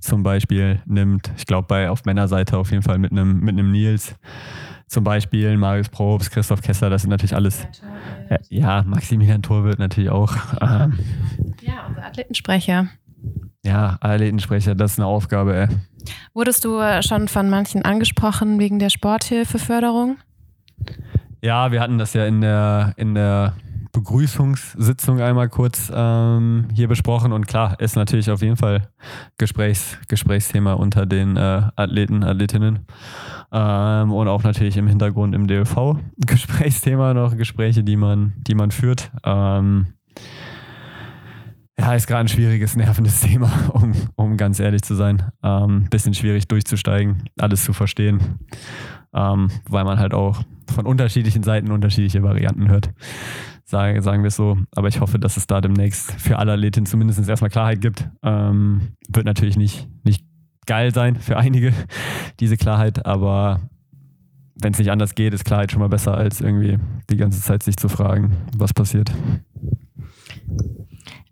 zum 0.00 0.22
Beispiel 0.22 0.80
nimmt. 0.86 1.32
Ich 1.36 1.46
glaube, 1.46 1.66
bei 1.66 1.90
auf 1.90 2.04
Männerseite 2.04 2.56
auf 2.56 2.70
jeden 2.70 2.82
Fall 2.82 2.98
mit 2.98 3.10
einem 3.10 3.40
mit 3.40 3.54
einem 3.54 3.72
Nils 3.72 4.14
zum 4.86 5.02
Beispiel, 5.02 5.56
Marius 5.56 5.88
Probst, 5.88 6.30
Christoph 6.30 6.60
Kessler, 6.60 6.90
das 6.90 7.02
sind 7.02 7.10
natürlich 7.10 7.34
alles. 7.34 7.66
Äh, 8.28 8.38
ja, 8.48 8.82
Maximilian 8.82 9.42
Torwirt 9.42 9.78
natürlich 9.78 10.10
auch. 10.10 10.36
Ähm, 10.60 10.98
ja, 11.62 11.86
unser 11.88 12.04
Athletensprecher. 12.04 12.88
Ja, 13.64 13.96
Athletensprecher, 14.00 14.74
das 14.74 14.92
ist 14.92 14.98
eine 14.98 15.06
Aufgabe, 15.06 15.56
ey. 15.56 15.68
Wurdest 16.34 16.64
du 16.64 16.78
äh, 16.78 17.02
schon 17.02 17.28
von 17.28 17.48
manchen 17.48 17.82
angesprochen 17.82 18.58
wegen 18.58 18.78
der 18.78 18.90
Sporthilfeförderung? 18.90 20.18
Ja, 21.40 21.72
wir 21.72 21.80
hatten 21.80 21.98
das 21.98 22.12
ja 22.14 22.26
in 22.26 22.40
der, 22.40 22.92
in 22.96 23.14
der 23.14 23.54
Begrüßungssitzung 23.94 25.20
einmal 25.20 25.48
kurz 25.48 25.90
ähm, 25.94 26.66
hier 26.74 26.88
besprochen 26.88 27.32
und 27.32 27.46
klar, 27.46 27.78
ist 27.80 27.96
natürlich 27.96 28.30
auf 28.30 28.42
jeden 28.42 28.56
Fall 28.56 28.88
Gesprächs, 29.38 29.96
Gesprächsthema 30.08 30.74
unter 30.74 31.06
den 31.06 31.36
äh, 31.36 31.62
Athleten, 31.76 32.24
Athletinnen 32.24 32.80
ähm, 33.52 34.12
und 34.12 34.26
auch 34.28 34.42
natürlich 34.42 34.76
im 34.76 34.88
Hintergrund 34.88 35.34
im 35.34 35.46
DLV 35.46 35.96
Gesprächsthema 36.18 37.14
noch, 37.14 37.36
Gespräche, 37.36 37.84
die 37.84 37.96
man, 37.96 38.34
die 38.36 38.56
man 38.56 38.72
führt. 38.72 39.12
Ähm, 39.24 39.93
ja, 41.78 41.94
ist 41.94 42.06
gerade 42.06 42.20
ein 42.20 42.28
schwieriges, 42.28 42.76
nervendes 42.76 43.20
Thema, 43.20 43.50
um, 43.72 43.92
um 44.16 44.36
ganz 44.36 44.60
ehrlich 44.60 44.82
zu 44.82 44.94
sein. 44.94 45.30
Ähm, 45.42 45.88
bisschen 45.90 46.14
schwierig 46.14 46.46
durchzusteigen, 46.48 47.24
alles 47.38 47.64
zu 47.64 47.72
verstehen, 47.72 48.38
ähm, 49.12 49.50
weil 49.68 49.84
man 49.84 49.98
halt 49.98 50.14
auch 50.14 50.42
von 50.72 50.86
unterschiedlichen 50.86 51.42
Seiten 51.42 51.70
unterschiedliche 51.70 52.22
Varianten 52.22 52.68
hört. 52.68 52.90
Sagen, 53.64 54.02
sagen 54.02 54.22
wir 54.22 54.28
es 54.28 54.36
so. 54.36 54.58
Aber 54.76 54.88
ich 54.88 55.00
hoffe, 55.00 55.18
dass 55.18 55.36
es 55.36 55.46
da 55.46 55.60
demnächst 55.60 56.12
für 56.12 56.38
alle 56.38 56.52
Athletinnen 56.52 56.86
zumindest 56.86 57.28
erstmal 57.28 57.50
Klarheit 57.50 57.80
gibt. 57.80 58.08
Ähm, 58.22 58.92
wird 59.08 59.26
natürlich 59.26 59.56
nicht, 59.56 59.88
nicht 60.04 60.24
geil 60.66 60.92
sein 60.94 61.16
für 61.16 61.36
einige, 61.36 61.72
diese 62.40 62.56
Klarheit, 62.56 63.04
aber 63.04 63.60
wenn 64.56 64.72
es 64.72 64.78
nicht 64.78 64.90
anders 64.90 65.14
geht, 65.14 65.34
ist 65.34 65.44
Klarheit 65.44 65.72
schon 65.72 65.80
mal 65.80 65.88
besser, 65.88 66.16
als 66.16 66.40
irgendwie 66.40 66.78
die 67.10 67.16
ganze 67.16 67.40
Zeit 67.40 67.62
sich 67.62 67.76
zu 67.76 67.88
fragen, 67.88 68.36
was 68.56 68.72
passiert. 68.72 69.12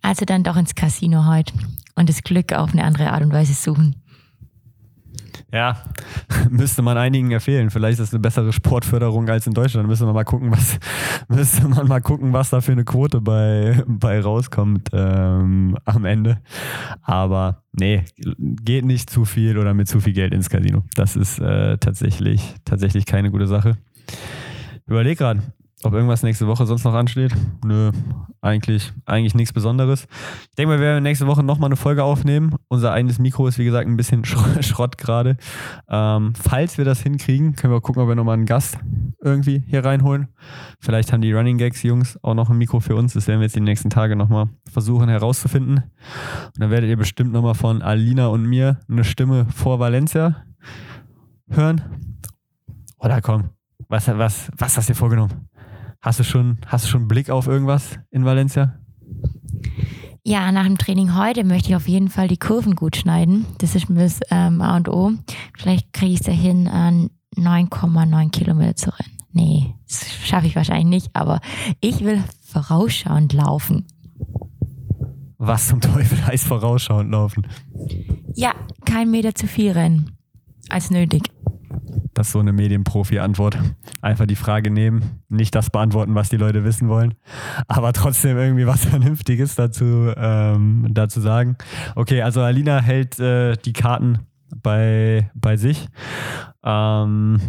Also 0.03 0.25
dann 0.25 0.43
doch 0.43 0.57
ins 0.57 0.75
Casino 0.75 1.27
heute 1.27 1.55
und 1.95 2.09
das 2.09 2.23
Glück 2.23 2.53
auf 2.53 2.73
eine 2.73 2.85
andere 2.85 3.13
Art 3.13 3.23
und 3.23 3.33
Weise 3.33 3.55
suchen. 3.55 3.97
Ja, 5.53 5.83
müsste 6.51 6.81
man 6.81 6.97
einigen 6.97 7.31
empfehlen. 7.31 7.71
Vielleicht 7.71 8.01
ist 8.01 8.09
es 8.09 8.15
eine 8.15 8.21
bessere 8.21 8.53
Sportförderung 8.53 9.29
als 9.29 9.47
in 9.47 9.53
Deutschland. 9.53 9.87
Müsste 9.87 10.07
man 10.07 10.15
mal 10.15 10.25
gucken, 10.25 10.51
was 10.51 10.79
müsste 11.29 11.69
man 11.69 11.87
mal 11.87 12.01
gucken, 12.01 12.33
was 12.33 12.51
da 12.51 12.61
für 12.61 12.73
eine 12.73 12.85
Quote 12.85 13.21
bei, 13.21 13.83
bei 13.87 14.21
rauskommt 14.21 14.91
ähm, 14.93 15.77
am 15.85 16.05
Ende. 16.05 16.41
Aber 17.03 17.63
nee, 17.73 18.05
geht 18.17 18.85
nicht 18.85 19.11
zu 19.11 19.25
viel 19.25 19.59
oder 19.59 19.75
mit 19.75 19.89
zu 19.89 20.01
viel 20.01 20.15
Geld 20.15 20.33
ins 20.33 20.49
Casino. 20.49 20.85
Das 20.95 21.17
ist 21.17 21.39
äh, 21.39 21.77
tatsächlich, 21.79 22.55
tatsächlich 22.65 23.05
keine 23.05 23.31
gute 23.31 23.47
Sache. 23.47 23.77
Überleg 24.87 25.19
gerade, 25.19 25.43
ob 25.85 25.93
irgendwas 25.95 26.23
nächste 26.23 26.47
Woche 26.47 26.67
sonst 26.67 26.85
noch 26.85 26.95
ansteht? 26.95 27.35
Nö, 27.65 27.91
eigentlich, 28.41 28.93
eigentlich 29.05 29.35
nichts 29.35 29.53
Besonderes. 29.53 30.07
Ich 30.51 30.55
denke 30.57 30.73
mal, 30.75 30.79
wir 30.79 30.87
werden 30.87 31.03
nächste 31.03 31.27
Woche 31.27 31.43
nochmal 31.43 31.69
eine 31.69 31.77
Folge 31.77 32.05
aufnehmen. 32.05 32.55
Unser 32.69 32.93
eigenes 32.93 33.19
Mikro 33.19 33.47
ist, 33.47 33.59
wie 33.59 33.65
gesagt, 33.65 33.89
ein 33.89 33.97
bisschen 33.97 34.25
Schrott 34.61 34.99
gerade. 34.99 35.37
Ähm, 35.89 36.35
falls 36.35 36.79
wir 36.79 36.85
das 36.85 37.01
hinkriegen, 37.01 37.55
können 37.55 37.73
wir 37.73 37.81
gucken, 37.81 38.03
ob 38.03 38.09
wir 38.09 38.15
nochmal 38.15 38.35
einen 38.35 38.47
Gast 38.47 38.79
irgendwie 39.21 39.63
hier 39.67 39.85
reinholen. 39.85 40.29
Vielleicht 40.81 41.13
haben 41.13 41.21
die 41.21 41.33
Running 41.33 41.59
Gags 41.59 41.83
Jungs 41.83 42.19
auch 42.23 42.35
noch 42.35 42.51
ein 42.51 42.59
Mikro 42.59 42.81
für 42.81 42.97
uns. 42.97 43.15
Das 43.15 43.27
werden 43.29 43.41
wir 43.41 43.45
jetzt 43.47 43.57
die 43.57 43.61
nächsten 43.61 43.91
Tage 43.91 44.17
nochmal 44.17 44.49
versuchen 44.71 45.09
herauszufinden. 45.09 45.77
Und 46.47 46.61
dann 46.61 46.71
werdet 46.71 46.91
ihr 46.91 46.97
bestimmt 46.97 47.33
nochmal 47.33 47.55
von 47.55 47.83
Alina 47.83 48.29
und 48.29 48.45
mir 48.45 48.81
eine 48.89 49.05
Stimme 49.05 49.47
vor 49.55 49.79
Valencia 49.79 50.45
hören. 51.49 51.83
Oder 52.99 53.21
komm, 53.21 53.51
was, 53.89 54.09
was, 54.09 54.51
was 54.57 54.77
hast 54.77 54.89
du 54.89 54.93
dir 54.93 54.99
vorgenommen? 54.99 55.49
Hast 56.03 56.19
du 56.19 56.25
schon, 56.25 56.59
hast 56.67 56.85
du 56.85 56.89
schon 56.89 57.03
einen 57.03 57.09
Blick 57.09 57.31
auf 57.31 57.47
irgendwas 57.47 58.01
in 58.11 58.25
Valencia? 58.25 58.75
Ja, 60.25 60.51
nach 60.51 60.65
dem 60.65 60.77
Training 60.77 61.17
heute 61.17 61.45
möchte 61.45 61.69
ich 61.69 61.77
auf 61.77 61.87
jeden 61.87 62.09
Fall 62.09 62.27
die 62.27 62.39
Kurven 62.39 62.75
gut 62.75 62.97
schneiden. 62.97 63.47
Das 63.59 63.77
ist 63.77 63.89
mir 63.89 64.03
das 64.03 64.19
ähm, 64.31 64.61
A 64.61 64.77
und 64.77 64.89
O. 64.89 65.13
Vielleicht 65.57 65.93
kriege 65.93 66.13
ich 66.13 66.21
es 66.21 66.27
dahin, 66.27 66.67
an 66.67 67.11
9,9 67.37 68.31
Kilometer 68.31 68.75
zu 68.75 68.91
rennen. 68.91 69.19
Nee, 69.33 69.75
das 69.87 70.13
schaffe 70.13 70.49
ich 70.49 70.57
wahrscheinlich 70.57 71.03
nicht, 71.03 71.11
aber 71.15 71.41
ich 71.81 72.05
will 72.05 72.23
vorausschauend 72.41 73.33
laufen. 73.33 73.87
Was 75.39 75.69
zum 75.69 75.81
Teufel 75.81 76.27
heißt 76.27 76.45
vorausschauend 76.45 77.13
laufen? 77.13 77.47
Ja, 78.35 78.55
kein 78.85 79.11
Meter 79.11 79.37
zu 79.37 79.47
viel 79.47 79.71
rennen 79.71 80.17
als 80.69 80.91
nötig. 80.91 81.32
Das 82.15 82.29
ist 82.29 82.33
so 82.33 82.41
eine 82.41 82.53
Medienprofi-Antwort. 82.53 83.59
Einfach 84.01 84.27
die 84.27 84.37
Frage 84.37 84.71
nehmen, 84.71 85.23
nicht 85.29 85.55
das 85.55 85.71
beantworten, 85.71 86.15
was 86.15 86.29
die 86.29 86.37
Leute 86.37 86.65
wissen 86.65 86.89
wollen, 86.89 87.15
aber 87.69 87.93
trotzdem 87.93 88.37
irgendwie 88.37 88.67
was 88.67 88.85
Vernünftiges 88.87 89.55
dazu, 89.55 90.13
ähm, 90.17 90.89
dazu 90.91 91.21
sagen. 91.21 91.57
Okay, 91.95 92.23
also 92.23 92.41
Alina 92.43 92.81
hält 92.81 93.19
äh, 93.19 93.57
die 93.57 93.73
Karten 93.73 94.21
bei, 94.55 95.31
bei 95.35 95.57
sich. 95.57 95.89
Ähm, 96.65 97.41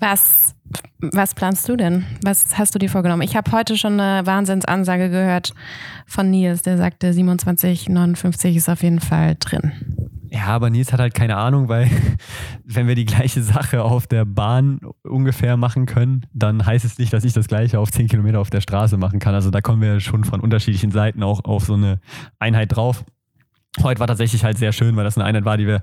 was, 0.00 0.54
was 1.00 1.34
planst 1.34 1.68
du 1.68 1.76
denn? 1.76 2.04
Was 2.24 2.58
hast 2.58 2.74
du 2.74 2.78
dir 2.78 2.88
vorgenommen? 2.88 3.22
Ich 3.22 3.36
habe 3.36 3.52
heute 3.52 3.76
schon 3.76 4.00
eine 4.00 4.26
Wahnsinnsansage 4.26 5.10
gehört 5.10 5.54
von 6.06 6.30
Nils, 6.30 6.62
der 6.62 6.76
sagte, 6.76 7.10
27,59 7.10 8.56
ist 8.56 8.68
auf 8.68 8.82
jeden 8.82 9.00
Fall 9.00 9.36
drin. 9.38 9.72
Ja, 10.32 10.46
aber 10.46 10.70
Nils 10.70 10.92
hat 10.92 11.00
halt 11.00 11.14
keine 11.14 11.36
Ahnung, 11.36 11.68
weil 11.68 11.90
wenn 12.64 12.86
wir 12.86 12.94
die 12.94 13.04
gleiche 13.04 13.42
Sache 13.42 13.82
auf 13.82 14.06
der 14.06 14.24
Bahn 14.24 14.80
ungefähr 15.02 15.56
machen 15.56 15.86
können, 15.86 16.24
dann 16.32 16.64
heißt 16.64 16.84
es 16.84 16.98
nicht, 16.98 17.12
dass 17.12 17.24
ich 17.24 17.32
das 17.32 17.48
gleiche 17.48 17.80
auf 17.80 17.90
10 17.90 18.06
Kilometer 18.06 18.40
auf 18.40 18.50
der 18.50 18.60
Straße 18.60 18.96
machen 18.96 19.18
kann. 19.18 19.34
Also 19.34 19.50
da 19.50 19.60
kommen 19.60 19.82
wir 19.82 19.98
schon 19.98 20.22
von 20.22 20.40
unterschiedlichen 20.40 20.92
Seiten 20.92 21.24
auch 21.24 21.44
auf 21.44 21.64
so 21.64 21.74
eine 21.74 22.00
Einheit 22.38 22.76
drauf. 22.76 23.04
Heute 23.82 24.00
war 24.00 24.06
tatsächlich 24.06 24.44
halt 24.44 24.58
sehr 24.58 24.72
schön, 24.72 24.96
weil 24.96 25.04
das 25.04 25.16
eine 25.16 25.24
Einheit 25.24 25.44
war, 25.44 25.56
die 25.56 25.66
wir 25.66 25.82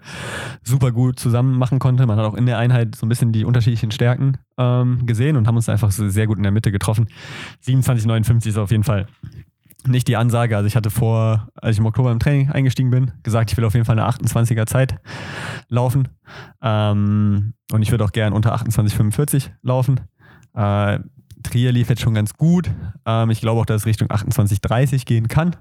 super 0.62 0.91
gut 0.91 1.20
zusammen 1.20 1.58
machen 1.58 1.80
konnten. 1.80 2.06
Man 2.06 2.18
hat 2.18 2.26
auch 2.26 2.34
in 2.34 2.45
der 2.45 2.58
Einheit 2.58 2.95
so 2.95 3.06
ein 3.06 3.10
bisschen 3.10 3.32
die 3.32 3.45
unterschiedlichen 3.45 3.91
Stärken 3.91 4.38
ähm, 4.58 5.06
gesehen 5.06 5.36
und 5.38 5.48
haben 5.48 5.56
uns 5.56 5.70
einfach 5.70 5.91
sehr 5.91 6.28
gut 6.28 6.38
in 6.38 6.43
der 6.43 6.52
Mitte 6.52 6.72
getroffen. 6.72 7.08
27,59 7.66 8.48
ist 8.48 8.58
auf 8.58 8.72
jeden 8.72 8.84
Fall 8.84 9.08
nicht 9.88 10.07
die 10.07 10.17
Ansage. 10.17 10.55
Also 10.55 10.67
ich 10.67 10.75
hatte 10.75 10.89
vor, 10.89 11.49
als 11.55 11.75
ich 11.75 11.79
im 11.79 11.85
Oktober 11.85 12.11
im 12.11 12.19
Training 12.19 12.49
eingestiegen 12.51 12.89
bin, 12.89 13.11
gesagt, 13.23 13.51
ich 13.51 13.57
will 13.57 13.65
auf 13.65 13.73
jeden 13.73 13.85
Fall 13.85 13.99
eine 13.99 14.09
28er 14.09 14.65
Zeit 14.65 14.99
laufen. 15.69 16.09
Ähm, 16.61 17.53
und 17.71 17.81
ich 17.81 17.91
würde 17.91 18.03
auch 18.03 18.11
gern 18.11 18.33
unter 18.33 18.55
28,45 18.55 19.49
laufen. 19.61 20.01
Äh, 20.53 20.99
Trier 21.43 21.71
lief 21.71 21.89
jetzt 21.89 22.01
schon 22.01 22.13
ganz 22.13 22.33
gut. 22.33 22.69
Ähm, 23.05 23.29
ich 23.29 23.41
glaube 23.41 23.61
auch, 23.61 23.65
dass 23.65 23.81
es 23.81 23.85
Richtung 23.85 24.09
28,30 24.09 25.05
gehen 25.05 25.27
kann. 25.27 25.55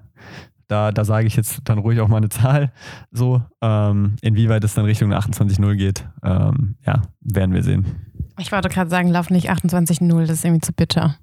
Da, 0.68 0.90
da 0.90 1.04
sage 1.04 1.26
ich 1.26 1.36
jetzt 1.36 1.60
dann 1.64 1.78
ruhig 1.78 2.00
auch 2.00 2.08
mal 2.08 2.16
eine 2.16 2.28
Zahl. 2.28 2.72
So, 3.12 3.42
ähm, 3.62 4.16
inwieweit 4.20 4.64
es 4.64 4.74
dann 4.74 4.84
Richtung 4.84 5.12
28,0 5.12 5.76
geht, 5.76 6.08
ähm, 6.24 6.76
ja, 6.84 7.02
werden 7.20 7.54
wir 7.54 7.62
sehen. 7.62 7.86
Ich 8.38 8.52
wollte 8.52 8.68
gerade 8.68 8.90
sagen, 8.90 9.08
lauf 9.08 9.30
nicht 9.30 9.50
28,0, 9.50 10.20
das 10.22 10.30
ist 10.30 10.44
irgendwie 10.44 10.60
zu 10.60 10.72
bitter. 10.72 11.16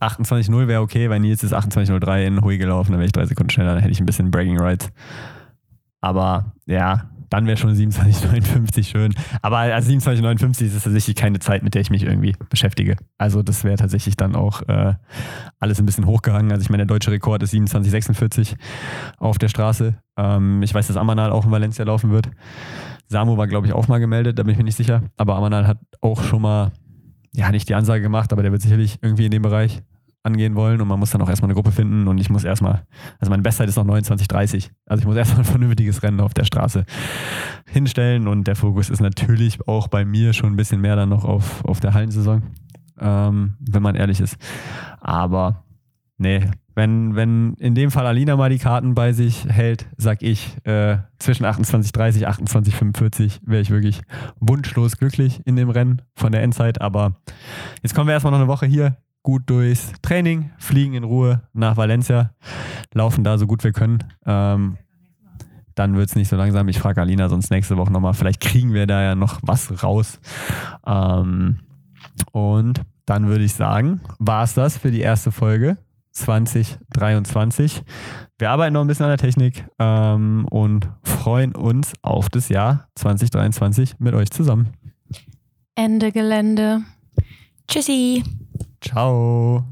28.0 0.00 0.68
wäre 0.68 0.82
okay, 0.82 1.10
weil 1.10 1.20
Nils 1.20 1.42
ist 1.42 1.54
28.03 1.54 2.26
in 2.26 2.40
Hui 2.42 2.58
gelaufen, 2.58 2.92
dann 2.92 3.00
wäre 3.00 3.06
ich 3.06 3.12
drei 3.12 3.26
Sekunden 3.26 3.50
schneller, 3.50 3.74
dann 3.74 3.82
hätte 3.82 3.92
ich 3.92 4.00
ein 4.00 4.06
bisschen 4.06 4.30
Bragging 4.30 4.60
Rights. 4.60 4.90
Aber 6.00 6.52
ja, 6.66 7.10
dann 7.30 7.46
wäre 7.46 7.56
schon 7.56 7.74
27,59 7.74 8.84
schön. 8.84 9.14
Aber 9.42 9.58
also 9.58 9.90
27,59 9.90 10.66
ist 10.66 10.84
tatsächlich 10.84 11.16
keine 11.16 11.38
Zeit, 11.38 11.62
mit 11.62 11.74
der 11.74 11.80
ich 11.80 11.90
mich 11.90 12.04
irgendwie 12.04 12.34
beschäftige. 12.48 12.96
Also 13.18 13.42
das 13.42 13.64
wäre 13.64 13.76
tatsächlich 13.76 14.16
dann 14.16 14.36
auch 14.36 14.62
äh, 14.68 14.94
alles 15.58 15.78
ein 15.78 15.86
bisschen 15.86 16.06
hochgehangen. 16.06 16.52
Also 16.52 16.62
ich 16.62 16.70
meine, 16.70 16.86
der 16.86 16.94
deutsche 16.94 17.10
Rekord 17.10 17.42
ist 17.42 17.52
27,46 17.54 18.54
auf 19.18 19.38
der 19.38 19.48
Straße. 19.48 19.96
Ähm, 20.16 20.62
ich 20.62 20.72
weiß, 20.74 20.86
dass 20.86 20.96
Amanal 20.96 21.32
auch 21.32 21.44
in 21.44 21.50
Valencia 21.50 21.84
laufen 21.84 22.10
wird. 22.10 22.30
Samu 23.08 23.36
war, 23.36 23.46
glaube 23.46 23.66
ich, 23.66 23.72
auch 23.72 23.88
mal 23.88 23.98
gemeldet, 23.98 24.38
da 24.38 24.42
bin 24.42 24.52
ich 24.52 24.58
mir 24.58 24.64
nicht 24.64 24.76
sicher. 24.76 25.02
Aber 25.16 25.36
Amanal 25.36 25.66
hat 25.66 25.78
auch 26.00 26.22
schon 26.22 26.42
mal, 26.42 26.72
ja, 27.32 27.50
nicht 27.50 27.68
die 27.68 27.74
Ansage 27.74 28.02
gemacht, 28.02 28.32
aber 28.32 28.42
der 28.42 28.52
wird 28.52 28.62
sicherlich 28.62 28.98
irgendwie 29.02 29.26
in 29.26 29.30
dem 29.30 29.42
Bereich 29.42 29.82
angehen 30.26 30.56
wollen 30.56 30.80
und 30.80 30.88
man 30.88 30.98
muss 30.98 31.10
dann 31.10 31.22
auch 31.22 31.28
erstmal 31.28 31.46
eine 31.46 31.54
Gruppe 31.54 31.70
finden 31.70 32.08
und 32.08 32.18
ich 32.18 32.28
muss 32.28 32.42
erstmal, 32.42 32.84
also 33.20 33.30
meine 33.30 33.42
Bestzeit 33.42 33.68
ist 33.68 33.76
noch 33.76 33.86
29,30. 33.86 34.70
Also 34.84 35.00
ich 35.00 35.06
muss 35.06 35.16
erstmal 35.16 35.40
ein 35.40 35.44
vernünftiges 35.44 36.02
Rennen 36.02 36.20
auf 36.20 36.34
der 36.34 36.44
Straße 36.44 36.84
hinstellen 37.68 38.26
und 38.26 38.46
der 38.48 38.56
Fokus 38.56 38.90
ist 38.90 39.00
natürlich 39.00 39.66
auch 39.68 39.86
bei 39.88 40.04
mir 40.04 40.32
schon 40.32 40.52
ein 40.52 40.56
bisschen 40.56 40.80
mehr 40.80 40.96
dann 40.96 41.08
noch 41.08 41.24
auf, 41.24 41.64
auf 41.64 41.78
der 41.78 41.94
Hallensaison, 41.94 42.42
ähm, 42.98 43.54
wenn 43.60 43.82
man 43.82 43.94
ehrlich 43.94 44.20
ist. 44.20 44.36
Aber 45.00 45.65
nee, 46.18 46.48
wenn, 46.76 47.16
wenn 47.16 47.54
in 47.54 47.74
dem 47.74 47.90
Fall 47.90 48.06
Alina 48.06 48.36
mal 48.36 48.50
die 48.50 48.58
Karten 48.58 48.94
bei 48.94 49.12
sich 49.12 49.46
hält, 49.46 49.86
sag 49.96 50.22
ich, 50.22 50.56
äh, 50.64 50.98
zwischen 51.18 51.46
28,30, 51.46 52.26
28,45 52.26 53.40
wäre 53.46 53.62
ich 53.62 53.70
wirklich 53.70 54.02
wunschlos 54.40 54.98
glücklich 54.98 55.40
in 55.46 55.56
dem 55.56 55.70
Rennen 55.70 56.02
von 56.14 56.32
der 56.32 56.42
Endzeit. 56.42 56.82
Aber 56.82 57.16
jetzt 57.82 57.94
kommen 57.94 58.08
wir 58.08 58.12
erstmal 58.12 58.32
noch 58.32 58.40
eine 58.40 58.48
Woche 58.48 58.66
hier 58.66 58.98
gut 59.22 59.44
durchs 59.46 59.92
Training, 60.02 60.50
fliegen 60.58 60.94
in 60.94 61.02
Ruhe 61.02 61.42
nach 61.52 61.76
Valencia, 61.76 62.30
laufen 62.92 63.24
da 63.24 63.38
so 63.38 63.46
gut 63.46 63.64
wir 63.64 63.72
können. 63.72 64.04
Ähm, 64.26 64.76
dann 65.74 65.96
wird 65.96 66.10
es 66.10 66.14
nicht 66.14 66.28
so 66.28 66.36
langsam. 66.36 66.68
Ich 66.68 66.78
frage 66.78 67.00
Alina 67.00 67.28
sonst 67.28 67.50
nächste 67.50 67.76
Woche 67.76 67.92
nochmal. 67.92 68.14
Vielleicht 68.14 68.40
kriegen 68.40 68.72
wir 68.72 68.86
da 68.86 69.02
ja 69.02 69.14
noch 69.14 69.40
was 69.42 69.82
raus. 69.82 70.20
Ähm, 70.86 71.60
und 72.32 72.82
dann 73.06 73.28
würde 73.28 73.44
ich 73.44 73.54
sagen, 73.54 74.00
war 74.18 74.44
es 74.44 74.54
das 74.54 74.76
für 74.76 74.90
die 74.90 75.00
erste 75.00 75.32
Folge 75.32 75.78
2023. 76.16 77.82
Wir 78.38 78.50
arbeiten 78.50 78.74
noch 78.74 78.80
ein 78.80 78.86
bisschen 78.86 79.04
an 79.04 79.10
der 79.10 79.18
Technik 79.18 79.64
ähm, 79.78 80.46
und 80.50 80.88
freuen 81.04 81.54
uns 81.54 81.92
auf 82.02 82.28
das 82.28 82.48
Jahr 82.48 82.88
2023 82.96 83.98
mit 83.98 84.14
euch 84.14 84.30
zusammen. 84.30 84.72
Ende 85.74 86.10
Gelände. 86.10 86.82
Tschüssi. 87.68 88.24
Ciao. 88.80 89.64